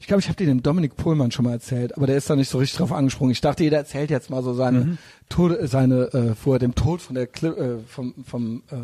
Ich 0.00 0.06
glaube, 0.06 0.20
ich 0.20 0.28
habe 0.28 0.36
dir 0.36 0.46
dem 0.46 0.62
Dominik 0.62 0.96
Pohlmann 0.96 1.30
schon 1.30 1.44
mal 1.44 1.52
erzählt, 1.52 1.94
aber 1.94 2.06
der 2.06 2.16
ist 2.16 2.28
da 2.28 2.34
nicht 2.34 2.48
so 2.48 2.56
richtig 2.56 2.78
drauf 2.78 2.90
angesprungen. 2.90 3.32
Ich 3.32 3.42
dachte, 3.42 3.62
jeder 3.62 3.76
erzählt 3.76 4.10
jetzt 4.10 4.30
mal 4.30 4.42
so 4.42 4.54
seine 4.54 4.96
Tode, 5.28 5.68
seine, 5.68 6.12
äh, 6.14 6.34
wo 6.42 6.54
er 6.54 6.58
dem 6.58 6.74
Tod 6.74 7.02
von 7.02 7.14
der 7.14 7.26
Kli 7.26 7.48
äh, 7.48 7.78
vom, 7.86 8.14
vom 8.24 8.62
äh, 8.70 8.76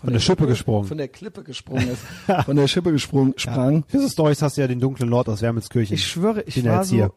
von, 0.00 0.12
der 0.12 0.18
Schippe 0.18 0.46
gesprungen. 0.46 0.88
Von 0.88 0.98
der 0.98 1.08
Klippe 1.08 1.44
gesprungen 1.44 1.88
ist. 1.88 2.02
von 2.44 2.56
der 2.56 2.66
Schippe 2.66 2.90
gesprungen, 2.90 3.34
sprang. 3.36 3.84
Für 3.86 4.00
so 4.00 4.08
Storys 4.08 4.42
hast 4.42 4.56
du 4.56 4.60
ja 4.60 4.66
den 4.66 4.80
dunklen 4.80 5.08
Lord 5.08 5.28
aus 5.28 5.40
Wermelskirchen. 5.40 5.94
Ich 5.94 6.06
schwöre, 6.06 6.42
ich 6.42 6.54
Den 6.54 6.66
war 6.66 6.84
so, 6.84 7.10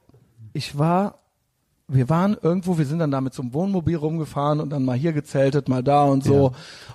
ich 0.54 0.78
war, 0.78 1.20
wir 1.88 2.08
waren 2.08 2.38
irgendwo, 2.40 2.78
wir 2.78 2.86
sind 2.86 3.00
dann 3.00 3.10
da 3.10 3.20
mit 3.20 3.34
so 3.34 3.42
einem 3.42 3.54
Wohnmobil 3.56 3.96
rumgefahren 3.96 4.60
und 4.60 4.70
dann 4.70 4.86
mal 4.86 4.96
hier 4.96 5.12
gezeltet, 5.12 5.70
mal 5.70 5.84
da 5.84 6.04
und 6.04 6.24
so. 6.24 6.54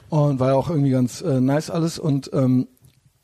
Und 0.08 0.38
war 0.38 0.50
ja 0.50 0.54
auch 0.54 0.70
irgendwie 0.70 0.90
ganz 0.90 1.20
äh, 1.20 1.40
nice 1.40 1.68
alles. 1.68 1.98
Und 1.98 2.30
ähm, 2.32 2.68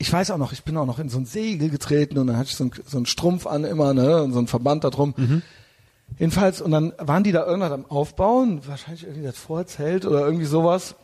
ich 0.01 0.11
weiß 0.11 0.31
auch 0.31 0.37
noch, 0.37 0.51
ich 0.51 0.63
bin 0.63 0.75
auch 0.77 0.87
noch 0.87 0.97
in 0.97 1.09
so 1.09 1.19
ein 1.19 1.25
Segel 1.25 1.69
getreten 1.69 2.17
und 2.17 2.25
dann 2.25 2.37
hatte 2.37 2.49
ich 2.49 2.55
so, 2.55 2.65
ein, 2.65 2.71
so 2.85 2.97
einen 2.97 3.05
Strumpf 3.05 3.45
an 3.45 3.63
immer, 3.63 3.93
ne, 3.93 4.23
und 4.23 4.33
so 4.33 4.39
einen 4.39 4.47
Verband 4.47 4.83
da 4.83 4.89
drum. 4.89 5.13
Mhm. 5.15 5.43
Jedenfalls, 6.17 6.59
und 6.59 6.71
dann 6.71 6.91
waren 6.97 7.23
die 7.23 7.31
da 7.31 7.45
irgendwas 7.45 7.71
am 7.71 7.85
Aufbauen, 7.85 8.67
wahrscheinlich 8.67 9.03
irgendwie 9.03 9.25
das 9.25 9.37
Vorzelt 9.37 10.05
oder 10.05 10.21
irgendwie 10.21 10.45
sowas. 10.45 10.95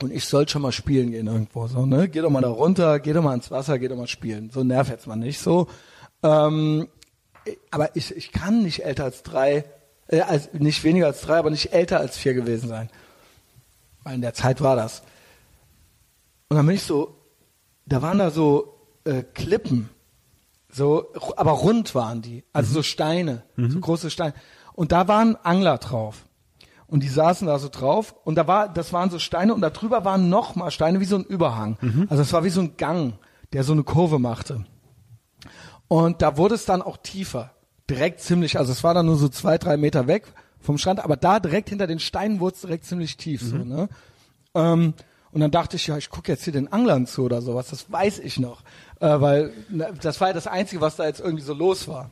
Und 0.00 0.12
ich 0.12 0.26
sollte 0.26 0.52
schon 0.52 0.62
mal 0.62 0.72
spielen 0.72 1.10
gehen 1.10 1.26
irgendwo, 1.26 1.66
so, 1.66 1.86
ne? 1.86 2.08
Geh 2.08 2.20
doch 2.20 2.30
mal 2.30 2.40
da 2.40 2.48
runter, 2.48 3.00
geh 3.00 3.12
doch 3.12 3.22
mal 3.22 3.34
ins 3.34 3.50
Wasser, 3.50 3.78
geh 3.78 3.88
doch 3.88 3.96
mal 3.96 4.06
spielen. 4.06 4.50
So 4.50 4.62
nerv 4.62 4.88
jetzt 4.88 5.06
mal 5.06 5.16
nicht 5.16 5.40
so. 5.40 5.68
Ähm, 6.22 6.88
aber 7.70 7.94
ich, 7.96 8.14
ich 8.16 8.30
kann 8.32 8.62
nicht 8.62 8.84
älter 8.84 9.04
als 9.04 9.24
drei, 9.24 9.64
äh, 10.06 10.20
als, 10.20 10.52
nicht 10.52 10.84
weniger 10.84 11.06
als 11.06 11.20
drei, 11.20 11.36
aber 11.36 11.50
nicht 11.50 11.72
älter 11.72 11.98
als 11.98 12.16
vier 12.16 12.34
gewesen 12.34 12.68
sein. 12.68 12.90
Weil 14.04 14.14
in 14.14 14.20
der 14.22 14.34
Zeit 14.34 14.60
war 14.60 14.76
das. 14.76 15.02
Und 16.48 16.56
dann 16.56 16.66
bin 16.66 16.76
ich 16.76 16.82
so, 16.82 17.16
da 17.86 18.02
waren 18.02 18.18
da 18.18 18.30
so 18.30 18.78
äh, 19.04 19.22
Klippen, 19.22 19.90
so, 20.70 21.06
aber 21.36 21.52
rund 21.52 21.94
waren 21.94 22.22
die, 22.22 22.44
also 22.52 22.74
so 22.74 22.82
Steine, 22.82 23.42
so 23.70 23.80
große 23.80 24.10
Steine. 24.10 24.34
Und 24.72 24.90
da 24.90 25.06
waren 25.06 25.36
Angler 25.42 25.78
drauf. 25.78 26.24
Und 26.86 27.02
die 27.02 27.08
saßen 27.08 27.46
da 27.46 27.58
so 27.58 27.68
drauf 27.68 28.14
und 28.24 28.34
da 28.34 28.46
war, 28.46 28.68
das 28.68 28.92
waren 28.92 29.10
so 29.10 29.18
Steine 29.18 29.54
und 29.54 29.60
da 29.60 29.70
drüber 29.70 30.04
waren 30.04 30.28
noch 30.28 30.54
mal 30.56 30.70
Steine 30.70 31.00
wie 31.00 31.04
so 31.04 31.16
ein 31.16 31.24
Überhang. 31.24 31.78
Also 32.08 32.22
es 32.22 32.32
war 32.32 32.44
wie 32.44 32.50
so 32.50 32.60
ein 32.60 32.76
Gang, 32.76 33.14
der 33.52 33.64
so 33.64 33.72
eine 33.72 33.84
Kurve 33.84 34.18
machte. 34.18 34.64
Und 35.88 36.22
da 36.22 36.36
wurde 36.36 36.56
es 36.56 36.64
dann 36.64 36.82
auch 36.82 36.96
tiefer. 36.96 37.52
Direkt 37.88 38.20
ziemlich, 38.20 38.58
also 38.58 38.72
es 38.72 38.82
war 38.82 38.94
dann 38.94 39.06
nur 39.06 39.16
so 39.16 39.28
zwei, 39.28 39.58
drei 39.58 39.76
Meter 39.76 40.06
weg 40.06 40.24
vom 40.60 40.78
Strand, 40.78 41.00
aber 41.04 41.16
da 41.16 41.38
direkt 41.38 41.68
hinter 41.68 41.86
den 41.86 42.00
Steinen 42.00 42.40
wurde 42.40 42.54
es 42.54 42.62
direkt 42.62 42.84
ziemlich 42.84 43.16
tief, 43.16 43.42
so, 43.42 43.56
ne? 43.56 43.88
Ähm, 44.54 44.94
und 45.34 45.40
dann 45.40 45.50
dachte 45.50 45.76
ich, 45.76 45.86
ja, 45.88 45.98
ich 45.98 46.08
gucke 46.08 46.32
jetzt 46.32 46.44
hier 46.44 46.52
den 46.52 46.72
Anglern 46.72 47.06
zu 47.06 47.24
oder 47.24 47.42
sowas, 47.42 47.68
das 47.68 47.90
weiß 47.92 48.20
ich 48.20 48.38
noch. 48.38 48.62
Äh, 49.00 49.20
weil 49.20 49.52
ne, 49.68 49.92
das 50.00 50.20
war 50.20 50.28
ja 50.28 50.34
das 50.34 50.46
Einzige, 50.46 50.80
was 50.80 50.96
da 50.96 51.04
jetzt 51.04 51.20
irgendwie 51.20 51.44
so 51.44 51.52
los 51.52 51.88
war. 51.88 52.10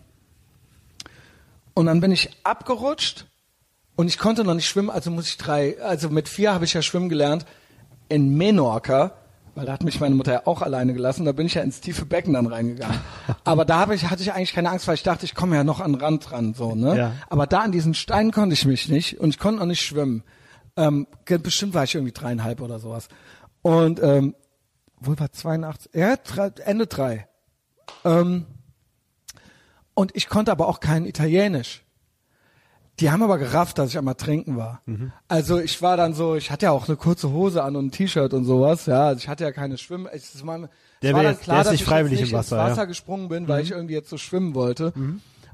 Und 1.73 1.87
dann 1.87 2.01
bin 2.01 2.13
ich 2.13 2.31
abgerutscht 2.45 3.27
und 3.97 4.09
ich 4.09 4.19
konnte 4.19 4.45
noch 4.45 4.55
nicht 4.55 4.69
schwimmen, 4.69 4.91
also 4.91 5.11
muss 5.11 5.29
ich 5.29 5.39
drei, 5.39 5.81
also 5.81 6.11
mit 6.11 6.29
vier 6.29 6.53
habe 6.53 6.65
ich 6.67 6.75
ja 6.75 6.83
schwimmen 6.83 7.09
gelernt 7.09 7.47
in 8.09 8.37
Menorca 8.37 9.13
weil 9.55 9.67
da 9.67 9.73
hat 9.73 9.83
mich 9.83 10.01
meine 10.01 10.15
Mutter 10.15 10.33
ja 10.33 10.43
auch 10.47 10.63
alleine 10.63 10.95
gelassen. 10.95 11.27
Da 11.27 11.33
bin 11.33 11.47
ich 11.47 11.55
ja 11.55 11.63
ins 11.63 11.81
tiefe 11.81 12.07
Becken 12.07 12.33
dann 12.33 12.47
reingegangen. 12.47 12.99
Aber 13.45 13.65
da 13.65 13.81
habe 13.81 13.95
ich, 13.95 14.09
hatte 14.09 14.23
ich 14.23 14.33
eigentlich 14.33 14.55
keine 14.55 14.71
Angst, 14.71 14.89
weil 14.89 14.95
ich 14.95 15.03
dachte, 15.03 15.27
ich 15.27 15.35
komme 15.35 15.57
ja 15.57 15.65
noch 15.65 15.81
an 15.81 15.93
den 15.93 16.01
Rand 16.01 16.33
ran, 16.33 16.55
so, 16.55 16.75
ne? 16.75 16.97
Ja. 16.97 17.13
Aber 17.29 17.47
da 17.47 17.61
an 17.61 17.73
diesen 17.73 17.95
Steinen 17.95 18.33
konnte 18.33 18.55
ich 18.55 18.65
mich 18.65 18.89
nicht 18.89 19.21
und 19.21 19.31
ich 19.31 19.39
konnte 19.39 19.61
auch 19.63 19.67
nicht 19.67 19.83
schwimmen. 19.83 20.23
Ähm, 20.77 21.07
bestimmt 21.27 21.75
war 21.75 21.85
ich 21.85 21.95
irgendwie 21.95 22.13
dreieinhalb 22.13 22.61
oder 22.61 22.79
sowas. 22.79 23.09
Und 23.63 24.03
ähm, 24.03 24.35
wohl 25.01 25.19
war 25.19 25.33
82, 25.33 25.95
ja, 25.95 26.17
drei, 26.17 26.49
Ende 26.65 26.87
drei. 26.87 27.29
Ähm, 28.05 28.47
und 29.95 30.17
ich 30.17 30.29
konnte 30.29 30.51
aber 30.51 30.69
auch 30.69 30.81
kein 30.81 31.05
Italienisch. 31.05 31.85
Die 33.01 33.11
haben 33.11 33.23
aber 33.23 33.39
gerafft, 33.39 33.79
dass 33.79 33.91
ich 33.91 33.99
einmal 33.99 34.15
trinken 34.15 34.57
war. 34.57 34.83
Mhm. 34.87 35.13
Also 35.27 35.59
ich 35.59 35.81
war 35.81 35.97
dann 35.97 36.15
so, 36.15 36.37
ich 36.37 36.51
hatte 36.51 36.67
ja 36.67 36.73
auch 36.73 36.89
eine 36.89 36.97
kurze 36.97 37.31
Hose 37.31 37.63
an 37.63 37.75
und 37.75 37.87
ein 37.87 37.91
T-Shirt 37.91 38.33
und 38.35 38.45
sowas. 38.45 38.87
Ja, 38.87 39.09
also 39.09 39.19
ich 39.19 39.29
hatte 39.29 39.45
ja 39.45 39.53
keine 39.53 39.79
Schwimm. 39.79 40.09
Es 40.13 40.47
war, 40.47 40.69
Der 41.03 41.15
war 41.15 41.23
dann 41.23 41.39
klar, 41.39 41.63
der 41.63 41.73
dass 41.73 41.75
ich 41.75 41.85
freiwillig 41.85 42.21
nicht 42.21 42.33
im 42.33 42.39
Wasser, 42.39 42.57
ins 42.57 42.61
ja. 42.61 42.67
Mhm. 42.67 42.71
Wasser 42.71 42.87
gesprungen 42.87 43.29
bin, 43.29 43.49
weil 43.49 43.63
ich 43.63 43.71
irgendwie 43.71 43.95
jetzt 43.95 44.11
so 44.11 44.19
schwimmen 44.19 44.55
wollte. 44.55 44.93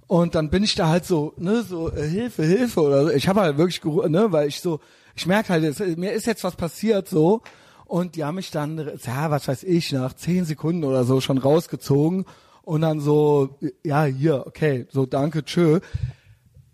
Und 0.09 0.35
dann 0.35 0.51
bin 0.51 0.65
ich 0.65 0.75
da 0.75 0.89
halt 0.89 1.05
so, 1.05 1.35
ne, 1.37 1.63
so 1.63 1.93
äh, 1.93 2.09
Hilfe, 2.09 2.43
Hilfe 2.43 2.81
oder 2.81 3.05
so. 3.05 3.11
Ich 3.11 3.29
habe 3.29 3.41
halt 3.41 3.57
wirklich, 3.57 3.85
ne, 3.85 4.33
weil 4.33 4.49
ich 4.49 4.61
so, 4.61 4.81
ich 5.19 5.27
merke 5.27 5.49
halt, 5.49 5.65
es, 5.65 5.81
mir 5.97 6.13
ist 6.13 6.27
jetzt 6.27 6.45
was 6.45 6.55
passiert 6.55 7.09
so. 7.09 7.43
Und 7.87 8.17
die 8.17 8.25
haben 8.25 8.37
mich 8.37 8.51
dann, 8.51 8.79
ja, 9.05 9.31
was 9.31 9.49
weiß 9.49 9.65
ich, 9.65 9.93
nach 9.93 10.13
zehn 10.15 10.45
Sekunden 10.45 10.85
oder 10.85 11.05
so 11.05 11.21
schon 11.21 11.39
rausgezogen 11.39 12.25
und 12.63 12.83
dann 12.83 13.01
so, 13.01 13.59
ja, 13.83 14.05
hier, 14.05 14.47
okay, 14.47 14.87
so 14.91 15.07
danke, 15.07 15.43
tschö. 15.45 15.81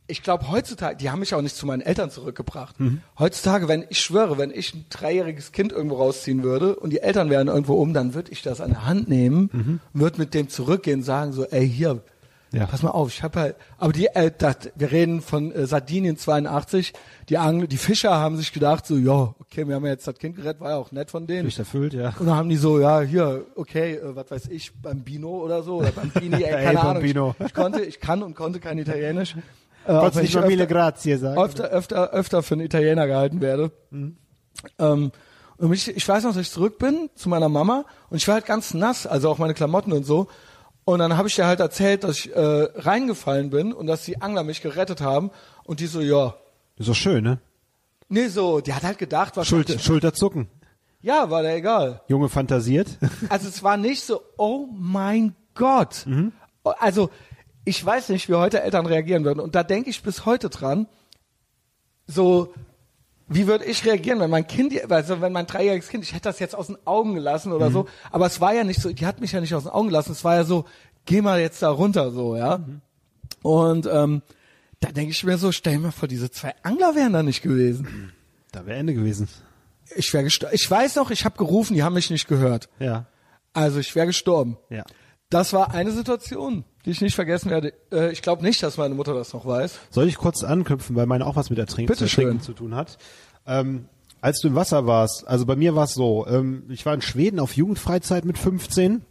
Ich 0.09 0.23
glaube 0.23 0.51
heutzutage, 0.51 0.97
die 0.97 1.09
haben 1.09 1.21
mich 1.21 1.35
auch 1.35 1.41
nicht 1.41 1.57
zu 1.57 1.67
meinen 1.67 1.81
Eltern 1.81 2.11
zurückgebracht. 2.11 2.75
Heutzutage, 3.19 3.69
wenn 3.69 3.87
ich 3.89 4.01
schwöre, 4.01 4.37
wenn 4.37 4.51
ich 4.51 4.75
ein 4.75 4.85
dreijähriges 4.91 5.53
Kind 5.53 5.73
irgendwo 5.73 5.97
rausziehen 5.97 6.43
würde 6.43 6.77
und 6.77 6.91
die 6.91 7.01
Eltern 7.01 7.31
wären 7.31 7.47
irgendwo 7.47 7.75
um, 7.81 7.95
dann 7.95 8.13
würde 8.13 8.33
ich 8.33 8.43
das 8.43 8.61
an 8.61 8.71
der 8.71 8.85
Hand 8.85 9.09
nehmen, 9.09 9.81
würde 9.95 10.19
mit 10.19 10.35
dem 10.35 10.49
zurückgehen, 10.51 11.03
sagen 11.03 11.33
so, 11.33 11.45
ey 11.45 11.67
hier, 11.67 12.03
Ja. 12.57 12.67
pass 12.67 12.83
mal 12.83 12.91
auf, 12.91 13.09
ich 13.09 13.23
habe 13.23 13.41
halt, 13.41 13.57
aber 13.79 13.93
die, 13.93 14.07
äh, 14.07 14.31
das, 14.37 14.57
wir 14.75 14.91
reden 14.91 15.21
von 15.21 15.53
äh, 15.53 15.67
Sardinien 15.67 16.17
82, 16.17 16.93
die 17.29 17.39
Angel, 17.39 17.69
die 17.69 17.77
Fischer 17.77 18.17
haben 18.19 18.37
sich 18.37 18.53
gedacht 18.53 18.87
so, 18.87 18.97
ja, 18.97 19.35
okay, 19.41 19.67
wir 19.67 19.75
haben 19.75 19.85
ja 19.85 19.93
jetzt 19.93 20.07
das 20.07 20.19
Kind 20.19 20.37
gerettet, 20.37 20.61
war 20.61 20.71
ja 20.71 20.77
auch 20.77 20.93
nett 20.93 21.11
von 21.11 21.27
denen. 21.27 21.47
Nicht 21.47 21.59
erfüllt, 21.59 21.95
ja. 21.95 22.15
Und 22.19 22.27
dann 22.27 22.37
haben 22.37 22.49
die 22.49 22.57
so, 22.57 22.81
ja, 22.81 23.01
hier, 23.01 23.47
okay, 23.57 23.95
äh, 23.95 24.17
was 24.17 24.31
weiß 24.31 24.49
ich, 24.49 24.73
Bambino 24.81 25.31
oder 25.31 25.63
so, 25.63 25.77
oder 25.77 25.91
Bambini, 25.91 26.43
ey, 26.43 26.51
keine 26.51 26.81
Ahnung. 26.81 26.95
Bambino. 26.95 27.35
Ich, 27.39 27.47
ich 27.47 27.55
konnte, 27.55 27.83
ich 27.83 28.01
kann 28.01 28.23
und 28.23 28.35
konnte 28.35 28.61
kein 28.61 28.79
Italienisch. 28.79 29.37
Äh, 29.87 29.99
Konntest 29.99 30.23
nicht 30.23 30.31
ich 30.31 30.37
mal 30.37 30.47
mille 30.47 30.63
öfter, 30.63 30.75
grazie 30.75 31.17
sagen. 31.19 31.39
öfter, 31.39 31.65
öfter, 31.65 32.11
öfter 32.11 32.43
für 32.43 32.55
einen 32.55 32.63
Italiener 32.63 33.07
gehalten 33.07 33.43
werde. 33.43 33.71
Ähm, 34.79 35.13
und 35.57 35.73
ich, 35.73 35.89
ich 35.95 36.09
weiß 36.09 36.25
noch, 36.25 36.33
dass 36.33 36.41
ich 36.41 36.51
zurück 36.51 36.79
bin 36.79 37.11
zu 37.15 37.29
meiner 37.29 37.49
Mama 37.49 37.85
und 38.11 38.17
ich 38.17 38.27
war 38.27 38.35
halt 38.35 38.47
ganz 38.47 38.75
nass, 38.75 39.07
also 39.07 39.31
auch 39.31 39.39
meine 39.39 39.55
Klamotten 39.55 39.93
und 39.93 40.05
so. 40.05 40.29
Und 40.85 40.99
dann 40.99 41.17
habe 41.17 41.29
ich 41.29 41.35
dir 41.35 41.47
halt 41.47 41.61
erzählt, 41.61 42.05
dass 42.05 42.19
ich 42.19 42.35
äh, 42.35 42.41
reingefallen 42.41 43.51
bin 43.51 43.73
und 43.73 43.87
dass 43.87 44.05
die 44.05 44.21
Angler 44.21 44.45
mich 44.45 44.61
gerettet 44.61 45.01
haben. 45.01 45.31
Und 45.65 45.81
die 45.81 45.87
so, 45.87 46.01
ja, 46.01 46.35
Ist 46.77 46.89
doch 46.89 46.95
schön, 46.95 47.25
ne? 47.25 47.39
nee, 48.09 48.29
so, 48.29 48.61
die 48.61 48.75
hat 48.75 48.83
halt 48.83 48.99
gedacht, 48.99 49.37
was 49.37 49.49
Schulter, 49.49 49.79
Schulterzucken. 49.79 50.49
Ja, 51.01 51.31
war 51.31 51.43
der 51.43 51.57
egal. 51.57 52.03
Junge 52.09 52.29
fantasiert. 52.29 52.89
Also 53.29 53.49
es 53.49 53.63
war 53.63 53.77
nicht 53.77 54.03
so, 54.05 54.23
oh 54.37 54.69
mein 54.73 55.35
Gott. 55.55 56.07
Also 56.63 57.11
ich 57.65 57.85
weiß 57.85 58.11
nicht, 58.11 58.29
wie 58.29 58.35
heute 58.35 58.63
Eltern 58.63 58.87
reagieren 58.87 59.25
würden. 59.25 59.41
Und 59.41 59.55
da 59.55 59.63
denke 59.63 59.91
ich 59.91 60.03
bis 60.03 60.27
heute 60.27 60.51
dran, 60.51 60.87
so, 62.07 62.53
wie 63.29 63.47
würde 63.47 63.65
ich 63.65 63.85
reagieren, 63.85 64.21
wenn 64.21 64.31
mein 64.31 64.47
Kind, 64.47 64.91
also 64.91 65.21
wenn 65.21 65.33
mein 65.33 65.47
dreijähriges 65.47 65.89
Kind, 65.89 66.05
ich 66.05 66.13
hätte 66.13 66.25
das 66.25 66.39
jetzt 66.39 66.55
aus 66.55 66.67
den 66.67 66.77
Augen 66.85 67.15
gelassen 67.15 67.53
oder 67.53 67.71
so, 67.71 67.87
aber 68.11 68.27
es 68.27 68.41
war 68.41 68.55
ja 68.55 68.65
nicht 68.65 68.81
so, 68.81 68.93
die 68.93 69.07
hat 69.07 69.21
mich 69.21 69.33
ja 69.33 69.41
nicht 69.41 69.55
aus 69.55 69.65
den 69.65 69.73
Augen 69.73 69.89
gelassen, 69.89 70.13
es 70.13 70.25
war 70.25 70.37
ja 70.37 70.45
so, 70.45 70.67
geh 71.07 71.23
mal 71.23 71.41
jetzt 71.41 71.63
da 71.63 71.71
runter, 71.71 72.11
so, 72.11 72.37
ja. 72.37 72.61
Und 73.43 73.87
ähm, 73.91 74.23
da 74.81 74.91
denke 74.91 75.13
ich 75.13 75.25
mir 75.25 75.39
so, 75.39 75.53
stell 75.53 75.79
mir 75.79 75.93
vor, 75.93 76.09
diese 76.09 76.31
zwei 76.31 76.55
Angler 76.63 76.95
wären 76.95 77.13
da 77.15 77.23
nicht 77.23 77.43
gewesen. 77.43 78.13
Da 78.53 78.67
wäre 78.67 78.79
Ende 78.79 78.95
gewesen. 78.95 79.29
Ich 79.97 80.13
wäre 80.13 80.25
gestorben. 80.25 80.55
Ich 80.55 80.71
weiß 80.71 80.97
noch, 80.97 81.11
ich 81.11 81.25
habe 81.25 81.37
gerufen, 81.37 81.75
die 81.75 81.83
haben 81.83 81.95
mich 81.95 82.11
nicht 82.11 82.29
gehört. 82.29 82.69
Ja. 82.79 83.07
Also 83.53 83.79
ich 83.79 83.95
wäre 83.95 84.07
gestorben. 84.07 84.59
Ja. 84.69 84.85
Das 85.31 85.53
war 85.53 85.73
eine 85.73 85.91
Situation, 85.93 86.65
die 86.85 86.91
ich 86.91 87.01
nicht 87.01 87.15
vergessen 87.15 87.51
werde. 87.51 87.73
Äh, 87.91 88.13
ich 88.13 88.23
glaube 88.23 88.43
nicht, 88.43 88.63
dass 88.63 88.77
meine 88.77 88.95
Mutter 88.95 89.15
das 89.15 89.33
noch 89.33 89.47
weiß. 89.47 89.79
Soll 89.91 90.09
ich 90.09 90.17
kurz 90.17 90.45
anknüpfen, 90.45 90.97
weil 90.97 91.07
meine 91.07 91.27
auch 91.27 91.37
was 91.37 91.51
mit 91.51 91.59
Ertrinken, 91.59 91.93
Ertrinken 91.93 92.41
zu 92.41 92.53
tun 92.53 92.75
hat. 92.75 92.99
Ähm, 93.47 93.87
als 94.21 94.41
du 94.41 94.49
im 94.49 94.55
Wasser 94.55 94.87
warst, 94.87 95.27
also 95.29 95.45
bei 95.45 95.57
mir 95.57 95.75
war 95.75 95.85
es 95.85 95.95
so, 95.95 96.27
ähm, 96.27 96.65
ich 96.71 96.87
war 96.87 96.95
in 96.95 97.03
Schweden 97.03 97.39
auf 97.39 97.57
Jugendfreizeit 97.57 98.25
mit 98.25 98.39
15 98.39 99.03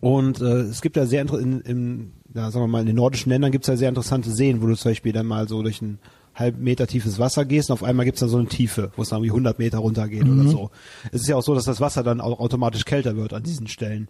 und 0.00 0.40
äh, 0.40 0.60
es 0.62 0.80
gibt 0.80 0.96
ja 0.96 1.04
sehr 1.04 1.22
in, 1.22 1.60
in, 1.60 2.12
ja, 2.34 2.50
sagen 2.50 2.64
wir 2.64 2.68
mal, 2.68 2.80
in 2.80 2.86
den 2.86 2.96
nordischen 2.96 3.30
Ländern 3.30 3.52
gibt 3.52 3.64
es 3.64 3.68
ja 3.68 3.76
sehr 3.76 3.90
interessante 3.90 4.30
Seen, 4.30 4.62
wo 4.62 4.66
du 4.66 4.76
zum 4.76 4.92
Beispiel 4.92 5.12
dann 5.12 5.26
mal 5.26 5.46
so 5.46 5.62
durch 5.62 5.82
ein 5.82 5.98
halb 6.40 6.58
Meter 6.58 6.86
tiefes 6.86 7.18
Wasser 7.18 7.44
gehst 7.44 7.70
und 7.70 7.74
auf 7.74 7.84
einmal 7.84 8.04
gibt 8.04 8.16
es 8.16 8.20
dann 8.20 8.28
so 8.28 8.38
eine 8.38 8.48
Tiefe, 8.48 8.90
wo 8.96 9.02
es 9.02 9.10
dann 9.10 9.18
irgendwie 9.18 9.30
100 9.30 9.58
Meter 9.58 9.78
runtergeht 9.78 10.24
oder 10.24 10.48
so. 10.48 10.70
Es 11.12 11.20
ist 11.20 11.28
ja 11.28 11.36
auch 11.36 11.42
so, 11.42 11.54
dass 11.54 11.64
das 11.64 11.80
Wasser 11.80 12.02
dann 12.02 12.20
auch 12.20 12.40
automatisch 12.40 12.84
kälter 12.84 13.16
wird 13.16 13.32
an 13.34 13.42
diesen 13.42 13.66
Stellen. 13.68 14.08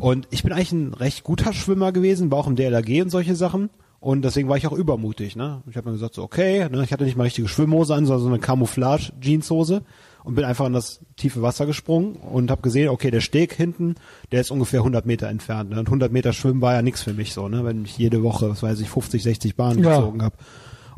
Und 0.00 0.26
ich 0.30 0.42
bin 0.42 0.52
eigentlich 0.52 0.72
ein 0.72 0.94
recht 0.94 1.22
guter 1.24 1.52
Schwimmer 1.52 1.92
gewesen, 1.92 2.30
war 2.30 2.38
auch 2.38 2.46
im 2.48 2.56
DLRG 2.56 3.02
und 3.02 3.10
solche 3.10 3.36
Sachen. 3.36 3.70
Und 4.00 4.24
deswegen 4.24 4.48
war 4.48 4.56
ich 4.56 4.66
auch 4.66 4.72
übermutig. 4.72 5.36
Ne? 5.36 5.62
Ich 5.70 5.76
habe 5.76 5.88
mir 5.88 5.92
gesagt, 5.94 6.14
so 6.14 6.24
okay, 6.24 6.68
ne? 6.68 6.82
ich 6.82 6.92
hatte 6.92 7.04
nicht 7.04 7.16
mal 7.16 7.22
richtige 7.22 7.46
Schwimmhose 7.46 7.94
an, 7.94 8.04
sondern 8.04 8.22
so 8.24 8.28
eine 8.30 8.40
Camouflage-Jeanshose 8.40 9.82
und 10.24 10.34
bin 10.34 10.44
einfach 10.44 10.66
in 10.66 10.72
das 10.72 11.00
tiefe 11.16 11.42
Wasser 11.42 11.66
gesprungen 11.66 12.16
und 12.16 12.50
habe 12.50 12.62
gesehen, 12.62 12.88
okay, 12.88 13.10
der 13.12 13.20
Steg 13.20 13.52
hinten, 13.54 13.94
der 14.32 14.40
ist 14.40 14.50
ungefähr 14.50 14.80
100 14.80 15.06
Meter 15.06 15.28
entfernt. 15.28 15.70
Ne? 15.70 15.78
Und 15.78 15.86
100 15.86 16.10
Meter 16.12 16.32
Schwimmen 16.32 16.60
war 16.60 16.74
ja 16.74 16.82
nichts 16.82 17.02
für 17.02 17.12
mich 17.12 17.32
so, 17.32 17.48
ne? 17.48 17.64
wenn 17.64 17.84
ich 17.84 17.96
jede 17.96 18.22
Woche, 18.24 18.50
was 18.50 18.62
weiß 18.62 18.80
ich, 18.80 18.88
50, 18.88 19.22
60 19.22 19.56
Bahnen 19.56 19.82
Ja. 19.84 19.96
gezogen 19.98 20.22
habe. 20.22 20.36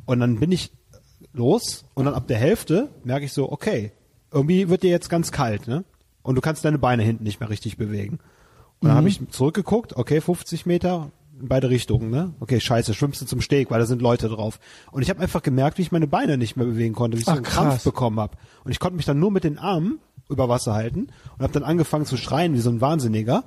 Und 0.07 0.21
dann 0.21 0.39
bin 0.41 0.53
ich 0.53 0.73
los 1.33 1.85
und 1.95 2.05
dann 2.05 2.15
ab 2.15 2.27
der 2.29 2.39
Hälfte 2.39 2.91
merke 3.05 3.25
ich 3.25 3.33
so, 3.33 3.51
okay, 3.51 3.93
irgendwie 4.33 4.69
wird 4.69 4.83
dir 4.83 4.91
jetzt 4.91 5.09
ganz 5.09 5.33
kalt, 5.33 5.67
ne? 5.69 5.85
Und 6.23 6.37
du 6.37 6.41
kannst 6.41 6.65
deine 6.65 6.79
Beine 6.79 7.03
hinten 7.03 7.25
nicht 7.25 7.41
mehr 7.41 7.51
richtig 7.51 7.77
bewegen. 7.77 8.19
Und 8.81 8.89
dann 8.89 8.97
habe 8.97 9.09
ich 9.09 9.21
zurückgeguckt, 9.31 9.97
okay, 9.97 10.21
50 10.21 10.67
Meter 10.67 11.11
in 11.41 11.49
beide 11.49 11.71
Richtungen, 11.71 12.11
ne? 12.11 12.35
Okay, 12.41 12.61
scheiße, 12.61 12.95
schwimmst 12.95 13.21
du 13.21 13.27
zum 13.27 13.41
Steg, 13.41 13.71
weil 13.71 13.81
da 13.81 13.87
sind 13.87 14.03
Leute 14.03 14.29
drauf. 14.29 14.59
Und 14.91 15.03
ich 15.03 15.11
habe 15.11 15.21
einfach 15.21 15.43
gemerkt, 15.43 15.79
wie 15.79 15.83
ich 15.83 15.93
meine 15.93 16.07
Beine 16.07 16.39
nicht 16.39 16.57
mehr 16.57 16.67
bewegen 16.67 16.95
konnte, 16.95 17.17
wie 17.17 17.21
ich 17.21 17.27
so 17.27 17.33
Ach, 17.33 17.37
einen 17.37 17.45
Krampf 17.45 17.75
krass. 17.75 17.85
bekommen 17.85 18.21
habe. 18.21 18.37
Und 18.65 18.73
ich 18.73 18.79
konnte 18.79 18.97
mich 18.97 19.07
dann 19.07 19.19
nur 19.19 19.31
mit 19.31 19.45
den 19.45 19.59
Armen 19.59 19.99
über 20.29 20.49
Wasser 20.49 20.75
halten 20.75 21.09
und 21.37 21.43
habe 21.43 21.53
dann 21.53 21.65
angefangen 21.65 22.07
zu 22.07 22.17
schreien 22.17 22.55
wie 22.55 22.61
so 22.61 22.71
ein 22.71 22.81
Wahnsinniger. 22.81 23.45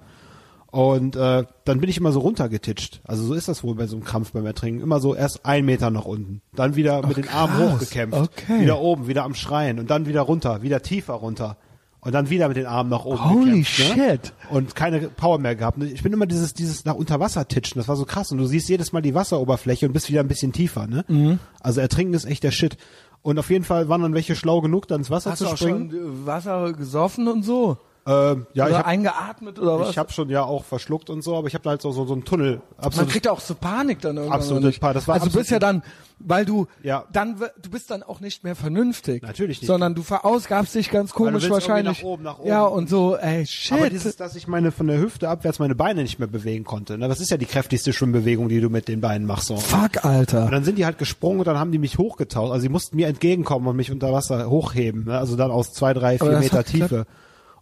Und 0.71 1.15
äh, 1.15 1.45
dann 1.65 1.79
bin 1.79 1.89
ich 1.89 1.97
immer 1.97 2.11
so 2.11 2.19
runtergetitscht. 2.19 3.01
Also 3.05 3.23
so 3.23 3.33
ist 3.33 3.47
das 3.47 3.63
wohl 3.63 3.75
bei 3.75 3.87
so 3.87 3.95
einem 3.95 4.03
Krampf 4.05 4.31
beim 4.33 4.45
Ertrinken. 4.45 4.81
Immer 4.81 4.99
so 4.99 5.15
erst 5.15 5.45
ein 5.45 5.65
Meter 5.65 5.89
nach 5.91 6.05
unten, 6.05 6.41
dann 6.55 6.75
wieder 6.75 7.05
mit 7.07 7.17
den 7.17 7.29
Armen 7.29 7.55
krass. 7.55 7.73
hochgekämpft, 7.73 8.19
Okay. 8.19 8.61
wieder 8.61 8.79
oben, 8.79 9.07
wieder 9.07 9.23
am 9.23 9.33
Schreien 9.33 9.79
und 9.79 9.89
dann 9.89 10.05
wieder 10.07 10.21
runter, 10.21 10.61
wieder 10.61 10.81
tiefer 10.81 11.13
runter 11.13 11.55
und 12.01 12.13
dann 12.13 12.29
wieder 12.29 12.47
mit 12.49 12.57
den 12.57 12.65
Armen 12.65 12.89
nach 12.89 13.05
oben 13.05 13.29
Holy 13.29 13.61
gekämpft. 13.63 13.79
Ne? 13.97 14.03
shit. 14.09 14.33
Und 14.51 14.75
keine 14.75 14.99
Power 15.09 15.39
mehr 15.39 15.55
gehabt. 15.55 15.81
Ich 15.81 16.03
bin 16.03 16.11
immer 16.13 16.25
dieses 16.27 16.53
dieses 16.53 16.83
nach 16.85 16.95
Unterwasser 16.95 17.47
titschen. 17.47 17.79
Das 17.79 17.87
war 17.87 17.95
so 17.95 18.05
krass 18.05 18.31
und 18.33 18.37
du 18.37 18.45
siehst 18.45 18.67
jedes 18.69 18.91
Mal 18.91 19.01
die 19.01 19.15
Wasseroberfläche 19.15 19.87
und 19.87 19.93
bist 19.93 20.09
wieder 20.09 20.19
ein 20.19 20.27
bisschen 20.27 20.51
tiefer. 20.51 20.85
Ne? 20.85 21.05
Mhm. 21.07 21.39
Also 21.61 21.79
Ertrinken 21.81 22.13
ist 22.13 22.25
echt 22.25 22.43
der 22.43 22.51
Shit. 22.51 22.77
Und 23.23 23.39
auf 23.39 23.49
jeden 23.49 23.63
Fall 23.65 23.89
waren 23.89 24.01
dann 24.03 24.13
welche 24.13 24.35
schlau 24.35 24.61
genug, 24.61 24.87
dann 24.87 24.99
ins 25.01 25.09
Wasser 25.09 25.31
Hast 25.31 25.39
zu 25.39 25.45
du 25.45 25.49
auch 25.51 25.57
springen. 25.57 25.89
schon 25.91 26.25
Wasser 26.25 26.71
gesoffen 26.73 27.27
und 27.27 27.43
so? 27.43 27.77
Ähm, 28.07 28.47
ja, 28.53 28.63
ich 28.65 28.69
oder 28.69 28.77
habe 28.79 28.87
eingeatmet 28.87 29.59
oder 29.59 29.81
was? 29.81 29.89
ich 29.89 29.97
hab 29.97 30.13
schon 30.13 30.29
ja 30.29 30.41
auch 30.43 30.63
verschluckt 30.63 31.09
und 31.09 31.21
so, 31.23 31.35
aber 31.35 31.47
ich 31.49 31.53
habe 31.55 31.63
da 31.63 31.71
halt 31.71 31.81
so, 31.81 31.91
so, 31.91 32.05
so 32.05 32.13
einen 32.13 32.23
Tunnel. 32.23 32.61
Man 32.77 32.85
Absolut. 32.85 33.09
kriegt 33.11 33.27
auch 33.27 33.41
so 33.41 33.53
Panik 33.53 33.99
dann 33.99 34.15
irgendwann. 34.15 34.39
Absolut? 34.39 34.79
Panik. 34.79 34.93
Das 34.95 35.07
war 35.09 35.15
also 35.15 35.27
du 35.27 35.37
bist 35.37 35.51
ja 35.51 35.59
dann, 35.59 35.83
weil 36.19 36.45
du 36.45 36.67
Ja. 36.83 37.03
dann 37.11 37.35
du 37.61 37.69
bist 37.69 37.91
dann 37.91 38.03
auch 38.03 38.21
nicht 38.21 38.45
mehr 38.45 38.55
vernünftig. 38.55 39.23
Natürlich 39.23 39.59
nicht. 39.61 39.67
Sondern 39.67 39.93
du 39.93 40.03
verausgabst 40.03 40.73
dich 40.75 40.89
ganz 40.89 41.11
komisch 41.11 41.49
wahrscheinlich. 41.49 42.01
nach 42.01 42.07
oben, 42.07 42.23
nach 42.23 42.39
oben. 42.39 42.47
Ja 42.47 42.63
und 42.63 42.89
so, 42.89 43.17
ey 43.17 43.45
shit. 43.45 43.73
aber 43.73 43.89
dieses, 43.89 44.15
dass 44.15 44.35
ich 44.37 44.47
meine 44.47 44.71
von 44.71 44.87
der 44.87 44.99
Hüfte 44.99 45.27
abwärts 45.27 45.59
meine 45.59 45.75
Beine 45.75 46.01
nicht 46.01 46.17
mehr 46.17 46.29
bewegen 46.29 46.63
konnte. 46.63 46.97
Ne? 46.97 47.09
Das 47.09 47.19
ist 47.19 47.29
ja 47.29 47.35
die 47.35 47.45
kräftigste 47.45 47.91
Schwimmbewegung, 47.91 48.47
die 48.47 48.61
du 48.61 48.69
mit 48.69 48.87
den 48.87 49.01
Beinen 49.01 49.27
machst. 49.27 49.47
So. 49.47 49.57
Fuck, 49.57 49.95
Und 49.95 50.05
Alter. 50.05 50.47
dann 50.49 50.63
sind 50.63 50.77
die 50.77 50.85
halt 50.85 50.97
gesprungen 50.97 51.39
und 51.39 51.45
dann 51.47 51.59
haben 51.59 51.73
die 51.73 51.77
mich 51.77 51.97
hochgetaucht. 51.97 52.51
Also 52.53 52.61
sie 52.61 52.69
mussten 52.69 52.95
mir 52.95 53.07
entgegenkommen 53.07 53.67
und 53.67 53.75
mich 53.75 53.91
unter 53.91 54.13
Wasser 54.13 54.49
hochheben. 54.49 55.03
Ne? 55.05 55.17
Also 55.17 55.35
dann 55.35 55.51
aus 55.51 55.73
zwei, 55.73 55.93
drei, 55.93 56.17
vier 56.17 56.39
Meter 56.39 56.59
hat 56.59 56.71
geklappt? 56.71 57.07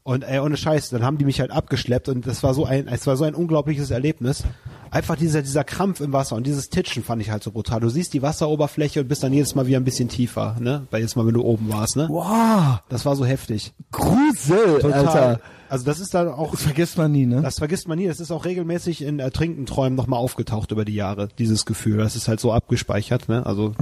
Und 0.07 0.23
ey, 0.23 0.37
ohne 0.39 0.55
Scheiß, 0.55 0.89
dann 0.91 1.03
haben 1.03 1.17
die 1.17 1.25
mich 1.25 1.39
halt 1.39 1.49
abgeschleppt 1.49 2.09
und 2.09 2.27
das 2.27 2.43
war 2.43 2.53
so 2.53 2.63
ein, 2.63 2.87
es 2.87 3.07
war 3.07 3.17
so 3.17 3.23
ein 3.23 3.33
unglaubliches 3.33 3.89
Erlebnis. 3.89 4.43
Einfach 4.91 5.15
dieser, 5.15 5.41
dieser 5.41 5.63
Krampf 5.63 5.99
im 5.99 6.13
Wasser 6.13 6.35
und 6.35 6.45
dieses 6.45 6.69
Titschen 6.69 7.03
fand 7.03 7.23
ich 7.23 7.31
halt 7.31 7.41
so 7.41 7.49
brutal. 7.51 7.79
Du 7.79 7.89
siehst 7.89 8.13
die 8.13 8.21
Wasseroberfläche 8.21 9.01
und 9.01 9.07
bist 9.07 9.23
dann 9.23 9.33
jedes 9.33 9.55
Mal 9.55 9.65
wieder 9.65 9.79
ein 9.79 9.83
bisschen 9.83 10.07
tiefer, 10.07 10.57
ne? 10.59 10.85
Weil 10.91 10.99
jedes 10.99 11.15
Mal, 11.15 11.25
wenn 11.25 11.33
du 11.33 11.41
oben 11.41 11.69
warst, 11.69 11.95
ne? 11.95 12.05
Wow, 12.07 12.81
Das 12.87 13.03
war 13.03 13.15
so 13.15 13.25
heftig. 13.25 13.73
Grusel, 13.91 14.77
Total. 14.79 15.07
Alter. 15.07 15.39
Also 15.69 15.85
das 15.85 15.99
ist 15.99 16.13
dann 16.13 16.27
auch, 16.27 16.51
Das 16.51 16.61
vergisst 16.61 16.99
man 16.99 17.11
nie, 17.11 17.25
ne? 17.25 17.41
das 17.41 17.57
vergisst 17.57 17.87
man 17.87 17.97
nie. 17.97 18.05
Das 18.05 18.19
ist 18.19 18.29
auch 18.29 18.45
regelmäßig 18.45 19.01
in 19.01 19.17
Ertrinken 19.17 19.65
Träumen 19.65 19.95
nochmal 19.95 20.19
aufgetaucht 20.19 20.71
über 20.71 20.85
die 20.85 20.93
Jahre, 20.93 21.29
dieses 21.39 21.65
Gefühl. 21.65 21.97
Das 21.97 22.15
ist 22.15 22.27
halt 22.27 22.39
so 22.39 22.53
abgespeichert, 22.53 23.27
ne? 23.27 23.43
Also 23.43 23.73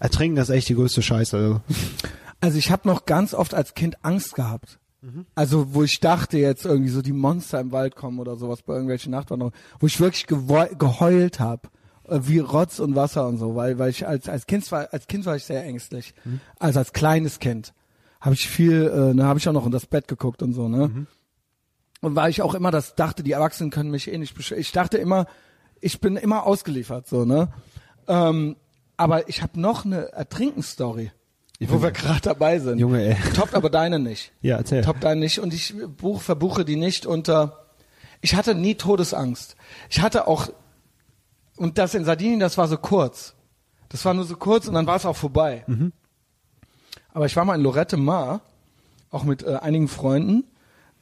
Ertrinken 0.00 0.38
ist 0.38 0.48
echt 0.48 0.70
die 0.70 0.76
größte 0.76 1.02
Scheiße. 1.02 1.36
Also. 1.36 1.60
Also 2.40 2.56
ich 2.56 2.70
habe 2.70 2.88
noch 2.88 3.04
ganz 3.04 3.34
oft 3.34 3.52
als 3.52 3.74
Kind 3.74 3.98
Angst 4.02 4.34
gehabt. 4.34 4.78
Also 5.34 5.74
wo 5.74 5.84
ich 5.84 6.00
dachte 6.00 6.38
jetzt 6.38 6.64
irgendwie 6.64 6.90
so 6.90 7.02
die 7.02 7.12
Monster 7.12 7.60
im 7.60 7.70
Wald 7.70 7.94
kommen 7.94 8.18
oder 8.18 8.36
sowas 8.36 8.62
bei 8.62 8.72
irgendwelchen 8.72 9.12
Nachtwanderungen, 9.12 9.56
wo 9.78 9.86
ich 9.86 10.00
wirklich 10.00 10.26
geheult 10.26 11.38
habe, 11.38 11.68
wie 12.10 12.38
Rotz 12.38 12.80
und 12.80 12.96
Wasser 12.96 13.28
und 13.28 13.38
so, 13.38 13.54
weil 13.54 13.78
weil 13.78 13.90
ich 13.90 14.06
als 14.06 14.28
als 14.28 14.46
Kind 14.46 14.70
war 14.72 14.88
als 14.92 15.06
Kind 15.06 15.26
war 15.26 15.36
ich 15.36 15.44
sehr 15.44 15.62
ängstlich, 15.64 16.14
also 16.58 16.78
als 16.80 16.92
kleines 16.92 17.38
Kind 17.38 17.74
habe 18.20 18.34
ich 18.34 18.48
viel, 18.48 18.86
äh, 18.88 19.14
ne, 19.14 19.24
habe 19.24 19.38
ich 19.38 19.48
auch 19.48 19.52
noch 19.52 19.66
in 19.66 19.72
das 19.72 19.86
Bett 19.86 20.08
geguckt 20.08 20.42
und 20.42 20.52
so, 20.52 20.68
ne. 20.68 21.06
Und 22.00 22.16
weil 22.16 22.30
ich 22.30 22.42
auch 22.42 22.54
immer 22.54 22.70
das 22.70 22.94
dachte, 22.94 23.22
die 23.22 23.32
Erwachsenen 23.32 23.70
können 23.70 23.90
mich 23.90 24.10
eh 24.12 24.18
nicht 24.18 24.34
beschützen. 24.34 24.60
Ich 24.60 24.72
dachte 24.72 24.98
immer, 24.98 25.26
ich 25.80 26.00
bin 26.00 26.16
immer 26.16 26.44
ausgeliefert, 26.44 27.06
so, 27.06 27.24
ne? 27.24 27.48
Ähm, 28.08 28.56
aber 28.96 29.28
ich 29.28 29.42
habe 29.42 29.60
noch 29.60 29.84
eine 29.84 30.12
Ertrinken-Story, 30.12 31.12
wo 31.66 31.82
wir 31.82 31.90
gerade 31.90 32.20
dabei 32.20 32.60
sind. 32.60 32.78
Junge, 32.78 33.02
ey. 33.02 33.16
Toppt 33.34 33.54
aber 33.54 33.68
deine 33.68 33.98
nicht. 33.98 34.30
Ja, 34.42 34.58
erzähl. 34.58 34.82
Toppt 34.82 35.02
deine 35.02 35.18
nicht. 35.20 35.40
Und 35.40 35.52
ich 35.52 35.74
buch, 35.96 36.20
verbuche 36.20 36.64
die 36.64 36.76
nicht 36.76 37.04
unter. 37.04 37.64
Ich 38.20 38.36
hatte 38.36 38.54
nie 38.54 38.76
Todesangst. 38.76 39.56
Ich 39.90 40.00
hatte 40.00 40.28
auch, 40.28 40.50
und 41.56 41.78
das 41.78 41.94
in 41.94 42.04
Sardinien, 42.04 42.40
das 42.40 42.58
war 42.58 42.68
so 42.68 42.76
kurz. 42.76 43.34
Das 43.88 44.04
war 44.04 44.12
nur 44.14 44.24
so 44.24 44.36
kurz 44.36 44.68
und 44.68 44.74
dann 44.74 44.86
war 44.86 44.94
es 44.96 45.06
auch 45.06 45.16
vorbei. 45.16 45.64
Aber 47.12 47.26
ich 47.26 47.34
war 47.36 47.44
mal 47.44 47.56
in 47.56 47.62
Lorette 47.62 47.96
Mar, 47.96 48.40
auch 49.10 49.24
mit 49.24 49.42
äh, 49.42 49.56
einigen 49.56 49.88
Freunden, 49.88 50.44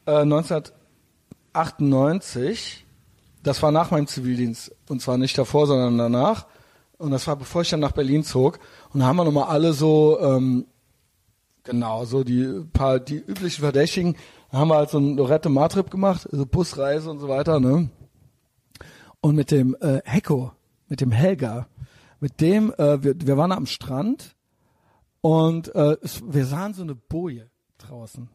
äh, 0.07 0.21
1998. 0.21 2.87
Das 3.43 3.63
war 3.63 3.73
nach 3.73 3.91
meinem 3.91 4.07
Zivildienst. 4.07 4.75
Und 4.89 5.03
zwar 5.03 5.19
nicht 5.19 5.37
davor, 5.37 5.67
sondern 5.67 5.99
danach. 5.99 6.47
Und 6.99 7.11
das 7.11 7.27
war 7.27 7.37
bevor 7.37 7.63
ich 7.63 7.71
dann 7.71 7.81
nach 7.81 7.93
Berlin 7.93 8.25
zog. 8.25 8.59
Und 8.93 9.01
da 9.01 9.07
haben 9.07 9.17
wir 9.17 9.25
nochmal 9.25 9.49
alle 9.49 9.73
so, 9.73 10.19
ähm, 10.21 10.67
genau, 11.65 12.05
so 12.05 12.25
die 12.25 12.65
paar, 12.73 13.01
die 13.01 13.17
üblichen 13.19 13.63
Verdächtigen, 13.63 14.17
da 14.51 14.59
haben 14.59 14.69
wir 14.69 14.77
halt 14.77 14.91
so 14.91 14.99
einen 14.99 15.17
Lorette 15.17 15.49
Mar-Trip 15.49 15.91
gemacht, 15.91 16.29
also 16.31 16.47
Busreise 16.47 17.11
und 17.11 17.19
so 17.19 17.29
weiter, 17.29 17.61
ne? 17.61 17.91
Und 19.21 19.35
mit 19.35 19.51
dem 19.51 19.77
äh, 19.81 20.01
Hecko, 20.05 20.53
mit 20.89 21.01
dem 21.01 21.11
Helga, 21.11 21.67
mit 22.21 22.41
dem, 22.41 22.73
äh, 22.79 23.03
wir, 23.03 23.15
wir 23.19 23.37
waren 23.37 23.53
am 23.53 23.67
Strand 23.67 24.37
und 25.21 25.75
äh, 25.75 25.97
es, 26.03 26.23
wir 26.25 26.47
sahen 26.47 26.75
so 26.75 26.83
eine 26.83 26.95
Boje 26.95 27.51
draußen. 27.79 28.29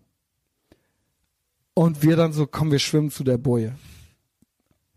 Und 1.73 2.03
wir 2.03 2.17
dann 2.17 2.33
so, 2.33 2.45
komm, 2.45 2.71
wir 2.71 2.79
schwimmen 2.79 3.11
zu 3.11 3.23
der 3.23 3.37
Boje. 3.37 3.75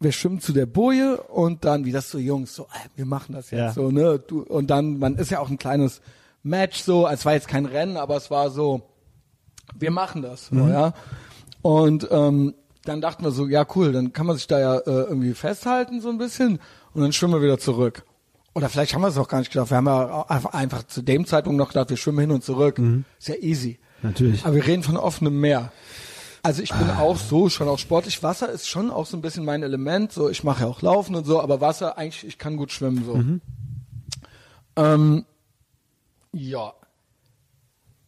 Wir 0.01 0.13
schwimmen 0.13 0.41
zu 0.41 0.53
der 0.53 0.67
Boje 0.67 1.17
und 1.19 1.65
dann, 1.65 1.85
wie 1.85 1.93
das 1.93 2.11
so 2.11 2.19
Jungs, 2.19 2.55
so, 2.55 2.67
wir 2.97 3.07
machen 3.07 3.33
das 3.35 3.51
jetzt 3.51 3.59
Ja. 3.61 3.73
so, 3.73 3.91
ne? 3.91 4.19
Du, 4.19 4.43
und 4.43 4.69
dann, 4.69 4.99
man 4.99 5.17
ist 5.17 5.31
ja 5.31 5.39
auch 5.41 5.49
ein 5.51 5.59
kleines 5.59 6.01
Match 6.43 6.83
so, 6.83 7.07
es 7.09 7.25
war 7.25 7.33
jetzt 7.35 7.49
kein 7.49 7.65
Rennen, 7.65 7.97
aber 7.97 8.17
es 8.17 8.31
war 8.31 8.51
so, 8.51 8.83
wir 9.79 9.91
machen 9.91 10.21
das, 10.23 10.49
so, 10.49 10.57
ja. 10.69 10.93
Und 11.63 12.07
ähm, 12.11 12.55
dann 12.85 13.01
dachten 13.01 13.25
wir 13.25 13.31
so, 13.31 13.47
ja 13.47 13.65
cool, 13.75 13.93
dann 13.93 14.13
kann 14.13 14.27
man 14.27 14.37
sich 14.37 14.47
da 14.47 14.59
ja 14.61 14.77
äh, 14.77 14.83
irgendwie 15.05 15.33
festhalten 15.33 16.01
so 16.03 16.11
ein 16.11 16.19
bisschen 16.19 16.59
und 16.93 17.01
dann 17.01 17.13
schwimmen 17.13 17.35
wir 17.35 17.43
wieder 17.43 17.59
zurück. 17.59 18.05
Oder 18.55 18.69
vielleicht 18.69 18.95
haben 18.95 19.01
wir 19.03 19.09
es 19.09 19.17
auch 19.19 19.27
gar 19.29 19.39
nicht 19.39 19.51
gedacht. 19.53 19.71
Wir 19.71 19.79
haben 19.79 19.87
ja 19.87 20.27
einfach, 20.29 20.53
einfach 20.53 20.83
zu 20.85 21.03
dem 21.03 21.27
Zeitpunkt 21.27 21.57
noch 21.59 21.69
gedacht, 21.69 21.91
wir 21.91 21.97
schwimmen 21.97 22.21
hin 22.21 22.31
und 22.31 22.45
zurück. 22.45 22.79
Ist 23.19 23.29
ja 23.29 23.35
easy. 23.37 23.79
Natürlich. 24.03 24.45
Aber 24.45 24.55
wir 24.55 24.67
reden 24.67 24.83
von 24.85 24.97
offenem 24.97 25.41
Meer. 25.41 25.73
Also 26.45 26.63
ich 26.63 26.75
bin 26.75 26.91
auch 26.91 27.17
so 27.17 27.49
schon 27.49 27.69
auch 27.69 27.79
sportlich. 27.79 28.23
Wasser 28.23 28.51
ist 28.51 28.69
schon 28.69 28.91
auch 28.91 29.07
so 29.07 29.17
ein 29.17 29.23
bisschen 29.23 29.47
mein 29.47 29.63
Element. 29.63 30.13
So, 30.13 30.29
ich 30.29 30.45
mache 30.45 30.65
ja 30.65 30.69
auch 30.69 30.83
Laufen 30.83 31.15
und 31.17 31.25
so, 31.25 31.41
aber 31.41 31.63
Wasser 31.63 31.97
eigentlich, 31.97 32.27
ich 32.27 32.37
kann 32.37 32.59
gut 32.59 32.71
schwimmen 32.71 33.03
so. 33.03 33.15
Ähm, 34.77 35.25
ja. 36.33 36.75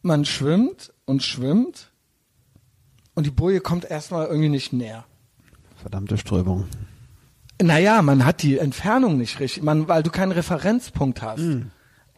Man 0.03 0.23
schwimmt 0.23 0.93
und 1.05 1.23
schwimmt 1.23 1.89
und 3.15 3.25
die 3.25 3.31
Boje 3.31 3.59
kommt 3.59 3.89
erstmal 3.89 4.27
irgendwie 4.27 4.49
nicht 4.49 4.71
näher. 4.71 5.05
Verdammte 5.75 6.19
Strömung. 6.19 6.67
Naja, 7.59 8.03
man 8.03 8.23
hat 8.23 8.43
die 8.43 8.59
Entfernung 8.59 9.17
nicht 9.17 9.39
richtig, 9.39 9.63
man, 9.63 9.87
weil 9.87 10.03
du 10.03 10.11
keinen 10.11 10.31
Referenzpunkt 10.31 11.23
hast. 11.23 11.41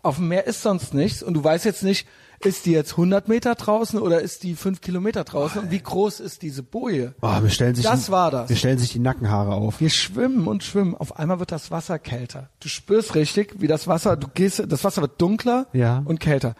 Auf 0.01 0.17
dem 0.17 0.27
Meer 0.27 0.47
ist 0.47 0.63
sonst 0.63 0.93
nichts 0.93 1.23
und 1.23 1.33
du 1.35 1.41
weißt 1.41 1.63
jetzt 1.63 1.83
nicht, 1.83 2.05
ist 2.41 2.65
die 2.65 2.71
jetzt 2.71 2.91
100 2.91 3.27
Meter 3.27 3.55
draußen 3.55 3.99
oder 3.99 4.21
ist 4.21 4.43
die 4.43 4.55
5 4.55 4.79
Kilometer 4.81 5.23
draußen 5.23 5.61
und 5.63 5.71
wie 5.71 5.79
groß 5.79 6.19
ist 6.21 6.41
diese 6.41 6.63
Boje? 6.63 7.13
Oh, 7.21 7.27
mir 7.41 7.49
stellen 7.49 7.75
sich 7.75 7.83
Das 7.85 8.05
die, 8.05 8.11
war 8.11 8.31
das. 8.31 8.49
Mir 8.49 8.55
stellen 8.55 8.77
sich 8.77 8.91
die 8.93 8.99
Nackenhaare 8.99 9.53
auf. 9.55 9.79
Wir 9.81 9.89
schwimmen 9.89 10.47
und 10.47 10.63
schwimmen. 10.63 10.95
Auf 10.95 11.19
einmal 11.19 11.39
wird 11.39 11.51
das 11.51 11.69
Wasser 11.71 11.99
kälter. 11.99 12.49
Du 12.61 12.69
spürst 12.69 13.15
richtig, 13.15 13.55
wie 13.59 13.67
das 13.67 13.87
Wasser, 13.87 14.15
du 14.15 14.27
gehst, 14.33 14.63
das 14.67 14.83
Wasser 14.83 15.01
wird 15.01 15.19
dunkler 15.21 15.67
Ja. 15.73 16.01
und 16.05 16.19
kälter. 16.19 16.55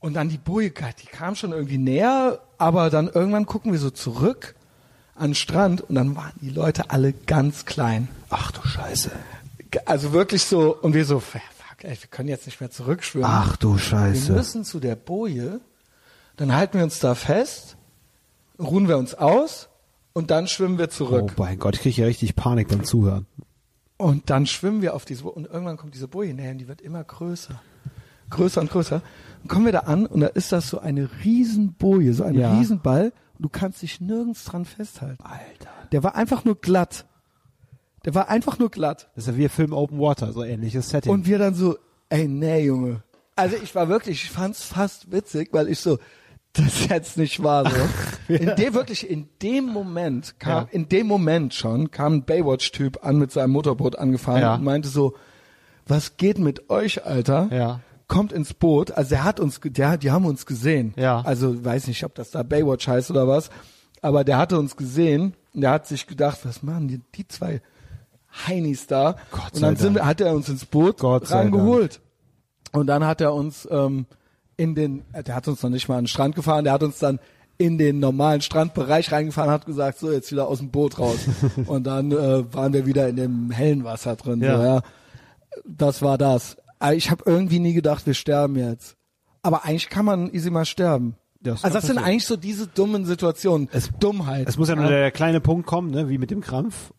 Und 0.00 0.14
dann 0.14 0.28
die 0.28 0.38
Boje, 0.38 0.70
die 0.70 1.06
kam 1.06 1.34
schon 1.34 1.50
irgendwie 1.52 1.78
näher, 1.78 2.38
aber 2.56 2.88
dann 2.88 3.08
irgendwann 3.08 3.46
gucken 3.46 3.72
wir 3.72 3.80
so 3.80 3.90
zurück 3.90 4.54
an 5.16 5.30
den 5.30 5.34
Strand 5.34 5.80
und 5.80 5.96
dann 5.96 6.14
waren 6.14 6.30
die 6.40 6.50
Leute 6.50 6.90
alle 6.90 7.12
ganz 7.12 7.64
klein. 7.64 8.06
Ach 8.30 8.52
du 8.52 8.60
Scheiße. 8.66 9.10
Also 9.84 10.12
wirklich 10.12 10.44
so, 10.44 10.76
und 10.80 10.94
wir 10.94 11.04
so, 11.04 11.20
ey, 11.84 11.90
wir 12.00 12.08
können 12.10 12.28
jetzt 12.28 12.46
nicht 12.46 12.60
mehr 12.60 12.70
zurückschwimmen. 12.70 13.28
Ach 13.30 13.56
du 13.56 13.74
wir 13.74 13.78
Scheiße. 13.78 14.32
müssen 14.32 14.64
zu 14.64 14.80
der 14.80 14.96
Boje, 14.96 15.60
dann 16.36 16.54
halten 16.54 16.78
wir 16.78 16.84
uns 16.84 16.98
da 17.00 17.14
fest, 17.14 17.76
ruhen 18.58 18.88
wir 18.88 18.98
uns 18.98 19.14
aus 19.14 19.68
und 20.12 20.30
dann 20.30 20.46
schwimmen 20.48 20.78
wir 20.78 20.86
Oh 20.86 20.90
zurück. 20.90 21.34
mein 21.36 21.58
Gott, 21.58 21.76
ich 21.76 21.82
kriege 21.82 22.00
ja 22.02 22.06
richtig 22.06 22.36
Panik 22.36 22.68
beim 22.68 22.84
Zuhören. 22.84 23.26
Und 23.96 24.30
dann 24.30 24.46
schwimmen 24.46 24.80
wir 24.82 24.94
auf 24.94 25.04
diese 25.04 25.22
Boje 25.24 25.34
und 25.36 25.46
irgendwann 25.46 25.76
kommt 25.76 25.94
diese 25.94 26.06
Boje 26.08 26.32
näher 26.34 26.52
und 26.52 26.58
die 26.58 26.68
wird 26.68 26.80
immer 26.80 27.02
größer. 27.02 27.60
Größer 28.30 28.60
und 28.60 28.70
größer. 28.70 29.00
Dann 29.42 29.48
kommen 29.48 29.64
wir 29.64 29.72
da 29.72 29.80
an 29.80 30.06
und 30.06 30.20
da 30.20 30.26
ist 30.28 30.52
das 30.52 30.68
so 30.68 30.78
eine 30.78 31.08
Riesenboje, 31.24 32.12
so 32.14 32.22
ein 32.24 32.34
Ja. 32.34 32.56
Riesenball 32.58 33.12
und 33.36 33.42
du 33.44 33.48
kannst 33.48 33.82
dich 33.82 34.00
nirgends 34.00 34.44
dran 34.44 34.64
festhalten. 34.66 35.22
Alter. 35.24 35.70
Der 35.92 36.02
war 36.04 36.14
einfach 36.14 36.44
nur 36.44 36.54
glatt. 36.60 37.06
Der 38.08 38.14
war 38.14 38.30
einfach 38.30 38.58
nur 38.58 38.70
glatt. 38.70 39.10
Das 39.14 39.24
ist 39.26 39.32
ja 39.34 39.36
wie 39.36 39.48
Film 39.50 39.74
Open 39.74 39.98
Water, 40.00 40.32
so 40.32 40.42
ähnliches 40.42 40.88
Setting. 40.88 41.12
Und 41.12 41.26
wir 41.26 41.36
dann 41.38 41.52
so, 41.54 41.76
ey, 42.08 42.26
nee, 42.26 42.64
Junge. 42.64 43.02
Also 43.36 43.56
ich 43.62 43.74
war 43.74 43.90
wirklich, 43.90 44.24
ich 44.24 44.30
fand's 44.30 44.64
fast 44.64 45.12
witzig, 45.12 45.50
weil 45.52 45.68
ich 45.68 45.78
so, 45.80 45.98
das 46.54 46.64
ist 46.80 46.88
jetzt 46.88 47.18
nicht 47.18 47.42
wahr 47.42 47.70
so. 47.70 48.32
In 48.34 48.56
dem 48.56 48.72
wirklich, 48.72 49.10
in 49.10 49.28
dem 49.42 49.66
Moment 49.66 50.40
kam, 50.40 50.64
Ja. 50.64 50.68
in 50.70 50.88
dem 50.88 51.06
Moment 51.06 51.52
schon 51.52 51.90
kam 51.90 52.14
ein 52.14 52.24
Baywatch-Typ 52.24 53.04
an 53.04 53.18
mit 53.18 53.30
seinem 53.30 53.50
Motorboot 53.50 53.96
angefahren 53.98 54.40
Ja. 54.40 54.54
und 54.54 54.64
meinte 54.64 54.88
so, 54.88 55.14
was 55.86 56.16
geht 56.16 56.38
mit 56.38 56.70
euch, 56.70 57.04
Alter? 57.04 57.50
Ja. 57.52 57.80
Kommt 58.06 58.32
ins 58.32 58.54
Boot. 58.54 58.90
Also 58.92 59.10
der 59.10 59.24
hat 59.24 59.38
uns, 59.38 59.60
der, 59.62 59.98
die 59.98 60.10
haben 60.10 60.24
uns 60.24 60.46
gesehen. 60.46 60.94
Ja. 60.96 61.20
Also 61.20 61.62
weiß 61.62 61.88
nicht, 61.88 62.02
ob 62.04 62.14
das 62.14 62.30
da 62.30 62.42
Baywatch 62.42 62.88
heißt 62.88 63.10
oder 63.10 63.28
was, 63.28 63.50
aber 64.00 64.24
der 64.24 64.38
hatte 64.38 64.58
uns 64.58 64.76
gesehen 64.76 65.34
und 65.52 65.60
der 65.60 65.72
hat 65.72 65.86
sich 65.86 66.06
gedacht, 66.06 66.38
was 66.44 66.62
machen 66.62 66.88
die, 66.88 67.02
die 67.14 67.28
zwei 67.28 67.60
Heinis 68.46 68.86
da? 68.86 69.16
Gott 69.30 69.54
und 69.54 69.62
dann 69.62 69.76
sind 69.76 69.94
wir, 69.94 70.06
hat 70.06 70.20
er 70.20 70.32
uns 70.34 70.48
ins 70.48 70.64
Boot 70.64 70.98
Gott 70.98 71.26
sei 71.26 71.36
reingeholt. 71.40 72.00
Und 72.72 72.86
dann 72.86 73.04
hat 73.06 73.20
er 73.20 73.34
uns 73.34 73.66
ähm, 73.70 74.06
in 74.56 74.74
den, 74.74 75.04
äh, 75.12 75.22
der 75.22 75.34
hat 75.34 75.48
uns 75.48 75.62
noch 75.62 75.70
nicht 75.70 75.88
mal 75.88 75.96
an 75.96 76.04
den 76.04 76.08
Strand 76.08 76.34
gefahren, 76.34 76.64
der 76.64 76.72
hat 76.72 76.82
uns 76.82 76.98
dann 76.98 77.18
in 77.56 77.76
den 77.76 77.98
normalen 77.98 78.40
Strandbereich 78.40 79.10
reingefahren, 79.10 79.50
hat 79.50 79.66
gesagt, 79.66 79.98
so 79.98 80.12
jetzt 80.12 80.30
wieder 80.30 80.46
aus 80.46 80.58
dem 80.58 80.70
Boot 80.70 80.98
raus. 80.98 81.18
und 81.66 81.84
dann 81.84 82.12
äh, 82.12 82.54
waren 82.54 82.72
wir 82.72 82.86
wieder 82.86 83.08
in 83.08 83.16
dem 83.16 83.50
hellen 83.50 83.84
Wasser 83.84 84.16
drin. 84.16 84.40
Ja. 84.40 84.56
So, 84.56 84.62
ja. 84.62 84.80
Das 85.66 86.02
war 86.02 86.18
das. 86.18 86.56
Aber 86.78 86.94
ich 86.94 87.10
habe 87.10 87.24
irgendwie 87.26 87.58
nie 87.58 87.72
gedacht, 87.74 88.06
wir 88.06 88.14
sterben 88.14 88.56
jetzt. 88.56 88.96
Aber 89.42 89.64
eigentlich 89.64 89.88
kann 89.88 90.04
man 90.04 90.32
easy 90.32 90.50
mal 90.50 90.64
sterben. 90.64 91.16
Das 91.40 91.64
also 91.64 91.74
das 91.78 91.86
sind 91.86 91.98
eigentlich 91.98 92.26
so 92.26 92.36
diese 92.36 92.66
dummen 92.66 93.04
Situationen. 93.04 93.68
Es- 93.72 93.90
Dummheit. 93.98 94.48
es 94.48 94.56
muss 94.58 94.68
ja 94.68 94.76
nur 94.76 94.88
der 94.88 95.10
kleine 95.10 95.40
Punkt 95.40 95.66
kommen, 95.66 95.90
ne, 95.90 96.08
wie 96.08 96.18
mit 96.18 96.30
dem 96.30 96.40
Krampf. 96.40 96.92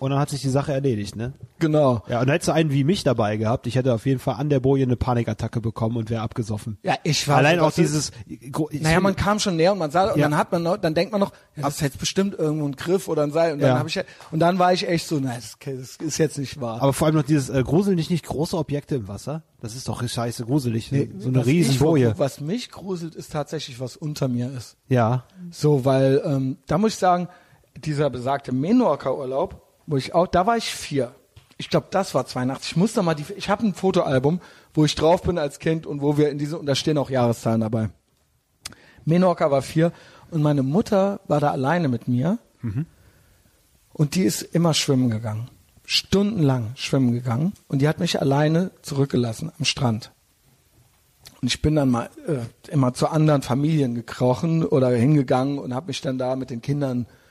Und 0.00 0.10
dann 0.10 0.18
hat 0.18 0.28
sich 0.28 0.42
die 0.42 0.48
Sache 0.48 0.72
erledigt, 0.72 1.16
ne? 1.16 1.32
Genau. 1.60 2.02
Ja, 2.08 2.20
und 2.20 2.28
hättest 2.28 2.48
du 2.48 2.52
einen 2.52 2.70
wie 2.72 2.84
mich 2.84 3.04
dabei 3.04 3.36
gehabt, 3.36 3.66
ich 3.66 3.76
hätte 3.76 3.94
auf 3.94 4.04
jeden 4.06 4.18
Fall 4.18 4.34
an 4.34 4.50
der 4.50 4.60
Boje 4.60 4.82
eine 4.84 4.96
Panikattacke 4.96 5.60
bekommen 5.60 5.96
und 5.96 6.10
wäre 6.10 6.20
abgesoffen. 6.22 6.78
Ja, 6.82 6.94
ich 7.04 7.26
war 7.28 7.36
Allein 7.38 7.58
so, 7.60 7.64
auch 7.66 7.72
dieses, 7.72 8.10
Naja, 8.80 9.00
man 9.00 9.16
kam 9.16 9.38
schon 9.38 9.56
näher 9.56 9.72
und 9.72 9.78
man 9.78 9.90
sah, 9.90 10.12
und 10.12 10.18
Ja. 10.18 10.28
dann 10.28 10.36
hat 10.36 10.52
man 10.52 10.62
noch, 10.62 10.76
dann 10.76 10.94
denkt 10.94 11.12
man 11.12 11.20
noch, 11.20 11.32
ja, 11.56 11.62
das 11.62 11.76
ist 11.76 11.80
jetzt 11.80 11.98
bestimmt 11.98 12.34
irgendwo 12.38 12.66
ein 12.66 12.76
Griff 12.76 13.08
oder 13.08 13.22
ein 13.22 13.30
Seil. 13.30 13.52
Und 13.54 13.60
dann 13.60 13.70
Ja. 13.70 13.78
habe 13.78 13.88
ich, 13.88 13.98
und 14.30 14.40
dann 14.40 14.58
war 14.58 14.72
ich 14.72 14.86
echt 14.88 15.06
so, 15.06 15.18
nein, 15.20 15.36
das, 15.40 15.56
das 15.64 15.96
ist 16.06 16.18
jetzt 16.18 16.38
nicht 16.38 16.60
wahr. 16.60 16.82
aber 16.82 16.92
vor 16.92 17.06
allem 17.06 17.16
noch 17.16 17.22
dieses, 17.22 17.48
äh, 17.48 17.62
gruseln 17.62 17.96
dich 17.96 18.10
nicht 18.10 18.26
große 18.26 18.56
Objekte 18.58 18.96
im 18.96 19.08
Wasser? 19.08 19.42
Das 19.60 19.74
ist 19.76 19.88
doch 19.88 20.06
scheiße 20.06 20.44
gruselig. 20.44 20.90
so 20.90 21.28
eine 21.28 21.38
was 21.40 21.46
ich 21.46 21.52
Riesenboje. 21.54 22.10
vor- 22.10 22.18
Was 22.18 22.40
mich 22.40 22.70
gruselt, 22.70 23.14
ist 23.14 23.32
tatsächlich, 23.32 23.80
was 23.80 23.96
unter 23.96 24.28
mir 24.28 24.50
ist. 24.54 24.76
Ja. 24.88 25.24
So, 25.50 25.84
weil, 25.86 26.20
ähm, 26.26 26.58
da 26.66 26.76
muss 26.76 26.92
ich 26.92 26.98
sagen, 26.98 27.28
dieser 27.76 28.10
besagte 28.10 28.52
Menorca-Urlaub, 28.52 29.62
wo 29.86 29.96
ich 29.96 30.14
auch, 30.14 30.26
da 30.26 30.46
war 30.46 30.56
ich 30.56 30.74
vier. 30.74 31.14
Ich 31.56 31.70
glaube, 31.70 31.86
das 31.90 32.14
war 32.14 32.26
82. 32.26 32.72
Ich 32.72 32.76
muss 32.76 32.94
da 32.94 33.02
mal 33.02 33.14
die, 33.14 33.24
ich 33.36 33.48
habe 33.48 33.66
ein 33.66 33.74
Fotoalbum, 33.74 34.40
wo 34.72 34.84
ich 34.84 34.94
drauf 34.94 35.22
bin 35.22 35.38
als 35.38 35.58
Kind 35.58 35.86
und 35.86 36.00
wo 36.00 36.16
wir 36.16 36.30
in 36.30 36.38
diese, 36.38 36.58
und 36.58 36.66
da 36.66 36.74
stehen 36.74 36.98
auch 36.98 37.10
Jahreszahlen 37.10 37.60
dabei. 37.60 37.90
Menorca 39.04 39.50
war 39.50 39.62
vier 39.62 39.92
und 40.30 40.42
meine 40.42 40.62
Mutter 40.62 41.20
war 41.28 41.40
da 41.40 41.50
alleine 41.50 41.88
mit 41.88 42.08
mir 42.08 42.38
und 43.92 44.14
die 44.14 44.22
ist 44.22 44.42
immer 44.42 44.74
schwimmen 44.74 45.10
gegangen. 45.10 45.48
Stundenlang 45.84 46.72
schwimmen 46.74 47.12
gegangen 47.12 47.52
und 47.68 47.82
die 47.82 47.88
hat 47.88 48.00
mich 48.00 48.20
alleine 48.20 48.70
zurückgelassen 48.82 49.52
am 49.58 49.64
Strand. 49.64 50.10
Und 51.42 51.48
ich 51.48 51.60
bin 51.60 51.76
dann 51.76 51.90
mal 51.90 52.08
äh, 52.26 52.70
immer 52.72 52.94
zu 52.94 53.08
anderen 53.08 53.42
Familien 53.42 53.94
gekrochen 53.94 54.64
oder 54.64 54.88
hingegangen 54.88 55.58
und 55.58 55.74
habe 55.74 55.88
mich 55.88 56.00
dann 56.00 56.16
da 56.16 56.36
mit 56.36 56.48
den 56.48 56.62
Kindern 56.62 57.02
äh, 57.02 57.23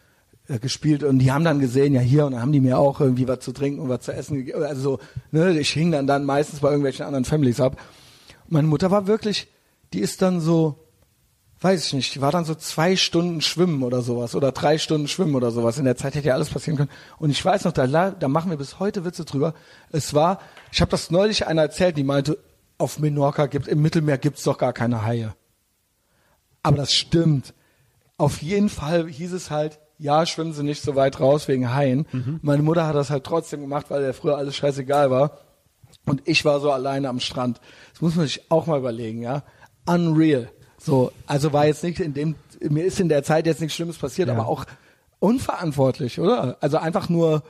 gespielt 0.47 1.03
und 1.03 1.19
die 1.19 1.31
haben 1.31 1.45
dann 1.45 1.59
gesehen, 1.59 1.93
ja 1.93 2.01
hier 2.01 2.25
und 2.25 2.33
dann 2.33 2.41
haben 2.41 2.51
die 2.51 2.59
mir 2.59 2.77
auch 2.77 2.99
irgendwie 2.99 3.27
was 3.27 3.39
zu 3.39 3.53
trinken 3.53 3.79
und 3.79 3.89
was 3.89 4.01
zu 4.01 4.13
essen 4.13 4.37
gegeben. 4.37 4.63
Also 4.63 4.81
so, 4.81 4.99
ne, 5.31 5.57
ich 5.57 5.69
hing 5.69 5.91
dann 5.91 6.05
dann 6.05 6.25
meistens 6.25 6.59
bei 6.59 6.69
irgendwelchen 6.69 7.05
anderen 7.05 7.25
Families 7.25 7.61
ab. 7.61 7.79
Meine 8.49 8.67
Mutter 8.67 8.91
war 8.91 9.07
wirklich, 9.07 9.47
die 9.93 9.99
ist 9.99 10.21
dann 10.21 10.41
so, 10.41 10.83
weiß 11.61 11.85
ich 11.85 11.93
nicht, 11.93 12.15
die 12.15 12.21
war 12.21 12.31
dann 12.31 12.43
so 12.43 12.55
zwei 12.55 12.97
Stunden 12.97 13.39
schwimmen 13.39 13.83
oder 13.83 14.01
sowas 14.01 14.35
oder 14.35 14.51
drei 14.51 14.77
Stunden 14.77 15.07
schwimmen 15.07 15.35
oder 15.35 15.49
sowas. 15.49 15.77
In 15.77 15.85
der 15.85 15.95
Zeit 15.95 16.15
hätte 16.15 16.27
ja 16.27 16.33
alles 16.33 16.49
passieren 16.49 16.75
können. 16.75 16.91
Und 17.19 17.29
ich 17.29 17.43
weiß 17.43 17.63
noch, 17.63 17.71
da, 17.71 18.11
da 18.11 18.27
machen 18.27 18.51
wir 18.51 18.57
bis 18.57 18.79
heute 18.79 19.05
Witze 19.05 19.23
drüber. 19.23 19.53
Es 19.91 20.13
war, 20.13 20.39
ich 20.73 20.81
habe 20.81 20.91
das 20.91 21.09
neulich 21.09 21.47
einer 21.47 21.61
erzählt, 21.61 21.95
die 21.95 22.03
meinte, 22.03 22.37
auf 22.77 22.99
Menorca 22.99 23.45
gibt, 23.45 23.69
im 23.69 23.81
Mittelmeer 23.81 24.17
gibt's 24.17 24.43
doch 24.43 24.57
gar 24.57 24.73
keine 24.73 25.05
Haie. 25.05 25.33
Aber 26.63 26.77
das 26.77 26.93
stimmt. 26.93 27.53
Auf 28.17 28.41
jeden 28.41 28.69
Fall 28.69 29.07
hieß 29.07 29.31
es 29.31 29.49
halt, 29.49 29.79
ja, 29.97 30.25
schwimmen 30.25 30.53
Sie 30.53 30.63
nicht 30.63 30.81
so 30.81 30.95
weit 30.95 31.19
raus 31.19 31.47
wegen 31.47 31.73
Haien. 31.73 32.05
Meine 32.41 32.63
Mutter 32.63 32.87
hat 32.87 32.95
das 32.95 33.09
halt 33.09 33.23
trotzdem 33.23 33.61
gemacht, 33.61 33.85
weil 33.89 34.01
der 34.01 34.13
früher 34.13 34.37
alles 34.37 34.55
scheißegal 34.55 35.11
war. 35.11 35.37
Und 36.05 36.21
ich 36.25 36.43
war 36.43 36.59
so 36.59 36.71
alleine 36.71 37.09
am 37.09 37.19
Strand. 37.19 37.61
Das 37.93 38.01
muss 38.01 38.15
man 38.15 38.25
sich 38.25 38.51
auch 38.51 38.65
mal 38.67 38.79
überlegen, 38.79 39.21
ja. 39.21 39.43
Unreal. 39.85 40.49
So, 40.77 41.11
also 41.27 41.53
war 41.53 41.65
jetzt 41.65 41.83
nicht 41.83 41.99
in 41.99 42.13
dem, 42.13 42.35
mir 42.59 42.83
ist 42.83 42.99
in 42.99 43.07
der 43.07 43.23
Zeit 43.23 43.45
jetzt 43.45 43.61
nichts 43.61 43.75
Schlimmes 43.75 43.97
passiert, 43.97 44.29
aber 44.29 44.47
auch 44.47 44.65
unverantwortlich, 45.19 46.19
oder? 46.19 46.57
Also 46.59 46.77
einfach 46.77 47.07
nur, 47.07 47.43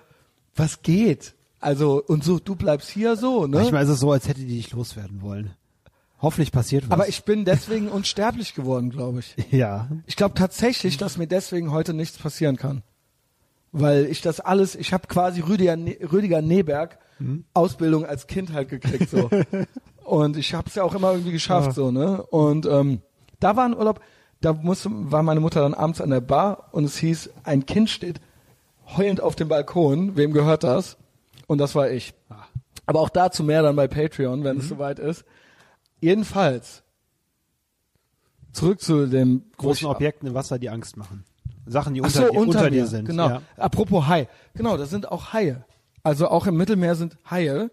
was 0.55 0.83
geht? 0.83 1.33
Also, 1.59 2.03
und 2.05 2.23
so, 2.23 2.39
du 2.39 2.55
bleibst 2.55 2.89
hier 2.89 3.15
so, 3.15 3.47
ne? 3.47 3.57
Manchmal 3.57 3.83
ist 3.83 3.89
es 3.89 3.99
so, 4.01 4.11
als 4.11 4.27
hätte 4.27 4.41
die 4.41 4.57
dich 4.57 4.71
loswerden 4.71 5.21
wollen. 5.21 5.55
Hoffentlich 6.24 6.51
passiert 6.51 6.86
was. 6.86 6.91
aber 6.91 7.07
ich 7.07 7.24
bin 7.26 7.45
deswegen 7.45 7.89
unsterblich 7.89 8.55
geworden, 8.55 8.89
glaube 8.89 9.19
ich. 9.19 9.36
ja. 9.51 9.89
Ich 10.07 10.15
glaube 10.15 10.34
tatsächlich, 10.34 10.97
dass 10.97 11.17
mir 11.17 11.28
deswegen 11.28 11.71
heute 11.71 11.93
nichts 11.93 12.17
passieren 12.17 12.55
kann. 12.57 12.82
Weil 13.71 14.05
ich 14.05 14.21
das 14.21 14.39
alles, 14.39 14.74
ich 14.76 14.93
habe 14.93 15.07
quasi 15.07 15.41
Rüdiger, 15.41 15.76
Ne- 15.76 15.97
Rüdiger 16.11 16.41
Neberg 16.41 16.97
Ausbildung 17.53 18.05
als 18.05 18.28
Kind 18.28 18.51
halt 18.53 18.69
gekriegt 18.69 19.09
so. 19.09 19.30
Und 20.03 20.36
ich 20.36 20.53
habe 20.53 20.67
es 20.67 20.76
ja 20.76 20.84
auch 20.84 20.93
immer 20.95 21.11
irgendwie 21.11 21.32
geschafft 21.32 21.74
so, 21.74 21.89
ne? 21.91 22.21
Und 22.24 22.65
ähm, 22.65 23.01
da 23.39 23.55
war 23.55 23.63
ein 23.65 23.76
Urlaub, 23.76 24.01
da 24.41 24.51
musste, 24.53 24.89
war 24.91 25.24
meine 25.24 25.39
Mutter 25.39 25.61
dann 25.61 25.74
abends 25.74 26.01
an 26.01 26.09
der 26.09 26.19
Bar 26.19 26.69
und 26.74 26.84
es 26.84 26.97
hieß, 26.97 27.30
ein 27.45 27.65
Kind 27.65 27.89
steht 27.89 28.19
heulend 28.97 29.21
auf 29.21 29.36
dem 29.36 29.47
Balkon, 29.47 30.17
wem 30.17 30.34
gehört 30.34 30.63
das? 30.65 30.97
Und 31.47 31.59
das 31.59 31.76
war 31.76 31.89
ich. 31.91 32.13
Aber 32.86 32.99
auch 32.99 33.09
dazu 33.09 33.43
mehr 33.43 33.61
dann 33.63 33.78
bei 33.78 33.88
Patreon, 33.88 34.43
wenn 34.43 34.57
es 34.57 34.67
soweit 34.67 34.99
ist. 34.99 35.24
Jedenfalls, 36.03 36.83
zurück 38.51 38.81
zu 38.81 39.07
dem 39.07 39.43
Großen 39.55 39.87
Objekten 39.87 40.27
im 40.27 40.33
Wasser, 40.33 40.59
die 40.59 40.69
Angst 40.69 40.97
machen. 40.97 41.23
Sachen, 41.65 41.93
die 41.93 42.01
unter, 42.01 42.11
so, 42.11 42.19
dir, 42.23 42.31
unter, 42.33 42.59
unter 42.59 42.69
dir 42.69 42.87
sind. 42.87 43.05
Genau. 43.05 43.29
Ja. 43.29 43.41
Apropos 43.55 44.05
Hai. 44.05 44.27
Genau, 44.53 44.75
das 44.75 44.89
sind 44.89 45.09
auch 45.09 45.31
Haie. 45.31 45.63
Also 46.03 46.27
auch 46.27 46.45
im 46.45 46.57
Mittelmeer 46.57 46.95
sind 46.95 47.17
Haie. 47.31 47.71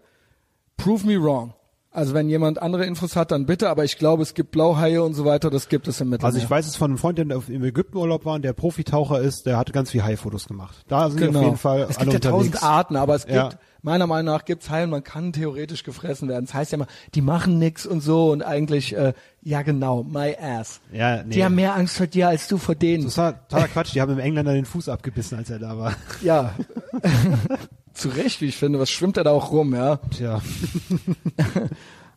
Prove 0.77 1.05
me 1.05 1.21
wrong. 1.21 1.53
Also 1.93 2.13
wenn 2.13 2.29
jemand 2.29 2.61
andere 2.61 2.85
Infos 2.85 3.17
hat, 3.17 3.31
dann 3.31 3.45
bitte. 3.45 3.69
Aber 3.69 3.83
ich 3.83 3.97
glaube, 3.97 4.23
es 4.23 4.33
gibt 4.33 4.51
Blauhaie 4.51 4.99
und 5.03 5.13
so 5.13 5.25
weiter. 5.25 5.49
Das 5.49 5.67
gibt 5.67 5.89
es 5.89 5.99
im 5.99 6.09
Mittelmeer. 6.09 6.27
Also 6.27 6.37
ich 6.37 6.49
weiß 6.49 6.65
es 6.65 6.77
von 6.77 6.91
einem 6.91 6.97
Freund, 6.97 7.17
der 7.17 7.25
im 7.25 7.63
Ägyptenurlaub 7.65 8.23
war, 8.23 8.35
und 8.35 8.43
der 8.43 8.53
Profitaucher 8.53 9.19
ist, 9.19 9.45
der 9.45 9.57
hatte 9.57 9.73
ganz 9.73 9.91
viel 9.91 10.01
Hai-Fotos 10.01 10.47
gemacht. 10.47 10.85
Da 10.87 11.09
sind 11.09 11.19
genau. 11.19 11.39
auf 11.39 11.45
jeden 11.45 11.57
Fall 11.57 11.87
es 11.89 11.97
gibt 11.97 12.13
ja 12.13 12.19
tausend 12.19 12.63
Arten, 12.63 12.95
aber 12.95 13.15
es 13.15 13.25
gibt 13.25 13.35
Ja. 13.35 13.49
meiner 13.81 14.07
Meinung 14.07 14.33
nach 14.33 14.45
gibt's 14.45 14.69
Haie 14.69 14.85
und 14.85 14.91
man 14.91 15.03
kann 15.03 15.33
theoretisch 15.33 15.83
gefressen 15.83 16.29
werden. 16.29 16.45
Das 16.45 16.53
heißt 16.53 16.71
ja 16.71 16.77
immer, 16.77 16.87
die 17.13 17.21
machen 17.21 17.59
nix 17.59 17.85
und 17.85 17.99
so 17.99 18.31
und 18.31 18.41
eigentlich 18.41 18.95
äh, 18.95 19.11
ja 19.41 19.61
genau, 19.61 20.03
my 20.03 20.37
ass. 20.41 20.79
Ja, 20.93 21.23
nee. 21.23 21.33
Die 21.35 21.43
haben 21.43 21.55
mehr 21.55 21.75
Angst 21.75 21.97
vor 21.97 22.07
dir 22.07 22.29
als 22.29 22.47
du 22.47 22.57
vor 22.57 22.75
denen. 22.75 23.03
Das 23.03 23.17
war 23.17 23.45
totaler 23.49 23.67
Quatsch. 23.67 23.93
Die 23.95 23.99
haben 23.99 24.09
dem 24.15 24.19
Engländer 24.19 24.53
den 24.53 24.63
Fuß 24.65 24.87
abgebissen, 24.87 25.37
als 25.37 25.49
er 25.49 25.59
da 25.59 25.77
war. 25.77 25.93
ja. 26.21 26.53
Zu 27.93 28.09
Recht, 28.09 28.41
wie 28.41 28.45
ich 28.45 28.57
finde. 28.57 28.79
Was 28.79 28.89
schwimmt 28.89 29.17
er 29.17 29.23
da 29.23 29.31
auch 29.31 29.51
rum, 29.51 29.73
ja? 29.75 29.97
Tja. 30.11 30.41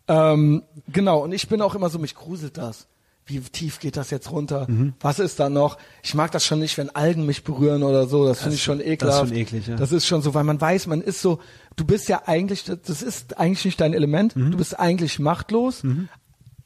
Ähm, 0.07 0.62
genau, 0.93 1.22
und 1.25 1.33
ich 1.33 1.49
bin 1.49 1.62
auch 1.62 1.75
immer 1.75 1.89
so, 1.89 1.99
mich 1.99 2.14
gruselt 2.14 2.59
das. 2.59 2.87
Wie 3.27 3.41
tief 3.41 3.81
geht 3.81 3.97
das 3.97 4.11
jetzt 4.11 4.31
runter? 4.31 4.66
Mhm. 4.68 4.93
Was 5.01 5.18
ist 5.18 5.41
da 5.41 5.49
noch? 5.49 5.79
Ich 6.03 6.14
mag 6.14 6.31
das 6.33 6.45
schon 6.45 6.59
nicht, 6.59 6.77
wenn 6.77 6.91
Algen 6.91 7.25
mich 7.25 7.43
berühren 7.43 7.83
oder 7.83 8.07
so. 8.07 8.27
Das 8.27 8.43
finde 8.43 8.57
ich 8.57 8.62
schon 8.62 8.81
ekelhaft. 8.83 9.29
schon 9.29 9.37
eklig, 9.37 9.66
ja. 9.66 9.77
Das 9.77 9.93
ist 9.93 10.07
schon 10.07 10.20
so, 10.20 10.35
weil 10.35 10.45
man 10.45 10.61
weiß, 10.61 10.89
man 10.89 11.01
ist 11.01 11.22
so, 11.22 11.39
du 11.77 11.87
bist 11.87 12.11
ja 12.11 12.25
eigentlich, 12.27 12.64
das 12.64 13.01
ist 13.01 13.39
eigentlich 13.39 13.64
nicht 13.64 13.81
dein 13.81 13.95
Element. 13.95 14.37
Mhm. 14.37 14.51
Du 14.51 14.59
bist 14.59 14.79
eigentlich 14.79 15.18
machtlos. 15.18 15.83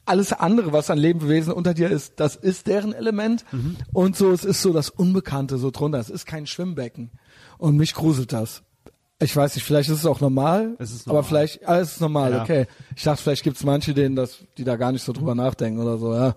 Alles 0.03 0.33
andere, 0.33 0.73
was 0.73 0.89
an 0.89 0.97
Lebewesen 0.97 1.53
unter 1.53 1.73
dir 1.73 1.89
ist, 1.89 2.19
das 2.19 2.35
ist 2.35 2.67
deren 2.67 2.91
Element. 2.91 3.45
Mhm. 3.53 3.77
Und 3.93 4.17
so, 4.17 4.33
es 4.33 4.43
ist 4.43 4.61
so 4.61 4.73
das 4.73 4.89
Unbekannte 4.89 5.57
so 5.59 5.71
drunter. 5.71 5.99
Es 5.99 6.09
ist 6.09 6.25
kein 6.25 6.45
Schwimmbecken. 6.45 7.11
Und 7.57 7.77
mich 7.77 7.93
gruselt 7.93 8.33
das. 8.33 8.63
Ich 9.21 9.35
weiß 9.35 9.55
nicht, 9.55 9.65
vielleicht 9.65 9.89
ist 9.89 9.97
es 9.99 10.05
auch 10.05 10.21
normal, 10.21 10.75
Es 10.79 10.91
ist 10.91 11.01
aber 11.07 11.15
normal. 11.17 11.27
vielleicht, 11.27 11.67
ah, 11.67 11.79
es 11.79 11.93
ist 11.93 12.01
normal, 12.01 12.31
Ja. 12.31 12.41
okay. 12.43 12.67
Ich 12.95 13.03
dachte, 13.03 13.21
vielleicht 13.21 13.43
gibt's 13.43 13.63
manche, 13.65 13.93
denen 13.93 14.15
das, 14.15 14.37
die 14.57 14.63
da 14.63 14.77
gar 14.77 14.91
nicht 14.93 15.03
so 15.03 15.11
drüber 15.11 15.35
nachdenken 15.35 15.79
oder 15.81 15.97
so, 15.97 16.13
ja. 16.13 16.35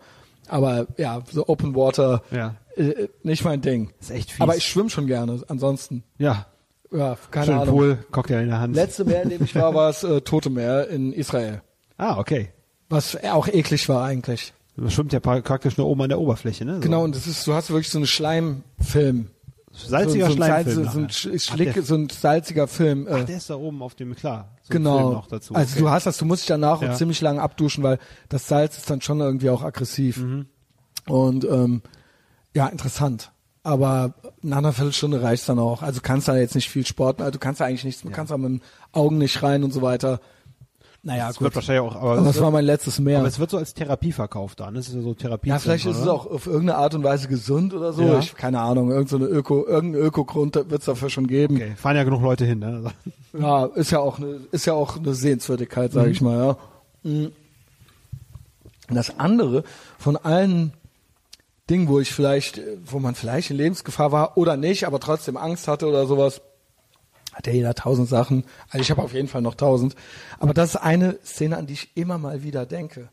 Aber 0.48 0.86
ja, 0.98 1.22
so 1.30 1.46
Open 1.46 1.76
Water, 1.76 2.22
Ja. 2.32 2.56
äh, 2.76 3.06
nicht 3.22 3.44
mein 3.44 3.60
Ding. 3.60 3.90
Ist 4.00 4.10
echt 4.10 4.32
fies. 4.32 4.40
Aber 4.40 4.56
ich 4.56 4.64
schwimme 4.66 4.90
schon 4.90 5.06
gerne, 5.06 5.40
ansonsten. 5.48 6.02
Ja. 6.18 6.46
Ja, 6.90 7.16
keine 7.30 7.46
Schön 7.46 7.54
Ahnung. 7.54 7.74
Pool, 7.76 8.04
Cocktail 8.10 8.42
in 8.42 8.48
der 8.48 8.58
Hand. 8.60 8.74
Letzte 8.74 9.04
Meer, 9.04 9.22
in 9.22 9.30
dem 9.30 9.44
ich 9.44 9.54
war, 9.54 9.74
war 9.76 9.88
es 9.88 10.02
äh, 10.02 10.20
Tote 10.20 10.50
Meer 10.50 10.88
in 10.88 11.12
Israel. 11.12 11.62
ah, 11.98 12.18
okay. 12.18 12.50
Was 12.90 13.16
auch 13.24 13.46
eklig 13.48 13.88
war 13.88 14.04
eigentlich. 14.04 14.52
Man 14.76 14.90
schwimmt 14.90 15.12
ja 15.14 15.18
pra- 15.20 15.40
praktisch 15.40 15.78
nur 15.78 15.86
oben 15.86 16.02
an 16.02 16.08
der 16.10 16.18
Oberfläche, 16.18 16.64
ne? 16.66 16.74
So. 16.74 16.80
Genau, 16.80 17.04
und 17.04 17.14
das 17.16 17.26
ist, 17.26 17.46
du 17.46 17.54
hast 17.54 17.70
wirklich 17.70 17.88
so 17.90 17.98
einen 17.98 18.06
Schleimfilm. 18.06 19.28
Salziger 19.72 20.26
so, 20.26 20.32
so, 20.32 20.42
ein 20.42 20.46
Schleimfilm. 20.46 20.84
Salz, 20.84 20.92
so, 20.92 20.98
ein 20.98 21.34
Ach, 21.36 21.40
Schlick, 21.40 21.74
der, 21.74 21.82
so 21.82 21.94
ein 21.94 22.08
salziger 22.10 22.68
Film. 22.68 23.06
Äh, 23.06 23.10
ach, 23.12 23.24
der 23.24 23.36
ist 23.38 23.48
da 23.50 23.56
oben 23.56 23.82
auf 23.82 23.94
dem, 23.94 24.14
klar. 24.14 24.56
So 24.62 24.72
Genau. 24.72 25.12
noch 25.12 25.26
dazu. 25.28 25.54
Also 25.54 25.72
okay. 25.72 25.80
du 25.80 25.90
hast 25.90 26.06
das, 26.06 26.18
du 26.18 26.24
musst 26.24 26.42
dich 26.42 26.48
danach 26.48 26.82
Ja. 26.82 26.92
auch 26.92 26.96
ziemlich 26.96 27.20
lange 27.20 27.40
abduschen, 27.40 27.82
weil 27.82 27.98
das 28.28 28.48
Salz 28.48 28.76
ist 28.76 28.90
dann 28.90 29.00
schon 29.00 29.20
irgendwie 29.20 29.50
auch 29.50 29.62
aggressiv. 29.62 30.18
Mhm. 30.18 30.46
Und 31.06 31.44
ähm, 31.44 31.82
ja, 32.54 32.66
interessant. 32.66 33.32
Aber 33.64 34.14
nach 34.42 34.58
einer 34.58 34.72
Viertelstunde 34.72 35.22
reicht's 35.22 35.46
dann 35.46 35.58
auch. 35.58 35.82
Also 35.82 36.00
kannst 36.02 36.28
da 36.28 36.36
jetzt 36.36 36.54
nicht 36.54 36.68
viel 36.68 36.84
sporten, 36.84 37.22
also 37.22 37.32
du 37.32 37.38
kannst 37.38 37.60
da 37.60 37.64
eigentlich 37.64 37.84
nichts, 37.84 38.02
du 38.02 38.10
kannst 38.10 38.32
da 38.32 38.36
mit 38.36 38.50
den 38.50 38.62
Augen 38.92 39.18
nicht 39.18 39.42
rein 39.42 39.62
und 39.64 39.72
so 39.72 39.82
weiter. 39.82 40.20
Naja, 41.04 41.26
das 41.28 41.40
wird 41.40 41.50
gut. 41.50 41.56
wahrscheinlich 41.56 41.82
auch, 41.82 41.96
aber, 41.96 42.10
Aber 42.12 42.18
es 42.20 42.24
das 42.26 42.34
wird, 42.36 42.44
war 42.44 42.50
mein 42.52 42.64
letztes 42.64 43.00
Meer. 43.00 43.18
aber 43.18 43.26
es 43.28 43.40
wird 43.40 43.50
so 43.50 43.56
als 43.58 43.74
Therapie 43.74 44.12
verkauft 44.12 44.60
dann. 44.60 44.74
Das 44.74 44.86
ist 44.86 44.94
ja 44.94 45.00
so 45.02 45.14
Therapie. 45.14 45.48
Ja, 45.48 45.58
vielleicht 45.58 45.84
ist 45.86 45.98
es 45.98 46.06
auch 46.06 46.26
auf 46.26 46.46
irgendeine 46.46 46.78
Art 46.78 46.94
und 46.94 47.02
Weise 47.02 47.26
gesund 47.26 47.74
oder 47.74 47.92
so. 47.92 48.02
Ja. 48.02 48.18
Ich, 48.20 48.36
keine 48.36 48.60
Ahnung, 48.60 48.92
irgend 48.92 49.08
so 49.08 49.16
eine 49.16 49.26
Öko, 49.26 49.66
irgendein 49.66 50.00
Ökogrund 50.00 50.54
wird 50.54 50.70
es 50.72 50.84
dafür 50.84 51.10
schon 51.10 51.26
geben. 51.26 51.56
Okay, 51.56 51.74
fahren 51.74 51.96
ja 51.96 52.04
genug 52.04 52.22
Leute 52.22 52.44
hin, 52.44 52.60
ne? 52.60 52.92
Ja, 53.36 53.64
ist 53.66 53.90
ja 53.90 53.98
auch 53.98 54.18
eine, 54.18 54.40
ist 54.52 54.64
ja 54.66 54.74
auch 54.74 54.96
eine 54.96 55.14
Sehenswürdigkeit, 55.14 55.90
sage 55.92 56.10
ich 56.10 56.20
mal, 56.20 56.36
ja. 56.38 56.56
Mhm. 57.02 57.32
Das 58.88 59.18
andere 59.18 59.64
von 59.98 60.16
allen 60.16 60.72
Dingen, 61.68 61.88
wo 61.88 61.98
ich 61.98 62.12
vielleicht, 62.12 62.60
wo 62.84 63.00
man 63.00 63.14
vielleicht 63.16 63.50
in 63.50 63.56
Lebensgefahr 63.56 64.12
war 64.12 64.36
oder 64.36 64.56
nicht, 64.56 64.86
aber 64.86 65.00
trotzdem 65.00 65.36
Angst 65.36 65.66
hatte 65.66 65.86
oder 65.88 66.06
sowas, 66.06 66.42
hat 67.32 67.46
ja 67.46 67.52
jeder 67.52 67.74
tausend 67.74 68.08
Sachen. 68.08 68.44
Also 68.70 68.82
ich 68.82 68.90
habe 68.90 69.02
auf 69.02 69.12
jeden 69.12 69.28
Fall 69.28 69.42
noch 69.42 69.54
tausend. 69.54 69.94
Aber 70.38 70.54
das 70.54 70.70
ist 70.70 70.76
eine 70.76 71.18
Szene, 71.24 71.56
an 71.56 71.66
die 71.66 71.74
ich 71.74 71.96
immer 71.96 72.18
mal 72.18 72.42
wieder 72.42 72.66
denke. 72.66 73.08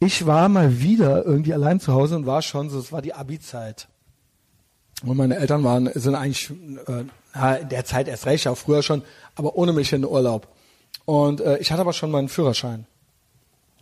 Ich 0.00 0.26
war 0.26 0.48
mal 0.48 0.80
wieder 0.80 1.24
irgendwie 1.24 1.52
allein 1.52 1.78
zu 1.78 1.92
Hause 1.92 2.16
und 2.16 2.26
war 2.26 2.42
schon 2.42 2.70
so, 2.70 2.78
es 2.78 2.90
war 2.90 3.02
die 3.02 3.14
Abi-Zeit. 3.14 3.86
Und 5.04 5.16
meine 5.16 5.36
Eltern 5.36 5.62
waren, 5.64 5.90
sind 5.94 6.14
eigentlich 6.14 6.50
äh, 6.86 7.60
in 7.60 7.68
der 7.68 7.84
Zeit 7.84 8.08
erst 8.08 8.26
recht, 8.26 8.46
auch 8.48 8.56
früher 8.56 8.82
schon, 8.82 9.02
aber 9.36 9.56
ohne 9.56 9.72
mich 9.72 9.92
in 9.92 10.02
den 10.02 10.10
Urlaub. 10.10 10.48
Und 11.04 11.40
äh, 11.40 11.58
ich 11.58 11.70
hatte 11.70 11.80
aber 11.80 11.92
schon 11.92 12.10
meinen 12.10 12.28
Führerschein. 12.28 12.86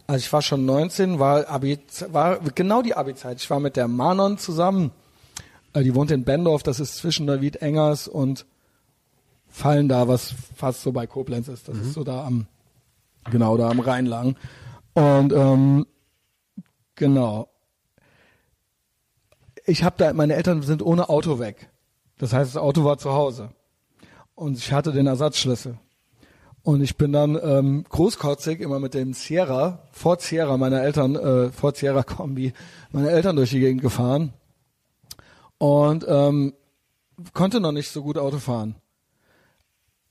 Also 0.06 0.24
ich 0.24 0.32
war 0.32 0.42
schon 0.42 0.64
19, 0.66 1.18
war 1.18 1.48
Abi, 1.48 1.78
war 2.08 2.40
genau 2.54 2.82
die 2.82 2.94
Abi-Zeit. 2.94 3.40
Ich 3.40 3.48
war 3.48 3.60
mit 3.60 3.76
der 3.76 3.86
Manon 3.86 4.38
zusammen. 4.38 4.90
Äh, 5.72 5.82
die 5.82 5.94
wohnt 5.94 6.10
in 6.10 6.24
Bendorf, 6.24 6.62
das 6.62 6.80
ist 6.80 6.96
zwischen 6.96 7.26
David 7.26 7.56
Engers 7.62 8.08
und 8.08 8.44
Fallen 9.50 9.88
da, 9.88 10.08
was 10.08 10.34
fast 10.56 10.82
so 10.82 10.92
bei 10.92 11.06
Koblenz 11.06 11.48
ist. 11.48 11.68
Das 11.68 11.76
ist 11.76 11.92
so 11.92 12.04
da 12.04 12.24
am, 12.24 12.46
genau, 13.30 13.56
da 13.56 13.68
am 13.68 13.80
Rhein 13.80 14.06
lang. 14.06 14.36
Und 14.94 15.32
ähm, 15.32 15.86
genau. 16.94 17.48
Ich 19.66 19.84
habe 19.84 19.96
da, 19.98 20.12
meine 20.12 20.34
Eltern 20.34 20.62
sind 20.62 20.82
ohne 20.82 21.08
Auto 21.08 21.38
weg. 21.38 21.70
Das 22.18 22.32
heißt, 22.32 22.54
das 22.54 22.62
Auto 22.62 22.84
war 22.84 22.98
zu 22.98 23.12
Hause. 23.12 23.50
Und 24.34 24.56
ich 24.56 24.72
hatte 24.72 24.92
den 24.92 25.06
Ersatzschlüssel. 25.06 25.78
Und 26.62 26.82
ich 26.82 26.96
bin 26.96 27.12
dann 27.12 27.38
ähm, 27.42 27.84
großkotzig 27.88 28.60
immer 28.60 28.78
mit 28.78 28.94
dem 28.94 29.14
Sierra, 29.14 29.88
Ford 29.92 30.20
Sierra 30.20 30.56
meiner 30.58 30.82
Eltern, 30.82 31.16
äh, 31.16 31.50
Ford 31.50 31.76
Sierra 31.76 32.02
Kombi, 32.02 32.52
meine 32.90 33.10
Eltern 33.10 33.36
durch 33.36 33.50
die 33.50 33.60
Gegend 33.60 33.80
gefahren. 33.80 34.32
Und 35.58 36.04
ähm, 36.08 36.52
konnte 37.32 37.60
noch 37.60 37.72
nicht 37.72 37.90
so 37.90 38.02
gut 38.02 38.18
Auto 38.18 38.38
fahren. 38.38 38.76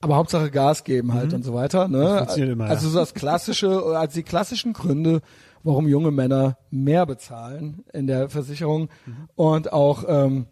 Aber 0.00 0.16
Hauptsache 0.16 0.50
Gas 0.50 0.84
geben 0.84 1.12
halt 1.12 1.34
und 1.34 1.44
so 1.44 1.52
weiter. 1.52 1.88
Ne? 1.88 2.26
immer, 2.52 2.64
also 2.64 2.88
so 2.88 2.98
das 2.98 3.12
klassische, 3.14 3.68
also 3.68 4.14
die 4.14 4.22
klassischen 4.22 4.72
Gründe, 4.72 5.20
warum 5.62 5.86
junge 5.86 6.10
Männer 6.10 6.56
mehr 6.70 7.04
bezahlen 7.04 7.84
in 7.92 8.06
der 8.06 8.30
Versicherung 8.30 8.88
und 9.36 9.72
auch 9.72 10.04
ähm, 10.08 10.46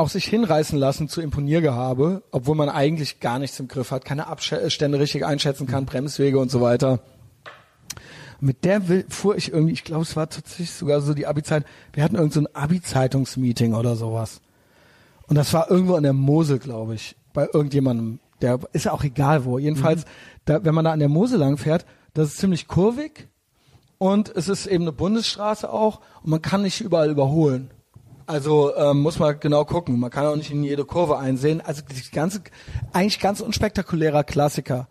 auch 0.00 0.08
sich 0.08 0.24
hinreißen 0.24 0.78
lassen 0.78 1.08
zu 1.08 1.20
Imponiergehabe, 1.20 2.22
obwohl 2.30 2.56
man 2.56 2.70
eigentlich 2.70 3.20
gar 3.20 3.38
nichts 3.38 3.60
im 3.60 3.68
Griff 3.68 3.90
hat, 3.90 4.04
keine 4.04 4.26
Abstände 4.26 4.98
richtig 4.98 5.26
einschätzen 5.26 5.66
kann, 5.66 5.84
Bremswege 5.84 6.38
und 6.38 6.50
so 6.50 6.62
weiter. 6.62 7.00
Mit 8.40 8.64
der 8.64 8.88
will, 8.88 9.04
fuhr 9.10 9.36
ich 9.36 9.52
irgendwie, 9.52 9.74
ich 9.74 9.84
glaube, 9.84 10.02
es 10.02 10.16
war 10.16 10.30
tatsächlich 10.30 10.70
sogar 10.70 11.02
so 11.02 11.12
die 11.12 11.26
Abi-Zeit, 11.26 11.66
wir 11.92 12.02
hatten 12.02 12.16
irgend 12.16 12.32
so 12.32 12.40
ein 12.40 12.48
Abi-Zeitungsmeeting 12.54 13.74
oder 13.74 13.96
sowas. 13.96 14.40
Und 15.26 15.36
das 15.36 15.52
war 15.52 15.70
irgendwo 15.70 15.94
an 15.96 16.02
der 16.02 16.14
Mosel, 16.14 16.58
glaube 16.58 16.94
ich, 16.94 17.16
bei 17.34 17.46
irgendjemandem. 17.52 18.18
Der 18.42 18.58
ist 18.72 18.84
ja 18.84 18.92
auch 18.92 19.04
egal 19.04 19.44
wo. 19.44 19.58
Jedenfalls, 19.58 20.04
da, 20.44 20.64
wenn 20.64 20.74
man 20.74 20.84
da 20.84 20.92
an 20.92 20.98
der 20.98 21.08
Mosel 21.08 21.38
lang 21.38 21.56
fährt, 21.56 21.84
das 22.14 22.28
ist 22.28 22.38
ziemlich 22.38 22.68
kurvig 22.68 23.28
und 23.98 24.34
es 24.34 24.48
ist 24.48 24.66
eben 24.66 24.84
eine 24.84 24.92
Bundesstraße 24.92 25.70
auch 25.70 26.00
und 26.22 26.30
man 26.30 26.42
kann 26.42 26.62
nicht 26.62 26.80
überall 26.80 27.10
überholen. 27.10 27.70
Also 28.26 28.74
ähm, 28.76 29.00
muss 29.00 29.18
man 29.18 29.40
genau 29.40 29.64
gucken. 29.64 29.98
Man 29.98 30.10
kann 30.10 30.24
auch 30.24 30.36
nicht 30.36 30.52
in 30.52 30.62
jede 30.62 30.84
Kurve 30.84 31.18
einsehen. 31.18 31.60
Also 31.60 31.82
die 31.82 32.10
ganze, 32.12 32.42
eigentlich 32.92 33.18
ganz 33.18 33.40
unspektakulärer 33.40 34.22
Klassiker. 34.22 34.86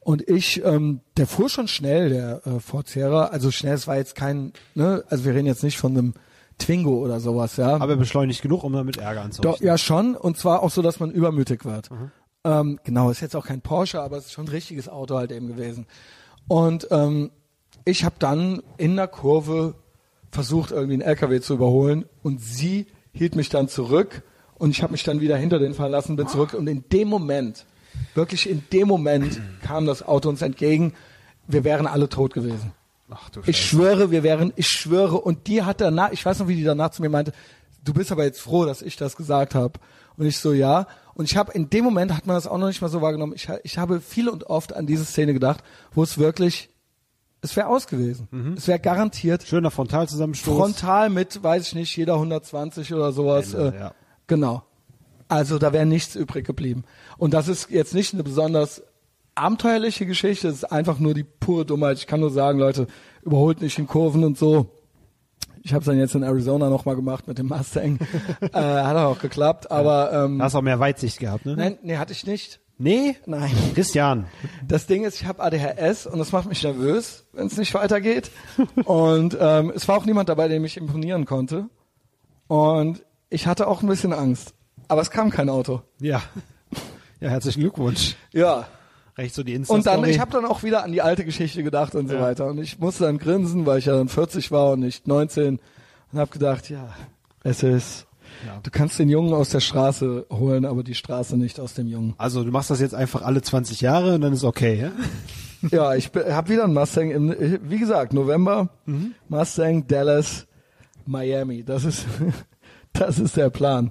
Und 0.00 0.26
ich, 0.26 0.64
ähm, 0.64 1.00
der 1.18 1.26
fuhr 1.26 1.50
schon 1.50 1.68
schnell, 1.68 2.08
der 2.08 2.46
äh, 2.46 2.60
Vorzehrer. 2.60 3.30
Also 3.30 3.50
schnell, 3.50 3.74
es 3.74 3.86
war 3.86 3.96
jetzt 3.96 4.14
kein, 4.14 4.54
ne, 4.74 5.04
also 5.10 5.26
wir 5.26 5.34
reden 5.34 5.46
jetzt 5.46 5.62
nicht 5.62 5.76
von 5.76 5.92
einem 5.92 6.14
Twingo 6.56 6.96
oder 7.04 7.20
sowas, 7.20 7.58
ja. 7.58 7.76
Aber 7.76 7.96
beschleunigt 7.96 8.40
genug, 8.40 8.64
um 8.64 8.72
damit 8.72 8.96
Ärger 8.96 9.20
anzurichten. 9.20 9.52
Doch, 9.52 9.60
ja, 9.60 9.76
schon. 9.76 10.16
Und 10.16 10.38
zwar 10.38 10.62
auch 10.62 10.70
so, 10.70 10.80
dass 10.80 10.98
man 10.98 11.10
übermütig 11.10 11.66
wird. 11.66 11.90
Ähm, 12.48 12.80
genau, 12.82 13.10
ist 13.10 13.20
jetzt 13.20 13.36
auch 13.36 13.44
kein 13.44 13.60
Porsche, 13.60 14.00
aber 14.00 14.16
es 14.16 14.26
ist 14.26 14.32
schon 14.32 14.46
ein 14.46 14.50
richtiges 14.50 14.88
Auto 14.88 15.16
halt 15.16 15.32
eben 15.32 15.48
gewesen. 15.48 15.86
Und 16.46 16.88
ähm, 16.90 17.30
ich 17.84 18.04
habe 18.04 18.14
dann 18.18 18.62
in 18.78 18.96
der 18.96 19.06
Kurve 19.06 19.74
versucht, 20.32 20.70
irgendwie 20.70 20.94
einen 20.94 21.02
LKW 21.02 21.40
zu 21.40 21.54
überholen 21.54 22.06
und 22.22 22.40
sie 22.40 22.86
hielt 23.12 23.36
mich 23.36 23.50
dann 23.50 23.68
zurück 23.68 24.22
und 24.54 24.70
ich 24.70 24.82
habe 24.82 24.92
mich 24.92 25.04
dann 25.04 25.20
wieder 25.20 25.36
hinter 25.36 25.58
den 25.58 25.74
fallen 25.74 25.92
lassen, 25.92 26.16
bin 26.16 26.26
zurück 26.26 26.54
und 26.54 26.66
in 26.68 26.84
dem 26.90 27.08
Moment, 27.08 27.66
wirklich 28.14 28.48
in 28.48 28.64
dem 28.72 28.88
Moment 28.88 29.42
kam 29.62 29.84
das 29.84 30.02
Auto 30.02 30.30
uns 30.30 30.40
entgegen. 30.40 30.94
Wir 31.46 31.64
wären 31.64 31.86
alle 31.86 32.08
tot 32.08 32.32
gewesen. 32.32 32.72
Ach 33.10 33.28
du 33.30 33.40
Ich 33.46 33.62
schwöre, 33.62 34.10
wir 34.10 34.22
wären, 34.22 34.52
ich 34.56 34.68
schwöre. 34.68 35.20
Und 35.20 35.46
die 35.48 35.62
hat 35.62 35.80
danach, 35.80 36.12
ich 36.12 36.24
weiß 36.24 36.38
noch, 36.40 36.48
wie 36.48 36.56
die 36.56 36.64
danach 36.64 36.90
zu 36.90 37.02
mir 37.02 37.08
meinte, 37.08 37.32
du 37.84 37.92
bist 37.92 38.12
aber 38.12 38.24
jetzt 38.24 38.40
froh, 38.40 38.64
dass 38.66 38.82
ich 38.82 38.96
das 38.96 39.16
gesagt 39.16 39.54
habe. 39.54 39.80
Und 40.16 40.26
ich 40.26 40.38
so, 40.38 40.52
ja. 40.52 40.86
Und 41.18 41.24
ich 41.24 41.36
habe 41.36 41.50
in 41.52 41.68
dem 41.68 41.84
Moment, 41.84 42.16
hat 42.16 42.26
man 42.26 42.36
das 42.36 42.46
auch 42.46 42.58
noch 42.58 42.68
nicht 42.68 42.80
mal 42.80 42.86
so 42.86 43.02
wahrgenommen, 43.02 43.32
ich, 43.34 43.48
ich 43.64 43.76
habe 43.76 44.00
viel 44.00 44.28
und 44.28 44.44
oft 44.44 44.72
an 44.72 44.86
diese 44.86 45.04
Szene 45.04 45.32
gedacht, 45.32 45.64
wo 45.92 46.04
es 46.04 46.16
wirklich, 46.16 46.70
es 47.40 47.56
wäre 47.56 47.66
aus 47.66 47.88
gewesen. 47.88 48.28
Es 48.56 48.68
wäre 48.68 48.78
garantiert 48.78 49.42
Schöner 49.42 49.72
Frontalzusammenstoß. 49.72 50.56
frontal 50.56 51.10
mit, 51.10 51.42
weiß 51.42 51.66
ich 51.66 51.74
nicht, 51.74 51.96
jeder 51.96 52.14
120 52.14 52.94
oder 52.94 53.10
sowas. 53.10 53.52
Ende, 53.52 53.76
äh, 53.76 53.80
ja. 53.80 53.94
Genau. 54.28 54.62
Also 55.26 55.58
da 55.58 55.72
wäre 55.72 55.86
nichts 55.86 56.14
übrig 56.14 56.46
geblieben. 56.46 56.84
Und 57.16 57.34
das 57.34 57.48
ist 57.48 57.68
jetzt 57.68 57.94
nicht 57.94 58.14
eine 58.14 58.22
besonders 58.22 58.84
abenteuerliche 59.34 60.06
Geschichte, 60.06 60.46
es 60.46 60.54
ist 60.54 60.64
einfach 60.70 61.00
nur 61.00 61.14
die 61.14 61.24
pure 61.24 61.66
Dummheit. 61.66 61.98
Ich 61.98 62.06
kann 62.06 62.20
nur 62.20 62.30
sagen, 62.30 62.60
Leute, 62.60 62.86
überholt 63.22 63.60
nicht 63.60 63.76
in 63.80 63.88
Kurven 63.88 64.22
und 64.22 64.38
so. 64.38 64.70
Ich 65.62 65.72
habe 65.72 65.80
es 65.80 65.86
dann 65.86 65.98
jetzt 65.98 66.14
in 66.14 66.22
Arizona 66.22 66.68
nochmal 66.70 66.96
gemacht 66.96 67.26
mit 67.28 67.38
dem 67.38 67.46
Mustang. 67.48 67.98
äh, 68.40 68.48
hat 68.52 68.96
auch 68.96 69.18
geklappt, 69.18 69.70
aber 69.70 70.12
ähm, 70.12 70.38
Da 70.38 70.44
hast 70.44 70.54
auch 70.54 70.62
mehr 70.62 70.80
Weitsicht 70.80 71.18
gehabt, 71.18 71.46
ne? 71.46 71.56
nein, 71.56 71.78
nee, 71.82 71.96
hatte 71.96 72.12
ich 72.12 72.26
nicht. 72.26 72.60
Nee? 72.80 73.16
Nein. 73.26 73.50
Christian. 73.74 74.26
Das 74.66 74.86
Ding 74.86 75.04
ist, 75.04 75.20
ich 75.20 75.26
habe 75.26 75.42
ADHS 75.42 76.06
und 76.06 76.20
das 76.20 76.30
macht 76.30 76.48
mich 76.48 76.62
nervös, 76.62 77.26
wenn 77.32 77.48
es 77.48 77.56
nicht 77.56 77.74
weitergeht. 77.74 78.30
und 78.84 79.36
ähm, 79.40 79.72
es 79.74 79.88
war 79.88 79.96
auch 79.96 80.06
niemand 80.06 80.28
dabei, 80.28 80.46
der 80.46 80.60
mich 80.60 80.76
imponieren 80.76 81.24
konnte. 81.24 81.68
Und 82.46 83.04
ich 83.30 83.46
hatte 83.48 83.66
auch 83.66 83.82
ein 83.82 83.88
bisschen 83.88 84.12
Angst. 84.12 84.54
Aber 84.86 85.00
es 85.02 85.10
kam 85.10 85.30
kein 85.30 85.48
Auto. 85.48 85.82
Ja. 86.00 86.22
Ja, 87.20 87.30
herzlichen 87.30 87.60
Glückwunsch. 87.60 88.14
Ja. 88.32 88.68
Recht 89.18 89.34
so 89.34 89.42
die 89.42 89.54
insta 89.54 89.74
Und 89.74 89.84
dann, 89.86 90.04
ich 90.04 90.20
habe 90.20 90.30
dann 90.30 90.44
auch 90.44 90.62
wieder 90.62 90.84
an 90.84 90.92
die 90.92 91.02
alte 91.02 91.24
Geschichte 91.24 91.62
gedacht 91.64 91.94
und 91.96 92.08
so 92.08 92.14
Ja. 92.14 92.22
weiter. 92.22 92.46
Und 92.46 92.58
ich 92.58 92.78
musste 92.78 93.04
dann 93.04 93.18
grinsen, 93.18 93.66
weil 93.66 93.78
ich 93.80 93.86
ja 93.86 93.96
dann 93.96 94.08
40 94.08 94.50
war 94.52 94.70
und 94.72 94.80
nicht 94.80 95.06
19. 95.08 95.58
Und 96.12 96.18
habe 96.18 96.30
gedacht, 96.30 96.70
ja, 96.70 96.88
es 97.42 97.62
ist, 97.64 98.06
Ja. 98.46 98.60
du 98.62 98.70
kannst 98.70 98.98
den 98.98 99.08
Jungen 99.08 99.34
aus 99.34 99.50
der 99.50 99.60
Straße 99.60 100.26
holen, 100.30 100.64
aber 100.64 100.84
die 100.84 100.94
Straße 100.94 101.36
nicht 101.36 101.58
aus 101.58 101.74
dem 101.74 101.88
Jungen. 101.88 102.14
Also 102.16 102.44
du 102.44 102.50
machst 102.52 102.70
das 102.70 102.80
jetzt 102.80 102.94
einfach 102.94 103.22
alle 103.22 103.42
20 103.42 103.80
Jahre 103.80 104.14
und 104.14 104.20
dann 104.20 104.32
ist 104.32 104.44
okay, 104.44 104.80
ja? 104.80 104.92
Ja, 105.72 105.94
ich 105.96 106.12
habe 106.14 106.50
wieder 106.50 106.62
einen 106.62 106.74
Mustang 106.74 107.10
im, 107.10 107.34
wie 107.68 107.78
gesagt, 107.80 108.12
November, 108.12 108.68
Mhm. 108.86 109.14
Mustang, 109.28 109.88
Dallas, 109.88 110.46
Miami. 111.04 111.64
Das 111.64 111.84
ist, 111.84 112.06
das 112.92 113.18
ist 113.18 113.36
der 113.36 113.50
Plan. 113.50 113.90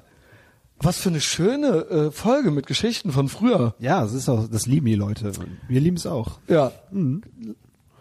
Was 0.79 0.99
für 0.99 1.09
eine 1.09 1.21
schöne 1.21 1.67
äh, 1.67 2.11
Folge 2.11 2.51
mit 2.51 2.67
Geschichten 2.67 3.11
von 3.11 3.29
früher. 3.29 3.73
Ja, 3.79 4.01
das 4.01 4.13
ist 4.13 4.29
auch, 4.29 4.47
das 4.47 4.67
lieben 4.67 4.85
die 4.85 4.95
Leute. 4.95 5.31
Wir 5.67 5.81
lieben 5.81 5.97
es 5.97 6.05
auch. 6.05 6.39
Ja. 6.47 6.71
Mhm. 6.91 7.23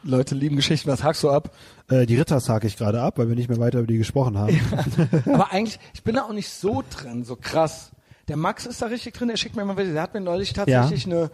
Leute 0.02 0.34
lieben 0.34 0.56
Geschichten. 0.56 0.88
Was 0.88 1.02
hackst 1.02 1.22
du 1.22 1.30
ab? 1.30 1.50
Äh, 1.88 2.06
die 2.06 2.16
Ritters 2.16 2.48
hake 2.48 2.66
ich 2.66 2.76
gerade 2.76 3.00
ab, 3.00 3.18
weil 3.18 3.28
wir 3.28 3.34
nicht 3.34 3.48
mehr 3.48 3.58
weiter 3.58 3.78
über 3.78 3.86
die 3.86 3.98
gesprochen 3.98 4.38
haben. 4.38 4.58
Aber 5.26 5.52
eigentlich, 5.52 5.78
ich 5.94 6.02
bin 6.02 6.14
da 6.14 6.22
auch 6.22 6.32
nicht 6.32 6.48
so 6.48 6.84
drin, 6.90 7.24
so 7.24 7.36
krass. 7.36 7.90
Der 8.28 8.36
Max 8.36 8.66
ist 8.66 8.82
da 8.82 8.86
richtig 8.86 9.14
drin, 9.14 9.28
der 9.28 9.36
schickt 9.36 9.56
mir 9.56 9.64
mal 9.64 9.76
wieder, 9.76 9.92
der 9.92 10.02
hat 10.02 10.14
mir 10.14 10.20
neulich 10.20 10.52
tatsächlich 10.52 11.06
eine, 11.06 11.30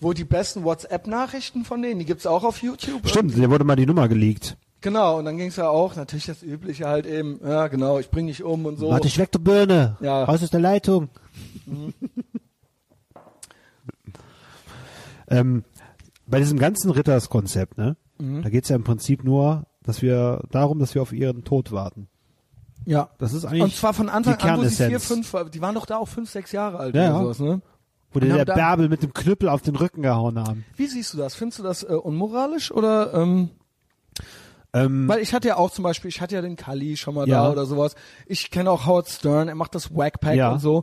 wo 0.00 0.12
die 0.12 0.24
besten 0.24 0.64
WhatsApp-Nachrichten 0.64 1.64
von 1.64 1.80
denen, 1.80 1.98
die 1.98 2.04
gibt's 2.04 2.26
auch 2.26 2.44
auf 2.44 2.62
YouTube. 2.62 3.08
Stimmt, 3.08 3.36
dir 3.36 3.50
wurde 3.50 3.64
mal 3.64 3.76
die 3.76 3.86
Nummer 3.86 4.08
geleakt. 4.08 4.56
Genau, 4.84 5.18
und 5.18 5.24
dann 5.24 5.38
ging's 5.38 5.56
ja 5.56 5.66
auch, 5.66 5.96
natürlich 5.96 6.26
das 6.26 6.42
Übliche 6.42 6.86
halt 6.86 7.06
eben, 7.06 7.40
ja 7.42 7.68
genau, 7.68 7.98
ich 7.98 8.10
bring 8.10 8.26
dich 8.26 8.44
um 8.44 8.66
und 8.66 8.76
so. 8.76 8.90
Warte, 8.90 9.08
ich 9.08 9.16
weg, 9.16 9.32
du 9.32 9.38
Birne. 9.38 9.96
Ja. 10.00 10.24
Raus 10.24 10.42
aus 10.42 10.50
der 10.50 10.60
Leitung. 10.60 11.08
ähm, 15.28 15.64
bei 16.26 16.38
diesem 16.38 16.58
ganzen 16.58 16.90
Ritters-Konzept, 16.90 17.78
ne? 17.78 17.96
Mhm. 18.18 18.42
Da 18.42 18.50
geht's 18.50 18.68
ja 18.68 18.76
im 18.76 18.84
Prinzip 18.84 19.24
nur, 19.24 19.64
dass 19.82 20.02
wir 20.02 20.42
darum, 20.50 20.78
dass 20.80 20.94
wir 20.94 21.00
auf 21.00 21.14
ihren 21.14 21.44
Tod 21.44 21.72
warten. 21.72 22.08
Ja. 22.84 23.08
Das 23.16 23.32
ist 23.32 23.46
eigentlich 23.46 23.62
Und 23.62 23.74
zwar 23.74 23.94
von 23.94 24.10
Anfang 24.10 24.36
die 24.36 24.44
an, 24.44 24.60
wo 24.60 24.64
sie 24.64 24.86
vier, 24.86 25.00
fünf, 25.00 25.34
die 25.50 25.62
waren 25.62 25.76
doch 25.76 25.86
da 25.86 25.96
auch 25.96 26.08
fünf, 26.08 26.28
sechs 26.28 26.52
Jahre 26.52 26.76
alt 26.76 26.94
Ja, 26.94 27.08
oder 27.08 27.32
sowas, 27.32 27.38
ne? 27.38 27.62
Wo 28.12 28.18
Und 28.18 28.28
der 28.28 28.44
Bärbel 28.44 28.90
mit 28.90 29.02
dem 29.02 29.14
Knüppel 29.14 29.48
auf 29.48 29.62
den 29.62 29.76
Rücken 29.76 30.02
gehauen 30.02 30.38
haben. 30.38 30.66
Wie 30.76 30.88
siehst 30.88 31.14
du 31.14 31.16
das? 31.16 31.34
Findest 31.34 31.60
du 31.60 31.62
das 31.62 31.84
äh, 31.84 31.94
unmoralisch 31.94 32.70
oder, 32.70 33.14
ähm, 33.14 33.48
Ähm, 34.74 35.06
weil 35.08 35.20
ich 35.20 35.32
hatte 35.32 35.48
ja 35.48 35.56
auch 35.56 35.70
zum 35.70 35.84
Beispiel, 35.84 36.08
ich 36.08 36.20
hatte 36.20 36.34
ja 36.34 36.42
den 36.42 36.56
Kali 36.56 36.96
schon 36.96 37.14
mal 37.14 37.28
Ja. 37.28 37.44
da 37.44 37.52
oder 37.52 37.64
sowas. 37.64 37.94
Ich 38.26 38.50
kenne 38.50 38.70
auch 38.70 38.86
Howard 38.86 39.08
Stern, 39.08 39.48
er 39.48 39.54
macht 39.54 39.74
das 39.74 39.94
Wackpack 39.94 40.34
Ja. 40.34 40.52
und 40.52 40.58
so. 40.58 40.82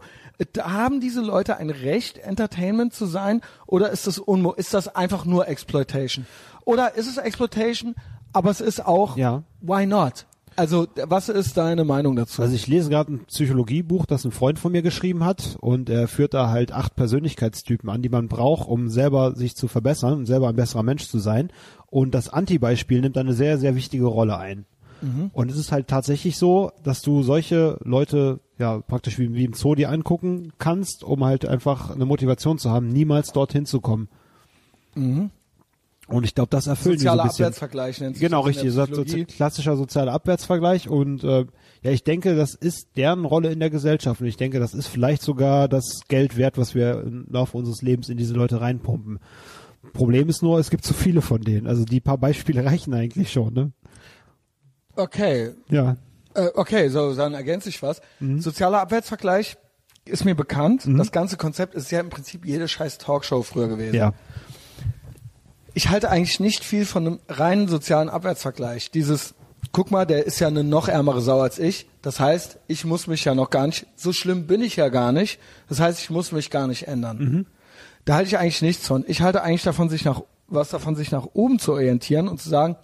Da 0.54 0.72
haben 0.72 1.02
diese 1.02 1.22
Leute 1.22 1.58
ein 1.58 1.70
Recht, 1.70 2.18
Entertainment 2.18 2.94
zu 2.94 3.06
sein 3.06 3.42
oder 3.68 3.90
ist 3.92 4.08
das 4.08 4.18
unmo 4.18 4.54
ist 4.54 4.74
das 4.74 4.88
einfach 4.96 5.26
nur 5.26 5.48
Exploitation? 5.48 6.26
Oder 6.66 6.96
ist 6.96 7.08
es 7.08 7.18
Exploitation, 7.18 7.96
aber 8.34 8.50
es 8.50 8.62
ist 8.62 8.86
auch, 8.86 9.18
Ja. 9.18 9.44
why 9.60 9.86
not? 9.86 10.26
Also, 10.56 10.88
was 11.06 11.30
ist 11.30 11.56
deine 11.58 11.86
Meinung 11.86 12.16
dazu? 12.16 12.42
Also 12.42 12.54
ich 12.54 12.68
lese 12.68 12.90
gerade 12.90 13.14
ein 13.14 13.26
Psychologiebuch, 13.26 14.06
das 14.06 14.26
ein 14.26 14.32
Freund 14.32 14.60
von 14.60 14.72
mir 14.72 14.82
geschrieben 14.82 15.24
hat 15.24 15.58
und 15.62 15.90
er 15.90 16.08
führt 16.08 16.34
da 16.34 16.50
halt 16.50 16.72
acht 16.72 16.96
Persönlichkeitstypen 16.96 17.90
an, 17.90 18.02
die 18.02 18.10
man 18.10 18.28
braucht, 18.28 18.68
um 18.68 18.90
selber 18.90 19.36
sich 19.36 19.56
zu 19.56 19.68
verbessern 19.68 20.14
und 20.14 20.26
selber 20.26 20.50
ein 20.50 20.56
besserer 20.56 20.84
Mensch 20.84 21.08
zu 21.08 21.20
sein. 21.20 21.52
Und 21.88 22.14
das 22.14 22.30
Anti-Beispiel 22.30 23.02
nimmt 23.02 23.16
da 23.16 23.22
eine 23.22 23.34
sehr, 23.34 23.58
sehr 23.58 23.76
wichtige 23.76 24.06
Rolle 24.06 24.38
ein. 24.38 24.66
Und 25.34 25.50
es 25.50 25.58
ist 25.58 25.72
halt 25.72 25.88
tatsächlich 25.88 26.38
so, 26.38 26.72
dass 26.84 27.02
du 27.02 27.24
solche 27.24 27.80
Leute 27.84 28.40
ja 28.60 28.80
praktisch 28.82 29.18
wie, 29.18 29.34
wie 29.34 29.46
im 29.46 29.54
Zoo 29.54 29.74
dir 29.74 29.90
angucken 29.90 30.54
kannst, 30.60 31.04
um 31.04 31.24
halt 31.24 31.46
einfach 31.46 31.90
eine 31.90 32.06
Motivation 32.06 32.60
zu 32.60 32.70
haben, 32.70 32.90
niemals 32.90 33.32
dorthin 33.32 33.66
zu 33.66 33.82
kommen. 33.82 34.10
Und 36.12 36.24
ich 36.26 36.36
glaube, 36.36 36.50
das 36.50 36.68
erfüllt 36.68 36.96
die 36.96 37.04
so 37.04 37.10
Sozialer 37.10 37.24
ein 37.24 37.28
bisschen. 37.30 37.46
Abwärtsvergleich 37.46 38.02
nennt 38.02 38.16
sich 38.18 38.22
Genau, 38.26 38.42
richtig. 38.42 38.64
der 38.64 38.72
So, 38.74 38.80
so, 38.86 39.04
Psychologie. 39.04 39.26
klassischer 39.26 39.78
sozialer 39.78 40.14
Abwärtsvergleich. 40.14 40.90
Und 40.90 41.24
äh, 41.24 41.46
ja, 41.84 41.92
ich 41.92 42.04
denke, 42.04 42.36
das 42.36 42.54
ist 42.54 42.90
deren 42.98 43.26
Rolle 43.26 43.52
in 43.52 43.60
der 43.60 43.70
Gesellschaft. 43.70 44.22
Und 44.22 44.28
ich 44.28 44.38
denke, 44.38 44.60
das 44.60 44.74
ist 44.74 44.88
vielleicht 44.88 45.22
sogar 45.22 45.68
das 45.68 46.02
Geld 46.08 46.38
wert, 46.38 46.58
was 46.58 46.76
wir 46.76 47.02
im 47.02 47.26
Laufe 47.30 47.58
unseres 47.58 47.82
Lebens 47.82 48.10
in 48.10 48.18
diese 48.18 48.34
Leute 48.34 48.62
reinpumpen. 48.62 49.20
Problem 49.94 50.30
ist 50.30 50.44
nur, 50.44 50.60
es 50.60 50.70
gibt 50.70 50.84
zu 50.86 50.94
viele 50.94 51.22
von 51.22 51.42
denen. 51.42 51.66
Also 51.68 51.86
die 51.86 52.00
paar 52.02 52.18
Beispiele 52.18 52.64
reichen 52.66 52.94
eigentlich 52.94 53.32
schon, 53.32 53.54
ne? 53.54 53.72
Okay, 54.96 55.52
Ja. 55.70 55.98
Äh, 56.34 56.48
okay, 56.56 56.88
so 56.90 57.14
dann 57.16 57.34
ergänze 57.34 57.68
ich 57.70 57.82
was. 57.82 58.02
Mhm. 58.20 58.40
Sozialer 58.40 58.80
Abwärtsvergleich 58.82 59.58
ist 60.06 60.24
mir 60.26 60.36
bekannt. 60.36 60.84
Das 60.88 61.12
ganze 61.12 61.36
Konzept 61.38 61.76
ist 61.76 61.92
ja 61.92 62.00
im 62.00 62.10
Prinzip 62.10 62.46
jede 62.46 62.68
scheiß 62.68 62.98
Talkshow 62.98 63.42
früher 63.44 63.68
gewesen. 63.68 63.96
Ja. 63.96 64.14
Ich 65.74 65.90
halte 65.90 66.10
eigentlich 66.10 66.40
nicht 66.40 66.64
viel 66.64 66.86
von 66.86 67.08
einem 67.08 67.20
reinen 67.30 67.68
sozialen 67.68 68.10
Abwärtsvergleich. 68.10 68.92
Dieses, 68.92 69.36
guck 69.72 69.92
mal, 69.92 70.06
der 70.06 70.26
ist 70.26 70.40
ja 70.40 70.48
eine 70.48 70.64
noch 70.64 70.88
ärmere 70.88 71.22
Sau 71.22 71.40
als 71.40 71.60
ich. 71.60 71.88
Das 72.02 72.20
heißt, 72.20 72.60
ich 72.68 72.84
muss 72.84 73.08
mich 73.08 73.24
ja 73.24 73.36
noch 73.36 73.50
gar 73.50 73.68
nicht, 73.68 73.88
so 73.96 74.12
schlimm 74.12 74.48
bin 74.48 74.62
ich 74.62 74.76
ja 74.76 74.90
gar 74.90 75.12
nicht. 75.12 75.40
Das 75.70 75.80
heißt, 75.80 76.00
ich 76.00 76.10
muss 76.10 76.32
mich 76.32 76.50
gar 76.50 76.68
nicht 76.68 76.88
ändern. 76.88 77.18
Da 78.06 78.16
halte 78.16 78.28
ich 78.28 78.38
eigentlich 78.38 78.62
nichts 78.62 78.88
von. 78.88 79.06
Ich 79.08 79.22
halte 79.22 79.44
eigentlich 79.44 79.64
davon, 79.64 79.90
sich 79.90 80.04
nach, 80.04 80.24
was 80.48 80.70
davon, 80.70 80.96
sich 80.96 81.12
nach 81.12 81.28
oben 81.34 81.60
zu 81.60 81.74
orientieren 81.74 82.28
und 82.28 82.42
zu 82.42 82.50
sagen, 82.50 82.76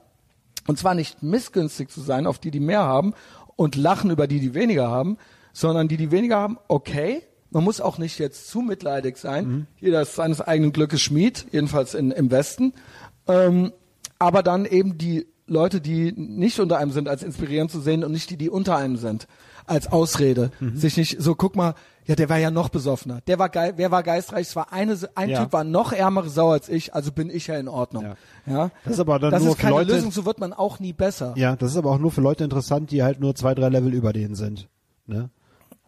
und 0.67 0.77
zwar 0.77 0.93
nicht 0.93 1.23
missgünstig 1.23 1.89
zu 1.89 2.01
sein 2.01 2.27
auf 2.27 2.39
die, 2.39 2.51
die 2.51 2.59
mehr 2.59 2.83
haben 2.83 3.13
und 3.55 3.75
lachen 3.75 4.11
über 4.11 4.27
die, 4.27 4.39
die 4.39 4.53
weniger 4.53 4.89
haben, 4.89 5.17
sondern 5.53 5.87
die, 5.87 5.97
die 5.97 6.11
weniger 6.11 6.37
haben, 6.37 6.57
okay. 6.67 7.23
Man 7.49 7.63
muss 7.63 7.79
auch 7.81 7.97
nicht 7.97 8.19
jetzt 8.19 8.49
zu 8.49 8.61
mitleidig 8.61 9.17
sein. 9.17 9.67
Jeder 9.79 10.01
ist 10.01 10.15
seines 10.15 10.41
eigenen 10.41 10.73
Glückes 10.73 11.01
Schmied, 11.01 11.45
jedenfalls 11.51 11.93
in, 11.93 12.11
im 12.11 12.29
Westen. 12.29 12.73
Ähm, 13.27 13.71
aber 14.19 14.43
dann 14.43 14.65
eben 14.65 14.97
die 14.97 15.27
Leute, 15.47 15.79
die 15.79 16.11
nicht 16.11 16.59
unter 16.59 16.77
einem 16.77 16.91
sind, 16.91 17.07
als 17.07 17.23
inspirierend 17.23 17.71
zu 17.71 17.79
sehen 17.79 18.03
und 18.03 18.11
nicht 18.11 18.29
die, 18.29 18.37
die 18.37 18.49
unter 18.49 18.75
einem 18.75 18.97
sind, 18.97 19.27
als 19.65 19.87
Ausrede. 19.89 20.51
Sich 20.73 20.97
nicht 20.97 21.21
so, 21.21 21.35
guck 21.35 21.55
mal, 21.55 21.73
ja, 22.05 22.15
der 22.15 22.27
war 22.29 22.37
ja 22.37 22.51
noch 22.51 22.67
besoffener. 22.67 23.21
Der 23.27 23.39
war 23.39 23.47
geil, 23.49 23.73
wer 23.77 23.89
war 23.91 24.03
geistreich? 24.03 24.47
Es 24.47 24.55
war 24.57 24.73
eine, 24.73 24.97
ein 25.15 25.29
Ja. 25.29 25.43
Typ 25.43 25.53
war 25.53 25.63
noch 25.63 25.93
ärmere 25.93 26.29
Sau 26.29 26.51
als 26.51 26.67
ich, 26.67 26.93
also 26.93 27.11
bin 27.13 27.29
ich 27.29 27.47
ja 27.47 27.55
in 27.57 27.67
Ordnung. 27.69 28.03
Ja. 28.03 28.15
Ja. 28.45 28.71
Das 28.83 28.93
ist 28.95 28.99
aber 28.99 29.19
dann 29.19 29.31
das 29.31 29.41
nur 29.43 29.51
ist 29.51 29.57
für 29.57 29.61
keine 29.63 29.75
Leute- 29.77 29.93
Lösung, 29.93 30.11
so 30.11 30.25
wird 30.25 30.39
man 30.39 30.51
auch 30.51 30.79
nie 30.81 30.93
besser. 30.93 31.33
Ja, 31.37 31.55
das 31.55 31.71
ist 31.71 31.77
aber 31.77 31.91
auch 31.91 31.99
nur 31.99 32.11
für 32.11 32.21
Leute 32.21 32.43
interessant, 32.43 32.91
die 32.91 33.03
halt 33.03 33.21
nur 33.21 33.33
zwei, 33.35 33.55
drei 33.55 33.69
Level 33.69 33.93
über 33.93 34.11
denen 34.11 34.35
sind. 34.35 34.67
Ne? 35.05 35.29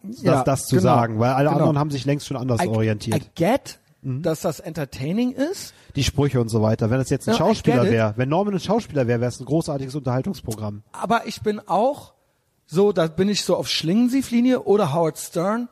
Das, 0.02 0.22
Ja, 0.22 0.44
das 0.44 0.66
zu 0.66 0.76
genau. 0.76 0.82
sagen, 0.82 1.18
weil 1.18 1.30
alle 1.32 1.48
Genau. 1.48 1.58
anderen 1.60 1.78
haben 1.78 1.90
sich 1.90 2.04
längst 2.04 2.26
schon 2.26 2.36
anders 2.36 2.62
I, 2.62 2.68
orientiert. 2.68 3.16
I 3.22 3.26
get, 3.34 3.78
Mhm. 4.02 4.22
dass 4.22 4.40
das 4.40 4.60
entertaining 4.60 5.32
ist. 5.32 5.74
die 5.96 6.04
Sprüche 6.04 6.40
und 6.40 6.48
so 6.48 6.62
weiter. 6.62 6.88
Wenn 6.88 6.98
das 6.98 7.10
jetzt 7.10 7.28
ein 7.28 7.32
Ja, 7.32 7.38
Schauspieler 7.38 7.84
wäre, 7.84 8.14
wenn 8.16 8.28
Norman 8.30 8.54
ein 8.54 8.60
Schauspieler 8.60 9.06
wäre, 9.06 9.20
wäre 9.20 9.28
es 9.28 9.40
ein 9.40 9.44
großartiges 9.44 9.94
Unterhaltungsprogramm. 9.94 10.82
Aber 10.92 11.26
ich 11.26 11.42
bin 11.42 11.60
auch 11.68 12.14
so, 12.66 12.92
da 12.92 13.08
bin 13.08 13.28
ich 13.28 13.44
so 13.44 13.56
auf 13.56 13.68
Schlingensief-Linie 13.68 14.62
oder 14.62 14.94
Howard 14.94 15.18
Stern. 15.18 15.68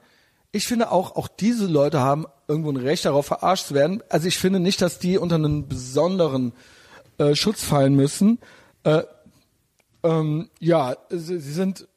Ich 0.53 0.67
finde 0.67 0.91
auch, 0.93 1.17
auch 1.17 1.29
diese 1.29 1.67
Leute 1.67 2.01
haben 2.01 2.27
irgendwo 2.49 2.71
ein 2.71 2.77
Recht 2.77 3.05
darauf, 3.07 3.27
verarscht 3.27 3.67
zu 3.69 3.75
werden. 3.75 4.03
Also 4.11 4.27
ich 4.29 4.37
finde 4.39 4.61
nicht, 4.61 4.83
dass 4.83 4.99
die 4.99 5.17
unter 5.17 5.37
einen 5.37 5.69
besonderen 5.69 6.53
äh, 7.19 7.35
Schutz 7.35 7.63
fallen 7.65 7.95
müssen. 7.95 8.39
Äh, 8.85 9.03
ähm, 10.03 10.51
ja, 10.61 10.97
sie, 11.11 11.39
sie 11.39 11.53
sind 11.53 11.88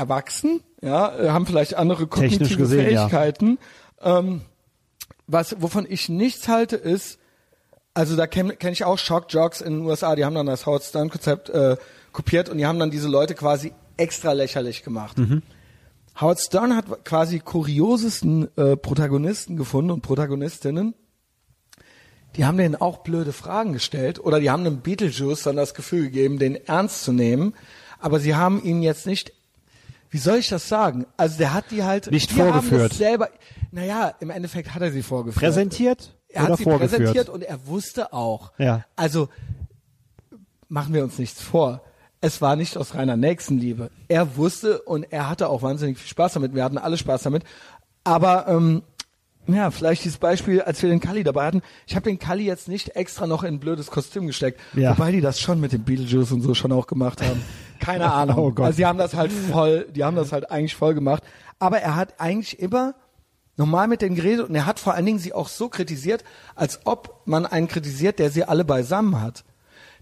erwachsen, 0.00 0.62
ja, 0.80 1.16
äh, 1.16 1.28
haben 1.30 1.46
vielleicht 1.46 1.74
andere 1.74 2.08
Technisch 2.08 2.32
kognitive 2.32 2.56
gesehen, 2.56 2.90
ja. 2.90 3.08
Fähigkeiten. 3.08 3.58
Ähm, 4.00 4.40
was, 5.26 5.60
wovon 5.60 5.86
ich 5.88 6.08
nichts 6.08 6.48
halte, 6.48 6.76
ist, 6.76 7.18
also 7.94 8.16
da 8.16 8.26
kenne 8.26 8.56
kenn 8.56 8.72
ich 8.72 8.84
auch 8.84 8.98
Shock-Jocks 8.98 9.60
in 9.60 9.74
den 9.74 9.82
USA, 9.84 10.16
die 10.16 10.24
haben 10.24 10.34
dann 10.34 10.46
das 10.46 10.66
Howard 10.66 10.82
Stern-Konzept 10.82 11.50
äh, 11.50 11.76
kopiert 12.12 12.48
und 12.48 12.58
die 12.58 12.66
haben 12.66 12.78
dann 12.78 12.90
diese 12.90 13.08
Leute 13.08 13.34
quasi 13.34 13.72
extra 13.96 14.32
lächerlich 14.32 14.82
gemacht. 14.82 15.18
Howard 16.20 16.40
Stern 16.40 16.74
hat 16.74 17.04
quasi 17.04 17.38
kuriosesten 17.38 18.48
äh, 18.56 18.76
Protagonisten 18.76 19.56
gefunden 19.56 19.90
und 19.90 20.02
Protagonistinnen. 20.02 20.94
Die 22.36 22.44
haben 22.44 22.58
denen 22.58 22.76
auch 22.76 22.98
blöde 22.98 23.32
Fragen 23.32 23.72
gestellt 23.72 24.18
oder 24.18 24.40
die 24.40 24.50
haben 24.50 24.64
einem 24.64 24.80
Beetlejuice 24.80 25.42
dann 25.42 25.56
das 25.56 25.74
Gefühl 25.74 26.04
gegeben, 26.04 26.38
den 26.38 26.54
ernst 26.54 27.04
zu 27.04 27.12
nehmen. 27.12 27.54
Aber 27.98 28.20
sie 28.20 28.34
haben 28.34 28.62
ihn 28.62 28.82
jetzt 28.82 29.06
nicht, 29.06 29.32
wie 30.10 30.18
soll 30.18 30.38
ich 30.38 30.48
das 30.48 30.68
sagen? 30.68 31.06
Also 31.16 31.38
der 31.38 31.54
hat 31.54 31.66
die 31.70 31.84
halt 31.84 32.10
Nicht 32.10 32.32
vorgeführt. 32.32 32.92
selber, 32.94 33.28
naja, 33.70 34.12
im 34.20 34.30
Endeffekt 34.30 34.74
hat 34.74 34.82
er 34.82 34.90
sie 34.90 35.02
vorgeführt. 35.02 35.40
Präsentiert 35.42 36.14
Er 36.28 36.42
hat 36.48 36.56
sie 36.58 36.64
vorgeführt? 36.64 36.90
präsentiert 37.00 37.28
und 37.28 37.42
er 37.42 37.66
wusste 37.66 38.12
auch. 38.12 38.52
Ja. 38.58 38.84
Also 38.96 39.28
machen 40.68 40.94
wir 40.94 41.04
uns 41.04 41.18
nichts 41.18 41.40
vor. 41.40 41.82
Es 42.20 42.42
war 42.42 42.54
nicht 42.56 42.76
aus 42.76 42.94
reiner 42.94 43.16
Nächstenliebe. 43.16 43.90
Er 44.08 44.36
wusste 44.36 44.82
und 44.82 45.04
er 45.10 45.28
hatte 45.30 45.48
auch 45.48 45.62
wahnsinnig 45.62 45.96
viel 45.98 46.08
Spaß 46.08 46.34
damit. 46.34 46.54
Wir 46.54 46.64
hatten 46.64 46.76
alle 46.78 46.98
Spaß 46.98 47.22
damit. 47.22 47.44
Aber 48.04 48.46
ähm, 48.48 48.82
ja, 49.46 49.70
vielleicht 49.70 50.04
dieses 50.04 50.18
Beispiel, 50.18 50.60
als 50.60 50.82
wir 50.82 50.90
den 50.90 51.00
Kali 51.00 51.24
dabei 51.24 51.46
hatten. 51.46 51.62
Ich 51.86 51.96
habe 51.96 52.08
den 52.10 52.18
Kali 52.18 52.44
jetzt 52.44 52.68
nicht 52.68 52.94
extra 52.96 53.26
noch 53.26 53.42
in 53.42 53.54
ein 53.54 53.60
blödes 53.60 53.86
Kostüm 53.90 54.26
gesteckt. 54.26 54.60
Ja. 54.74 54.90
Wobei 54.90 55.12
die 55.12 55.20
das 55.22 55.40
schon 55.40 55.60
mit 55.60 55.72
dem 55.72 55.82
Beetlejuice 55.84 56.32
und 56.32 56.42
so 56.42 56.54
schon 56.54 56.72
auch 56.72 56.86
gemacht 56.86 57.22
haben. 57.22 57.40
Keine 57.80 58.12
Ahnung. 58.12 58.38
Oh 58.38 58.50
Gott. 58.52 58.66
Also 58.66 58.76
die 58.76 58.86
haben 58.86 58.98
das 58.98 59.14
halt 59.14 59.32
voll, 59.32 59.86
die 59.90 60.04
haben 60.04 60.16
das 60.16 60.32
halt 60.32 60.50
eigentlich 60.50 60.76
voll 60.76 60.94
gemacht. 60.94 61.22
Aber 61.58 61.80
er 61.80 61.96
hat 61.96 62.20
eigentlich 62.20 62.58
immer 62.60 62.94
normal 63.56 63.88
mit 63.88 64.00
denen 64.02 64.16
geredet 64.16 64.48
und 64.48 64.54
er 64.54 64.66
hat 64.66 64.78
vor 64.78 64.94
allen 64.94 65.06
Dingen 65.06 65.18
sie 65.18 65.32
auch 65.32 65.48
so 65.48 65.68
kritisiert, 65.68 66.24
als 66.54 66.80
ob 66.86 67.20
man 67.26 67.44
einen 67.44 67.68
kritisiert, 67.68 68.18
der 68.18 68.30
sie 68.30 68.44
alle 68.44 68.64
beisammen 68.64 69.20
hat. 69.20 69.44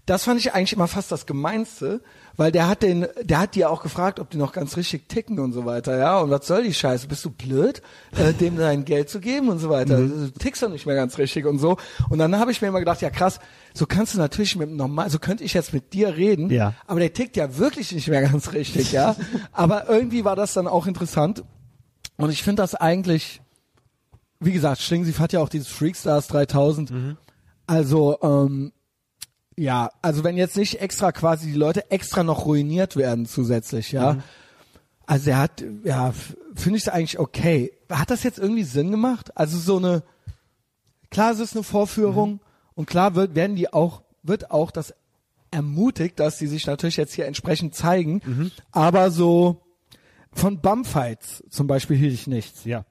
Das 0.09 0.23
fand 0.23 0.39
ich 0.39 0.53
eigentlich 0.53 0.73
immer 0.73 0.87
fast 0.87 1.11
das 1.11 1.25
Gemeinste, 1.27 2.01
weil 2.35 2.51
der 2.51 2.67
hat 2.67 2.81
den, 2.81 3.05
der 3.21 3.39
hat 3.39 3.53
die 3.53 3.65
auch 3.65 3.83
gefragt, 3.83 4.19
ob 4.19 4.29
die 4.31 4.37
noch 4.37 4.53
ganz 4.53 4.75
richtig 4.75 5.07
ticken 5.07 5.37
und 5.39 5.53
so 5.53 5.65
weiter, 5.65 5.97
ja. 5.99 6.19
Und 6.19 6.31
was 6.31 6.47
soll 6.47 6.63
die 6.63 6.73
Scheiße? 6.73 7.07
Bist 7.07 7.23
du 7.25 7.29
blöd, 7.29 7.81
äh, 8.17 8.33
dem 8.33 8.57
dein 8.57 8.85
Geld 8.85 9.09
zu 9.09 9.19
geben 9.19 9.49
und 9.49 9.59
so 9.59 9.69
weiter? 9.69 9.97
Mhm. 9.99 10.31
Du 10.33 10.39
tickst 10.39 10.63
doch 10.63 10.69
nicht 10.69 10.85
mehr 10.87 10.95
ganz 10.95 11.17
richtig 11.19 11.45
und 11.45 11.59
so. 11.59 11.77
Und 12.09 12.17
dann 12.17 12.39
habe 12.39 12.51
ich 12.51 12.61
mir 12.61 12.69
immer 12.69 12.79
gedacht, 12.79 13.01
ja 13.01 13.11
krass, 13.11 13.39
so 13.75 13.85
kannst 13.85 14.15
du 14.15 14.17
natürlich 14.17 14.55
mit 14.55 14.71
normal, 14.71 15.09
so 15.11 15.19
könnte 15.19 15.43
ich 15.43 15.53
jetzt 15.53 15.73
mit 15.73 15.93
dir 15.93 16.15
reden, 16.17 16.49
Ja. 16.49 16.73
aber 16.87 16.99
der 17.01 17.13
tickt 17.13 17.37
ja 17.37 17.57
wirklich 17.57 17.91
nicht 17.91 18.07
mehr 18.07 18.21
ganz 18.23 18.53
richtig, 18.53 18.91
ja. 18.91 19.15
aber 19.51 19.89
irgendwie 19.89 20.25
war 20.25 20.35
das 20.35 20.53
dann 20.53 20.67
auch 20.67 20.87
interessant. 20.87 21.43
Und 22.17 22.31
ich 22.31 22.41
finde 22.41 22.63
das 22.63 22.73
eigentlich, 22.73 23.41
wie 24.39 24.53
gesagt, 24.53 24.81
Schlingensief 24.81 25.19
hat 25.19 25.33
ja 25.33 25.39
auch 25.39 25.49
dieses 25.49 25.67
Freakstars 25.67 26.27
3000. 26.29 26.91
Also, 27.67 28.17
ähm, 28.23 28.71
ja, 29.59 29.91
also 30.01 30.23
wenn 30.23 30.37
jetzt 30.37 30.55
nicht 30.55 30.79
extra 30.79 31.11
quasi 31.11 31.47
die 31.51 31.57
Leute 31.57 31.91
extra 31.91 32.23
noch 32.23 32.45
ruiniert 32.45 32.95
werden 32.95 33.25
zusätzlich, 33.25 33.91
ja. 33.91 34.17
Also 35.05 35.31
er 35.31 35.39
hat, 35.39 35.63
ja, 35.83 36.13
finde 36.55 36.77
ich 36.77 36.83
es 36.83 36.89
eigentlich 36.89 37.19
okay. 37.19 37.73
Hat 37.89 38.09
das 38.09 38.23
jetzt 38.23 38.39
irgendwie 38.39 38.63
Sinn 38.63 38.89
gemacht? 38.91 39.35
Also 39.35 39.57
so 39.57 39.77
eine, 39.77 40.03
klar 41.09 41.31
es 41.31 41.39
ist 41.39 41.55
eine 41.55 41.63
Vorführung 41.63 42.39
und 42.75 42.85
klar 42.85 43.15
wird, 43.15 43.35
werden 43.35 43.55
die 43.57 43.73
auch, 43.73 44.03
wird 44.23 44.49
auch 44.51 44.71
das 44.71 44.93
ermutigt, 45.51 46.19
dass 46.19 46.37
die 46.37 46.47
sich 46.47 46.65
natürlich 46.65 46.97
jetzt 46.97 47.13
hier 47.13 47.25
entsprechend 47.25 47.75
zeigen, 47.75 48.21
aber 48.71 49.11
so 49.11 49.61
von 50.31 50.61
Bumfights 50.61 51.43
zum 51.49 51.67
Beispiel 51.67 51.97
hielt 51.97 52.13
ich 52.13 52.27
nichts. 52.27 52.63
Ja. 52.63 52.85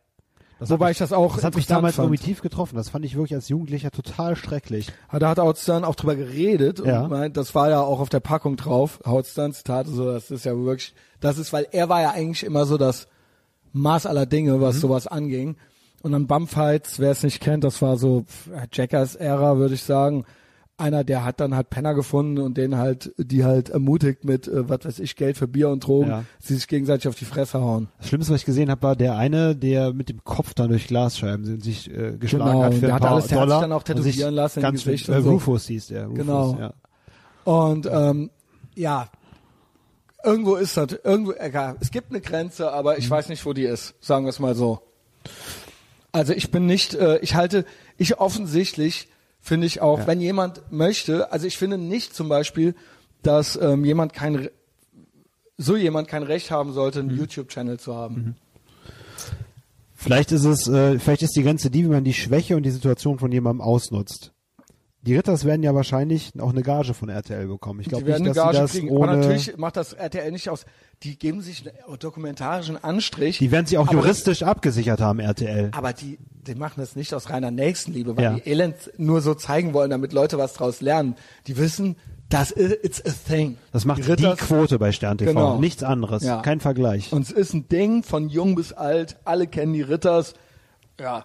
Das 0.60 0.70
Wobei 0.70 0.86
hat 0.86 0.92
ich 0.92 0.98
das 0.98 1.12
auch 1.12 1.36
Das 1.36 1.44
hat 1.44 1.54
mich 1.54 1.66
damals 1.66 1.96
fand. 1.96 2.20
tief 2.20 2.42
getroffen. 2.42 2.76
Das 2.76 2.88
fand 2.88 3.04
ich 3.04 3.14
wirklich 3.14 3.34
als 3.34 3.48
Jugendlicher 3.48 3.90
total 3.90 4.34
schrecklich. 4.34 4.88
Da 5.16 5.28
hat 5.30 5.38
Howard 5.38 5.58
Stern 5.58 5.84
auch 5.84 5.94
drüber 5.94 6.16
geredet 6.16 6.80
Ja. 6.84 7.02
und 7.02 7.10
meint, 7.10 7.36
das 7.36 7.54
war 7.54 7.70
ja 7.70 7.80
auch 7.80 8.00
auf 8.00 8.08
der 8.08 8.20
Packung 8.20 8.56
drauf. 8.56 8.98
Howard 9.06 9.26
Stern 9.26 9.52
Zitat, 9.52 9.86
so, 9.86 10.10
das 10.10 10.30
ist 10.30 10.44
ja 10.44 10.56
wirklich, 10.56 10.94
das 11.20 11.38
ist, 11.38 11.52
weil 11.52 11.66
er 11.70 11.88
war 11.88 12.02
ja 12.02 12.10
eigentlich 12.10 12.44
immer 12.44 12.66
so 12.66 12.76
das 12.76 13.06
Maß 13.72 14.06
aller 14.06 14.26
Dinge, 14.26 14.60
was 14.60 14.80
sowas 14.80 15.06
anging. 15.06 15.56
Und 16.02 16.12
dann 16.12 16.26
Bumfights, 16.26 16.98
wer 16.98 17.10
es 17.10 17.22
nicht 17.22 17.40
kennt, 17.40 17.64
das 17.64 17.82
war 17.82 17.96
so 17.96 18.22
pf, 18.22 18.50
Jackass-Ära, 18.72 19.58
würde 19.58 19.74
ich 19.74 19.82
sagen. 19.82 20.24
Einer, 20.78 21.02
der 21.02 21.24
hat 21.24 21.40
dann 21.40 21.54
halt 21.56 21.70
Penner 21.70 21.92
gefunden 21.92 22.38
und 22.38 22.56
den 22.56 22.76
halt, 22.78 23.12
die 23.18 23.44
halt 23.44 23.68
ermutigt 23.68 24.24
mit, 24.24 24.46
äh, 24.46 24.68
was 24.68 24.84
weiß 24.84 24.98
ich, 25.00 25.16
Geld 25.16 25.36
für 25.36 25.48
Bier 25.48 25.70
und 25.70 25.84
Drogen, 25.84 26.08
Ja. 26.10 26.24
sie 26.38 26.54
sich 26.54 26.68
gegenseitig 26.68 27.08
auf 27.08 27.16
die 27.16 27.24
Fresse 27.24 27.60
hauen. 27.60 27.88
Das 27.98 28.08
Schlimmste, 28.08 28.32
was 28.32 28.40
ich 28.42 28.46
gesehen 28.46 28.70
habe, 28.70 28.82
war 28.82 28.94
der 28.96 29.16
eine, 29.16 29.56
der 29.56 29.92
mit 29.92 30.08
dem 30.08 30.22
Kopf 30.22 30.54
dann 30.54 30.68
durch 30.68 30.86
Glasscheiben 30.86 31.60
sich 31.60 31.90
äh, 31.90 32.16
geschlagen 32.16 32.52
Genau, 32.52 32.62
hat 32.62 32.74
für 32.74 32.80
der 32.80 32.88
ein 32.90 32.94
hat 32.94 33.02
paar 33.02 33.10
alles- 33.10 33.26
der 33.26 33.38
hat 33.40 33.44
sich 33.44 33.48
Dollar. 33.48 33.60
dann 33.60 33.72
auch 33.72 33.82
tätowieren 33.82 34.34
lassen 34.34 34.60
im 34.60 34.62
Ganz 34.62 34.84
Gesicht 34.84 35.08
äh, 35.08 35.20
so. 35.20 35.30
Rufus 35.30 35.66
hieß 35.66 35.88
der. 35.88 36.04
Rufus, 36.06 36.18
Genau. 36.18 36.58
Ja. 36.60 36.72
Und 37.44 37.88
ähm, 37.90 38.30
ja, 38.76 39.08
irgendwo 40.24 40.54
ist 40.54 40.76
das, 40.76 40.88
irgendwo, 41.02 41.32
egal, 41.32 41.76
es 41.80 41.90
gibt 41.90 42.10
eine 42.10 42.20
Grenze, 42.20 42.70
aber 42.72 42.92
Mhm. 42.92 42.98
ich 43.00 43.10
weiß 43.10 43.28
nicht, 43.30 43.44
wo 43.44 43.52
die 43.52 43.64
ist, 43.64 43.94
sagen 44.00 44.24
wir 44.26 44.30
es 44.30 44.38
mal 44.38 44.54
so. 44.54 44.80
Also 46.12 46.32
ich 46.32 46.50
bin 46.50 46.66
nicht, 46.66 46.94
äh, 46.94 47.18
ich 47.18 47.34
halte, 47.34 47.64
ich 47.96 48.18
offensichtlich 48.20 49.08
finde 49.40 49.66
ich 49.66 49.80
auch, 49.80 50.00
Ja. 50.00 50.06
wenn 50.06 50.20
jemand 50.20 50.62
möchte, 50.70 51.32
also 51.32 51.46
ich 51.46 51.56
finde 51.58 51.78
nicht 51.78 52.14
zum 52.14 52.28
Beispiel, 52.28 52.74
dass 53.22 53.56
ähm, 53.60 53.84
jemand 53.84 54.12
kein, 54.12 54.48
so 55.56 55.76
jemand 55.76 56.08
kein 56.08 56.22
Recht 56.22 56.50
haben 56.50 56.72
sollte, 56.72 57.02
Mhm. 57.02 57.08
einen 57.10 57.18
YouTube-Channel 57.18 57.78
zu 57.80 57.94
haben. 57.94 58.36
Vielleicht 59.94 60.30
ist 60.30 60.44
es, 60.44 60.68
äh, 60.68 60.98
vielleicht 60.98 61.22
ist 61.22 61.34
die 61.36 61.42
Grenze 61.42 61.70
die, 61.70 61.84
wie 61.84 61.88
man 61.88 62.04
die 62.04 62.14
Schwäche 62.14 62.56
und 62.56 62.62
die 62.62 62.70
Situation 62.70 63.18
von 63.18 63.32
jemandem 63.32 63.60
ausnutzt. 63.60 64.32
Die 65.02 65.14
Ritters 65.16 65.44
werden 65.44 65.62
ja 65.62 65.74
wahrscheinlich 65.74 66.32
auch 66.40 66.50
eine 66.50 66.62
Gage 66.62 66.92
von 66.92 67.08
RTL 67.08 67.46
bekommen. 67.46 67.80
Ich 67.80 67.84
Die 67.86 67.90
glaube 67.90 68.06
werden 68.06 68.24
nicht, 68.24 68.30
eine 68.32 68.34
dass 68.34 68.44
Gage 68.44 68.56
sie 68.56 68.62
das 68.62 68.72
kriegen, 68.72 68.88
aber 68.88 68.98
ohne. 69.12 69.16
natürlich 69.18 69.56
macht 69.56 69.76
das 69.76 69.92
RTL 69.92 70.32
nicht 70.32 70.50
aus. 70.50 70.66
Die 71.04 71.16
geben 71.16 71.40
sich 71.40 71.64
einen 71.86 71.98
dokumentarischen 72.00 72.82
Anstrich. 72.82 73.38
Die 73.38 73.52
werden 73.52 73.66
sie 73.66 73.78
auch 73.78 73.86
aber 73.86 73.96
das- 73.98 74.04
juristisch 74.04 74.42
abgesichert 74.42 75.00
haben, 75.00 75.20
RTL. 75.20 75.70
Aber 75.72 75.92
die, 75.92 76.18
die 76.46 76.56
machen 76.56 76.80
das 76.80 76.96
nicht 76.96 77.14
aus 77.14 77.30
reiner 77.30 77.52
Nächstenliebe, 77.52 78.16
weil 78.16 78.24
Ja. 78.24 78.34
die 78.34 78.50
Elend 78.50 78.74
nur 78.96 79.20
so 79.20 79.34
zeigen 79.34 79.72
wollen, 79.72 79.90
damit 79.90 80.12
Leute 80.12 80.36
was 80.36 80.54
draus 80.54 80.80
lernen. 80.80 81.14
Die 81.46 81.56
wissen, 81.56 81.94
das 82.28 82.50
ist 82.50 82.84
it's 82.84 83.00
a 83.06 83.12
thing. 83.32 83.56
Das 83.72 83.84
macht 83.84 83.98
die, 83.98 84.10
Ritters- 84.10 84.38
Quote 84.40 84.80
bei 84.80 84.90
Stern 84.90 85.16
TV. 85.16 85.30
Genau. 85.32 85.58
Nichts 85.60 85.84
anderes. 85.84 86.24
Ja. 86.24 86.42
Kein 86.42 86.58
Vergleich. 86.58 87.12
Und 87.12 87.22
es 87.22 87.30
ist 87.30 87.54
ein 87.54 87.68
Ding 87.68 88.02
von 88.02 88.28
jung 88.28 88.56
bis 88.56 88.72
alt. 88.72 89.16
Alle 89.24 89.46
kennen 89.46 89.72
die 89.74 89.82
Ritters. 89.82 90.34
Ja. 91.00 91.24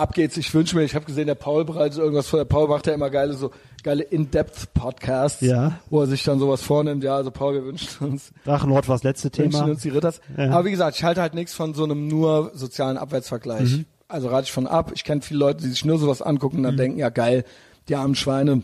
Ab 0.00 0.14
geht's. 0.14 0.36
Ich 0.36 0.52
wünsche 0.54 0.76
mir, 0.76 0.82
ich 0.84 0.94
habe 0.94 1.04
gesehen, 1.04 1.26
der 1.26 1.34
Paul 1.34 1.64
bereitet 1.64 1.98
irgendwas 1.98 2.26
vor. 2.28 2.38
Der 2.38 2.44
Paul 2.46 2.68
macht 2.68 2.86
ja 2.86 2.94
immer 2.94 3.10
geile, 3.10 3.34
so 3.34 3.50
geile 3.82 4.02
In-Depth-Podcasts, 4.02 5.40
Ja. 5.42 5.78
wo 5.90 6.00
er 6.00 6.06
sich 6.06 6.22
dann 6.22 6.38
sowas 6.38 6.62
vornimmt. 6.62 7.04
Ja, 7.04 7.16
also 7.16 7.30
Paul, 7.30 7.54
wir 7.54 7.64
wünschen 7.64 8.06
uns 8.06 8.32
Drachenlord 8.44 8.88
war 8.88 8.94
das 8.96 9.02
letzte 9.04 9.26
wünschen 9.36 9.50
Thema. 9.52 9.64
uns 9.70 9.82
die 9.82 9.88
Ritters. 9.90 10.20
Ja. 10.36 10.50
Aber 10.50 10.64
wie 10.64 10.70
gesagt, 10.70 10.96
ich 10.96 11.04
halte 11.04 11.20
halt 11.20 11.34
nichts 11.34 11.54
von 11.54 11.74
so 11.74 11.84
einem 11.84 12.08
nur 12.08 12.50
sozialen 12.54 12.96
Abwärtsvergleich. 12.96 13.70
Mhm. 13.76 13.84
also 14.08 14.28
rate 14.28 14.44
ich 14.44 14.52
von 14.52 14.66
ab. 14.66 14.90
Ich 14.94 15.04
kenne 15.04 15.22
viele 15.22 15.40
Leute, 15.40 15.62
die 15.62 15.68
sich 15.68 15.84
nur 15.84 15.98
sowas 15.98 16.22
angucken 16.22 16.58
und 16.58 16.62
dann 16.64 16.76
denken, 16.76 16.98
ja 16.98 17.10
geil, 17.10 17.44
die 17.88 17.94
armen 17.96 18.14
Schweine. 18.14 18.62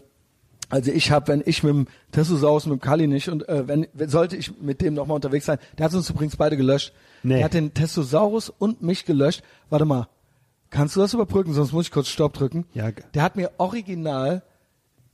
Also 0.69 0.91
ich 0.91 1.13
habe, 1.13 1.29
wenn 1.29 1.43
ich 1.47 1.63
mit 1.63 1.73
dem 1.73 1.87
Tessosaurus, 2.11 2.67
mit 2.67 2.81
dem 2.81 2.81
Kali 2.81 3.07
nicht 3.07 3.29
und 3.29 3.49
äh, 3.49 3.69
wenn 3.69 3.87
wenn- 3.93 4.09
sollte 4.09 4.37
ich 4.37 4.59
mit 4.61 4.81
dem 4.81 4.95
nochmal 4.95 5.15
unterwegs 5.15 5.47
sein, 5.47 5.59
der 5.79 5.85
hat 5.87 5.95
uns 5.95 6.11
übrigens 6.11 6.37
beide 6.37 6.57
gelöscht. 6.57 6.93
Nee. 7.23 7.37
Der 7.37 7.45
hat 7.45 7.55
den 7.55 7.73
Testosaurus 7.73 8.51
und 8.51 8.83
mich 8.83 9.05
gelöscht. 9.05 9.43
Warte 9.71 9.85
mal, 9.85 10.09
kannst 10.71 10.97
du 10.97 11.01
das 11.01 11.15
überbrücken, 11.15 11.53
sonst 11.53 11.73
muss 11.73 11.87
ich 11.87 11.91
kurz 11.93 12.09
Stopp 12.09 12.33
drücken. 12.35 12.67
Ja, 12.75 12.91
Der 13.15 13.23
hat 13.23 13.37
mir 13.37 13.51
original, 13.59 14.43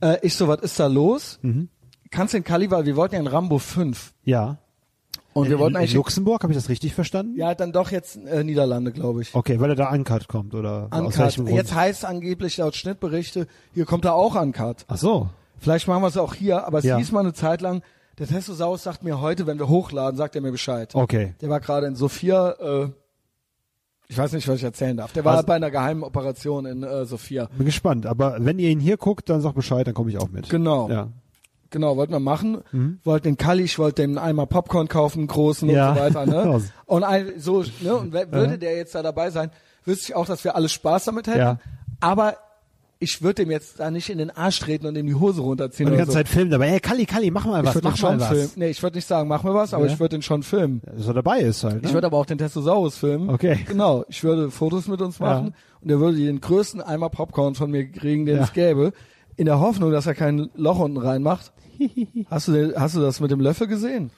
äh, 0.01 0.17
ich 0.21 0.35
so, 0.35 0.47
was 0.47 0.61
ist 0.61 0.79
da 0.79 0.87
los? 0.87 1.39
Mhm. 1.41 1.69
Kannst 2.11 2.33
den 2.33 2.43
Kali, 2.43 2.69
weil 2.71 2.85
wir 2.85 2.95
wollten 2.95 3.15
ja 3.15 3.21
in 3.21 3.27
Rambo 3.27 3.57
5 3.59 4.13
Ja. 4.23 4.57
und 5.33 5.45
wir 5.47 5.53
in, 5.55 5.59
wollten 5.59 5.75
in 5.75 5.81
eigentlich, 5.81 5.93
Luxemburg, 5.95 6.43
habe 6.43 6.53
ich 6.53 6.57
das 6.57 6.69
richtig 6.69 6.93
verstanden? 6.93 7.35
ja 7.37 7.55
dann 7.55 7.71
doch 7.71 7.89
jetzt 7.91 8.17
äh, 8.17 8.43
Niederlande, 8.43 8.91
glaube 8.91 9.21
ich. 9.23 9.33
Okay, 9.33 9.59
weil 9.59 9.69
er 9.71 9.75
da 9.75 9.91
uncut 9.91 10.27
kommt 10.27 10.53
oder 10.53 10.87
aus 10.91 10.99
Uncut. 10.99 11.17
welchem 11.19 11.45
Grund? 11.45 11.57
Jetzt 11.57 11.73
heißt 11.73 12.05
angeblich 12.05 12.57
laut 12.57 12.75
Schnittberichte, 12.75 13.47
hier 13.73 13.85
kommt 13.85 14.05
er 14.05 14.13
auch 14.15 14.35
Uncut. 14.35 14.85
Ach 14.87 14.97
so. 14.97 15.29
Vielleicht 15.57 15.87
machen 15.87 16.03
wir 16.03 16.07
es 16.07 16.17
auch 16.17 16.33
hier, 16.35 16.67
aber 16.67 16.79
es 16.79 16.83
Ja. 16.85 16.97
hieß 16.97 17.11
mal 17.13 17.21
eine 17.21 17.33
Zeit 17.33 17.61
lang, 17.61 17.81
der 18.19 18.27
Testosaurus 18.27 18.83
sagt 18.83 19.03
mir 19.03 19.21
heute, 19.21 19.47
wenn 19.47 19.57
wir 19.57 19.69
hochladen, 19.69 20.17
sagt 20.17 20.35
er 20.35 20.41
mir 20.41 20.51
Bescheid. 20.51 20.93
Okay. 20.93 21.33
Der 21.41 21.49
war 21.49 21.59
gerade 21.61 21.87
in 21.87 21.95
Sofia, 21.95 22.51
äh, 22.59 22.89
ich 24.13 24.17
weiß 24.19 24.31
nicht, 24.33 24.47
was 24.47 24.57
ich 24.57 24.63
erzählen 24.63 24.95
darf. 24.95 25.11
Der 25.13 25.25
war 25.25 25.33
Also- 25.37 25.47
bei 25.47 25.55
einer 25.55 25.71
geheimen 25.71 26.03
Operation 26.03 26.65
in 26.67 26.83
äh, 26.83 27.05
Sofia. 27.05 27.49
Bin 27.57 27.65
gespannt. 27.65 28.05
Aber 28.05 28.37
wenn 28.39 28.59
ihr 28.59 28.69
ihn 28.69 28.79
hier 28.79 28.97
guckt, 28.97 29.27
dann 29.29 29.41
sagt 29.41 29.55
Bescheid, 29.55 29.87
dann 29.87 29.95
komme 29.95 30.11
ich 30.11 30.19
auch 30.19 30.29
mit. 30.29 30.49
Genau. 30.49 30.87
Ja. 30.89 31.09
Genau, 31.71 31.97
wollten 31.97 32.13
wir 32.13 32.19
machen. 32.19 32.99
Wollten 33.03 33.23
den 33.29 33.37
Kalli, 33.37 33.63
ich 33.63 33.79
wollte 33.79 34.03
dem 34.03 34.19
einmal 34.19 34.45
Popcorn 34.45 34.87
kaufen, 34.87 35.25
großen 35.25 35.67
Ja. 35.71 35.89
und 35.89 35.95
so 35.97 36.01
weiter. 36.03 36.25
Ne? 36.27 36.61
Und 36.85 37.03
ein, 37.03 37.33
so, 37.39 37.63
ne? 37.81 37.95
Und 37.95 38.13
würde 38.31 38.59
der 38.59 38.77
jetzt 38.77 38.93
da 38.93 39.01
dabei 39.01 39.31
sein, 39.31 39.49
wüsste 39.83 40.09
ich 40.09 40.15
auch, 40.15 40.27
dass 40.27 40.43
wir 40.43 40.55
alle 40.55 40.69
Spaß 40.69 41.05
damit 41.05 41.25
hätten. 41.25 41.39
Ja. 41.39 41.57
Aber 41.99 42.35
ich 43.03 43.21
würde 43.21 43.43
dem 43.43 43.51
jetzt 43.51 43.79
da 43.79 43.91
nicht 43.91 44.09
in 44.09 44.17
den 44.17 44.31
Arsch 44.31 44.59
treten 44.59 44.85
und 44.87 44.97
ihm 44.97 45.05
die 45.05 45.13
Hose 45.15 45.41
runterziehen. 45.41 45.87
Und 45.87 45.93
die 45.93 45.97
ganze 45.97 46.11
so. 46.13 46.17
Zeit 46.17 46.27
filmen 46.27 46.49
dabei. 46.49 46.69
Ey, 46.69 46.79
Kalli, 46.79 47.05
Kalli, 47.05 47.29
mach 47.29 47.45
mal 47.45 47.59
ich 47.61 47.67
was, 47.67 47.75
würde 47.75 47.89
mach 47.89 48.01
mal 48.01 48.19
filmen. 48.19 48.43
was. 48.43 48.57
Nee, 48.57 48.69
ich 48.69 48.81
würde 48.81 48.97
nicht 48.97 49.07
sagen, 49.07 49.27
mach 49.27 49.43
mir 49.43 49.53
was, 49.53 49.73
aber 49.73 49.85
Ja. 49.85 49.93
ich 49.93 49.99
würde 49.99 50.15
den 50.15 50.21
schon 50.21 50.41
filmen. 50.43 50.81
Dass 50.85 51.07
er 51.07 51.13
dabei 51.13 51.41
ist 51.41 51.63
halt. 51.63 51.81
Ne? 51.83 51.87
Ich 51.87 51.93
würde 51.93 52.07
aber 52.07 52.17
auch 52.17 52.25
den 52.25 52.37
Testosaurus 52.37 52.97
filmen. 52.97 53.29
Okay. 53.29 53.59
Genau. 53.67 54.05
Ich 54.09 54.23
würde 54.23 54.49
Fotos 54.49 54.87
mit 54.87 55.01
uns 55.01 55.19
machen 55.19 55.47
Ja. 55.47 55.53
und 55.81 55.89
er 55.91 55.99
würde 55.99 56.17
den 56.17 56.41
größten 56.41 56.81
Eimer 56.81 57.09
Popcorn 57.09 57.55
von 57.55 57.69
mir 57.69 57.85
kriegen, 57.91 58.25
den 58.25 58.37
Ja. 58.37 58.43
es 58.43 58.53
gäbe, 58.53 58.93
in 59.35 59.45
der 59.45 59.59
Hoffnung, 59.59 59.91
dass 59.91 60.05
er 60.07 60.15
kein 60.15 60.49
Loch 60.55 60.79
unten 60.79 60.97
reinmacht. 60.97 61.51
hast 62.29 62.47
du 62.47 62.51
den, 62.53 62.73
hast 62.75 62.95
du 62.95 63.01
das 63.01 63.19
mit 63.19 63.31
dem 63.31 63.39
Löffel 63.39 63.67
gesehen? 63.67 64.11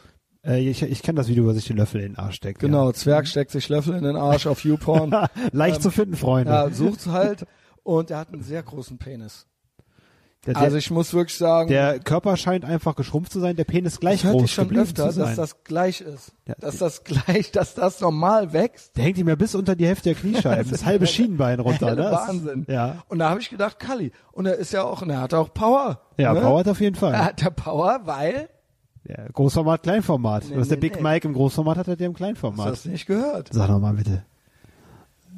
äh, 0.47 0.59
ich 0.59 0.83
ich 0.83 1.01
kenne 1.01 1.17
das 1.17 1.27
Video, 1.27 1.45
wo 1.45 1.51
sich 1.53 1.65
den 1.65 1.77
Löffel 1.77 2.01
in 2.01 2.13
den 2.13 2.17
Arsch 2.17 2.35
steckt. 2.35 2.59
Genau, 2.59 2.91
Zwerg 2.91 3.27
steckt 3.27 3.49
sich 3.51 3.67
Löffel 3.69 3.95
in 3.95 4.03
den 4.03 4.15
Arsch 4.15 4.45
auf 4.45 4.63
YouPorn. 4.63 5.09
Ja. 5.11 5.27
Leicht 5.53 5.81
zu 5.81 5.89
finden, 5.89 6.15
Freunde. 6.15 6.51
ja, 6.51 6.69
sucht's 6.69 7.07
halt. 7.07 7.45
Und 7.85 8.09
er 8.11 8.17
hat 8.17 8.33
einen 8.33 8.41
sehr 8.41 8.63
großen 8.63 8.97
Penis. 8.97 9.45
der, 10.47 10.55
der, 10.55 10.63
Also 10.63 10.77
ich 10.77 10.89
muss 10.89 11.13
wirklich 11.13 11.37
sagen, 11.37 11.69
der 11.69 11.99
Körper 11.99 12.35
scheint 12.35 12.65
einfach 12.65 12.95
geschrumpft 12.95 13.31
zu 13.31 13.39
sein, 13.39 13.55
der 13.55 13.63
Penis 13.63 13.99
gleich 13.99 14.23
groß 14.23 14.43
ich 14.43 14.53
schon 14.53 14.75
öfter, 14.75 15.09
zu 15.09 15.15
sein. 15.15 15.25
dass 15.27 15.35
das 15.35 15.63
gleich 15.63 16.01
ist. 16.01 16.33
Ja. 16.47 16.55
Dass 16.59 16.77
das 16.79 17.03
gleich, 17.03 17.51
dass 17.51 17.75
das 17.75 18.01
normal 18.01 18.53
wächst. 18.53 18.97
der 18.97 19.03
hängt 19.03 19.19
ihm 19.19 19.27
ja 19.29 19.35
bis 19.35 19.53
unter 19.53 19.75
die 19.75 19.85
Hälfte 19.85 20.09
der 20.09 20.15
Kniescheiben, 20.15 20.69
das 20.71 20.83
halbe 20.83 21.05
Schienbein 21.05 21.59
runter. 21.59 21.93
Ne? 21.95 22.09
Wahnsinn. 22.11 22.65
Ja, 22.67 23.03
Und 23.07 23.19
da 23.19 23.29
habe 23.29 23.39
ich 23.39 23.51
gedacht, 23.51 23.79
Kalli. 23.79 24.11
Und 24.31 24.47
er 24.47 24.55
ist 24.55 24.73
ja 24.73 24.83
auch, 24.83 25.03
und 25.03 25.11
er 25.11 25.21
hat 25.21 25.33
auch 25.35 25.53
Power. 25.53 26.01
ja 26.17 26.33
ne? 26.33 26.41
Power 26.41 26.59
hat 26.59 26.67
auf 26.67 26.81
jeden 26.81 26.95
Fall. 26.95 27.13
Er 27.13 27.23
hat 27.25 27.41
ja 27.43 27.51
Power, 27.51 28.01
weil, 28.05 28.49
Ja, 29.07 29.27
Großformat, 29.31 29.83
Kleinformat. 29.83 30.45
Nee, 30.49 30.57
Was 30.57 30.69
der 30.69 30.77
nee, 30.77 30.81
Big 30.89 30.95
nee. 30.95 31.01
Mike 31.03 31.27
im 31.27 31.35
Großformat 31.35 31.77
hat, 31.77 31.87
hat 31.87 31.99
der 31.99 32.07
im 32.07 32.13
hast 32.13 32.17
Kleinformat. 32.17 32.65
du 32.65 32.71
das 32.71 32.85
nicht 32.85 33.05
gehört? 33.05 33.49
Sag 33.53 33.67
doch 33.67 33.79
mal 33.79 33.93
bitte. 33.93 34.25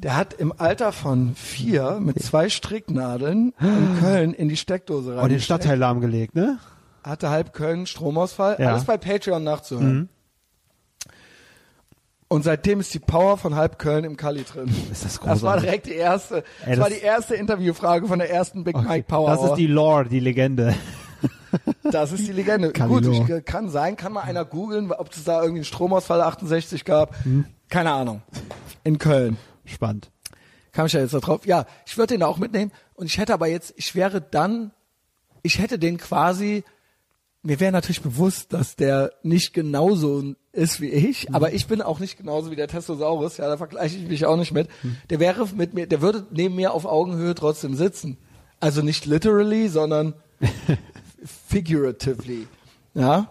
Der 0.00 0.16
hat 0.16 0.32
im 0.34 0.52
Alter 0.56 0.92
von 0.92 1.34
vier 1.34 1.98
mit 2.00 2.22
zwei 2.22 2.48
Stricknadeln 2.48 3.52
in 3.60 3.98
Köln 4.00 4.32
in 4.32 4.48
die 4.48 4.56
Steckdose 4.56 5.16
rein. 5.16 5.24
Oh, 5.24 5.28
den 5.28 5.40
Stadtteil 5.40 5.76
lahmgelegt, 5.76 6.36
ne? 6.36 6.58
Hatte 7.02 7.30
halb 7.30 7.52
Köln 7.52 7.84
Stromausfall. 7.86 8.56
Ja. 8.58 8.66
Mhm. 8.66 8.70
Alles 8.74 8.84
bei 8.84 8.96
Patreon 8.96 9.42
nachzuhören. 9.42 10.08
Und 12.28 12.44
seitdem 12.44 12.78
ist 12.80 12.92
die 12.92 12.98
Power 12.98 13.38
von 13.38 13.54
halb 13.56 13.78
Köln 13.78 14.04
im 14.04 14.16
Kali 14.16 14.44
drin. 14.44 14.68
Ist 14.92 15.04
das 15.04 15.14
Das 15.14 15.22
war 15.24 15.32
großartig. 15.34 15.62
direkt 15.64 15.86
die 15.86 15.94
erste, 15.94 16.44
Ey, 16.64 16.76
das 16.76 16.78
war 16.80 16.90
das- 16.90 16.98
die 16.98 17.04
erste 17.04 17.34
Interviewfrage 17.34 18.06
von 18.06 18.18
der 18.18 18.30
ersten 18.30 18.64
Big 18.64 18.76
Mike 18.76 19.06
Power. 19.08 19.30
Das 19.30 19.42
ist 19.44 19.54
die 19.54 19.66
Lore, 19.66 20.06
die 20.08 20.20
Legende. 20.20 20.74
Das 21.90 22.12
ist 22.12 22.28
die 22.28 22.32
Legende. 22.32 22.70
Gut, 22.74 23.06
ich, 23.06 23.44
kann 23.46 23.70
sein, 23.70 23.96
kann 23.96 24.12
mal 24.12 24.20
einer 24.20 24.44
googeln, 24.44 24.92
ob 24.92 25.10
es 25.12 25.24
da 25.24 25.40
irgendwie 25.40 25.60
einen 25.60 25.64
Stromausfall 25.64 26.20
68 26.20 26.84
gab. 26.84 27.14
Hm. 27.24 27.46
Keine 27.70 27.90
Ahnung. 27.92 28.20
In 28.84 28.98
Köln. 28.98 29.38
Spannend. 29.68 30.10
Kam 30.72 30.86
ich 30.86 30.92
ja 30.92 31.00
jetzt 31.00 31.14
da 31.14 31.20
drauf. 31.20 31.46
Ja, 31.46 31.66
ich 31.86 31.96
würde 31.96 32.14
den 32.14 32.22
auch 32.22 32.38
mitnehmen. 32.38 32.72
Und 32.94 33.06
ich 33.06 33.18
hätte 33.18 33.34
aber 33.34 33.46
jetzt, 33.46 33.74
ich 33.76 33.94
wäre 33.94 34.20
dann, 34.20 34.72
ich 35.42 35.58
hätte 35.58 35.78
den 35.78 35.98
quasi, 35.98 36.64
mir 37.42 37.60
wäre 37.60 37.72
natürlich 37.72 38.02
bewusst, 38.02 38.52
dass 38.52 38.76
der 38.76 39.12
nicht 39.22 39.54
genauso 39.54 40.34
ist 40.52 40.80
wie 40.80 40.90
ich, 40.90 41.32
aber 41.34 41.52
ich 41.52 41.66
bin 41.66 41.80
auch 41.80 42.00
nicht 42.00 42.18
genauso 42.18 42.50
wie 42.50 42.56
der 42.56 42.68
Testosaurus, 42.68 43.36
ja, 43.36 43.48
da 43.48 43.56
vergleiche 43.56 43.96
ich 43.96 44.08
mich 44.08 44.26
auch 44.26 44.36
nicht 44.36 44.52
mit. 44.52 44.68
Der 45.08 45.20
wäre 45.20 45.46
mit 45.54 45.72
mir, 45.72 45.86
der 45.86 46.02
würde 46.02 46.26
neben 46.30 46.56
mir 46.56 46.74
auf 46.74 46.84
Augenhöhe 46.84 47.34
trotzdem 47.34 47.74
sitzen. 47.74 48.18
Also 48.60 48.82
nicht 48.82 49.06
literally, 49.06 49.68
sondern 49.68 50.14
figuratively. 51.24 52.46
Ja. 52.94 53.30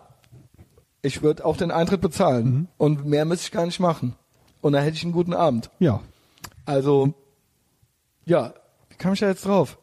Ich 1.01 1.21
würde 1.21 1.45
auch 1.45 1.57
den 1.57 1.71
Eintritt 1.71 2.01
bezahlen. 2.01 2.67
Und 2.77 3.05
mehr 3.05 3.25
müsste 3.25 3.45
ich 3.45 3.51
gar 3.51 3.65
nicht 3.65 3.79
machen. 3.79 4.15
Und 4.61 4.73
dann 4.73 4.83
hätte 4.83 4.95
ich 4.95 5.03
einen 5.03 5.13
guten 5.13 5.33
Abend. 5.33 5.69
Ja. 5.79 6.01
Also, 6.67 7.13
ja, 8.25 8.53
wie 8.89 8.97
kam 8.97 9.13
ich 9.13 9.21
da 9.21 9.27
jetzt 9.27 9.45
drauf? 9.45 9.79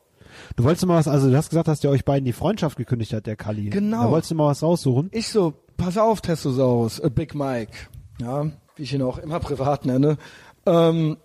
Du 0.54 0.64
wolltest 0.64 0.84
mal 0.84 0.98
was, 0.98 1.08
also 1.08 1.30
du 1.30 1.36
hast 1.36 1.48
gesagt, 1.48 1.66
dass 1.66 1.80
der 1.80 1.90
euch 1.90 2.04
beiden 2.04 2.26
die 2.26 2.34
Freundschaft 2.34 2.76
gekündigt 2.76 3.14
hat, 3.14 3.26
der 3.26 3.36
Kali. 3.36 3.70
Genau. 3.70 4.02
Da 4.02 4.10
wolltest 4.10 4.30
du 4.32 4.34
mal 4.34 4.48
was 4.48 4.62
raussuchen. 4.62 5.08
Ich 5.10 5.28
so, 5.28 5.54
pass 5.78 5.96
auf, 5.96 6.20
Testosaurus, 6.20 6.98
äh, 6.98 7.08
Big 7.08 7.34
Mike, 7.34 7.72
ja, 8.20 8.50
wie 8.76 8.82
ich 8.82 8.92
ihn 8.92 9.00
auch 9.00 9.16
immer 9.16 9.40
privat 9.40 9.86
nenne. 9.86 10.18
Ähm, 10.66 11.16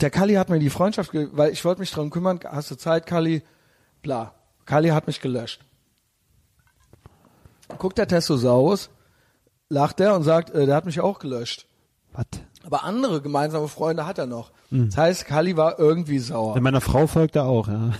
der 0.00 0.10
Kali 0.10 0.34
hat 0.34 0.48
mir 0.48 0.60
die 0.60 0.70
Freundschaft, 0.70 1.10
weil 1.12 1.50
ich 1.50 1.64
wollte 1.64 1.80
mich 1.80 1.90
darum 1.90 2.10
kümmern, 2.10 2.38
hast 2.44 2.70
du 2.70 2.76
Zeit, 2.76 3.04
Kali? 3.04 3.42
Bla. 4.02 4.34
Kali 4.64 4.90
hat 4.90 5.08
mich 5.08 5.20
gelöscht. 5.20 5.60
Guckt 7.78 7.98
der 7.98 8.06
Testosaurus, 8.06 8.90
lacht 9.68 9.98
er 9.98 10.14
und 10.14 10.22
sagt, 10.22 10.50
äh, 10.50 10.66
der 10.66 10.76
hat 10.76 10.86
mich 10.86 11.00
auch 11.00 11.18
gelöscht. 11.18 11.66
Was? 12.12 12.26
Aber 12.64 12.84
andere 12.84 13.22
gemeinsame 13.22 13.68
Freunde 13.68 14.06
hat 14.06 14.18
er 14.18 14.26
noch. 14.26 14.50
Hm. 14.70 14.86
Das 14.86 14.96
heißt, 14.96 15.26
Kali 15.26 15.56
war 15.56 15.78
irgendwie 15.78 16.18
sauer. 16.18 16.60
Meiner 16.60 16.80
Frau 16.80 17.06
folgt 17.06 17.36
er 17.36 17.44
auch, 17.46 17.68
ja. 17.68 17.92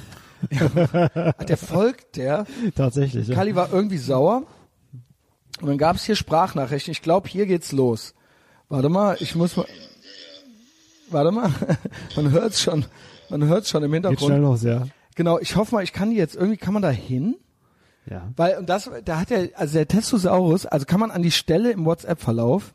Hat 1.38 1.48
der 1.48 1.56
folgt 1.56 2.16
der? 2.16 2.46
Tatsächlich. 2.74 3.28
Ja. 3.28 3.34
Kali 3.34 3.54
war 3.54 3.72
irgendwie 3.72 3.98
sauer. 3.98 4.42
Und 5.60 5.66
dann 5.68 5.78
gab 5.78 5.96
es 5.96 6.04
hier 6.04 6.16
Sprachnachrichten. 6.16 6.92
Ich 6.92 7.02
glaube, 7.02 7.28
hier 7.28 7.46
geht's 7.46 7.72
los. 7.72 8.14
Warte 8.68 8.88
mal, 8.88 9.16
ich 9.20 9.34
muss 9.34 9.56
mal. 9.56 9.66
Warte 11.10 11.32
mal, 11.32 11.50
man 12.16 12.30
hört's 12.30 12.62
schon. 12.62 12.84
Man 13.28 13.44
hört's 13.44 13.68
schon 13.68 13.82
im 13.82 13.92
Geht 13.92 14.02
schnell 14.02 14.12
Hintergrund. 14.12 14.42
los, 14.42 14.62
ja. 14.62 14.86
Genau, 15.16 15.38
ich 15.38 15.56
hoffe 15.56 15.74
mal, 15.74 15.84
ich 15.84 15.92
kann 15.92 16.10
die 16.10 16.16
jetzt 16.16 16.34
irgendwie, 16.36 16.56
kann 16.56 16.72
man 16.72 16.82
da 16.82 16.90
hin? 16.90 17.36
Ja. 18.08 18.32
Weil, 18.36 18.58
und 18.58 18.68
das, 18.68 18.90
da 19.04 19.20
hat 19.20 19.30
er, 19.30 19.50
also 19.54 19.74
der 19.74 19.86
Testosaurus, 19.88 20.66
also 20.66 20.86
kann 20.86 21.00
man 21.00 21.10
an 21.10 21.22
die 21.22 21.30
Stelle 21.30 21.72
im 21.72 21.84
WhatsApp-Verlauf, 21.84 22.74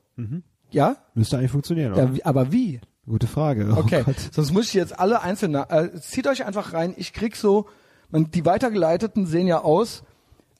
ja? 0.75 0.97
Müsste 1.15 1.37
eigentlich 1.37 1.51
funktionieren, 1.51 1.93
oder? 1.93 2.03
ja? 2.13 2.25
Aber 2.25 2.51
wie? 2.51 2.79
Gute 3.07 3.27
Frage. 3.27 3.71
Oh 3.75 3.79
Okay, 3.79 4.03
Gott. 4.05 4.15
sonst 4.31 4.51
muss 4.51 4.67
ich 4.67 4.73
jetzt 4.73 4.97
alle 4.99 5.21
einzeln, 5.21 5.51
na- 5.53 5.69
äh, 5.69 5.99
zieht 6.01 6.27
euch 6.27 6.45
einfach 6.45 6.73
rein. 6.73 6.93
Ich 6.97 7.13
krieg 7.13 7.35
so, 7.35 7.67
man, 8.09 8.29
die 8.31 8.45
weitergeleiteten 8.45 9.25
sehen 9.27 9.47
ja 9.47 9.61
aus, 9.61 10.03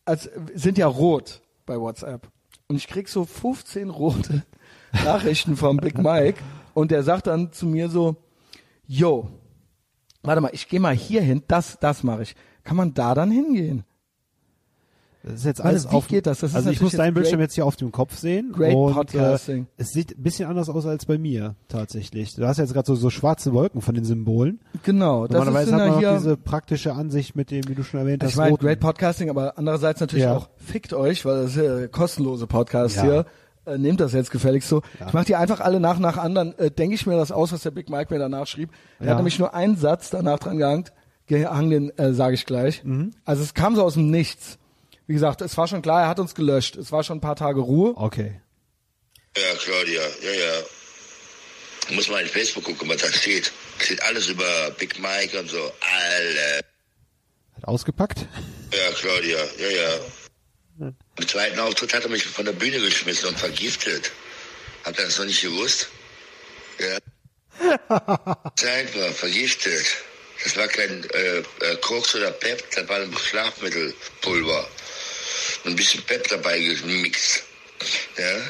als 0.06 0.30
sind 0.54 0.78
ja 0.78 0.88
rot 0.88 1.42
bei 1.66 1.80
WhatsApp. 1.80 2.28
Und 2.68 2.76
ich 2.78 2.88
krieg 2.88 3.10
so 3.10 3.26
15 3.26 3.90
rote 3.90 4.44
Nachrichten 5.04 5.56
vom 5.58 5.78
Big 5.78 5.98
Mike 5.98 6.40
und 6.74 6.92
der 6.92 7.04
sagt 7.04 7.28
dann 7.28 7.52
zu 7.52 7.66
mir 7.66 7.90
so, 7.90 8.16
yo, 8.88 9.28
warte 10.24 10.42
mal, 10.42 10.52
ich 10.54 10.68
gehe 10.70 10.80
mal 10.80 10.96
hier 10.96 11.22
hin, 11.22 11.44
das, 11.48 11.78
das 11.80 12.04
mache 12.04 12.24
ich. 12.24 12.36
Kann 12.64 12.78
man 12.78 12.94
da 12.94 13.14
dann 13.16 13.32
hingehen? 13.32 13.84
Das 15.26 15.34
ist 15.40 15.46
jetzt 15.46 15.62
alles 15.62 15.90
wie 15.92 15.96
auf. 15.96 16.08
geht 16.08 16.28
das? 16.28 16.42
Das 16.42 16.52
ist 16.52 16.56
also 16.56 16.70
ich 16.70 16.80
muss 16.82 16.92
deinen 16.92 17.16
Bildschirm 17.16 17.40
jetzt 17.40 17.56
hier 17.56 17.66
auf 17.66 17.76
dem 17.76 17.92
Kopf 17.92 18.16
sehen. 18.16 18.52
great 18.54 18.76
und, 18.76 18.94
podcasting. 18.94 19.64
Äh, 19.64 19.82
es 19.82 19.92
sieht 19.92 20.18
ein 20.18 20.22
bisschen 20.22 20.48
anders 20.48 20.70
aus 20.70 20.86
als 20.86 21.06
bei 21.08 21.18
mir 21.18 21.56
tatsächlich. 21.68 22.36
Du 22.36 22.46
hast 22.46 22.58
jetzt 22.60 22.74
gerade 22.74 22.86
so, 22.86 22.94
so 22.96 23.10
schwarze 23.10 23.52
Wolken 23.52 23.82
von 23.82 23.96
den 23.96 24.06
Symbolen. 24.06 24.60
Genau, 24.84 25.26
Normalerweise 25.26 25.74
hat 25.76 25.90
man 25.90 25.98
hier, 26.00 26.14
diese 26.14 26.38
praktische 26.38 26.94
Ansicht 26.94 27.36
mit 27.36 27.50
dem, 27.50 27.68
wie 27.68 27.74
du 27.74 27.84
schon 27.84 28.00
erwähnt 28.02 28.22
hast. 28.24 28.32
Ich 28.32 28.36
meine, 28.38 28.56
great 28.58 28.80
Podcasting, 28.80 29.32
aber 29.32 29.58
andererseits 29.58 30.00
natürlich 30.00 30.26
Ja. 30.26 30.38
auch 30.38 30.50
fickt 30.58 30.94
euch, 30.94 31.26
weil 31.26 31.42
das 31.44 31.56
ist 31.56 31.64
ja 31.64 31.88
kostenlose 31.88 32.46
Podcast 32.46 32.98
Ja. 32.98 33.04
hier. 33.04 33.26
Äh, 33.66 33.80
nehmt 33.80 34.00
das 34.00 34.14
jetzt 34.14 34.30
gefälligst 34.30 34.70
so. 34.70 34.84
Ich 35.08 35.14
mache 35.14 35.26
die 35.26 35.36
einfach 35.36 35.60
alle 35.60 35.80
nach 35.80 35.98
nach 35.98 36.18
anderen. 36.18 36.56
Äh, 36.60 36.70
Denke 36.70 36.94
ich 36.94 37.08
mir 37.08 37.18
das 37.18 37.32
aus, 37.32 37.52
was 37.52 37.64
der 37.64 37.72
Big 37.72 37.90
Mike 37.90 38.14
mir 38.14 38.20
danach 38.20 38.46
schrieb. 38.46 38.70
Er 39.00 39.06
Ja. 39.06 39.12
hat 39.14 39.18
nämlich 39.18 39.40
nur 39.40 39.56
einen 39.56 39.76
Satz 39.76 40.12
danach 40.12 40.38
dran 40.38 40.58
gehangen, 40.60 40.84
gehangen 41.26 41.70
den 41.72 41.98
äh, 41.98 42.14
sage 42.14 42.36
ich 42.36 42.46
gleich. 42.46 42.84
Mhm. 42.84 43.10
Also 43.26 43.42
es 43.42 43.56
kam 43.56 43.76
so 43.76 43.82
aus 43.84 43.96
dem 43.96 44.12
Nichts. 44.12 44.60
Wie 45.08 45.14
gesagt, 45.14 45.42
es 45.42 45.56
war 45.58 45.68
schon 45.68 45.82
klar, 45.82 46.02
er 46.02 46.08
hat 46.08 46.20
uns 46.20 46.34
gelöscht. 46.34 46.76
Es 46.76 46.92
war 46.92 47.04
schon 47.04 47.18
ein 47.18 47.22
paar 47.22 47.36
Tage 47.36 47.60
Ruhe. 47.60 47.94
Okay. 47.96 48.42
Ja, 49.38 49.56
Claudia, 49.58 50.02
ja, 50.22 50.32
ja. 50.32 50.64
Muss 51.92 52.10
mal 52.10 52.22
in 52.22 52.28
Facebook 52.28 52.64
gucken, 52.64 52.90
was 52.90 53.02
da 53.02 53.12
steht. 53.12 53.52
Steht 53.78 54.02
alles 54.02 54.28
über 54.28 54.72
Big 54.72 54.98
Mike 55.00 55.40
und 55.40 55.50
so. 55.50 55.60
Alle. 55.82 56.62
Hat 57.56 57.66
ausgepackt. 57.66 58.26
Ja, 58.74 58.92
Claudia, 58.94 59.38
ja, 59.60 59.70
ja. 59.70 60.00
Im 61.18 61.28
zweiten 61.28 61.60
Auftritt 61.60 61.94
hat 61.94 62.04
er 62.04 62.10
mich 62.10 62.26
von 62.26 62.46
der 62.46 62.54
Bühne 62.54 62.80
geschmissen 62.80 63.30
und 63.30 63.40
vergiftet. 63.40 64.12
Habt 64.84 64.98
ihr 65.00 65.06
das 65.06 65.18
noch 65.20 65.26
nicht 65.26 65.42
gewusst? 65.42 65.90
Ja. 66.80 66.98
Zeit 68.56 68.98
war 68.98 69.12
vergiftet. 69.12 69.86
Das 70.44 70.58
war 70.58 70.68
kein 70.68 71.04
äh, 71.12 71.38
äh, 71.38 71.44
Koks 71.82 72.16
oder 72.16 72.32
Pep, 72.32 72.64
das 72.72 72.88
war 72.90 73.00
ein 73.00 73.16
Schlafmittelpulver. 73.18 74.68
Und 75.64 75.72
ein 75.72 75.76
bisschen 75.76 76.04
Pep 76.04 76.28
dabei 76.28 76.60
gemixt. 76.60 77.44
Ja. 78.18 78.42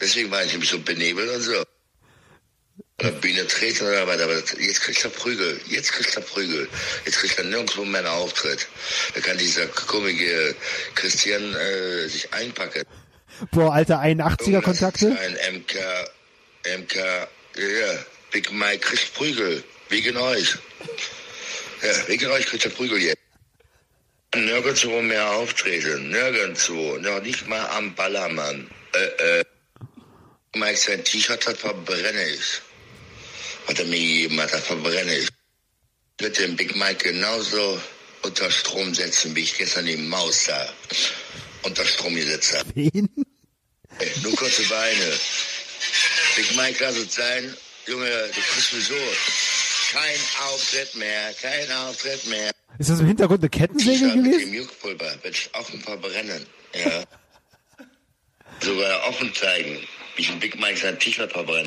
Deswegen 0.00 0.30
war 0.30 0.44
ich 0.44 0.52
nämlich 0.52 0.70
so 0.70 0.78
benebelt 0.80 1.30
und 1.30 1.42
so. 1.42 1.60
Auf 1.60 1.66
der 3.00 3.10
Bühne 3.12 3.46
treten 3.46 3.86
oder 3.86 4.06
was, 4.06 4.20
aber 4.20 4.34
jetzt 4.34 4.80
kriegt 4.80 5.04
er 5.04 5.10
Prügel. 5.10 5.60
Jetzt 5.68 5.92
kriegt 5.92 6.14
er 6.14 6.22
Prügel. 6.22 6.68
Jetzt 7.04 7.18
kriegt 7.18 7.38
er 7.38 7.44
nirgendwo 7.44 7.84
mehr 7.84 8.00
einen 8.00 8.08
Auftritt. 8.08 8.68
Da 9.14 9.20
kann 9.20 9.38
dieser 9.38 9.66
komische 9.66 10.54
Christian 10.94 11.54
äh, 11.54 12.08
sich 12.08 12.32
einpacken. 12.32 12.84
Boah, 13.50 13.72
alter 13.72 14.00
81er 14.00 14.60
Kontakte. 14.60 15.16
Ein 15.18 15.54
MK, 15.54 15.74
MK, 16.78 16.96
ja, 17.56 18.04
Big 18.30 18.52
Mike 18.52 18.78
kriegt 18.78 19.14
Prügel. 19.14 19.64
Wegen 19.88 20.16
euch. 20.16 20.56
Ja, 21.82 22.08
wegen 22.08 22.26
euch 22.30 22.46
kriegt 22.46 22.64
er 22.64 22.70
Prügel 22.70 22.98
jetzt. 22.98 23.21
Nirgendwo 24.34 25.02
mehr 25.02 25.30
auftreten. 25.30 26.10
Nirgendwo. 26.10 26.96
Noch 26.98 27.22
nicht 27.22 27.46
mal 27.48 27.64
am 27.70 27.94
Ballermann. 27.94 28.70
Äh, 28.94 29.38
äh. 29.38 29.44
Mike 30.54 30.76
sein 30.76 31.04
T-Shirt 31.04 31.46
hat, 31.46 31.58
verbrenne 31.58 32.28
ich. 32.30 32.60
Was 33.66 33.78
er 33.78 33.84
mir 33.86 33.98
gegeben 33.98 34.40
hat, 34.40 34.52
das 34.52 34.64
verbrenne 34.64 35.16
ich. 35.16 35.28
Ich 36.18 36.24
würde 36.24 36.40
den 36.40 36.56
Big 36.56 36.76
Mike 36.76 37.12
genauso 37.12 37.80
unter 38.22 38.50
Strom 38.50 38.94
setzen, 38.94 39.34
wie 39.34 39.40
ich 39.42 39.56
gestern 39.56 39.86
die 39.86 39.96
Maus 39.96 40.44
da 40.44 40.72
unter 41.62 41.84
Strom 41.84 42.14
gesetzt 42.14 42.54
habe. 42.54 42.70
Wen? 42.74 43.08
Ey, 43.98 44.10
nur 44.22 44.34
kurze 44.36 44.62
Beine. 44.64 45.18
Big 46.36 46.56
Mike, 46.56 46.84
lass 46.84 46.96
es 46.96 47.14
sein. 47.14 47.56
Junge, 47.86 48.30
du 48.34 48.40
kriegst 48.40 48.70
sowieso 48.70 48.94
kein 49.92 50.18
Auftritt 50.44 50.94
mehr, 50.94 51.34
kein 51.34 51.70
Auftritt 51.72 52.24
mehr. 52.26 52.52
Ist 52.78 52.90
das 52.90 53.00
im 53.00 53.06
Hintergrund 53.06 53.40
eine 53.40 53.50
Kettensäge 53.50 54.06
mit 54.06 54.14
gewesen? 54.24 54.50
dem 54.50 54.54
Juckpulver 54.54 55.04
werde 55.04 55.28
ich 55.30 55.50
offen 55.58 55.80
verbrennen. 55.80 56.46
Ja. 56.74 57.02
Sogar 58.60 59.08
offen 59.08 59.32
zeigen, 59.34 59.76
wie 60.16 60.22
ich 60.22 60.30
ein 60.32 60.40
Big 60.40 60.58
Mike 60.60 60.76
sein 60.78 60.98
T-Shirt 60.98 61.32
verbrenne. 61.32 61.66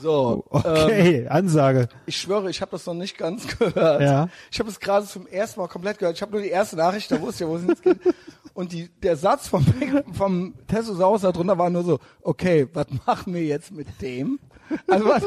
So, 0.00 0.44
ähm, 0.52 0.60
Okay, 0.64 1.26
Ansage. 1.28 1.88
ich 2.04 2.18
schwöre, 2.18 2.50
ich 2.50 2.60
habe 2.60 2.70
das 2.72 2.84
noch 2.86 2.94
nicht 2.94 3.16
ganz 3.16 3.46
gehört. 3.58 4.02
Ja. 4.02 4.28
Ich 4.50 4.58
habe 4.58 4.68
es 4.68 4.78
gerade 4.78 5.06
zum 5.06 5.26
ersten 5.26 5.60
Mal 5.60 5.68
komplett 5.68 5.98
gehört. 5.98 6.16
Ich 6.16 6.22
habe 6.22 6.32
nur 6.32 6.42
die 6.42 6.50
erste 6.50 6.76
Nachricht, 6.76 7.10
da 7.10 7.20
wusste 7.20 7.44
ich 7.44 7.48
ja, 7.50 7.52
wo 7.52 7.56
es 7.56 7.66
jetzt 7.66 7.82
geht. 7.82 7.98
Und 8.54 8.72
die, 8.72 8.88
der 9.02 9.16
Satz 9.16 9.48
vom, 9.48 9.64
vom 10.12 10.54
Tessosaurus 10.66 11.22
da 11.22 11.32
drunter 11.32 11.58
war 11.58 11.68
nur 11.68 11.84
so, 11.84 11.98
okay, 12.22 12.66
was 12.72 12.86
machen 13.06 13.34
wir 13.34 13.42
jetzt 13.44 13.70
mit 13.70 13.86
dem? 14.00 14.38
Also 14.86 15.04
was, 15.06 15.22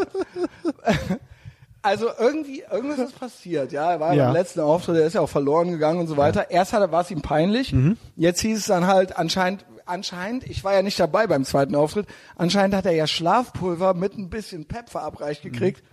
also 1.81 2.07
irgendwie, 2.19 2.63
irgendwas 2.71 2.99
ist 2.99 3.19
passiert, 3.19 3.71
ja. 3.71 3.91
Er 3.93 3.99
war 3.99 4.13
Ja. 4.13 4.15
ja. 4.15 4.25
beim 4.25 4.33
letzten 4.33 4.59
Auftritt, 4.59 4.97
der 4.97 5.05
ist 5.05 5.13
ja 5.13 5.21
auch 5.21 5.29
verloren 5.29 5.71
gegangen 5.71 5.99
und 5.99 6.07
so 6.07 6.17
weiter. 6.17 6.51
Erst 6.51 6.73
hat 6.73 6.81
er, 6.81 6.91
war 6.91 7.01
es 7.01 7.11
ihm 7.11 7.21
peinlich. 7.21 7.71
Mhm. 7.73 7.97
Jetzt 8.15 8.41
hieß 8.41 8.57
es 8.57 8.65
dann 8.65 8.85
halt 8.87 9.17
anscheinend, 9.17 9.65
anscheinend, 9.85 10.45
ich 10.49 10.63
war 10.63 10.73
ja 10.73 10.81
nicht 10.81 10.99
dabei 10.99 11.25
beim 11.27 11.45
zweiten 11.45 11.75
Auftritt, 11.75 12.05
anscheinend 12.35 12.75
hat 12.75 12.85
er 12.85 12.91
ja 12.93 13.07
Schlafpulver 13.07 13.93
mit 13.93 14.17
ein 14.17 14.29
bisschen 14.29 14.65
Pep 14.65 14.89
verabreicht 14.89 15.41
gekriegt. 15.41 15.83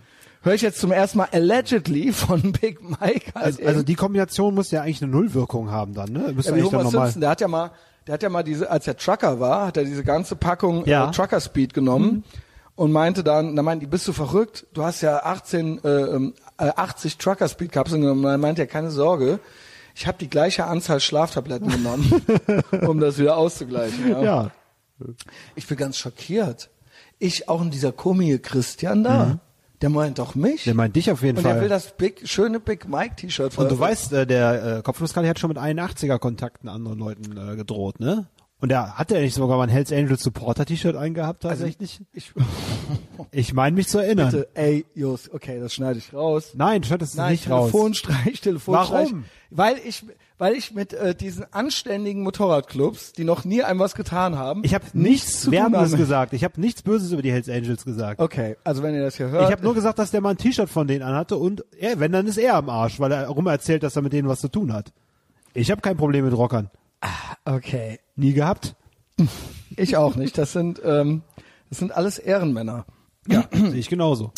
Höre 0.43 0.53
ich 0.53 0.61
jetzt 0.61 0.79
zum 0.79 0.91
ersten 0.91 1.17
Mal 1.17 1.27
allegedly 1.31 2.13
von 2.13 2.51
Big 2.61 2.81
Mike. 2.81 3.31
Halt 3.33 3.45
Also, 3.45 3.63
also 3.65 3.83
die 3.83 3.95
Kombination 3.95 4.53
muss 4.53 4.71
ja 4.71 4.81
eigentlich 4.81 5.01
eine 5.01 5.11
Nullwirkung 5.11 5.71
haben 5.71 5.93
dann, 5.93 6.11
ne? 6.11 6.31
Müsste 6.33 6.51
ja, 6.51 6.57
eigentlich 6.57 6.71
dann. 6.71 6.89
Simpson, 6.89 7.21
der 7.21 7.29
hat 7.31 7.41
ja 7.41 7.47
mal, 7.47 7.71
der 8.05 8.13
hat 8.13 8.23
ja 8.23 8.29
mal 8.29 8.43
diese, 8.43 8.69
als 8.69 8.87
er 8.87 8.95
Trucker 8.97 9.39
war, 9.39 9.67
hat 9.67 9.77
er 9.77 9.83
diese 9.83 10.03
ganze 10.03 10.35
Packung 10.35 10.85
Ja. 10.85 11.05
Mhm. 11.05 11.09
äh, 11.09 11.13
Trucker 11.15 11.41
Speed 11.41 11.73
genommen 11.73 12.23
und 12.77 12.91
meinte 12.91 13.23
dann, 13.23 13.55
da 13.55 13.63
meinte 13.63 13.87
bist 13.87 14.07
du 14.07 14.13
verrückt? 14.13 14.67
Du 14.73 14.83
hast 14.83 15.01
ja 15.01 15.23
18, 15.23 15.83
äh, 15.83 15.89
ähm, 15.89 16.33
äh, 16.57 16.69
80 16.75 17.17
Trucker 17.17 17.49
Speed 17.49 17.71
Kapseln 17.71 18.01
genommen. 18.01 18.23
Und 18.23 18.31
er 18.31 18.37
meinte 18.37 18.61
ja, 18.61 18.67
keine 18.67 18.91
Sorge, 18.91 19.39
ich 19.95 20.05
habe 20.05 20.19
die 20.19 20.29
gleiche 20.29 20.65
Anzahl 20.65 20.99
Schlaftabletten 20.99 21.69
genommen, 21.69 22.21
um 22.87 22.99
das 22.99 23.17
wieder 23.17 23.35
auszugleichen. 23.35 24.11
Ja. 24.11 24.21
Ja. 24.21 24.51
Ich 25.55 25.67
bin 25.67 25.75
ganz 25.75 25.97
schockiert. 25.97 26.69
Ich 27.17 27.49
auch 27.49 27.63
in 27.63 27.71
dieser 27.71 27.91
komische 27.91 28.37
Christian 28.37 29.03
da, 29.03 29.39
der 29.81 29.89
meint 29.89 30.19
doch 30.19 30.35
mich. 30.35 30.65
Mhm. 30.65 30.69
Der 30.69 30.73
meint 30.75 30.95
dich 30.95 31.09
auf 31.09 31.23
jeden 31.23 31.37
und 31.37 31.43
Fall. 31.43 31.53
der 31.53 31.61
will 31.63 31.69
das 31.69 31.97
big, 31.97 32.29
schöne 32.29 32.59
Big 32.59 32.87
Mike 32.87 33.15
T-Shirt 33.15 33.57
Und 33.57 33.71
du 33.71 33.79
weißt, 33.79 34.13
äh, 34.13 34.27
der 34.27 34.77
äh, 34.77 34.81
Kopfnusskalli 34.83 35.27
hat 35.27 35.39
schon 35.39 35.49
mit 35.49 35.57
81er 35.57 36.19
Kontakten 36.19 36.69
anderen 36.69 36.99
Leuten 36.99 37.35
äh, 37.35 37.55
gedroht, 37.55 37.99
ne? 37.99 38.27
Und 38.59 38.69
der 38.69 38.97
hat 38.97 39.11
ja 39.11 39.19
nicht 39.19 39.35
sogar 39.35 39.57
mal 39.57 39.63
ein 39.63 39.69
Hells 39.69 39.91
Angels 39.91 40.23
Supporter 40.23 40.65
T-Shirt 40.65 40.95
eingehabt 40.95 41.43
tatsächlich? 41.43 42.01
Ich, 42.11 42.33
ich 43.31 43.53
meine 43.53 43.75
mich 43.75 43.87
zu 43.87 43.99
erinnern. 43.99 44.31
bitte, 44.31 44.47
ey, 44.55 44.83
Jos, 44.95 45.29
okay, 45.31 45.59
das 45.59 45.75
schneide 45.75 45.99
ich 45.99 46.11
raus. 46.11 46.53
Nein, 46.55 46.83
schneid 46.83 47.03
das 47.03 47.13
Nein, 47.13 47.33
nicht 47.33 47.47
raus. 47.51 47.69
Telefonstreich, 47.69 48.41
Telefonstreich. 48.41 49.09
Warum? 49.11 49.25
Weil 49.51 49.75
ich, 49.85 50.03
weil 50.39 50.55
ich 50.55 50.73
mit 50.73 50.93
äh, 50.93 51.13
diesen 51.13 51.45
anständigen 51.53 52.23
Motorradclubs, 52.23 53.13
die 53.13 53.25
noch 53.25 53.45
nie 53.45 53.61
einem 53.61 53.79
was 53.79 53.93
getan 53.93 54.37
haben, 54.37 54.63
Ich 54.63 54.73
habe 54.73 54.85
nichts 54.93 55.45
nichts 55.45 55.51
Werbendes 55.51 55.95
gesagt. 55.95 56.33
Ich 56.33 56.43
habe 56.43 56.59
nichts 56.59 56.81
Böses 56.81 57.11
über 57.11 57.21
die 57.21 57.31
Hells 57.31 57.47
Angels 57.49 57.85
gesagt. 57.85 58.19
Okay, 58.19 58.57
also 58.63 58.81
wenn 58.81 58.95
ihr 58.95 59.03
das 59.03 59.17
hier 59.17 59.29
hört, 59.29 59.49
Ich 59.49 59.51
habe 59.51 59.63
nur 59.63 59.75
gesagt, 59.75 59.99
dass 59.99 60.09
der 60.09 60.21
mal 60.21 60.31
ein 60.31 60.37
T-Shirt 60.37 60.67
von 60.69 60.87
denen 60.87 61.03
anhatte 61.03 61.37
und 61.37 61.63
er, 61.79 61.99
wenn, 61.99 62.11
dann 62.11 62.25
ist 62.25 62.37
er 62.37 62.55
am 62.55 62.69
Arsch, 62.69 62.99
weil 62.99 63.11
er 63.11 63.27
rum 63.27 63.45
erzählt, 63.45 63.83
dass 63.83 63.95
er 63.95 64.01
mit 64.01 64.13
denen 64.13 64.27
was 64.27 64.39
zu 64.39 64.47
tun 64.47 64.73
hat. 64.73 64.91
Ich 65.53 65.69
habe 65.69 65.81
kein 65.81 65.95
Problem 65.95 66.25
mit 66.25 66.35
Rockern. 66.35 66.71
Okay, 67.45 67.99
Nie 68.15 68.33
gehabt. 68.33 68.75
ich 69.75 69.97
auch 69.97 70.15
nicht. 70.15 70.37
Das 70.37 70.51
sind, 70.53 70.81
ähm, 70.83 71.21
das 71.69 71.79
sind 71.79 71.91
alles 71.91 72.17
Ehrenmänner. 72.19 72.85
Ja, 73.27 73.45
sehe 73.51 73.75
ich 73.75 73.89
genauso. 73.89 74.31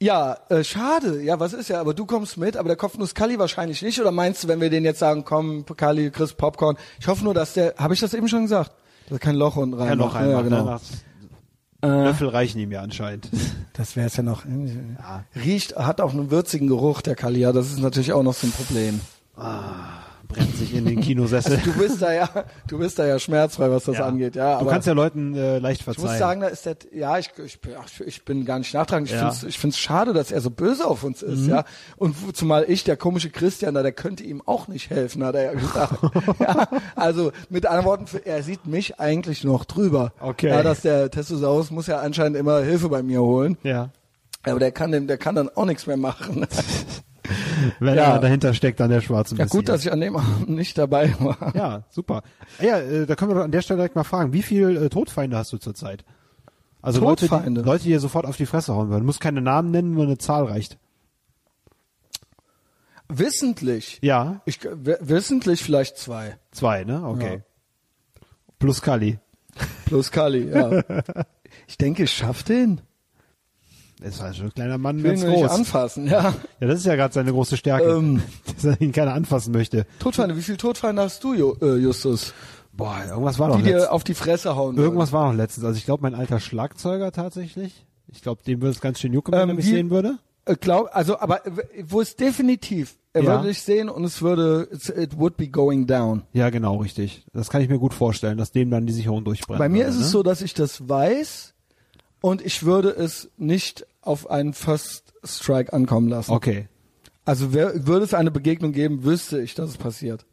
Ja, 0.00 0.36
äh, 0.50 0.62
schade. 0.64 1.22
Ja, 1.22 1.40
was 1.40 1.52
ist 1.54 1.68
ja, 1.68 1.80
aber 1.80 1.94
du 1.94 2.04
kommst 2.04 2.36
mit, 2.36 2.56
aber 2.56 2.68
der 2.68 2.76
Kopfnuss 2.76 3.14
Kali 3.14 3.38
wahrscheinlich 3.38 3.80
nicht. 3.82 3.98
Oder 4.00 4.10
meinst 4.10 4.44
du, 4.44 4.48
wenn 4.48 4.60
wir 4.60 4.68
den 4.68 4.84
jetzt 4.84 4.98
sagen, 4.98 5.24
komm, 5.24 5.64
Kali, 5.64 6.10
Chris 6.10 6.34
Popcorn? 6.34 6.76
Ich 7.00 7.06
hoffe 7.08 7.24
nur, 7.24 7.32
dass 7.34 7.54
der, 7.54 7.74
habe 7.78 7.94
ich 7.94 8.00
das 8.00 8.12
eben 8.12 8.28
schon 8.28 8.42
gesagt? 8.42 8.72
Dass 9.08 9.20
kein 9.20 9.36
Loch 9.36 9.56
unten 9.56 9.74
rein 9.74 9.88
Ja, 9.90 9.94
noch 9.96 10.12
macht. 10.12 10.16
einmal. 10.22 10.34
Ja, 10.34 10.42
genau. 10.42 10.64
ne? 11.82 12.04
Löffel 12.04 12.28
reichen 12.28 12.58
ihm 12.58 12.72
ja 12.72 12.80
anscheinend. 12.82 13.28
Das 13.74 13.94
wäre 13.96 14.08
es 14.08 14.16
ja 14.16 14.22
noch. 14.22 14.44
Riecht, 15.36 15.76
hat 15.76 16.00
auch 16.00 16.12
einen 16.12 16.30
würzigen 16.30 16.66
Geruch, 16.68 17.00
der 17.00 17.14
Kali. 17.14 17.40
Ja, 17.40 17.52
das 17.52 17.66
ist 17.70 17.78
natürlich 17.78 18.12
auch 18.12 18.22
noch 18.24 18.34
so 18.34 18.46
ein 18.48 18.50
Problem. 18.52 19.00
Brennt 20.28 20.56
sich 20.56 20.74
in 20.74 20.84
den 20.84 21.00
Kinosessel. 21.00 21.58
Du 21.64 21.72
bist 21.74 22.02
da 22.02 22.12
ja, 22.12 22.28
du 22.68 22.78
bist 22.78 22.98
da 22.98 23.06
ja 23.06 23.18
schmerzfrei, 23.18 23.70
was 23.70 23.84
das 23.84 24.00
angeht. 24.00 24.34
Ja, 24.36 24.58
du 24.58 24.66
kannst 24.66 24.86
ja 24.86 24.92
Leuten 24.92 25.34
äh, 25.34 25.58
leicht 25.58 25.80
ich 25.80 25.84
verzeihen. 25.84 26.08
muss 26.08 26.18
sagen, 26.18 26.40
da 26.40 26.48
ist 26.48 26.66
der, 26.66 26.76
ja, 26.92 27.18
ich, 27.18 27.30
ich, 27.44 27.58
ich 28.04 28.24
bin 28.24 28.44
gar 28.44 28.58
nicht 28.58 28.74
nachtragend. 28.74 29.08
Ich 29.08 29.14
Ja. 29.14 29.30
find's, 29.30 29.42
ich 29.44 29.58
find's 29.58 29.78
schade, 29.78 30.12
dass 30.12 30.32
er 30.32 30.40
so 30.40 30.50
böse 30.50 30.86
auf 30.86 31.04
uns 31.04 31.22
ist, 31.22 31.42
Mhm. 31.44 31.50
ja. 31.50 31.64
Und 31.96 32.16
zumal 32.36 32.64
ich, 32.68 32.84
der 32.84 32.96
komische 32.96 33.30
Christian 33.30 33.74
da, 33.74 33.82
der 33.82 33.92
könnte 33.92 34.24
ihm 34.24 34.42
auch 34.44 34.68
nicht 34.68 34.90
helfen, 34.90 35.24
hat 35.24 35.34
er 35.36 35.42
ja 35.44 35.52
gesagt. 35.54 35.98
ja, 36.40 36.68
also 36.96 37.32
mit 37.48 37.66
anderen 37.66 37.86
Worten, 37.86 38.06
er 38.24 38.42
sieht 38.42 38.66
mich 38.66 38.98
eigentlich 39.00 39.44
noch 39.44 39.64
drüber. 39.64 40.12
Okay. 40.20 40.48
Ja, 40.48 40.62
dass 40.62 40.80
der 40.82 41.10
Testosaurus 41.10 41.70
muss 41.70 41.86
ja 41.86 42.00
anscheinend 42.00 42.36
immer 42.36 42.60
Hilfe 42.60 42.88
bei 42.88 43.02
mir 43.02 43.20
holen. 43.22 43.56
ja. 43.62 43.90
Aber 44.48 44.60
der 44.60 44.70
kann, 44.70 44.92
dem, 44.92 45.08
der 45.08 45.18
kann 45.18 45.34
dann 45.34 45.48
auch 45.56 45.64
nichts 45.64 45.88
mehr 45.88 45.96
machen. 45.96 46.46
Wenn 47.80 47.96
Ja. 47.96 48.14
er 48.14 48.18
dahinter 48.20 48.54
steckt, 48.54 48.80
dann 48.80 48.90
der 48.90 49.00
schwarze 49.00 49.34
Ja, 49.36 49.46
gut, 49.46 49.68
dass 49.68 49.84
ich 49.84 49.92
an 49.92 50.00
dem 50.00 50.16
Abend 50.16 50.48
nicht 50.48 50.76
dabei 50.78 51.14
war. 51.20 51.54
Ja, 51.56 51.84
super. 51.90 52.22
Ja, 52.60 52.78
äh, 52.78 53.06
da 53.06 53.14
können 53.16 53.30
wir 53.30 53.34
doch 53.36 53.44
an 53.44 53.50
der 53.52 53.62
Stelle 53.62 53.78
direkt 53.78 53.96
mal 53.96 54.04
fragen, 54.04 54.32
wie 54.32 54.42
viel 54.42 54.76
äh, 54.76 54.88
Todfeinde 54.88 55.36
hast 55.36 55.52
du 55.52 55.58
zurzeit? 55.58 56.04
Also 56.82 57.00
Leute 57.00 57.24
die, 57.24 57.28
Todfeinde? 57.30 57.62
Leute, 57.62 57.84
die 57.84 57.90
dir 57.90 58.00
sofort 58.00 58.26
auf 58.26 58.36
die 58.36 58.46
Fresse 58.46 58.74
hauen 58.74 58.88
würden. 58.90 59.00
Du 59.00 59.06
musst 59.06 59.20
keine 59.20 59.40
Namen 59.40 59.70
nennen, 59.70 59.92
nur 59.92 60.04
eine 60.04 60.18
Zahl 60.18 60.44
reicht. 60.44 60.78
Wissentlich. 63.08 63.98
Ja, 64.02 64.40
Ich, 64.46 64.58
wissentlich 64.64 65.62
vielleicht 65.62 65.96
zwei. 65.96 66.36
zwei, 66.50 66.84
ne? 66.84 67.04
Okay. 67.06 67.42
Plus 68.58 68.82
Kali. 68.82 69.18
Plus 69.84 70.10
Kali, 70.10 70.48
ja. 70.50 70.82
ich 71.68 71.78
denke, 71.78 72.02
ich 72.04 72.12
schaff 72.12 72.42
den. 72.42 72.80
Das 74.00 74.20
war 74.20 74.32
schon 74.34 74.46
ein 74.46 74.54
kleiner 74.54 74.76
Mann 74.78 75.02
ganz 75.02 75.22
nur 75.22 75.30
nicht 75.30 75.40
groß. 75.42 75.50
anfassen, 75.50 76.06
ja. 76.06 76.34
Ja, 76.60 76.66
das 76.66 76.80
ist 76.80 76.86
ja 76.86 76.96
gerade 76.96 77.14
seine 77.14 77.32
große 77.32 77.56
Stärke, 77.56 77.90
Ähm. 77.96 78.22
dass 78.54 78.64
er 78.64 78.80
ihn 78.80 78.92
keiner 78.92 79.14
anfassen 79.14 79.52
möchte. 79.52 79.86
Todfeinde, 80.00 80.36
wie 80.36 80.42
viel 80.42 80.56
Todfeinde 80.58 81.02
hast 81.02 81.24
du, 81.24 81.32
äh, 81.34 81.76
Justus? 81.76 82.34
Boah, 82.72 82.96
irgendwas 83.08 83.38
war 83.38 83.48
doch 83.48 83.56
Die 83.56 83.62
dir 83.62 83.90
auf 83.90 84.04
die 84.04 84.12
Fresse 84.12 84.54
hauen. 84.54 84.76
Irgendwas 84.76 85.10
war 85.12 85.30
noch 85.30 85.36
letztens. 85.38 85.64
Also 85.64 85.78
ich 85.78 85.86
glaube, 85.86 86.02
mein 86.02 86.14
alter 86.14 86.40
Schlagzeuger 86.40 87.10
tatsächlich. 87.10 87.86
Ich 88.08 88.20
glaube, 88.20 88.42
dem 88.46 88.60
würde 88.60 88.72
es 88.72 88.80
ganz 88.82 89.00
schön 89.00 89.14
jucken, 89.14 89.32
wenn 89.32 89.40
Ähm, 89.40 89.48
er 89.48 89.54
mich 89.54 89.64
sehen 89.64 89.88
würde. 89.90 90.18
Äh, 90.44 90.56
glaub, 90.56 90.90
also, 90.92 91.18
aber 91.18 91.40
wo 91.86 92.02
es 92.02 92.16
definitiv, 92.16 92.96
er 93.14 93.22
Ja. 93.22 93.30
würde 93.36 93.48
dich 93.48 93.62
sehen 93.62 93.88
und 93.88 94.04
es 94.04 94.20
würde, 94.20 94.68
it 94.94 95.18
would 95.18 95.38
be 95.38 95.48
going 95.48 95.86
down. 95.86 96.22
Ja, 96.34 96.50
genau, 96.50 96.76
richtig. 96.76 97.24
Das 97.32 97.48
kann 97.48 97.62
ich 97.62 97.68
mir 97.70 97.78
gut 97.78 97.94
vorstellen, 97.94 98.36
dass 98.36 98.52
dem 98.52 98.70
dann 98.70 98.86
die 98.86 98.92
Sicherung 98.92 99.24
durchbrennt. 99.24 99.58
Bei 99.58 99.70
mir 99.70 99.78
würde, 99.86 99.90
ist 99.90 99.98
ne? 99.98 100.04
es 100.04 100.10
so, 100.10 100.22
dass 100.22 100.42
ich 100.42 100.52
das 100.52 100.86
weiß 100.86 101.54
und 102.26 102.44
ich 102.44 102.64
würde 102.64 102.88
es 102.90 103.30
nicht 103.36 103.86
auf 104.02 104.28
einen 104.28 104.52
First 104.52 105.14
Strike 105.22 105.72
ankommen 105.72 106.08
lassen. 106.08 106.32
Okay. 106.32 106.66
Also 107.24 107.52
wär, 107.54 107.86
würde 107.86 108.04
es 108.04 108.14
eine 108.14 108.32
Begegnung 108.32 108.72
geben, 108.72 109.04
wüsste 109.04 109.40
ich, 109.40 109.54
dass 109.54 109.70
es 109.70 109.76
passiert. 109.76 110.26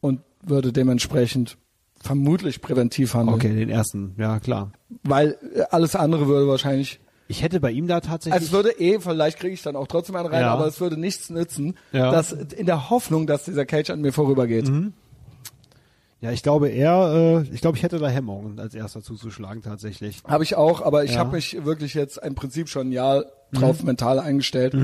Und 0.00 0.20
würde 0.42 0.72
dementsprechend 0.72 1.56
vermutlich 2.00 2.60
präventiv 2.60 3.14
handeln. 3.14 3.36
Okay, 3.36 3.54
den 3.54 3.70
ersten, 3.70 4.14
ja 4.18 4.40
klar. 4.40 4.72
Weil 5.04 5.38
äh, 5.54 5.62
alles 5.70 5.94
andere 5.94 6.26
würde 6.26 6.48
wahrscheinlich, 6.48 6.98
Ich 7.28 7.42
hätte 7.42 7.60
bei 7.60 7.70
ihm 7.70 7.86
da 7.86 8.00
tatsächlich. 8.00 8.34
also 8.34 8.46
es 8.46 8.52
würde 8.52 8.78
eh, 8.80 8.98
vielleicht 9.00 9.38
kriege 9.38 9.54
ich 9.54 9.62
dann 9.62 9.76
auch 9.76 9.86
trotzdem 9.86 10.16
einen 10.16 10.26
rein, 10.28 10.40
Ja. 10.42 10.52
aber 10.52 10.66
es 10.66 10.80
würde 10.80 10.96
nichts 10.98 11.30
nützen, 11.30 11.76
Ja. 11.92 12.10
dass, 12.10 12.32
in 12.32 12.66
der 12.66 12.90
Hoffnung, 12.90 13.26
dass 13.28 13.44
dieser 13.44 13.64
Cage 13.66 13.90
an 13.90 14.00
mir 14.00 14.12
vorübergeht. 14.12 14.68
Ja, 16.20 16.30
ich 16.30 16.42
glaube 16.42 16.68
eher, 16.68 17.44
äh, 17.46 17.54
ich 17.54 17.60
glaube, 17.60 17.76
ich 17.76 17.82
hätte 17.82 17.98
da 17.98 18.08
Hemmungen, 18.08 18.58
als 18.58 18.74
erster 18.74 19.02
zuzuschlagen 19.02 19.62
tatsächlich. 19.62 20.22
Habe 20.26 20.44
ich 20.44 20.56
auch, 20.56 20.80
aber 20.82 21.04
ich 21.04 21.12
Ja. 21.12 21.18
habe 21.18 21.32
mich 21.36 21.64
wirklich 21.64 21.94
jetzt 21.94 22.18
im 22.18 22.34
Prinzip 22.34 22.68
schon 22.68 22.88
ein 22.88 22.92
Jahr 22.92 23.24
drauf 23.52 23.82
mental 23.82 24.18
eingestellt. 24.18 24.74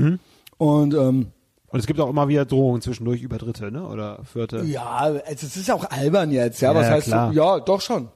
Und 0.57 0.93
ähm, 0.93 1.31
Und 1.67 1.79
es 1.79 1.87
gibt 1.87 1.99
auch 1.99 2.09
immer 2.09 2.27
wieder 2.27 2.45
Drohungen 2.45 2.81
zwischendurch 2.81 3.21
über 3.21 3.37
Dritte, 3.37 3.71
ne? 3.71 3.87
Oder 3.87 4.23
Vierte. 4.25 4.61
ja, 4.63 4.85
also 4.85 5.19
es 5.25 5.55
ist 5.57 5.71
auch 5.71 5.89
albern 5.89 6.29
jetzt, 6.31 6.61
ja. 6.61 6.71
Ja, 6.73 6.77
Was 6.79 6.87
ja, 6.87 6.91
heißt 6.93 7.07
klar. 7.07 7.29
Mhm. 7.29 7.37
ja, 7.37 7.59
doch 7.59 7.81
schon. 7.81 8.09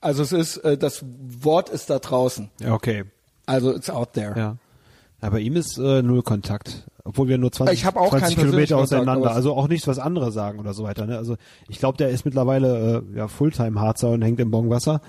Also 0.00 0.22
es 0.22 0.32
ist, 0.32 0.56
äh, 0.58 0.76
das 0.76 1.04
Wort 1.40 1.70
ist 1.70 1.88
da 1.88 1.98
draußen. 1.98 2.50
Ja, 2.60 2.74
okay. 2.74 3.04
Also 3.46 3.74
it's 3.74 3.88
out 3.90 4.12
there. 4.12 4.34
Ja. 4.38 4.56
Ja 5.24 5.30
bei 5.30 5.40
ihm 5.40 5.56
ist 5.56 5.78
äh, 5.78 6.02
null 6.02 6.22
Kontakt. 6.22 6.86
Obwohl 7.06 7.28
wir 7.28 7.36
nur 7.36 7.52
20, 7.52 7.74
Ich 7.78 7.84
hab 7.84 7.96
auch 7.96 8.08
20 8.10 8.36
keinen 8.36 8.46
Kilometer 8.46 8.76
Kontakt, 8.76 8.92
auseinander. 8.94 9.26
aber- 9.28 9.36
Also 9.36 9.54
auch 9.54 9.68
nichts, 9.68 9.86
was 9.86 9.98
andere 9.98 10.32
sagen 10.32 10.58
oder 10.58 10.72
so 10.72 10.84
weiter. 10.84 11.04
Ne? 11.06 11.18
Also 11.18 11.36
ich 11.68 11.78
glaube, 11.78 11.98
der 11.98 12.08
ist 12.08 12.24
mittlerweile 12.24 13.04
äh, 13.12 13.18
ja 13.18 13.28
Fulltime-Harzer 13.28 14.10
und 14.10 14.22
hängt 14.22 14.40
im 14.40 14.50
Bongwasser. 14.50 15.00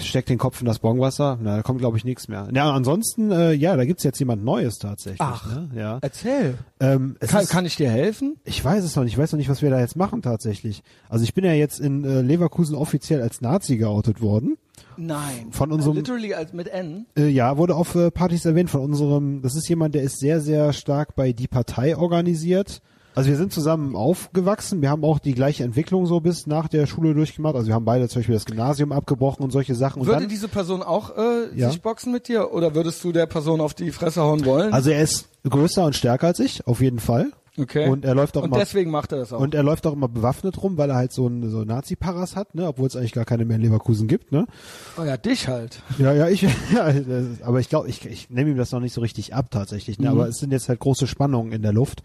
Steckt 0.00 0.28
den 0.28 0.38
Kopf 0.38 0.60
in 0.60 0.66
das 0.66 0.80
Bongwasser. 0.80 1.38
Na, 1.40 1.56
da 1.56 1.62
kommt, 1.62 1.78
glaube 1.78 1.96
ich, 1.96 2.04
nichts 2.04 2.26
mehr. 2.28 2.48
Ja, 2.52 2.72
ansonsten, 2.72 3.30
äh, 3.30 3.52
ja, 3.52 3.76
da 3.76 3.84
gibt's 3.84 4.02
jetzt 4.02 4.18
jemand 4.18 4.42
Neues 4.44 4.78
tatsächlich. 4.78 5.20
Ach. 5.20 5.46
ne? 5.46 5.70
ja. 5.76 5.98
Erzähl. 6.00 6.58
Ähm, 6.80 7.16
Kann, 7.20 7.42
ist, 7.42 7.50
kann 7.50 7.66
ich 7.66 7.76
dir 7.76 7.88
helfen? 7.88 8.36
ich 8.44 8.64
weiß 8.64 8.82
es 8.82 8.96
noch 8.96 9.04
nicht. 9.04 9.12
Ich 9.12 9.18
weiß 9.18 9.30
noch 9.32 9.38
nicht, 9.38 9.48
was 9.48 9.62
wir 9.62 9.70
da 9.70 9.78
jetzt 9.78 9.94
machen 9.96 10.22
tatsächlich. 10.22 10.82
Also 11.08 11.22
ich 11.24 11.34
bin 11.34 11.44
ja 11.44 11.52
jetzt 11.52 11.78
in 11.78 12.04
äh, 12.04 12.20
Leverkusen 12.20 12.74
offiziell 12.74 13.22
als 13.22 13.40
Nazi 13.42 13.76
geoutet 13.76 14.20
worden. 14.20 14.56
Nein. 14.96 15.48
Von 15.50 15.72
unserem- 15.72 15.96
Literally 15.96 16.34
als 16.34 16.52
mit 16.52 16.68
N. 16.68 17.06
Äh, 17.16 17.28
ja, 17.28 17.56
wurde 17.56 17.74
auf 17.74 17.94
äh, 17.94 18.10
Partys 18.10 18.44
erwähnt 18.44 18.70
von 18.70 18.80
unserem, 18.82 19.42
das 19.42 19.54
ist 19.56 19.68
jemand, 19.68 19.94
der 19.94 20.02
ist 20.02 20.18
sehr, 20.20 20.40
sehr 20.40 20.72
stark 20.72 21.14
bei 21.14 21.32
Die 21.32 21.48
Partei 21.48 21.96
organisiert. 21.96 22.82
Also 23.12 23.28
wir 23.28 23.36
sind 23.36 23.52
zusammen 23.52 23.96
aufgewachsen, 23.96 24.82
wir 24.82 24.88
haben 24.90 25.02
auch 25.04 25.18
die 25.18 25.34
gleiche 25.34 25.64
Entwicklung 25.64 26.06
so 26.06 26.20
bis 26.20 26.46
nach 26.46 26.68
der 26.68 26.86
Schule 26.86 27.12
durchgemacht. 27.12 27.56
Also 27.56 27.66
wir 27.66 27.74
haben 27.74 27.84
beide 27.84 28.08
zum 28.08 28.20
Beispiel 28.20 28.34
das 28.36 28.44
Gymnasium 28.44 28.92
abgebrochen 28.92 29.42
und 29.42 29.50
solche 29.50 29.74
Sachen. 29.74 30.00
Und 30.02 30.06
Würde 30.06 30.20
dann, 30.20 30.28
diese 30.28 30.46
Person 30.46 30.82
auch 30.84 31.16
äh, 31.16 31.48
Ja. 31.56 31.70
sich 31.70 31.82
boxen 31.82 32.12
mit 32.12 32.28
dir 32.28 32.52
oder 32.52 32.74
würdest 32.76 33.02
du 33.02 33.10
der 33.10 33.26
Person 33.26 33.60
auf 33.60 33.74
die 33.74 33.90
Fresse 33.90 34.20
hauen 34.22 34.44
wollen? 34.44 34.72
also 34.72 34.90
er 34.90 35.02
ist 35.02 35.28
größer 35.48 35.84
und 35.84 35.96
stärker 35.96 36.28
als 36.28 36.38
ich, 36.38 36.66
auf 36.68 36.80
jeden 36.80 37.00
Fall. 37.00 37.32
Okay. 37.58 37.88
Und 37.88 38.04
er 38.04 38.14
läuft 38.14 38.36
auch 38.36 38.42
Und 38.42 38.48
immer 38.50 38.58
deswegen 38.58 38.90
macht 38.90 39.12
er 39.12 39.18
das 39.18 39.32
auch. 39.32 39.40
und 39.40 39.54
er 39.54 39.62
läuft 39.62 39.86
auch 39.86 39.92
immer 39.92 40.08
bewaffnet 40.08 40.62
rum, 40.62 40.76
weil 40.76 40.90
er 40.90 40.96
halt 40.96 41.12
so 41.12 41.26
ein 41.26 41.48
so 41.50 41.64
Nazi-Paras 41.64 42.36
hat, 42.36 42.54
ne, 42.54 42.66
obwohl 42.66 42.86
es 42.86 42.96
eigentlich 42.96 43.12
gar 43.12 43.24
keine 43.24 43.44
mehr 43.44 43.56
in 43.56 43.62
Leverkusen 43.62 44.08
gibt, 44.08 44.32
ne? 44.32 44.46
oh 44.98 45.04
ja, 45.04 45.16
dich 45.16 45.48
halt. 45.48 45.82
Ja, 45.98 46.12
ja, 46.12 46.28
ich, 46.28 46.42
ja, 46.74 46.92
das- 46.92 47.42
aber 47.42 47.60
ich 47.60 47.68
glaube, 47.68 47.88
ich, 47.88 48.04
ich 48.06 48.30
nehme 48.30 48.50
ihm 48.50 48.56
das 48.56 48.72
noch 48.72 48.80
nicht 48.80 48.92
so 48.94 49.00
richtig 49.00 49.34
ab 49.34 49.50
tatsächlich. 49.50 49.98
Ne? 49.98 50.10
Aber 50.10 50.28
es 50.28 50.36
sind 50.38 50.52
jetzt 50.52 50.68
halt 50.68 50.80
große 50.80 51.06
Spannungen 51.06 51.52
in 51.52 51.62
der 51.62 51.72
Luft. 51.72 52.02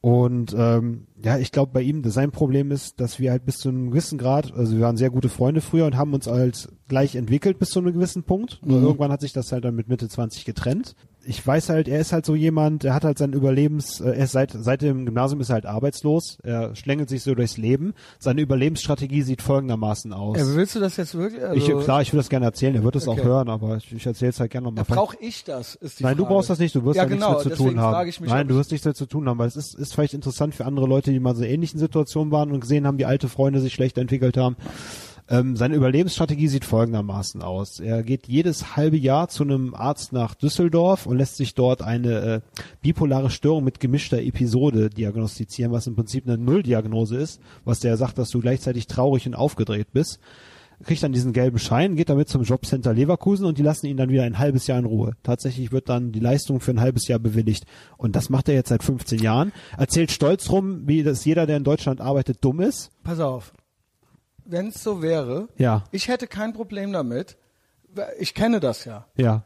Und 0.00 0.54
ähm, 0.56 1.08
ja, 1.24 1.38
ich 1.38 1.50
glaube, 1.50 1.72
bei 1.72 1.82
ihm, 1.82 2.08
sein 2.08 2.30
Problem 2.30 2.70
ist, 2.70 3.00
dass 3.00 3.18
wir 3.18 3.32
halt 3.32 3.44
bis 3.44 3.56
zu 3.58 3.68
einem 3.68 3.90
gewissen 3.90 4.16
Grad, 4.16 4.54
also 4.54 4.74
wir 4.76 4.80
waren 4.82 4.96
sehr 4.96 5.10
gute 5.10 5.28
Freunde 5.28 5.60
früher 5.60 5.86
und 5.86 5.96
haben 5.96 6.14
uns 6.14 6.28
halt 6.28 6.68
gleich 6.86 7.16
entwickelt 7.16 7.58
bis 7.58 7.70
zu 7.70 7.80
einem 7.80 7.92
gewissen 7.92 8.22
Punkt. 8.22 8.60
Nur 8.64 8.80
irgendwann 8.80 9.10
hat 9.10 9.20
sich 9.22 9.32
das 9.32 9.50
halt 9.50 9.64
dann 9.64 9.74
mit 9.74 9.88
Mitte 9.88 10.08
20 10.08 10.44
getrennt. 10.44 10.94
Ich 11.30 11.46
weiß 11.46 11.68
halt, 11.68 11.88
er 11.88 12.00
ist 12.00 12.12
halt 12.14 12.24
so 12.24 12.34
jemand, 12.34 12.84
er 12.84 12.94
hat 12.94 13.04
halt 13.04 13.18
sein 13.18 13.34
Überlebens, 13.34 14.00
äh, 14.00 14.06
er 14.12 14.24
ist 14.24 14.32
seit, 14.32 14.50
seit 14.52 14.80
dem 14.80 15.04
Gymnasium 15.04 15.42
ist 15.42 15.50
er 15.50 15.54
halt 15.56 15.66
arbeitslos, 15.66 16.38
er 16.42 16.74
schlängelt 16.74 17.10
sich 17.10 17.22
so 17.22 17.34
durchs 17.34 17.58
Leben. 17.58 17.92
Seine 18.18 18.40
Überlebensstrategie 18.40 19.20
sieht 19.20 19.42
folgendermaßen 19.42 20.14
aus. 20.14 20.38
Ja, 20.38 20.46
willst 20.54 20.74
du 20.74 20.80
das 20.80 20.96
jetzt 20.96 21.14
wirklich? 21.14 21.42
Also, 21.42 21.54
Ich, 21.78 21.84
klar, 21.84 22.00
ich 22.00 22.12
will 22.14 22.18
das 22.18 22.30
gerne 22.30 22.46
erzählen, 22.46 22.74
er 22.76 22.82
wird 22.82 22.96
es 22.96 23.06
Okay. 23.06 23.20
auch 23.20 23.24
hören, 23.24 23.50
aber 23.50 23.76
ich, 23.76 23.92
ich 23.92 24.06
erzähle 24.06 24.30
es 24.30 24.40
halt 24.40 24.50
gerne 24.50 24.68
nochmal. 24.68 24.84
Brauche 24.86 25.16
ich 25.20 25.44
das? 25.44 25.74
Ist 25.74 25.98
die 25.98 26.04
Nein, 26.04 26.16
du 26.16 26.22
Frage. 26.24 26.34
brauchst 26.34 26.48
das 26.48 26.58
nicht, 26.60 26.74
du 26.74 26.84
wirst 26.86 26.96
ja, 26.96 27.02
da 27.02 27.08
genau, 27.10 27.28
nichts 27.32 27.44
mit 27.44 27.56
zu 27.56 27.62
tun 27.64 27.78
haben. 27.78 28.06
Mich, 28.06 28.20
Nein, 28.20 28.48
du 28.48 28.54
wirst 28.54 28.70
nichts 28.70 28.84
damit 28.84 28.96
zu 28.96 29.04
tun 29.06 29.28
haben, 29.28 29.38
weil 29.38 29.48
es 29.48 29.56
ist, 29.56 29.74
ist 29.74 29.92
vielleicht 29.92 30.14
interessant 30.14 30.54
für 30.54 30.64
andere 30.64 30.86
Leute, 30.86 31.10
die 31.12 31.20
mal 31.20 31.36
so 31.36 31.44
ähnlichen 31.44 31.78
Situationen 31.78 32.32
waren 32.32 32.52
und 32.52 32.60
gesehen 32.60 32.86
haben, 32.86 32.96
wie 32.98 33.04
alte 33.04 33.28
Freunde 33.28 33.60
sich 33.60 33.74
schlecht 33.74 33.98
entwickelt 33.98 34.38
haben. 34.38 34.56
Ähm, 35.28 35.56
seine 35.56 35.74
Überlebensstrategie 35.74 36.48
sieht 36.48 36.64
folgendermaßen 36.64 37.42
aus. 37.42 37.80
Er 37.80 38.02
geht 38.02 38.28
jedes 38.28 38.76
halbe 38.76 38.96
Jahr 38.96 39.28
zu 39.28 39.44
einem 39.44 39.74
Arzt 39.74 40.12
nach 40.12 40.34
Düsseldorf 40.34 41.06
und 41.06 41.18
lässt 41.18 41.36
sich 41.36 41.54
dort 41.54 41.82
eine 41.82 42.20
äh, 42.20 42.40
bipolare 42.80 43.30
Störung 43.30 43.64
mit 43.64 43.80
gemischter 43.80 44.20
Episode 44.22 44.90
diagnostizieren, 44.90 45.72
was 45.72 45.86
im 45.86 45.96
Prinzip 45.96 46.26
eine 46.26 46.38
Nulldiagnose 46.38 47.16
ist, 47.16 47.40
was 47.64 47.80
der 47.80 47.96
sagt, 47.96 48.18
dass 48.18 48.30
du 48.30 48.40
gleichzeitig 48.40 48.86
traurig 48.86 49.26
und 49.26 49.34
aufgedreht 49.34 49.92
bist 49.92 50.18
kriegt 50.84 51.02
dann 51.02 51.12
diesen 51.12 51.32
gelben 51.32 51.58
Schein, 51.58 51.96
geht 51.96 52.08
damit 52.08 52.28
zum 52.28 52.42
Jobcenter 52.42 52.94
Leverkusen 52.94 53.46
und 53.46 53.58
die 53.58 53.62
lassen 53.62 53.86
ihn 53.86 53.96
dann 53.96 54.10
wieder 54.10 54.22
ein 54.24 54.38
halbes 54.38 54.66
Jahr 54.66 54.78
in 54.78 54.84
Ruhe. 54.84 55.12
Tatsächlich 55.22 55.72
wird 55.72 55.88
dann 55.88 56.12
die 56.12 56.20
Leistung 56.20 56.60
für 56.60 56.70
ein 56.70 56.80
halbes 56.80 57.08
Jahr 57.08 57.18
bewilligt. 57.18 57.64
Und 57.96 58.14
das 58.16 58.30
macht 58.30 58.48
er 58.48 58.54
jetzt 58.54 58.68
seit 58.68 58.82
15 58.82 59.18
Jahren. 59.20 59.52
Erzählt 59.76 60.10
stolz 60.10 60.50
rum, 60.50 60.82
wie 60.86 61.02
das 61.02 61.24
jeder, 61.24 61.46
der 61.46 61.56
in 61.56 61.64
Deutschland 61.64 62.00
arbeitet, 62.00 62.44
dumm 62.44 62.60
ist. 62.60 62.90
Pass 63.02 63.20
auf. 63.20 63.52
Wenn 64.50 64.68
es 64.68 64.82
so 64.82 65.02
wäre, 65.02 65.48
Ja, 65.58 65.84
ich 65.90 66.08
hätte 66.08 66.26
kein 66.26 66.54
Problem 66.54 66.90
damit. 66.92 67.36
Ich 68.18 68.32
kenne 68.34 68.60
das 68.60 68.84
ja. 68.86 69.06
ja. 69.16 69.44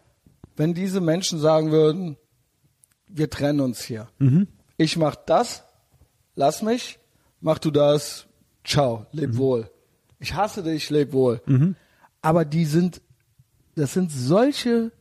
Wenn 0.56 0.74
diese 0.74 1.00
Menschen 1.00 1.40
sagen 1.40 1.72
würden, 1.72 2.16
wir 3.08 3.28
trennen 3.28 3.60
uns 3.60 3.82
hier. 3.82 4.08
Mhm. 4.18 4.46
Ich 4.76 4.96
mach 4.96 5.16
das, 5.16 5.64
lass 6.36 6.62
mich, 6.62 7.00
mach 7.40 7.58
du 7.58 7.70
das, 7.72 8.26
ciao, 8.64 9.06
leb 9.10 9.30
Mhm. 9.30 9.38
wohl. 9.38 9.70
Ich 10.20 10.34
hasse 10.34 10.62
dich, 10.62 10.88
leb 10.90 11.12
wohl. 11.12 11.40
Aber 12.20 12.44
die 12.44 12.64
sind, 12.64 13.02
das 13.74 13.92
sind 13.94 14.12
solche 14.12 14.92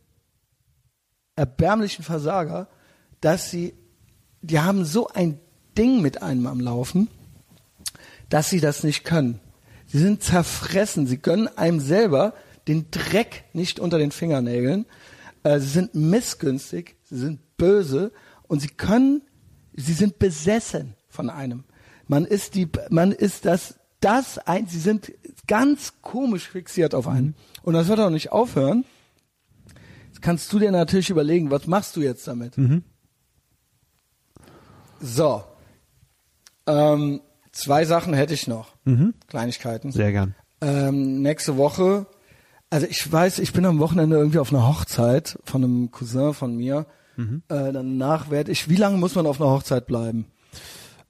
erbärmlichen 1.35 2.03
Versager, 2.03 2.67
dass 3.21 3.51
sie, 3.51 3.75
die 4.41 4.59
haben 4.59 4.83
so 4.83 5.07
ein 5.09 5.39
Ding 5.77 6.01
mit 6.01 6.23
einem 6.23 6.47
am 6.47 6.59
Laufen, 6.59 7.07
dass 8.29 8.49
sie 8.49 8.59
das 8.59 8.83
nicht 8.83 9.03
können. 9.03 9.39
Sie 9.91 9.99
sind 9.99 10.23
zerfressen, 10.23 11.05
sie 11.05 11.17
gönnen 11.17 11.49
einem 11.57 11.81
selber 11.81 12.33
den 12.69 12.91
Dreck 12.91 13.43
nicht 13.51 13.77
unter 13.77 13.97
den 13.97 14.11
Fingernägeln. 14.11 14.85
Äh, 15.43 15.59
sie 15.59 15.67
sind 15.67 15.95
missgünstig, 15.95 16.95
sie 17.03 17.17
sind 17.17 17.57
böse 17.57 18.13
und 18.47 18.61
sie 18.61 18.69
können, 18.69 19.21
sie 19.73 19.91
sind 19.91 20.17
besessen 20.17 20.95
von 21.09 21.29
einem. 21.29 21.65
Man 22.07 22.23
ist 22.23 22.55
die, 22.55 22.69
man 22.89 23.11
ist 23.11 23.43
das, 23.43 23.79
das 23.99 24.37
ein, 24.37 24.65
sie 24.67 24.79
sind 24.79 25.11
ganz 25.45 25.95
komisch 26.01 26.47
fixiert 26.47 26.95
auf 26.95 27.09
einen. 27.09 27.35
Und 27.61 27.73
das 27.73 27.89
wird 27.89 27.99
auch 27.99 28.09
nicht 28.09 28.31
aufhören. 28.31 28.85
Jetzt 30.07 30.21
kannst 30.21 30.53
du 30.53 30.59
dir 30.59 30.71
natürlich 30.71 31.09
überlegen, 31.09 31.51
was 31.51 31.67
machst 31.67 31.97
du 31.97 32.01
jetzt 32.01 32.25
damit? 32.27 32.55
So. 35.01 35.43
Ähm, 36.65 37.19
zwei 37.51 37.85
Sachen 37.85 38.13
hätte 38.13 38.33
ich 38.33 38.47
noch. 38.47 38.75
Kleinigkeiten. 39.27 39.91
Sehr 39.91 40.11
gern. 40.11 40.35
Ähm, 40.61 41.21
nächste 41.21 41.57
Woche, 41.57 42.05
also 42.69 42.85
ich 42.87 43.11
weiß, 43.11 43.39
ich 43.39 43.51
bin 43.53 43.65
am 43.65 43.79
Wochenende 43.79 44.15
irgendwie 44.17 44.39
auf 44.39 44.53
einer 44.53 44.67
Hochzeit 44.67 45.37
von 45.43 45.63
einem 45.63 45.91
Cousin 45.91 46.33
von 46.33 46.55
mir. 46.55 46.85
Äh, 47.17 47.71
danach 47.71 48.31
werde 48.31 48.51
ich, 48.51 48.67
wie 48.69 48.75
lange 48.77 48.97
muss 48.97 49.13
man 49.15 49.27
auf 49.27 49.39
einer 49.39 49.51
Hochzeit 49.51 49.85
bleiben? 49.85 50.25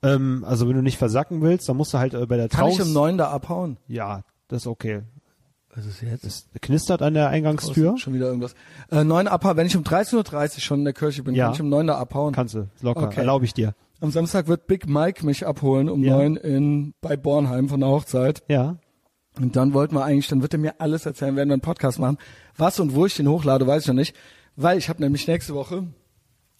Ähm, 0.03 0.43
also 0.45 0.67
wenn 0.67 0.75
du 0.75 0.81
nicht 0.81 0.97
versacken 0.97 1.41
willst, 1.41 1.69
dann 1.69 1.77
musst 1.77 1.93
du 1.93 1.99
halt 1.99 2.13
äh, 2.13 2.25
bei 2.25 2.35
der 2.37 2.49
Kann 2.49 2.61
Trauungs... 2.61 2.75
ich 2.79 2.81
um 2.81 2.91
neun 2.93 3.17
da 3.17 3.29
abhauen? 3.29 3.77
Ja, 3.87 4.23
das 4.49 4.63
ist 4.63 4.67
okay. 4.67 5.03
Was 5.73 5.85
ist 5.85 6.01
jetzt? 6.01 6.25
Es 6.25 6.47
knistert 6.61 7.01
an 7.01 7.13
der 7.13 7.29
Eingangstür. 7.29 7.97
Schon 7.97 8.13
wieder 8.13 8.25
irgendwas. 8.25 8.55
Äh, 8.89 9.05
neun 9.05 9.27
abhauen, 9.29 9.55
wenn 9.55 9.67
ich 9.67 9.77
um 9.77 9.83
13.30 9.83 10.55
Uhr 10.55 10.59
schon 10.59 10.79
in 10.79 10.85
der 10.85 10.93
Kirche 10.93 11.23
bin, 11.23 11.33
Ja. 11.33 11.45
kann 11.45 11.53
ich 11.53 11.61
um 11.61 11.69
neun 11.69 11.87
da 11.87 11.97
abhauen. 11.97 12.33
Kannst 12.33 12.55
du, 12.55 12.67
locker, 12.81 13.03
Okay. 13.03 13.19
erlaube 13.19 13.45
ich 13.45 13.53
dir. 13.53 13.73
Am 14.01 14.11
Samstag 14.11 14.47
wird 14.47 14.67
Big 14.67 14.89
Mike 14.89 15.25
mich 15.25 15.45
abholen 15.47 15.87
um 15.89 16.03
Ja. 16.03 16.17
neun 16.17 16.35
in 16.35 16.93
bei 17.01 17.15
Bornheim 17.15 17.69
von 17.69 17.79
der 17.79 17.89
Hochzeit. 17.89 18.43
Ja. 18.49 18.77
Und 19.39 19.55
dann 19.55 19.73
wollten 19.73 19.95
wir 19.95 20.03
eigentlich, 20.03 20.27
dann 20.27 20.41
wird 20.41 20.53
er 20.53 20.59
mir 20.59 20.81
alles 20.81 21.05
erzählen, 21.05 21.35
werden 21.37 21.49
wir 21.49 21.53
einen 21.53 21.61
Podcast 21.61 21.99
machen. 21.99 22.17
Was 22.57 22.79
und 22.79 22.93
wo 22.95 23.05
ich 23.05 23.15
den 23.15 23.29
hochlade, 23.29 23.65
weiß 23.65 23.83
ich 23.83 23.87
noch 23.87 23.95
nicht. 23.95 24.15
Weil 24.57 24.77
ich 24.77 24.89
habe 24.89 25.01
nämlich 25.01 25.25
nächste 25.27 25.53
Woche, 25.53 25.85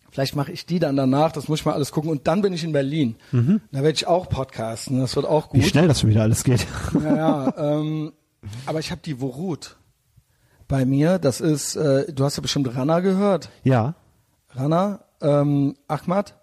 vielleicht 0.10 0.36
mache 0.38 0.52
ich 0.54 0.66
die 0.66 0.80
dann 0.80 0.96
danach, 0.96 1.32
das 1.34 1.50
muss 1.50 1.60
ich 1.60 1.66
mal 1.66 1.74
alles 1.74 1.92
gucken. 1.92 2.10
Und 2.12 2.28
dann 2.28 2.42
bin 2.42 2.54
ich 2.54 2.64
in 2.64 2.72
Berlin. 2.72 3.16
Da 3.32 3.84
werde 3.84 3.92
ich 3.92 4.08
auch 4.08 4.30
podcasten, 4.30 5.00
das 5.02 5.16
wird 5.18 5.26
auch 5.26 5.52
Wie 5.54 5.60
gut. 5.60 5.68
schnell 5.68 5.88
das 5.90 6.00
schon 6.00 6.10
wieder 6.12 6.22
alles 6.22 6.44
geht. 6.46 6.66
Ja, 7.04 7.16
ja, 7.16 7.54
ähm, 7.58 8.14
aber 8.66 8.80
ich 8.80 8.92
habe 8.92 9.02
die 9.04 9.20
Worut 9.20 9.78
bei 10.70 10.86
mir. 10.86 11.20
Das 11.20 11.42
ist, 11.42 11.76
äh, 11.76 12.14
du 12.14 12.24
hast 12.24 12.38
ja 12.38 12.42
bestimmt 12.42 12.74
Rana 12.76 13.00
gehört. 13.02 13.50
ja. 13.64 13.96
Rana, 14.54 15.00
ähm, 15.22 15.76
Ahmad, 15.88 16.36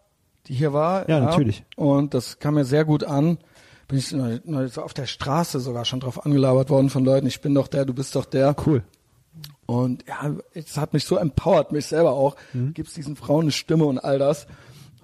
die 0.49 0.55
hier 0.55 0.73
war. 0.73 1.09
Ja, 1.09 1.21
natürlich. 1.21 1.65
Und 1.77 2.15
das 2.15 2.39
kam 2.39 2.55
mir 2.55 2.65
sehr 2.65 2.85
gut 2.85 3.05
an. 3.05 3.39
Bin 3.87 3.99
ich 3.99 4.79
auf 4.79 4.93
der 4.93 5.07
Straße 5.07 5.61
sogar 5.61 5.85
schon 5.85 6.01
drauf 6.01 6.27
angelabert 6.27 6.69
worden 6.69 6.91
von 6.91 7.05
Leuten. 7.05 7.27
Ich 7.27 7.41
bin 7.41 7.55
doch 7.55 7.69
der, 7.69 7.85
du 7.85 7.95
bist 7.95 8.15
doch 8.17 8.27
der. 8.27 8.55
Cool. 8.67 8.83
Und 9.67 10.05
ja, 10.07 10.35
es 10.55 10.77
hat 10.77 10.93
mich 10.93 11.05
so 11.05 11.17
empowert, 11.17 11.73
mich 11.73 11.87
selber 11.87 12.13
auch. 12.13 12.37
Mhm. 12.53 12.75
Gibt's 12.75 12.95
diesen 12.95 13.17
Frauen 13.17 13.43
eine 13.43 13.53
Stimme 13.53 13.85
und 13.85 13.99
all 13.99 14.19
das. 14.19 14.47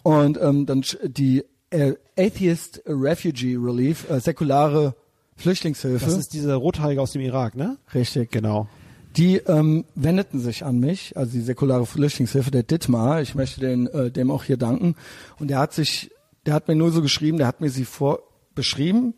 Und 0.03 0.39
ähm, 0.41 0.66
dann 0.66 0.85
die 1.03 1.45
äh, 1.71 1.95
Atheist 2.19 2.83
Refugee 2.87 3.57
Relief, 3.57 4.09
äh, 4.09 4.21
säkulare 4.21 4.95
Flüchtlingshilfe. 5.37 6.05
Das 6.05 6.16
ist 6.16 6.33
diese 6.33 6.55
Rothaarige 6.55 7.01
aus 7.01 7.12
dem 7.12 7.23
Irak, 7.23 7.57
ne? 7.57 7.79
richtig. 7.95 8.31
Genau. 8.31 8.69
Die 9.16 9.36
ähm, 9.36 9.85
wendeten 9.95 10.41
sich 10.41 10.65
an 10.65 10.81
mich, 10.81 11.16
also 11.16 11.32
die 11.32 11.41
säkulare 11.41 11.86
Flüchtlingshilfe, 11.86 12.51
der 12.51 12.65
Dittmar. 12.65 13.23
Ich 13.23 13.36
möchte 13.36 13.61
den, 13.61 13.86
äh, 13.86 14.11
dem 14.11 14.31
auch 14.31 14.43
hier 14.43 14.57
danken. 14.57 14.97
Und 15.39 15.49
der 15.49 15.59
hat 15.59 15.73
sich, 15.73 16.11
der 16.47 16.55
hat 16.55 16.66
mir 16.66 16.74
nur 16.74 16.91
so 16.91 17.01
geschrieben, 17.01 17.39
der 17.39 17.47
hat 17.47 17.61
mir 17.61 17.70
sie 17.70 17.85
vor 17.85 18.20
beschrieben 18.55 19.15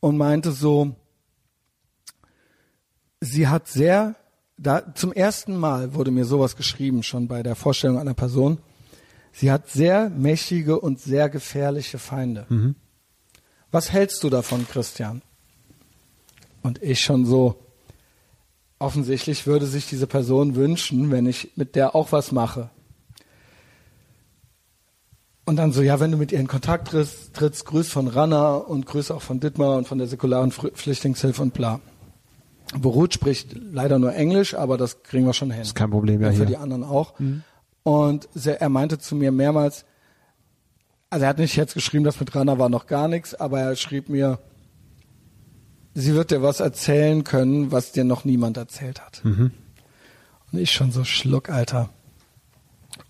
und 0.00 0.16
meinte 0.16 0.50
so, 0.52 0.96
sie 3.20 3.46
hat 3.46 3.68
sehr, 3.68 4.16
da 4.56 4.94
zum 4.94 5.12
ersten 5.12 5.56
Mal 5.56 5.94
wurde 5.94 6.10
mir 6.10 6.24
sowas 6.24 6.56
geschrieben, 6.56 7.02
schon 7.02 7.28
bei 7.28 7.42
der 7.42 7.54
Vorstellung 7.54 7.98
einer 7.98 8.14
Person. 8.14 8.58
Sie 9.32 9.50
hat 9.50 9.68
sehr 9.68 10.10
mächtige 10.10 10.78
und 10.80 11.00
sehr 11.00 11.28
gefährliche 11.28 11.98
Feinde. 11.98 12.46
Was 13.70 13.92
hältst 13.92 14.22
du 14.22 14.30
davon, 14.30 14.66
Christian? 14.68 15.22
Und 16.62 16.82
ich 16.82 17.00
schon 17.00 17.26
so, 17.26 17.63
offensichtlich 18.84 19.46
würde 19.46 19.66
sich 19.66 19.86
diese 19.88 20.06
Person 20.06 20.54
wünschen, 20.54 21.10
wenn 21.10 21.26
ich 21.26 21.52
mit 21.56 21.74
der 21.74 21.94
auch 21.94 22.12
was 22.12 22.32
mache. 22.32 22.70
Und 25.46 25.56
dann 25.56 25.72
so, 25.72 25.82
ja, 25.82 26.00
wenn 26.00 26.10
du 26.10 26.16
mit 26.16 26.32
ihr 26.32 26.40
in 26.40 26.46
Kontakt 26.46 26.88
trittst, 26.88 27.34
trittst 27.34 27.66
grüß 27.66 27.88
von 27.90 28.08
Ranna 28.08 28.54
und 28.56 28.86
grüß 28.86 29.10
auch 29.10 29.22
von 29.22 29.40
Dittmar 29.40 29.76
und 29.76 29.88
von 29.88 29.98
der 29.98 30.06
säkularen 30.06 30.50
Flüchtlingshilfe 30.52 31.42
und 31.42 31.52
bla. 31.54 31.80
Borut 32.78 33.12
spricht 33.12 33.54
leider 33.72 33.98
nur 33.98 34.14
Englisch, 34.14 34.54
aber 34.54 34.78
das 34.78 35.02
kriegen 35.02 35.26
wir 35.26 35.34
schon 35.34 35.50
hin. 35.50 35.62
Ist 35.62 35.74
kein 35.74 35.90
Problem, 35.90 36.20
ja, 36.22 36.28
Und 36.28 36.34
für 36.34 36.38
hier. 36.38 36.46
die 36.46 36.56
anderen 36.56 36.84
auch. 36.84 37.14
Und 37.82 38.28
sehr, 38.34 38.60
er 38.60 38.68
meinte 38.70 38.98
zu 38.98 39.14
mir 39.16 39.32
mehrmals, 39.32 39.84
also 41.10 41.24
er 41.24 41.28
hat 41.28 41.38
nicht 41.38 41.56
jetzt 41.56 41.74
geschrieben, 41.74 42.04
das 42.04 42.18
mit 42.18 42.34
Rana 42.34 42.58
war 42.58 42.68
noch 42.70 42.86
gar 42.86 43.08
nichts, 43.08 43.34
aber 43.34 43.60
er 43.60 43.76
schrieb 43.76 44.08
mir, 44.08 44.38
sie 45.94 46.14
wird 46.14 46.30
dir 46.30 46.42
was 46.42 46.60
erzählen 46.60 47.24
können, 47.24 47.72
was 47.72 47.92
dir 47.92 48.04
noch 48.04 48.24
niemand 48.24 48.56
erzählt 48.56 49.00
hat. 49.00 49.22
Und 49.24 49.52
ich 50.52 50.72
schon 50.72 50.92
so 50.92 51.04
schluck, 51.04 51.48
Alter. 51.48 51.88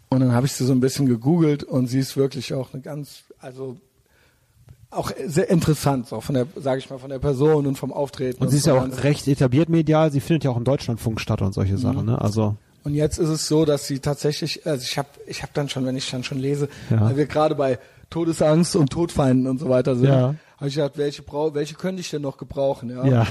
Und 0.08 0.20
dann 0.20 0.32
habe 0.32 0.46
ich 0.46 0.52
sie 0.52 0.64
so 0.64 0.72
ein 0.72 0.80
bisschen 0.80 1.06
gegoogelt 1.06 1.64
und 1.64 1.86
sie 1.88 1.98
ist 1.98 2.16
wirklich 2.16 2.54
auch 2.54 2.72
eine 2.72 2.82
ganz, 2.82 3.24
also 3.40 3.76
auch 4.90 5.10
sehr 5.26 5.50
interessant, 5.50 6.06
so 6.06 6.20
von 6.20 6.34
der, 6.36 6.46
sage 6.54 6.78
ich 6.78 6.88
mal, 6.88 6.98
von 6.98 7.10
der 7.10 7.18
Person 7.18 7.66
und 7.66 7.76
vom 7.76 7.92
Auftreten. 7.92 8.40
Und 8.40 8.50
sie 8.50 8.58
ist 8.58 8.66
ja 8.66 8.74
auch 8.74 9.02
recht 9.02 9.26
etabliert 9.26 9.68
medial. 9.68 10.12
Sie 10.12 10.20
findet 10.20 10.44
ja 10.44 10.50
auch 10.50 10.56
im 10.56 10.62
Deutschlandfunk 10.64 11.20
statt 11.20 11.42
und 11.42 11.52
solche 11.52 11.78
Sachen, 11.78 12.06
ne? 12.06 12.20
Also 12.20 12.56
Und 12.84 12.94
jetzt 12.94 13.18
ist 13.18 13.28
es 13.28 13.48
so, 13.48 13.64
dass 13.64 13.88
sie 13.88 13.98
tatsächlich, 13.98 14.64
also 14.66 14.84
ich 14.84 14.96
habe 14.96 15.08
ich 15.26 15.42
hab 15.42 15.52
dann 15.54 15.68
schon, 15.68 15.84
wenn 15.84 15.96
ich 15.96 16.08
dann 16.10 16.22
schon 16.22 16.38
lese, 16.38 16.68
Ja. 16.90 17.00
weil 17.00 17.16
wir 17.16 17.26
gerade 17.26 17.56
bei 17.56 17.80
Todesangst 18.14 18.76
und 18.76 18.90
Todfeinden 18.90 19.48
und 19.48 19.58
so 19.58 19.68
weiter 19.68 19.96
sind, 19.96 20.06
Ja. 20.06 20.36
habe 20.56 20.68
ich 20.68 20.76
gedacht, 20.76 20.96
welche, 20.96 21.22
brau 21.22 21.52
welche 21.54 21.74
könnte 21.74 22.00
ich 22.00 22.10
denn 22.10 22.22
noch 22.22 22.36
gebrauchen? 22.36 22.88
Ja. 22.90 23.04
ja. 23.04 23.26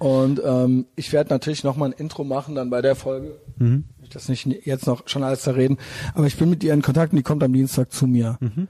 Und 0.00 0.42
ähm, 0.44 0.86
ich 0.96 1.12
werde 1.12 1.30
natürlich 1.32 1.62
noch 1.62 1.76
mal 1.76 1.86
ein 1.86 1.92
Intro 1.92 2.24
machen 2.24 2.56
dann 2.56 2.68
bei 2.68 2.82
der 2.82 2.96
Folge. 2.96 3.38
Mhm. 3.58 3.84
Ich 4.02 4.08
das 4.08 4.28
nicht 4.28 4.44
jetzt 4.66 4.86
noch 4.88 5.06
schon 5.08 5.22
alles 5.22 5.44
da 5.44 5.52
reden, 5.52 5.78
aber 6.14 6.26
ich 6.26 6.36
bin 6.36 6.50
mit 6.50 6.64
ihr 6.64 6.74
in 6.74 6.82
Kontakt 6.82 7.12
und 7.12 7.16
die 7.18 7.22
kommt 7.22 7.44
am 7.44 7.52
Dienstag 7.52 7.92
zu 7.92 8.08
mir. 8.08 8.38
Mhm. 8.40 8.66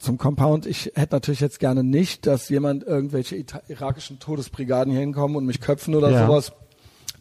Zum 0.00 0.18
Compound. 0.18 0.66
Ich 0.66 0.86
hätte 0.96 1.14
natürlich 1.14 1.38
jetzt 1.40 1.60
gerne 1.60 1.84
nicht, 1.84 2.26
dass 2.26 2.48
jemand 2.48 2.82
irgendwelche 2.84 3.36
ita- 3.36 3.62
irakischen 3.68 4.18
Todesbrigaden 4.18 4.90
hier 4.92 5.00
hinkommen 5.00 5.36
und 5.36 5.46
mich 5.46 5.60
köpfen 5.60 5.94
oder 5.94 6.10
Ja. 6.10 6.26
sowas. 6.26 6.52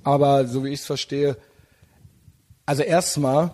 Aber 0.03 0.47
so 0.47 0.63
wie 0.63 0.69
ich 0.69 0.79
es 0.79 0.85
verstehe, 0.87 1.37
also 2.65 2.81
erstmal, 2.81 3.51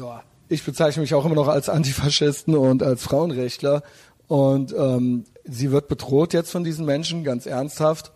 ja, 0.00 0.22
ich 0.48 0.64
bezeichne 0.64 1.02
mich 1.02 1.14
auch 1.14 1.24
immer 1.24 1.34
noch 1.34 1.48
als 1.48 1.68
Antifaschisten 1.68 2.54
und 2.54 2.82
als 2.82 3.02
Frauenrechtler. 3.02 3.82
Und 4.28 4.74
ähm, 4.76 5.24
sie 5.44 5.70
wird 5.70 5.88
bedroht 5.88 6.32
jetzt 6.32 6.50
von 6.50 6.64
diesen 6.64 6.84
Menschen, 6.84 7.24
ganz 7.24 7.46
ernsthaft. 7.46 8.12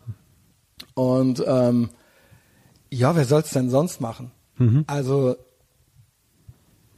Und 0.94 1.42
ähm, 1.46 1.90
ja, 2.90 3.14
wer 3.14 3.24
soll 3.24 3.42
es 3.42 3.50
denn 3.50 3.70
sonst 3.70 4.00
machen? 4.00 4.32
Also, 4.86 5.36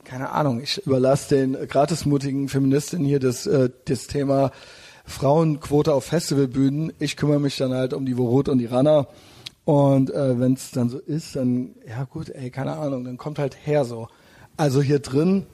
keine 0.04 0.30
Ahnung, 0.30 0.60
ich 0.60 0.84
überlasse 0.86 1.34
den 1.34 1.68
gratismutigen 1.68 2.48
Feministinnen 2.48 3.06
hier 3.06 3.20
das, 3.20 3.46
äh, 3.46 3.70
das 3.84 4.06
Thema 4.06 4.50
Frauenquote 5.04 5.92
auf 5.92 6.04
Festivalbühnen. 6.04 6.92
Ich 6.98 7.16
kümmere 7.16 7.40
mich 7.40 7.56
dann 7.56 7.72
halt 7.72 7.92
um 7.92 8.06
die 8.06 8.14
Vorut 8.14 8.48
und 8.48 8.58
die 8.58 8.66
Rana. 8.66 9.06
Und 9.64 10.10
äh, 10.10 10.40
wenn 10.40 10.54
es 10.54 10.70
dann 10.72 10.88
so 10.88 10.98
ist, 10.98 11.36
dann, 11.36 11.74
ja 11.86 12.04
gut, 12.04 12.30
ey, 12.30 12.50
keine 12.50 12.76
Ahnung, 12.76 13.04
dann 13.04 13.16
kommt 13.16 13.38
halt 13.38 13.56
her 13.64 13.84
so. 13.84 14.08
Also 14.56 14.82
hier 14.82 14.98
drin, 14.98 15.46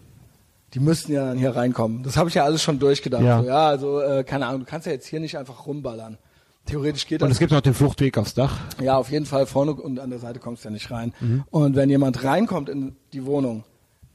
die 0.74 0.80
müssten 0.80 1.12
ja 1.12 1.26
dann 1.26 1.38
hier 1.38 1.54
reinkommen. 1.56 2.02
Das 2.02 2.16
habe 2.16 2.28
ich 2.28 2.34
ja 2.34 2.44
alles 2.44 2.62
schon 2.62 2.78
durchgedacht. 2.78 3.22
Ja. 3.22 3.40
So, 3.40 3.46
ja, 3.46 3.66
also, 3.68 4.00
äh, 4.00 4.24
keine 4.24 4.46
Ahnung, 4.46 4.60
du 4.60 4.66
kannst 4.66 4.86
ja 4.86 4.92
jetzt 4.92 5.06
hier 5.06 5.20
nicht 5.20 5.38
einfach 5.38 5.66
rumballern. 5.66 6.18
Theoretisch 6.66 7.06
geht 7.06 7.22
Und 7.22 7.28
das. 7.30 7.36
es 7.36 7.38
gibt 7.38 7.52
noch 7.52 7.62
den 7.62 7.72
Fluchtweg 7.72 8.18
aufs 8.18 8.34
Dach. 8.34 8.58
Ja, 8.82 8.98
auf 8.98 9.10
jeden 9.10 9.24
Fall 9.24 9.46
vorne 9.46 9.72
und 9.72 9.98
an 9.98 10.10
der 10.10 10.18
Seite 10.18 10.38
kommst 10.38 10.64
du 10.64 10.68
ja 10.68 10.72
nicht 10.72 10.90
rein. 10.90 11.14
Und 11.50 11.76
wenn 11.76 11.88
jemand 11.88 12.22
reinkommt 12.24 12.68
in 12.68 12.96
die 13.14 13.24
Wohnung, 13.24 13.64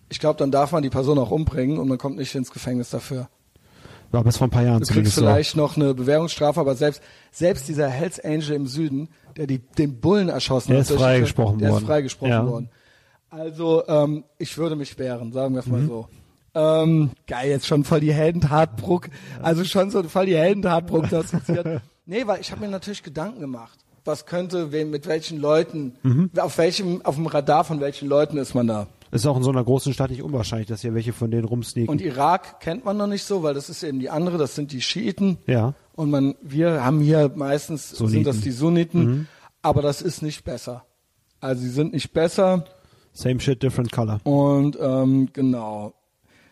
ich 0.10 0.20
glaube, 0.20 0.38
dann 0.38 0.52
darf 0.52 0.72
man 0.72 0.84
die 0.84 0.92
Person 0.92 1.18
auch 1.18 1.32
umbringen 1.32 1.80
und 1.80 1.88
man 1.88 1.98
kommt 1.98 2.18
nicht 2.18 2.36
ins 2.36 2.52
Gefängnis 2.52 2.92
dafür. 2.92 3.28
War 4.12 4.24
bis 4.24 4.38
vor 4.38 4.46
ein 4.46 4.52
paar 4.52 4.62
Jahren 4.62 4.82
Du 4.84 4.94
kriegst 4.94 5.16
vielleicht 5.16 5.56
noch 5.56 5.76
eine 5.76 5.96
Bewährungsstrafe, 5.96 6.60
aber 6.60 6.76
selbst 6.76 7.02
selbst 7.32 7.68
dieser 7.68 7.88
Hells 7.90 8.20
Angel 8.24 8.52
im 8.52 8.68
Süden, 8.68 9.10
der 9.36 9.48
die, 9.48 9.58
den 9.58 10.00
Bullen 10.00 10.30
erschossen 10.30 10.70
Der 10.74 10.82
hat, 10.82 10.90
ist 10.92 10.96
freigesprochen 10.96 11.58
der 11.58 11.72
worden. 11.72 11.82
ist 11.82 11.88
freigesprochen 11.88 12.32
Ja. 12.32 12.46
worden. 12.46 12.70
Also 13.36 13.84
ähm, 13.88 14.24
ich 14.38 14.58
würde 14.58 14.76
mich 14.76 14.98
wehren, 15.00 15.32
sagen 15.34 15.54
wir 15.56 15.62
es 15.62 15.66
mal 15.68 15.82
Mhm. 15.82 15.88
so. 15.88 16.08
Ähm, 16.56 17.10
geil, 17.26 17.50
jetzt 17.50 17.66
schon 17.66 17.84
voll 17.84 18.00
die 18.00 18.14
Heldentat 18.14 18.78
Bruck, 18.78 19.10
also 19.42 19.64
schon 19.64 19.90
so 19.90 20.04
voll 20.04 20.28
die 20.28 20.36
Heldentat 20.38 20.86
prognostiziert. 20.86 21.82
nee, 22.06 22.28
weil 22.28 22.42
ich 22.42 22.52
habe 22.52 22.62
mir 22.62 22.70
natürlich 22.70 23.02
Gedanken 23.02 23.40
gemacht. 23.40 23.80
Was 24.06 24.28
könnte, 24.28 24.72
wem, 24.72 24.92
mit 24.92 25.08
welchen 25.08 25.40
Leuten, 25.40 25.96
Mhm. 26.04 26.30
auf 26.38 26.58
welchem, 26.60 27.02
auf 27.04 27.16
dem 27.16 27.26
Radar 27.26 27.64
von 27.64 27.80
welchen 27.80 28.08
Leuten 28.08 28.38
ist 28.38 28.54
man 28.54 28.68
da? 28.68 28.88
Ist 29.12 29.26
auch 29.26 29.38
in 29.38 29.44
so 29.44 29.50
einer 29.52 29.64
großen 29.64 29.94
Stadt 29.94 30.12
nicht 30.12 30.22
unwahrscheinlich, 30.22 30.68
dass 30.68 30.82
hier 30.82 30.94
welche 30.94 31.14
von 31.14 31.32
denen 31.32 31.46
rumsneaken. 31.46 31.90
Und 31.90 32.02
Irak 32.02 32.60
kennt 32.60 32.86
man 32.86 32.98
noch 32.98 33.08
nicht 33.08 33.24
so, 33.24 33.42
weil 33.42 33.54
das 33.56 33.70
ist 33.70 33.82
eben 33.84 34.00
die 34.00 34.10
andere, 34.12 34.38
das 34.38 34.54
sind 34.54 34.72
die 34.72 34.82
Schiiten. 34.82 35.38
Ja. 35.48 35.74
Und 35.96 36.12
man, 36.12 36.36
wir 36.42 36.84
haben 36.86 37.00
hier 37.00 37.32
meistens 37.36 37.90
sind 37.90 37.98
Sunniten. 37.98 38.24
das 38.26 38.42
die 38.42 38.52
Sunniten, 38.52 39.28
aber 39.64 39.82
das 39.82 40.02
ist 40.04 40.22
nicht 40.22 40.44
besser. 40.44 40.84
Also 41.40 41.62
sie 41.64 41.70
sind 41.70 41.94
nicht 41.94 42.12
besser 42.14 42.66
Same 43.14 43.40
shit, 43.40 43.62
different 43.62 43.92
color. 43.92 44.20
und 44.24 44.78
ähm, 44.82 45.30
genau. 45.34 45.94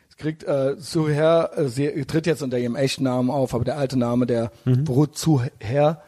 Es 0.10 0.18
kriegt 0.18 0.44
äh, 0.44 0.76
Suher, 0.78 1.52
äh, 1.56 1.68
sie 1.68 2.06
tritt 2.06 2.28
jetzt 2.28 2.44
unter 2.44 2.60
ihrem 2.60 2.76
echten 2.76 3.04
Namen 3.04 3.30
auf, 3.32 3.54
aber 3.56 3.64
der 3.64 3.78
alte 3.78 3.98
Name, 3.98 4.26
der 4.28 4.52
beruht 4.66 5.18
Suher, 5.18 6.02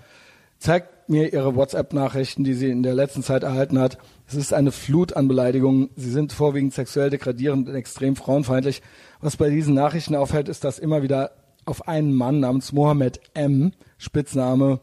zeigt 0.59 1.09
mir 1.09 1.33
ihre 1.33 1.55
WhatsApp-Nachrichten, 1.55 2.43
die 2.43 2.53
sie 2.53 2.69
in 2.69 2.83
der 2.83 2.93
letzten 2.93 3.23
Zeit 3.23 3.43
erhalten 3.43 3.79
hat. 3.79 3.97
Es 4.27 4.35
ist 4.35 4.53
eine 4.53 4.71
Flut 4.71 5.13
an 5.13 5.27
Beleidigungen. 5.27 5.89
Sie 5.95 6.11
sind 6.11 6.31
vorwiegend 6.31 6.73
sexuell 6.73 7.09
degradierend 7.09 7.67
und 7.67 7.75
extrem 7.75 8.15
frauenfeindlich. 8.15 8.81
Was 9.19 9.35
bei 9.37 9.49
diesen 9.49 9.73
Nachrichten 9.73 10.15
auffällt, 10.15 10.47
ist, 10.47 10.63
dass 10.63 10.79
immer 10.79 11.01
wieder 11.01 11.31
auf 11.65 11.87
einen 11.87 12.13
Mann 12.13 12.39
namens 12.39 12.71
Mohammed 12.71 13.19
M., 13.33 13.71
Spitzname 13.97 14.79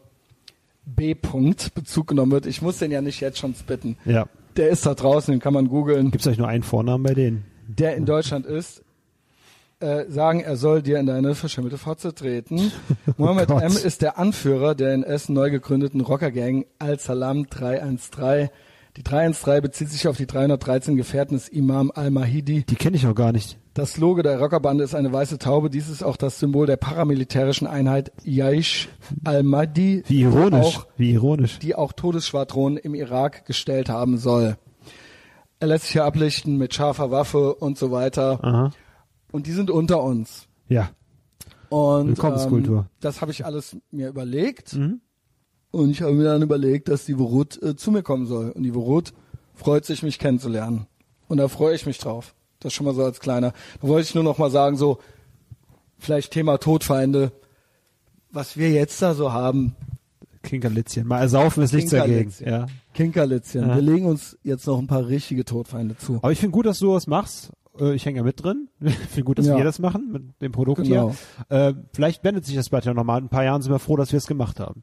B. 0.85 1.13
-Punkt, 1.15 1.73
Bezug 1.75 2.09
genommen 2.09 2.33
wird. 2.33 2.47
Ich 2.47 2.63
muss 2.63 2.79
den 2.79 2.91
ja 2.91 3.01
nicht 3.01 3.21
jetzt 3.21 3.39
schon 3.39 3.55
spitten. 3.55 3.97
Ja. 4.05 4.27
Der 4.57 4.69
ist 4.69 4.87
da 4.87 4.95
draußen, 4.95 5.33
den 5.33 5.41
kann 5.41 5.55
man 5.55 5.69
googeln 5.69 6.11
Gibt's 6.11 6.27
eigentlich 6.27 6.39
nur 6.39 6.49
einen 6.49 6.63
Vornamen 6.63 7.05
bei 7.05 7.15
denen? 7.15 7.45
der 7.79 7.97
in 7.97 8.05
Deutschland 8.05 8.47
ist, 8.47 8.83
äh, 9.81 10.05
sagen, 10.09 10.41
er 10.41 10.57
soll 10.57 10.83
dir 10.83 10.99
in 10.99 11.07
deine 11.07 11.35
verschimmelte 11.35 11.79
Fotze 11.79 12.15
treten. 12.15 12.73
Mohammed 13.17 13.49
Gott. 13.49 13.63
M. 13.63 13.73
ist 13.73 14.03
der 14.03 14.19
Anführer 14.19 14.75
der 14.75 14.93
in 14.95 15.03
Essen 15.03 15.35
neu 15.35 15.51
gegründeten 15.51 16.01
Rockergang 16.01 16.67
Al-Salam 16.79 17.47
313. 17.49 18.51
Die 18.97 19.03
313 19.05 19.63
bezieht 19.63 19.89
sich 19.89 20.09
auf 20.09 20.17
die 20.17 20.27
313 20.27 20.97
Gefährten 20.97 21.37
des 21.37 21.49
Imam 21.49 21.93
Al-Mahidi. 21.95 22.65
Die 22.65 22.75
kenne 22.75 22.97
ich 22.97 23.05
noch 23.05 23.15
gar 23.15 23.33
nicht. 23.33 23.57
Das 23.75 23.99
Logo 23.99 24.21
der 24.23 24.41
Rockerbande 24.41 24.83
ist 24.83 24.97
eine 24.97 25.13
weiße 25.13 25.39
Taube. 25.39 25.71
Dies 25.71 25.89
ist 25.89 26.03
auch 26.03 26.17
das 26.17 26.41
Symbol 26.41 26.67
der 26.67 26.77
paramilitärischen 26.77 27.69
Einheit 27.69 28.13
Jaish 28.25 28.89
al-Mahdi. 29.25 30.03
Wie 30.07 30.23
ironisch. 30.23 30.79
Auch 30.79 30.87
Wie 30.97 31.13
ironisch. 31.13 31.61
die 31.61 31.77
auch 31.77 31.93
Todesschwadronen 31.93 32.79
im 32.79 32.95
Irak 32.95 33.47
gestellt 33.47 33.89
haben 33.89 34.19
soll. 34.19 34.57
Er 35.61 35.69
lässt 35.69 35.85
sich 35.85 35.93
hier 35.93 36.05
ablichten 36.05 36.57
mit 36.57 36.75
scharfer 36.75 37.13
Waffe 37.13 37.55
und 37.55 37.79
so 37.79 37.93
weiter. 37.93 38.43
Aha. 38.43 38.73
Und 39.31 39.47
die 39.47 39.53
sind 39.53 39.71
unter 39.71 40.03
uns. 40.03 40.49
Ja. 40.69 40.91
Und 41.69 42.09
Willkommenskultur. 42.09 42.79
Ähm, 42.79 42.87
das 43.01 43.21
habe 43.21 43.31
ich 43.31 43.45
alles 43.45 43.77
mir 43.93 44.09
überlegt. 44.09 44.77
Und 45.71 45.91
ich 45.91 46.03
habe 46.03 46.13
mir 46.13 46.25
dann 46.25 46.43
überlegt, 46.43 46.89
dass 46.89 47.05
die 47.05 47.15
Vorut 47.15 47.63
äh, 47.63 47.77
zu 47.77 47.93
mir 47.93 48.03
kommen 48.03 48.27
soll. 48.27 48.51
Und 48.51 48.65
die 48.65 48.73
Vorut 48.73 49.13
freut 49.55 49.85
sich, 49.85 50.03
mich 50.03 50.19
kennenzulernen. 50.19 50.87
Und 51.29 51.37
da 51.37 51.47
freue 51.47 51.77
ich 51.77 51.87
mich 51.87 51.99
drauf. 51.99 52.35
Das 52.61 52.73
schon 52.73 52.87
mal 52.87 52.95
so 52.95 53.03
als 53.05 53.21
kleiner. 53.21 53.53
Da 53.81 53.89
wollte 53.89 54.09
ich 54.09 54.15
nur 54.15 54.25
noch 54.25 54.39
mal 54.39 54.51
sagen, 54.51 54.77
so, 54.77 54.99
vielleicht 55.99 56.33
Thema 56.33 56.59
Todfeinde. 56.59 57.33
Was 58.33 58.57
wir 58.57 58.71
jetzt 58.71 59.01
da 59.03 59.15
so 59.15 59.33
haben, 59.33 59.75
Kinkerlitzchen. 60.43 61.07
Mal 61.07 61.21
ersaufen 61.21 61.63
ist 61.63 61.73
nichts 61.73 61.91
dagegen. 61.91 62.31
Kinkerlitzchen. 62.31 62.49
Ja. 62.49 62.67
Kinkerlitzchen. 62.95 63.67
Wir 63.69 63.81
legen 63.83 64.07
uns 64.07 64.39
jetzt 64.43 64.67
noch 64.67 64.79
ein 64.79 64.87
paar 64.87 65.07
richtige 65.09 65.45
Todfeinde 65.45 65.97
zu. 65.97 66.17
Aber 66.23 66.31
ich 66.33 66.39
finde 66.39 66.53
gut, 66.53 66.67
dass 66.67 66.79
du 66.79 66.93
das 66.95 67.07
machst. 67.07 67.51
Äh, 67.79 67.95
Ich 67.95 68.07
hänge 68.07 68.19
ja 68.19 68.23
mit 68.23 68.43
drin. 68.43 68.69
Ich 68.81 68.95
finde 68.95 69.25
gut, 69.25 69.39
dass 69.39 69.47
Ja. 69.47 69.57
wir 69.57 69.65
das 69.65 69.79
machen 69.81 70.11
mit 70.13 70.23
dem 70.41 70.53
Produkt 70.53 70.83
Genau. 70.85 71.15
hier. 71.49 71.57
Äh, 71.69 71.75
vielleicht 71.93 72.23
wendet 72.25 72.45
sich 72.47 72.55
das 72.57 72.69
bald 72.71 72.85
ja 72.85 72.95
nochmal. 72.95 73.19
In 73.19 73.25
ein 73.27 73.29
paar 73.31 73.45
Jahren 73.45 73.63
sind 73.63 73.73
wir 73.73 73.79
froh, 73.79 73.97
dass 73.97 74.13
wir 74.13 74.19
es 74.19 74.27
gemacht 74.27 74.61
haben. 74.61 74.83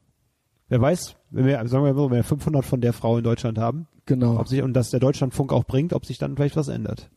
Wer 0.68 0.80
weiß, 0.82 1.16
wenn 1.30 1.46
wir, 1.46 1.56
sagen 1.66 1.84
wir 1.84 1.94
mal, 1.94 2.10
wenn 2.10 2.16
wir 2.18 2.24
500 2.24 2.64
von 2.64 2.80
der 2.82 2.92
Frau 2.92 3.16
in 3.18 3.24
Deutschland 3.24 3.56
haben, 3.58 3.86
Genau. 4.04 4.38
ob 4.38 4.48
sich, 4.48 4.62
und 4.62 4.74
dass 4.74 4.90
der 4.90 5.00
Deutschlandfunk 5.00 5.52
auch 5.52 5.64
bringt, 5.64 5.92
ob 5.94 6.04
sich 6.04 6.18
dann 6.18 6.36
vielleicht 6.36 6.56
was 6.56 6.68
ändert. 6.68 7.08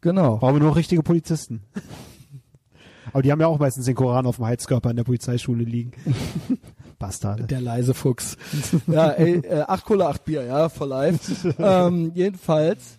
Genau. 0.00 0.38
Brauchen 0.38 0.54
wir 0.54 0.60
nur 0.60 0.70
noch 0.70 0.76
richtige 0.76 1.02
Polizisten. 1.02 1.62
Aber 3.12 3.22
die 3.22 3.32
haben 3.32 3.40
ja 3.40 3.46
auch 3.46 3.58
meistens 3.58 3.86
den 3.86 3.94
Koran 3.94 4.26
auf 4.26 4.36
dem 4.36 4.46
Heizkörper 4.46 4.90
in 4.90 4.96
der 4.96 5.04
Polizeischule 5.04 5.64
liegen. 5.64 5.92
Bastarde. 6.98 7.44
Der 7.44 7.60
leise 7.60 7.94
Fuchs. 7.94 8.36
ja, 8.86 9.10
ey, 9.10 9.38
äh, 9.38 9.62
acht 9.62 9.84
Cola, 9.84 10.08
acht 10.08 10.24
Bier, 10.24 10.44
ja, 10.44 10.68
for 10.68 10.86
life. 10.86 11.54
ähm, 11.58 12.12
jedenfalls 12.14 12.98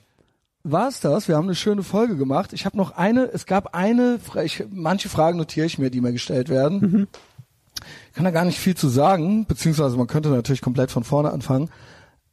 war's 0.63 0.99
das. 0.99 1.27
Wir 1.27 1.35
haben 1.35 1.45
eine 1.45 1.55
schöne 1.55 1.83
Folge 1.83 2.17
gemacht. 2.17 2.53
Ich 2.53 2.65
habe 2.65 2.77
noch 2.77 2.91
eine, 2.91 3.25
es 3.31 3.45
gab 3.45 3.73
eine, 3.73 4.19
ich, 4.43 4.63
manche 4.69 5.09
Fragen 5.09 5.37
notiere 5.37 5.65
ich 5.65 5.77
mir, 5.77 5.89
die 5.89 6.01
mir 6.01 6.11
gestellt 6.11 6.49
werden. 6.49 7.07
Ich 8.09 8.13
kann 8.13 8.25
da 8.25 8.31
gar 8.31 8.45
nicht 8.45 8.59
viel 8.59 8.75
zu 8.75 8.89
sagen, 8.89 9.45
beziehungsweise 9.45 9.97
man 9.97 10.07
könnte 10.07 10.29
natürlich 10.29 10.61
komplett 10.61 10.91
von 10.91 11.03
vorne 11.03 11.31
anfangen, 11.31 11.69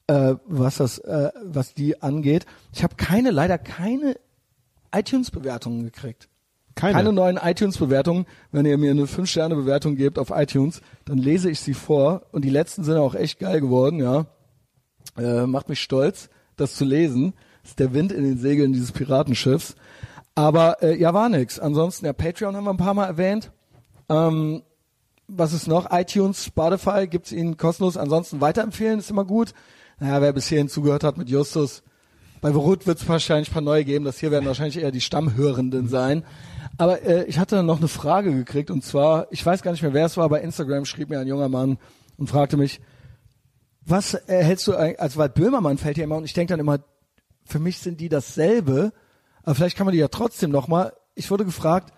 äh, 0.09 0.35
was 0.47 0.77
das, 0.77 0.99
äh, 0.99 1.31
was 1.45 1.75
die 1.75 2.03
angeht. 2.03 2.47
Ich 2.73 2.83
habe 2.83 2.97
keine, 2.97 3.31
leider 3.31 3.59
keine 3.59 4.17
iTunes-Bewertungen 4.93 5.85
gekriegt. 5.85 6.29
Keine. 6.75 6.95
Keine 6.95 7.13
neuen 7.13 7.39
iTunes-Bewertungen. 7.39 8.27
Wenn 8.53 8.65
ihr 8.65 8.79
mir 8.79 8.93
eine 8.93 9.05
5-Sterne-Bewertung 9.05 9.97
gebt 9.97 10.19
auf 10.19 10.31
iTunes, 10.31 10.81
dann 11.05 11.19
lese 11.19 11.51
ich 11.51 11.61
sie 11.61 11.75
vor. 11.75 12.23
Und 12.31 12.45
die 12.45 12.51
letzten 12.51 12.85
sind 12.85 12.97
auch 12.97 13.15
echt 13.15 13.41
geil 13.41 13.61
geworden, 13.61 13.99
ja. 13.99 14.27
Äh, 15.17 15.47
macht 15.47 15.69
mich 15.69 15.81
stolz, 15.81 16.31
das 16.57 16.77
zu 16.77 16.85
lesen. 16.85 17.35
Das 17.63 17.73
ist 17.73 17.81
der 17.81 17.93
Wind 17.95 18.13
in 18.13 18.23
den 18.23 18.39
Segeln 18.39 18.73
dieses 18.73 18.93
Piratenschiffs. 18.93 19.75
Aber 20.37 20.81
äh, 20.83 20.97
ja, 20.97 21.13
war 21.13 21.29
nix. 21.29 21.59
Ansonsten, 21.59 22.07
ja, 22.07 22.13
Patreon 22.13 22.55
haben 22.55 22.65
wir 22.65 22.71
ein 22.71 22.77
paar 22.77 22.95
Mal 22.95 23.07
erwähnt. 23.07 23.51
Ähm, 24.09 24.63
was 25.27 25.53
ist 25.53 25.67
noch? 25.67 25.89
iTunes, 25.91 26.45
Spotify 26.45 27.09
gibt's 27.09 27.33
Ihnen 27.33 27.57
kostenlos. 27.57 27.97
Ansonsten 27.97 28.41
weiterempfehlen 28.41 29.01
ist 29.01 29.11
immer 29.11 29.25
gut. 29.25 29.53
Naja, 29.99 30.23
wer 30.23 30.33
bis 30.33 30.47
hierhin 30.47 30.69
zugehört 30.69 31.03
hat 31.03 31.19
mit 31.19 31.29
Justus, 31.29 31.83
bei 32.41 32.53
Verut 32.53 32.87
wird 32.87 33.01
es 33.01 33.09
wahrscheinlich 33.09 33.51
ein 33.51 33.53
paar 33.53 33.63
neue 33.63 33.85
geben. 33.85 34.05
Das 34.05 34.19
hier 34.19 34.31
werden 34.31 34.47
wahrscheinlich 34.47 34.79
eher 34.79 34.91
die 34.91 35.01
Stammhörenden 35.01 35.89
sein. 35.89 36.25
Aber 36.77 37.03
äh, 37.03 37.25
ich 37.25 37.39
hatte 37.39 37.63
noch 37.63 37.79
eine 37.79 37.89
Frage 37.89 38.35
gekriegt 38.35 38.71
und 38.71 38.85
zwar, 38.85 39.27
ich 39.31 39.45
weiß 39.45 39.63
gar 39.63 39.73
nicht 39.73 39.83
mehr, 39.83 39.95
wer 39.95 40.07
es 40.07 40.17
war, 40.17 40.29
bei 40.29 40.41
Instagram 40.41 40.85
schrieb 40.85 41.11
mir 41.11 41.19
ein 41.19 41.27
junger 41.27 41.49
Mann 41.49 41.79
und 42.17 42.29
fragte 42.29 42.57
mich, 42.57 42.81
was 43.85 44.15
äh, 44.15 44.45
hältst 44.45 44.67
du 44.69 44.77
eigentlich, 44.77 45.01
also 45.01 45.19
weil 45.19 45.29
Böhmermann 45.29 45.79
fällt 45.79 45.97
ja 45.97 46.05
immer 46.05 46.17
und 46.17 46.25
ich 46.25 46.35
denke 46.35 46.53
dann 46.53 46.61
immer, 46.61 46.79
für 47.45 47.59
mich 47.59 47.79
sind 47.79 48.01
die 48.01 48.09
dasselbe, 48.09 48.93
aber 49.43 49.55
vielleicht 49.55 49.77
kann 49.77 49.87
man 49.87 49.93
die 49.93 49.99
ja 49.99 50.09
trotzdem 50.09 50.51
nochmal, 50.51 50.93
ich 51.15 51.31
wurde 51.31 51.45
gefragt, 51.45 51.93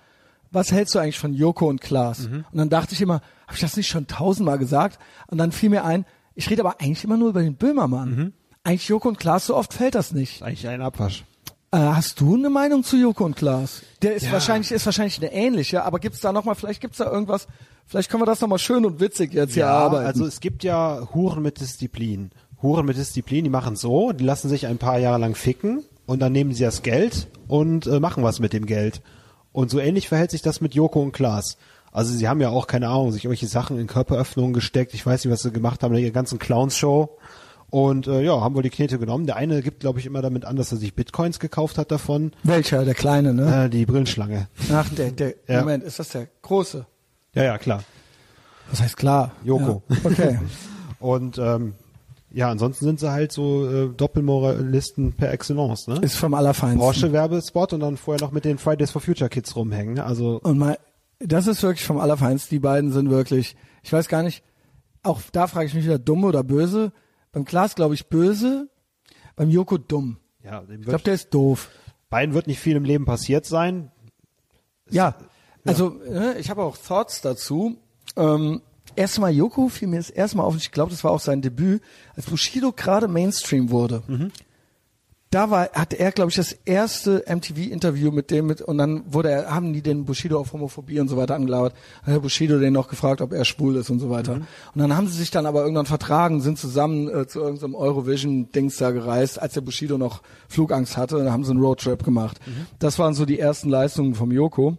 was 0.50 0.72
hältst 0.72 0.94
du 0.94 0.98
eigentlich 0.98 1.18
von 1.18 1.34
Joko 1.34 1.68
und 1.68 1.80
Klaas? 1.80 2.26
Und 2.50 2.58
dann 2.58 2.70
dachte 2.70 2.94
ich 2.94 3.00
immer, 3.02 3.20
habe 3.46 3.54
ich 3.54 3.60
das 3.60 3.76
nicht 3.76 3.88
schon 3.88 4.06
tausendmal 4.06 4.58
gesagt? 4.58 4.98
Und 5.28 5.38
dann 5.38 5.52
fiel 5.52 5.68
mir 5.70 5.84
ein, 5.84 6.06
ich 6.34 6.48
rede 6.48 6.62
aber 6.62 6.80
eigentlich 6.80 7.04
immer 7.04 7.16
nur 7.16 7.30
über 7.30 7.42
den 7.42 7.56
Böhmermann. 7.56 8.32
Eigentlich 8.64 8.88
Joko 8.88 9.08
und 9.08 9.18
Klaas, 9.18 9.46
so 9.46 9.56
oft 9.56 9.72
fällt 9.72 9.94
das 9.94 10.12
nicht. 10.12 10.42
Eigentlich 10.42 10.68
ein 10.68 10.82
Abwasch. 10.82 11.24
Äh, 11.72 11.78
hast 11.78 12.20
du 12.20 12.34
eine 12.34 12.50
Meinung 12.50 12.82
zu 12.84 12.96
Joko 12.96 13.24
und 13.24 13.36
Klaas? 13.36 13.82
Der 14.02 14.14
ist 14.14 14.26
Ja. 14.26 14.32
wahrscheinlich 14.32 14.70
ist 14.72 14.84
wahrscheinlich 14.86 15.18
eine 15.18 15.32
ähnliche, 15.32 15.84
aber 15.84 15.98
gibt's 15.98 16.20
da 16.20 16.32
noch 16.32 16.44
mal 16.44 16.54
vielleicht 16.54 16.80
gibt's 16.80 16.98
da 16.98 17.10
irgendwas, 17.10 17.46
vielleicht 17.86 18.10
können 18.10 18.22
wir 18.22 18.26
das 18.26 18.40
noch 18.40 18.48
mal 18.48 18.58
schön 18.58 18.84
und 18.84 19.00
witzig 19.00 19.32
jetzt 19.32 19.54
hier 19.54 19.68
arbeiten. 19.68 20.06
also 20.06 20.26
es 20.26 20.40
gibt 20.40 20.64
ja 20.64 21.08
Huren 21.14 21.42
mit 21.42 21.60
Disziplin. 21.60 22.32
Huren 22.62 22.84
mit 22.86 22.96
Disziplin, 22.98 23.44
die 23.44 23.50
machen 23.50 23.76
so, 23.76 24.12
die 24.12 24.24
lassen 24.24 24.48
sich 24.48 24.66
ein 24.66 24.78
paar 24.78 24.98
Jahre 24.98 25.18
lang 25.18 25.34
ficken 25.34 25.84
und 26.06 26.18
dann 26.20 26.32
nehmen 26.32 26.52
sie 26.52 26.64
das 26.64 26.82
Geld 26.82 27.28
und 27.48 27.86
äh, 27.86 28.00
machen 28.00 28.22
was 28.24 28.40
mit 28.40 28.52
dem 28.52 28.66
Geld. 28.66 29.00
Und 29.52 29.70
so 29.70 29.78
ähnlich 29.78 30.08
verhält 30.08 30.32
sich 30.32 30.42
das 30.42 30.60
mit 30.60 30.74
Joko 30.74 31.00
und 31.00 31.12
Klaas. 31.12 31.56
Also 31.92 32.12
sie 32.12 32.28
haben 32.28 32.40
ja 32.40 32.50
auch, 32.50 32.66
keine 32.66 32.88
Ahnung, 32.88 33.10
sich 33.12 33.24
irgendwelche 33.24 33.48
Sachen 33.48 33.78
in 33.78 33.86
Körperöffnungen 33.86 34.52
gesteckt. 34.52 34.92
Ich 34.94 35.04
weiß 35.06 35.24
nicht, 35.24 35.32
was 35.32 35.42
sie 35.42 35.50
gemacht 35.50 35.82
haben 35.82 35.94
in 35.94 36.02
ihrer 36.04 36.12
ganzen 36.12 36.38
Clowns-Show. 36.38 37.16
Und 37.70 38.06
äh, 38.08 38.22
ja, 38.22 38.40
haben 38.40 38.54
wohl 38.54 38.62
die 38.62 38.70
Knete 38.70 38.98
genommen. 38.98 39.26
Der 39.26 39.36
eine 39.36 39.62
gibt, 39.62 39.80
glaube 39.80 40.00
ich, 40.00 40.06
immer 40.06 40.22
damit 40.22 40.44
an, 40.44 40.56
dass 40.56 40.72
er 40.72 40.78
sich 40.78 40.94
Bitcoins 40.94 41.38
gekauft 41.38 41.78
hat 41.78 41.90
davon. 41.90 42.32
Welcher, 42.42 42.84
der 42.84 42.94
kleine, 42.94 43.32
ne? 43.32 43.66
Äh, 43.66 43.70
die 43.70 43.86
Brillenschlange. 43.86 44.48
Ach, 44.72 44.88
der 44.90 45.12
der 45.12 45.34
Ja. 45.46 45.60
Moment, 45.60 45.84
ist 45.84 45.98
das 45.98 46.08
der 46.08 46.26
große? 46.42 46.84
Ja, 47.34 47.44
ja, 47.44 47.58
klar. 47.58 47.84
Das 48.70 48.80
heißt 48.82 48.96
klar. 48.96 49.32
Joko. 49.44 49.82
Ja. 49.88 49.96
Okay. 50.04 50.38
Und 50.98 51.38
ähm, 51.38 51.74
ja, 52.32 52.50
ansonsten 52.50 52.84
sind 52.84 53.00
sie 53.00 53.10
halt 53.10 53.32
so 53.32 53.68
äh, 53.68 53.88
Doppelmoralisten 53.96 55.12
per 55.12 55.32
Excellence, 55.32 55.86
ne? 55.88 55.98
Ist 56.02 56.16
vom 56.16 56.34
allerfeinsten. 56.34 56.78
Porsche-Werbespot 56.80 57.72
und 57.72 57.80
dann 57.80 57.96
vorher 57.96 58.20
noch 58.24 58.30
mit 58.32 58.44
den 58.44 58.58
Fridays 58.58 58.90
for 58.92 59.00
Future 59.00 59.30
Kids 59.30 59.56
rumhängen. 59.56 59.98
Also 59.98 60.38
Und 60.42 60.58
mal, 60.58 60.78
das 61.18 61.46
ist 61.46 61.62
wirklich 61.62 61.84
vom 61.84 61.98
Allerfeinsten. 61.98 62.54
Die 62.54 62.60
beiden 62.60 62.92
sind 62.92 63.10
wirklich, 63.10 63.56
ich 63.82 63.92
weiß 63.92 64.08
gar 64.08 64.22
nicht, 64.22 64.44
auch 65.02 65.20
da 65.32 65.46
frage 65.46 65.66
ich 65.66 65.74
mich 65.74 65.84
wieder 65.84 65.98
dumm 65.98 66.24
oder 66.24 66.44
böse. 66.44 66.92
Beim 67.32 67.44
Klaas 67.44 67.74
glaube 67.74 67.94
ich 67.94 68.08
böse, 68.08 68.68
beim 69.36 69.50
Joko 69.50 69.78
dumm. 69.78 70.18
ja, 70.44 70.62
Ich 70.68 70.82
glaube, 70.82 71.04
der 71.04 71.14
ist 71.14 71.32
doof. 71.32 71.70
beiden 72.08 72.34
wird 72.34 72.46
nicht 72.46 72.58
viel 72.60 72.76
im 72.76 72.84
Leben 72.84 73.04
passiert 73.04 73.46
sein. 73.46 73.90
Ja, 74.90 75.16
also 75.64 75.90
ne, 75.90 76.36
ich 76.38 76.50
habe 76.50 76.62
auch 76.62 76.76
Thoughts 76.76 77.20
dazu. 77.20 77.76
Ähm, 78.16 78.62
erstmal 78.96 79.30
Joko 79.32 79.68
fiel 79.68 79.88
mir 79.88 79.98
das 79.98 80.10
erstmal 80.10 80.46
auf, 80.46 80.54
und 80.54 80.62
ich 80.62 80.72
glaube, 80.72 80.90
das 80.90 81.04
war 81.04 81.12
auch 81.12 81.20
sein 81.20 81.42
Debüt, 81.42 81.82
als 82.16 82.26
Bushido 82.26 82.72
gerade 82.72 83.06
Mainstream 83.06 83.70
wurde. 83.70 84.02
Da 85.32 85.48
war, 85.48 85.70
hatte 85.72 85.96
er, 85.96 86.10
glaube 86.10 86.30
ich, 86.30 86.36
das 86.36 86.50
erste 86.50 87.24
MTV-Interview 87.28 88.10
mit 88.10 88.32
dem 88.32 88.48
mit 88.48 88.62
und 88.62 88.78
dann 88.78 89.14
wurde 89.14 89.30
er, 89.30 89.54
haben 89.54 89.72
die 89.72 89.80
den 89.80 90.04
Bushido 90.04 90.40
auf 90.40 90.52
Homophobie 90.52 90.98
und 90.98 91.06
so 91.06 91.16
weiter 91.16 91.36
angelauert. 91.36 91.72
Dann 92.04 92.16
hat 92.16 92.22
Bushido 92.22 92.58
den 92.58 92.72
noch 92.72 92.88
gefragt, 92.88 93.20
ob 93.20 93.32
er 93.32 93.44
schwul 93.44 93.76
ist 93.76 93.90
und 93.90 94.00
so 94.00 94.10
weiter. 94.10 94.32
Und 94.34 94.48
dann 94.74 94.96
haben 94.96 95.06
sie 95.06 95.16
sich 95.16 95.30
dann 95.30 95.46
aber 95.46 95.62
irgendwann 95.62 95.86
vertragen, 95.86 96.40
sind 96.40 96.58
zusammen 96.58 97.08
äh, 97.08 97.28
zu 97.28 97.38
irgendeinem 97.38 97.76
Eurovision-Dings 97.76 98.76
da 98.78 98.90
gereist, 98.90 99.40
als 99.40 99.54
der 99.54 99.60
Bushido 99.60 99.98
noch 99.98 100.22
Flugangst 100.48 100.96
hatte. 100.96 101.16
Und 101.16 101.26
dann 101.26 101.32
haben 101.32 101.44
sie 101.44 101.52
einen 101.52 101.60
Roadtrip 101.60 102.02
gemacht. 102.02 102.40
Das 102.80 102.98
waren 102.98 103.14
so 103.14 103.24
die 103.24 103.38
ersten 103.38 103.70
Leistungen 103.70 104.16
vom 104.16 104.32
Joko. 104.32 104.78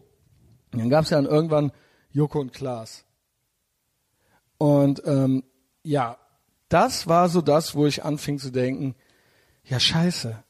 Und 0.73 0.80
dann 0.80 0.90
gab 0.90 1.06
es 1.06 1.11
ja 1.11 1.22
dann 1.22 1.32
irgendwann 1.32 1.72
Joko 2.11 2.41
und 2.41 2.52
Klaas. 2.52 3.06
Und 4.57 5.02
ähm, 5.06 5.44
ja, 5.84 6.18
das 6.68 7.07
war 7.07 7.30
so 7.30 7.41
das, 7.41 7.73
wo 7.73 7.86
ich 7.86 8.03
anfing 8.03 8.38
zu 8.38 8.52
denken, 8.52 8.95
ja 9.72 9.80
scheiße. 9.80 10.43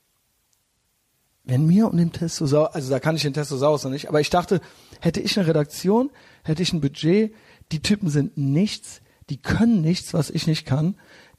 Wenn 1.43 1.65
mir 1.65 1.87
und 1.87 1.97
dem 1.97 2.11
Testosaurus, 2.11 2.75
also 2.75 2.89
da 2.89 2.99
kann 2.99 3.15
ich 3.15 3.21
den 3.21 3.33
Testosaurus 3.33 3.83
noch 3.83 3.91
nicht, 3.91 4.09
aber 4.09 4.19
ich 4.19 4.29
dachte, 4.29 4.61
hätte 4.99 5.21
ich 5.21 5.37
eine 5.37 5.47
Redaktion, 5.47 6.11
hätte 6.43 6.61
ich 6.61 6.73
ein 6.73 6.81
Budget, 6.81 7.33
die 7.71 7.81
Typen 7.81 8.09
sind 8.09 8.37
nichts, 8.37 9.01
die 9.29 9.37
können 9.37 9.81
nichts, 9.81 10.13
was 10.13 10.29
ich 10.29 10.45
nicht 10.45 10.65
kann, 10.65 10.95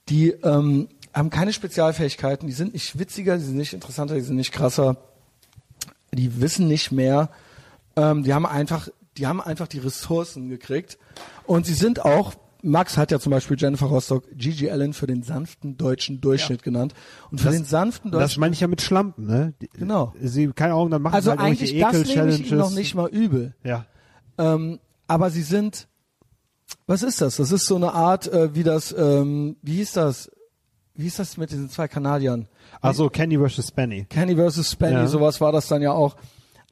die 0.09 0.31
ähm, 0.31 0.89
haben 1.13 1.31
keine 1.31 1.53
Spezialfähigkeiten, 1.53 2.47
die 2.47 2.55
sind 2.55 2.73
nicht 2.73 2.99
witziger, 2.99 3.37
die 3.37 3.45
sind 3.45 3.57
nicht 3.57 3.75
interessanter, 3.75 4.15
die 4.15 4.23
sind 4.23 4.37
nicht 4.37 4.53
krasser, 4.53 4.97
die 6.13 6.41
wissen 6.41 6.69
nicht 6.69 6.91
mehr, 6.91 7.31
ähm, 7.97 8.23
die 8.23 8.33
haben 8.33 8.47
einfach, 8.47 8.89
die 9.17 9.27
haben 9.27 9.41
einfach 9.41 9.69
die 9.69 9.79
Ressourcen 9.79 10.49
gekriegt 10.49 10.99
und 11.45 11.67
sie 11.67 11.75
sind 11.75 12.05
auch 12.05 12.35
Max 12.63 12.97
hat 12.97 13.11
ja 13.11 13.19
zum 13.19 13.31
Beispiel 13.31 13.57
Jennifer 13.59 13.87
Rostock 13.87 14.25
Gigi 14.37 14.71
Allen 14.71 14.93
für 14.93 15.07
den 15.07 15.23
sanften 15.23 15.77
deutschen 15.77 16.21
Durchschnitt 16.21 16.63
genannt. 16.63 16.95
Und 17.31 17.41
für 17.41 17.49
Das- 17.49 17.57
den 17.57 17.65
sanften 17.65 18.11
Das 18.13 18.21
deutschen 18.21 18.41
meine 18.41 18.55
ich 18.55 18.61
ja 18.61 18.69
mit 18.69 18.81
Schlampen, 18.81 19.27
ne? 19.27 19.53
Die, 19.61 19.69
Genau. 19.69 20.15
Sie, 20.21 20.49
keine 20.53 20.75
Ahnung, 20.75 20.91
dann 20.91 21.03
machen 21.03 21.15
Also 21.15 21.31
sie 21.33 21.39
halt 21.39 21.41
eigentlich, 21.41 21.79
das 21.79 22.07
nehme 22.07 22.31
ich 22.31 22.49
ihnen 22.51 22.59
noch 22.61 22.71
nicht 22.71 22.95
mal 22.95 23.09
übel. 23.11 23.55
Ja. 23.65 23.87
Ähm, 24.39 24.79
aber 25.09 25.31
sie 25.31 25.43
sind, 25.43 25.89
was 26.87 27.03
ist 27.03 27.21
das? 27.21 27.37
Das 27.37 27.51
ist 27.53 27.67
so 27.67 27.77
eine 27.77 27.93
Art, 27.93 28.29
äh, 28.33 28.55
wie 28.55 28.63
das, 28.63 28.95
ähm, 28.97 29.57
wie 29.63 29.75
hieß 29.77 29.93
das? 29.93 30.31
Wie 30.95 31.05
hieß 31.05 31.17
das 31.17 31.37
mit 31.39 31.51
diesen 31.51 31.69
zwei 31.71 31.89
Kanadiern? 31.89 32.49
Also 32.81 33.09
Candy 33.11 33.39
versus 33.39 33.69
Spenny. 33.69 34.05
Kenny 34.09 34.35
versus 34.37 34.71
Spenny, 34.71 34.95
Ja. 34.95 35.07
sowas 35.07 35.41
war 35.41 35.51
das 35.53 35.67
dann 35.67 35.83
ja 35.83 35.93
auch. 35.93 36.17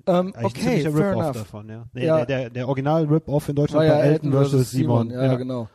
Ähm, 0.06 0.32
Eigentlich 0.34 0.44
okay, 0.44 0.80
fair 0.82 0.94
Rip-Off 0.94 1.22
enough. 1.22 1.36
davon, 1.36 1.68
ja. 1.68 1.84
Nee, 1.92 2.06
Ja. 2.06 2.16
Der, 2.24 2.26
der, 2.26 2.50
der 2.50 2.68
Original-Rip-Off 2.68 3.48
in 3.50 3.56
Deutschland 3.56 3.86
War 3.88 3.96
war, 3.96 4.04
ja 4.04 4.10
Elton 4.10 4.32
versus 4.32 4.70
Simon. 4.70 5.10
Ja, 5.10 5.22
genau. 5.26 5.36
genau. 5.36 5.68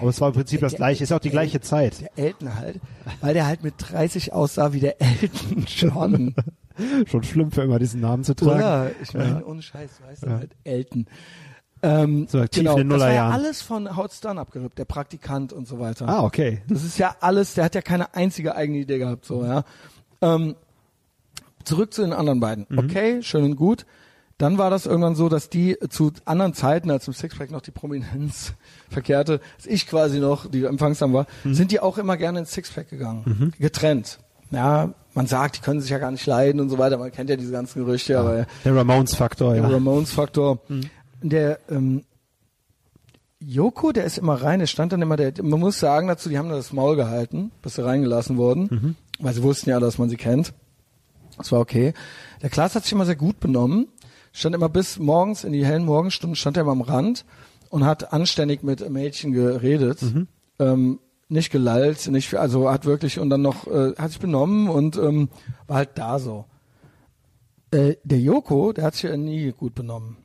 Aber 0.00 0.10
es 0.10 0.20
war 0.20 0.28
im 0.28 0.34
Prinzip 0.34 0.60
das 0.60 0.74
gleiche, 0.74 1.04
ist 1.04 1.12
auch 1.12 1.20
die 1.20 1.30
gleiche 1.30 1.60
Zeit. 1.60 2.00
Der 2.00 2.18
Elton 2.18 2.54
halt, 2.54 2.80
weil 3.20 3.34
der 3.34 3.46
halt 3.46 3.62
mit 3.62 3.74
30 3.78 4.32
aussah 4.32 4.72
wie 4.72 4.80
der 4.80 5.00
Elton 5.00 5.64
John. 5.66 6.34
Schon 7.06 7.22
schlimm 7.22 7.50
für 7.50 7.62
immer 7.62 7.78
diesen 7.78 8.00
Namen 8.00 8.24
zu 8.24 8.34
tragen. 8.34 8.58
Oder? 8.58 8.90
Ich 9.02 9.12
meine, 9.12 9.44
ohne 9.44 9.60
Scheiß, 9.60 9.90
du 9.98 10.06
heißt 10.06 10.22
ja. 10.22 10.30
halt 10.38 10.52
Elton. 10.64 11.06
Ähm, 11.82 12.26
So 12.28 12.40
aktiv 12.40 12.62
genau, 12.62 12.72
in 12.72 12.88
den 12.88 12.90
das 12.90 13.00
war 13.00 13.12
ja 13.12 13.30
alles 13.30 13.62
von 13.62 13.96
Howard 13.96 14.12
Stern 14.12 14.38
abgerippt, 14.38 14.78
der 14.78 14.84
Praktikant 14.84 15.52
und 15.52 15.66
so 15.66 15.78
weiter. 15.78 16.08
Ah, 16.08 16.22
okay. 16.22 16.62
Das 16.68 16.84
ist 16.84 16.98
ja 16.98 17.16
alles, 17.20 17.54
der 17.54 17.64
hat 17.64 17.74
ja 17.74 17.82
keine 17.82 18.14
einzige 18.14 18.54
eigene 18.54 18.78
Idee 18.78 18.98
gehabt, 18.98 19.24
so, 19.24 19.44
ja. 19.44 19.64
Ähm, 20.20 20.56
zurück 21.64 21.94
zu 21.94 22.02
den 22.02 22.12
anderen 22.12 22.40
beiden. 22.40 22.66
Mhm. 22.68 22.78
Okay, 22.78 23.22
schön 23.22 23.44
und 23.44 23.56
gut. 23.56 23.86
Dann 24.40 24.56
war 24.56 24.70
das 24.70 24.86
irgendwann 24.86 25.14
so, 25.16 25.28
dass 25.28 25.50
die 25.50 25.76
zu 25.90 26.12
anderen 26.24 26.54
Zeiten, 26.54 26.90
als 26.90 27.06
im 27.06 27.12
Sixpack 27.12 27.50
noch 27.50 27.60
die 27.60 27.72
Prominenz 27.72 28.54
verkehrte, 28.88 29.40
als 29.56 29.66
ich 29.66 29.86
quasi 29.86 30.18
noch 30.18 30.50
die 30.50 30.64
empfangsam 30.64 31.12
war, 31.12 31.26
Mhm. 31.44 31.54
sind 31.54 31.70
die 31.72 31.80
auch 31.80 31.98
immer 31.98 32.16
gerne 32.16 32.38
ins 32.38 32.52
Sixpack 32.52 32.88
gegangen. 32.88 33.52
Getrennt. 33.58 34.18
Ja, 34.50 34.94
man 35.14 35.26
sagt, 35.26 35.58
die 35.58 35.60
können 35.60 35.80
sich 35.82 35.90
ja 35.90 35.98
gar 35.98 36.10
nicht 36.10 36.24
leiden 36.24 36.60
und 36.60 36.70
so 36.70 36.78
weiter. 36.78 36.96
Man 36.96 37.12
kennt 37.12 37.28
ja 37.28 37.36
diese 37.36 37.52
ganzen 37.52 37.84
Gerüchte, 37.84 38.18
aber 38.18 38.46
Der 38.64 38.74
Ramones-Faktor, 38.74 39.52
der 39.54 39.62
ja. 39.62 39.68
Ramones-Faktor. 39.68 40.58
Der 41.22 41.58
ähm, 41.68 42.02
Joko, 43.40 43.92
der 43.92 44.04
ist 44.04 44.18
immer 44.18 44.34
rein, 44.42 44.58
der 44.58 44.66
stand 44.66 44.92
dann 44.92 45.02
immer, 45.02 45.16
der, 45.16 45.32
man 45.42 45.60
muss 45.60 45.78
sagen 45.80 46.08
dazu, 46.08 46.28
die 46.28 46.38
haben 46.38 46.48
da 46.48 46.56
das 46.56 46.72
Maul 46.72 46.96
gehalten, 46.96 47.50
bis 47.62 47.74
sie 47.74 47.84
reingelassen 47.84 48.36
wurden, 48.36 48.96
weil 49.18 49.32
sie 49.34 49.42
wussten 49.42 49.70
ja, 49.70 49.80
dass 49.80 49.98
man 49.98 50.08
sie 50.10 50.16
kennt. 50.16 50.52
Das 51.38 51.50
war 51.52 51.60
okay. 51.60 51.94
Der 52.42 52.50
Klaas 52.50 52.74
hat 52.74 52.82
sich 52.84 52.92
immer 52.92 53.06
sehr 53.06 53.16
gut 53.16 53.40
benommen, 53.40 53.88
stand 54.32 54.54
immer 54.54 54.68
bis 54.68 54.98
morgens 54.98 55.44
in 55.44 55.52
die 55.52 55.64
hellen 55.64 55.84
Morgenstunden, 55.84 56.36
stand 56.36 56.56
er 56.56 56.62
immer 56.62 56.72
am 56.72 56.80
Rand 56.80 57.24
und 57.68 57.84
hat 57.84 58.12
anständig 58.12 58.62
mit 58.62 58.88
Mädchen 58.90 59.32
geredet. 59.32 60.02
Ähm, 60.58 61.00
nicht 61.28 61.50
gelallt, 61.50 62.08
nicht, 62.08 62.34
also 62.34 62.68
hat 62.70 62.84
wirklich 62.84 63.18
und 63.20 63.30
dann 63.30 63.42
noch, 63.42 63.66
äh, 63.66 63.94
hat 63.96 64.10
sich 64.10 64.20
benommen 64.20 64.68
und 64.68 64.96
ähm, 64.96 65.28
war 65.68 65.76
halt 65.76 65.90
da 65.94 66.18
so. 66.18 66.44
Äh, 67.70 67.94
der 68.02 68.18
Joko, 68.18 68.72
der 68.72 68.84
hat 68.84 68.94
sich 68.94 69.04
ja 69.04 69.16
nie 69.16 69.52
gut 69.52 69.74
benommen. 69.74 70.16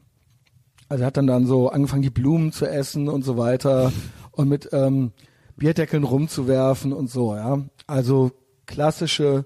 Also 0.89 1.03
er 1.03 1.07
hat 1.07 1.17
dann 1.17 1.27
dann 1.27 1.45
so 1.45 1.69
angefangen, 1.69 2.01
die 2.01 2.09
Blumen 2.09 2.51
zu 2.51 2.65
essen 2.65 3.07
und 3.07 3.23
so 3.23 3.37
weiter 3.37 3.91
und 4.31 4.49
mit 4.49 4.69
ähm, 4.71 5.11
Bierdeckeln 5.55 6.03
rumzuwerfen 6.03 6.91
und 6.91 7.09
so, 7.09 7.35
ja. 7.35 7.63
Also 7.87 8.31
klassische, 8.65 9.45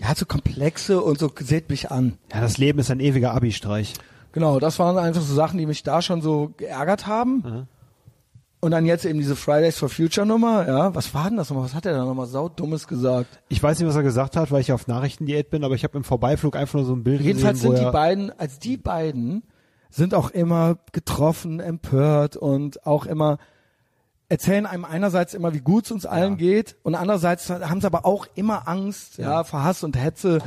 ja, 0.00 0.14
so 0.14 0.24
komplexe 0.24 1.00
und 1.00 1.18
so 1.18 1.30
seht 1.38 1.68
mich 1.68 1.90
an. 1.90 2.18
Ja, 2.32 2.40
das 2.40 2.58
Leben 2.58 2.78
ist 2.78 2.90
ein 2.90 3.00
ewiger 3.00 3.34
Abi-Streich. 3.34 3.94
Genau, 4.32 4.58
das 4.58 4.78
waren 4.78 4.96
einfach 4.96 5.20
so 5.20 5.34
Sachen, 5.34 5.58
die 5.58 5.66
mich 5.66 5.82
da 5.82 6.02
schon 6.02 6.22
so 6.22 6.52
geärgert 6.56 7.06
haben. 7.06 7.66
Und 8.60 8.72
dann 8.72 8.84
jetzt 8.84 9.04
eben 9.04 9.18
diese 9.18 9.36
Fridays 9.36 9.78
for 9.78 9.88
Future 9.88 10.26
Nummer, 10.26 10.66
ja. 10.68 10.94
Was 10.94 11.14
war 11.14 11.28
denn 11.28 11.38
das 11.38 11.48
nochmal? 11.48 11.64
Was 11.64 11.74
hat 11.74 11.86
er 11.86 11.94
da 11.94 12.04
nochmal 12.04 12.26
saudummes 12.26 12.86
gesagt? 12.86 13.40
Ich 13.48 13.62
weiß 13.62 13.78
nicht, 13.78 13.88
was 13.88 13.96
er 13.96 14.02
gesagt 14.02 14.36
hat, 14.36 14.50
weil 14.50 14.60
ich 14.60 14.72
auf 14.72 14.86
Nachrichtendiät 14.86 15.50
bin, 15.50 15.64
aber 15.64 15.74
ich 15.74 15.82
habe 15.82 15.96
im 15.96 16.04
Vorbeiflug 16.04 16.56
einfach 16.56 16.74
nur 16.74 16.84
so 16.84 16.94
ein 16.94 17.02
Bild 17.02 17.22
Jedenfalls 17.22 17.58
gesehen, 17.58 17.72
wo 17.72 17.76
sind 17.76 17.82
die 17.82 17.88
er, 17.88 17.92
beiden, 17.92 18.38
als 18.38 18.58
die 18.58 18.76
beiden 18.76 19.44
sind 19.88 20.14
auch 20.14 20.30
immer 20.30 20.76
getroffen, 20.92 21.58
empört 21.58 22.36
und 22.36 22.86
auch 22.86 23.06
immer 23.06 23.38
erzählen 24.30 24.64
einem 24.64 24.84
einerseits 24.84 25.34
immer, 25.34 25.52
wie 25.52 25.60
gut 25.60 25.84
es 25.84 25.90
uns 25.90 26.06
allen 26.06 26.36
geht 26.36 26.76
und 26.82 26.94
andererseits 26.94 27.50
haben 27.50 27.80
sie 27.80 27.86
aber 27.86 28.06
auch 28.06 28.26
immer 28.36 28.68
Angst, 28.68 29.18
ja, 29.18 29.44
vor 29.44 29.64
Hass 29.64 29.82
und 29.84 29.98
Hetze 29.98 30.38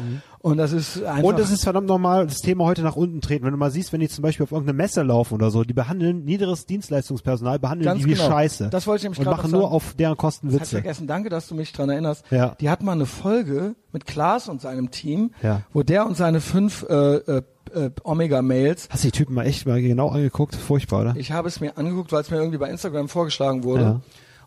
und 0.44 0.58
das 0.58 0.74
ist 0.74 1.02
einfach 1.02 1.24
Und 1.24 1.40
es 1.40 1.50
ist 1.52 1.64
verdammt 1.64 1.88
nochmal 1.88 2.28
das 2.28 2.42
Thema 2.42 2.66
heute 2.66 2.82
nach 2.82 2.98
unten 2.98 3.22
treten. 3.22 3.46
Wenn 3.46 3.52
du 3.54 3.58
mal 3.58 3.72
siehst, 3.72 3.94
wenn 3.94 4.02
die 4.02 4.10
zum 4.10 4.22
Beispiel 4.24 4.44
auf 4.44 4.52
irgendeine 4.52 4.76
Messe 4.76 5.02
laufen 5.02 5.36
oder 5.36 5.50
so, 5.50 5.64
die 5.64 5.74
behandeln 5.74 6.26
niederes 6.26 6.66
Dienstleistungspersonal, 6.66 7.60
behandeln 7.60 7.86
Ganz 7.86 8.00
die 8.02 8.06
wie 8.10 8.14
genau. 8.14 8.28
Scheiße. 8.28 8.70
Das 8.70 8.86
wollte 8.86 8.98
ich 9.00 9.04
nämlich 9.04 9.20
Und 9.20 9.26
machen 9.26 9.52
nur 9.52 9.72
auf 9.72 9.94
deren 9.98 10.18
Kosten 10.18 10.48
Das 10.48 10.56
Witze. 10.60 10.70
vergessen. 10.76 11.08
Danke, 11.08 11.30
dass 11.30 11.48
du 11.48 11.56
mich 11.56 11.72
dran 11.72 11.90
erinnerst. 11.90 12.26
Ja. 12.30 12.56
Die 12.60 12.70
hat 12.70 12.84
mal 12.84 12.92
eine 12.92 13.06
Folge 13.06 13.76
mit 13.94 14.06
Klaas 14.06 14.50
und 14.50 14.60
seinem 14.62 14.92
Team, 14.92 15.32
Ja. 15.42 15.62
wo 15.72 15.82
der 15.82 16.06
und 16.06 16.18
seine 16.18 16.42
fünf 16.42 16.86
äh, 16.90 17.16
äh, 17.16 17.42
äh, 17.74 17.90
Omega-Mails 18.04 18.90
Hast 18.92 19.04
du 19.06 19.08
die 19.08 19.18
Typen 19.18 19.34
mal 19.36 19.46
echt 19.46 19.66
mal 19.66 19.82
genau 19.82 20.10
angeguckt? 20.10 20.56
Furchtbar, 20.56 21.02
oder? 21.02 21.14
Ich 21.18 21.32
habe 21.32 21.48
es 21.48 21.62
mir 21.62 21.78
angeguckt, 21.78 22.12
weil 22.12 22.22
es 22.22 22.30
mir 22.30 22.38
irgendwie 22.38 22.58
bei 22.58 22.70
Instagram 22.70 23.08
vorgeschlagen 23.08 23.64
wurde. 23.64 23.84
Ja. 23.84 24.02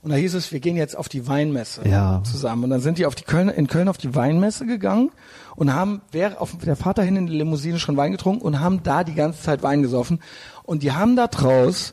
Und 0.06 0.12
da 0.12 0.18
hieß 0.18 0.34
es, 0.34 0.52
wir 0.52 0.60
gehen 0.60 0.76
jetzt 0.76 0.96
auf 0.96 1.08
die 1.08 1.26
Weinmesse 1.26 1.80
Ja. 1.88 2.22
zusammen. 2.22 2.62
Und 2.62 2.70
dann 2.70 2.80
sind 2.80 2.96
die 2.96 3.06
auf 3.06 3.16
die 3.16 3.24
Köln, 3.24 3.48
in 3.48 3.66
Köln 3.66 3.88
auf 3.88 3.98
die 3.98 4.14
Weinmesse 4.14 4.64
gegangen 4.64 5.10
und 5.56 5.74
haben 5.74 6.00
wer 6.12 6.40
auf 6.40 6.56
der 6.58 6.76
Fahrt 6.76 6.98
dahin 6.98 7.16
in 7.16 7.26
die 7.26 7.36
Limousine 7.36 7.80
schon 7.80 7.96
Wein 7.96 8.12
getrunken 8.12 8.40
und 8.42 8.60
haben 8.60 8.84
da 8.84 9.02
die 9.02 9.16
ganze 9.16 9.42
Zeit 9.42 9.64
Wein 9.64 9.82
gesoffen. 9.82 10.20
Und 10.62 10.84
die 10.84 10.92
haben 10.92 11.16
da 11.16 11.26
draus 11.26 11.92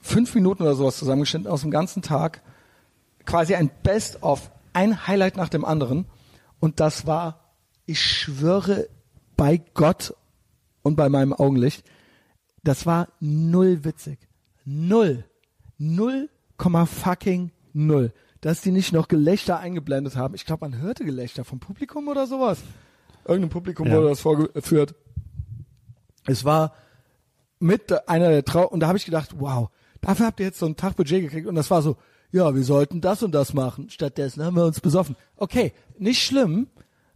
fünf 0.00 0.36
Minuten 0.36 0.62
oder 0.62 0.76
sowas 0.76 0.96
zusammengeschnitten 0.98 1.48
aus 1.50 1.62
dem 1.62 1.72
ganzen 1.72 2.00
Tag. 2.00 2.42
Quasi 3.26 3.56
ein 3.56 3.72
Best-of, 3.82 4.52
ein 4.72 5.08
Highlight 5.08 5.36
nach 5.36 5.48
dem 5.48 5.64
anderen. 5.64 6.06
Und 6.60 6.78
das 6.78 7.08
war, 7.08 7.40
ich 7.86 8.00
schwöre 8.00 8.86
bei 9.36 9.60
Gott 9.74 10.14
und 10.82 10.94
bei 10.94 11.08
meinem 11.08 11.32
Augenlicht, 11.32 11.84
das 12.62 12.86
war 12.86 13.08
null 13.18 13.82
witzig. 13.82 14.20
Null. 14.64 15.24
Null 15.76 16.28
fucking 16.86 17.50
null. 17.72 18.12
Dass 18.40 18.60
die 18.60 18.72
nicht 18.72 18.92
noch 18.92 19.08
Gelächter 19.08 19.58
eingeblendet 19.60 20.16
haben. 20.16 20.34
Ich 20.34 20.44
glaube, 20.46 20.68
man 20.68 20.80
hörte 20.80 21.04
Gelächter 21.04 21.44
vom 21.44 21.60
Publikum 21.60 22.08
oder 22.08 22.26
sowas. 22.26 22.58
Irgendein 23.26 23.50
Publikum 23.50 23.86
Ja. 23.86 23.96
wurde 23.96 24.08
das 24.08 24.20
vorgeführt. 24.20 24.94
Es 26.26 26.44
war 26.44 26.74
mit 27.60 28.08
einer 28.08 28.28
der 28.30 28.44
Trau 28.44 28.66
und 28.68 28.80
da 28.80 28.88
habe 28.88 28.98
ich 28.98 29.04
gedacht, 29.04 29.36
wow, 29.38 29.68
dafür 30.00 30.26
habt 30.26 30.40
ihr 30.40 30.46
jetzt 30.46 30.58
so 30.58 30.66
einen 30.66 30.76
Tag 30.76 30.96
Budget 30.96 31.22
gekriegt 31.22 31.46
und 31.46 31.54
das 31.54 31.70
war 31.70 31.82
so, 31.82 31.96
ja, 32.32 32.54
wir 32.54 32.64
sollten 32.64 33.00
das 33.00 33.22
und 33.22 33.32
das 33.32 33.54
machen. 33.54 33.90
Stattdessen 33.90 34.42
haben 34.44 34.56
wir 34.56 34.64
uns 34.64 34.80
besoffen. 34.80 35.16
Okay, 35.36 35.72
nicht 35.98 36.22
schlimm. 36.22 36.68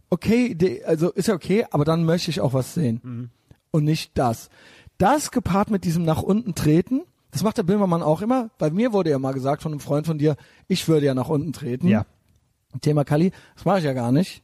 Okay, 0.09 0.55
de, 0.55 0.83
also 0.85 1.11
ist 1.11 1.27
ja 1.27 1.33
okay, 1.33 1.65
aber 1.71 1.83
dann 1.83 2.05
möchte 2.05 2.31
ich 2.31 2.39
auch 2.39 2.53
was 2.53 2.73
sehen. 2.73 3.29
Und 3.71 3.83
nicht 3.83 4.17
das. 4.17 4.49
Das 4.97 5.31
gepaart 5.31 5.69
mit 5.69 5.83
diesem 5.83 6.03
nach 6.03 6.21
unten 6.21 6.55
treten, 6.55 7.01
das 7.37 7.43
macht 7.43 7.59
der 7.59 7.63
Böhmermann 7.63 8.01
auch 8.01 8.23
immer, 8.23 8.49
weil 8.57 8.71
mir 8.71 8.93
wurde 8.93 9.11
ja 9.11 9.19
mal 9.19 9.31
gesagt 9.31 9.61
von 9.61 9.71
einem 9.71 9.79
Freund 9.79 10.07
von 10.07 10.17
dir, 10.17 10.35
ich 10.67 10.87
würde 10.87 11.05
ja 11.05 11.13
nach 11.13 11.29
unten 11.29 11.53
treten. 11.53 11.87
Ja. 11.87 12.07
Thema 12.81 13.03
Kali, 13.03 13.31
das 13.55 13.63
mache 13.63 13.77
ich 13.77 13.83
ja 13.83 13.93
gar 13.93 14.11
nicht. 14.11 14.41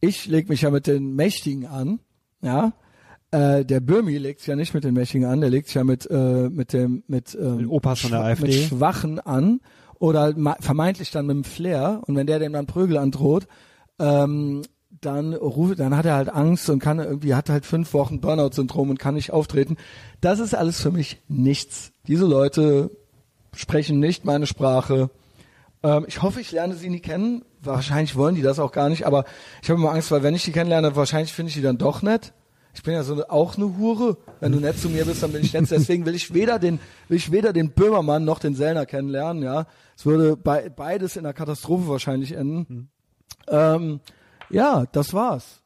Ich 0.00 0.26
leg 0.26 0.48
mich 0.48 0.62
ja 0.62 0.70
mit 0.70 0.88
den 0.88 1.14
Mächtigen 1.14 1.66
an, 1.66 2.00
ja. 2.42 2.72
Äh, 3.30 3.64
der 3.64 3.78
Böhmi 3.78 4.18
legt 4.18 4.40
sich 4.40 4.48
ja 4.48 4.56
nicht 4.56 4.74
mit 4.74 4.82
den 4.82 4.94
Mächtigen 4.94 5.24
an, 5.24 5.40
der 5.40 5.50
legt 5.50 5.66
sich 5.68 5.76
ja 5.76 5.84
mit 5.84 6.08
äh, 6.10 6.48
mit 6.50 6.72
dem 6.72 7.04
mit 7.06 7.36
ähm, 7.40 7.58
Mit 7.58 7.68
Opas 7.68 8.00
von 8.00 8.10
der 8.10 8.22
AfD. 8.22 8.46
mit 8.46 8.54
Schwachen 8.54 9.20
an 9.20 9.60
oder 10.00 10.34
vermeintlich 10.58 11.12
dann 11.12 11.26
mit 11.26 11.36
dem 11.36 11.44
Flair 11.44 12.02
und 12.06 12.16
wenn 12.16 12.26
der 12.26 12.40
dem 12.40 12.52
dann 12.52 12.66
Prügel 12.66 12.98
androht, 12.98 13.46
ähm, 14.00 14.62
dann 15.00 15.34
ruft, 15.34 15.78
dann 15.78 15.96
hat 15.96 16.06
er 16.06 16.14
halt 16.14 16.28
Angst 16.28 16.68
und 16.70 16.78
kann 16.78 16.98
irgendwie 16.98 17.34
hat 17.34 17.50
halt 17.50 17.66
fünf 17.66 17.92
Wochen 17.92 18.20
Burnout-Syndrom 18.20 18.90
und 18.90 18.98
kann 18.98 19.14
nicht 19.14 19.32
auftreten. 19.32 19.76
Das 20.20 20.38
ist 20.38 20.54
alles 20.54 20.80
für 20.80 20.90
mich 20.90 21.20
nichts. 21.28 21.92
Diese 22.06 22.26
Leute 22.26 22.90
sprechen 23.54 24.00
nicht 24.00 24.24
meine 24.24 24.46
Sprache. 24.46 25.10
Ähm, 25.82 26.04
ich 26.08 26.22
hoffe, 26.22 26.40
ich 26.40 26.52
lerne 26.52 26.74
sie 26.74 26.88
nie 26.88 27.00
kennen. 27.00 27.44
Wahrscheinlich 27.60 28.16
wollen 28.16 28.34
die 28.34 28.42
das 28.42 28.58
auch 28.58 28.72
gar 28.72 28.88
nicht, 28.88 29.06
aber 29.06 29.24
ich 29.62 29.70
habe 29.70 29.80
immer 29.80 29.92
Angst, 29.92 30.10
weil 30.10 30.22
wenn 30.22 30.34
ich 30.34 30.44
die 30.44 30.52
kennenlerne, 30.52 30.96
wahrscheinlich 30.96 31.32
finde 31.32 31.48
ich 31.50 31.56
die 31.56 31.62
dann 31.62 31.78
doch 31.78 32.02
nett. 32.02 32.32
Ich 32.74 32.82
bin 32.82 32.92
ja 32.92 33.02
so 33.02 33.14
eine, 33.14 33.30
auch 33.30 33.56
eine 33.56 33.78
Hure. 33.78 34.18
Wenn 34.38 34.52
du 34.52 34.60
nett 34.60 34.78
zu 34.78 34.90
mir 34.90 35.06
bist, 35.06 35.22
dann 35.22 35.32
bin 35.32 35.42
ich 35.42 35.54
nett. 35.54 35.70
Deswegen 35.70 36.04
will 36.04 36.14
ich 36.14 36.34
weder 36.34 36.58
den, 36.58 36.78
will 37.08 37.16
ich 37.16 37.32
weder 37.32 37.54
den 37.54 37.70
Böhmermann 37.70 38.24
noch 38.24 38.38
den 38.38 38.54
Sellner 38.54 38.84
kennenlernen. 38.84 39.42
Ja, 39.42 39.66
es 39.96 40.04
würde 40.04 40.36
bei, 40.36 40.68
beides 40.68 41.16
in 41.16 41.24
einer 41.24 41.32
Katastrophe 41.32 41.88
wahrscheinlich 41.88 42.32
enden. 42.32 42.90
Ähm, 43.48 44.00
ja, 44.50 44.84
das 44.92 45.12
war's. 45.12 45.60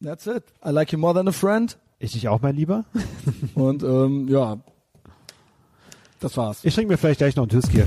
That's 0.00 0.26
it. 0.26 0.44
I 0.64 0.70
like 0.70 0.92
you 0.92 0.98
more 0.98 1.14
than 1.14 1.28
a 1.28 1.32
friend. 1.32 1.76
Ich 1.98 2.12
dich 2.12 2.28
auch, 2.28 2.40
mein 2.40 2.54
Lieber. 2.54 2.84
Und 3.54 3.82
ähm, 3.82 4.28
ja, 4.28 4.58
das 6.20 6.36
war's. 6.36 6.64
Ich 6.64 6.74
trinke 6.74 6.92
mir 6.92 6.98
vielleicht 6.98 7.18
gleich 7.18 7.36
noch 7.36 7.48
einen 7.48 7.52
Whisky. 7.52 7.84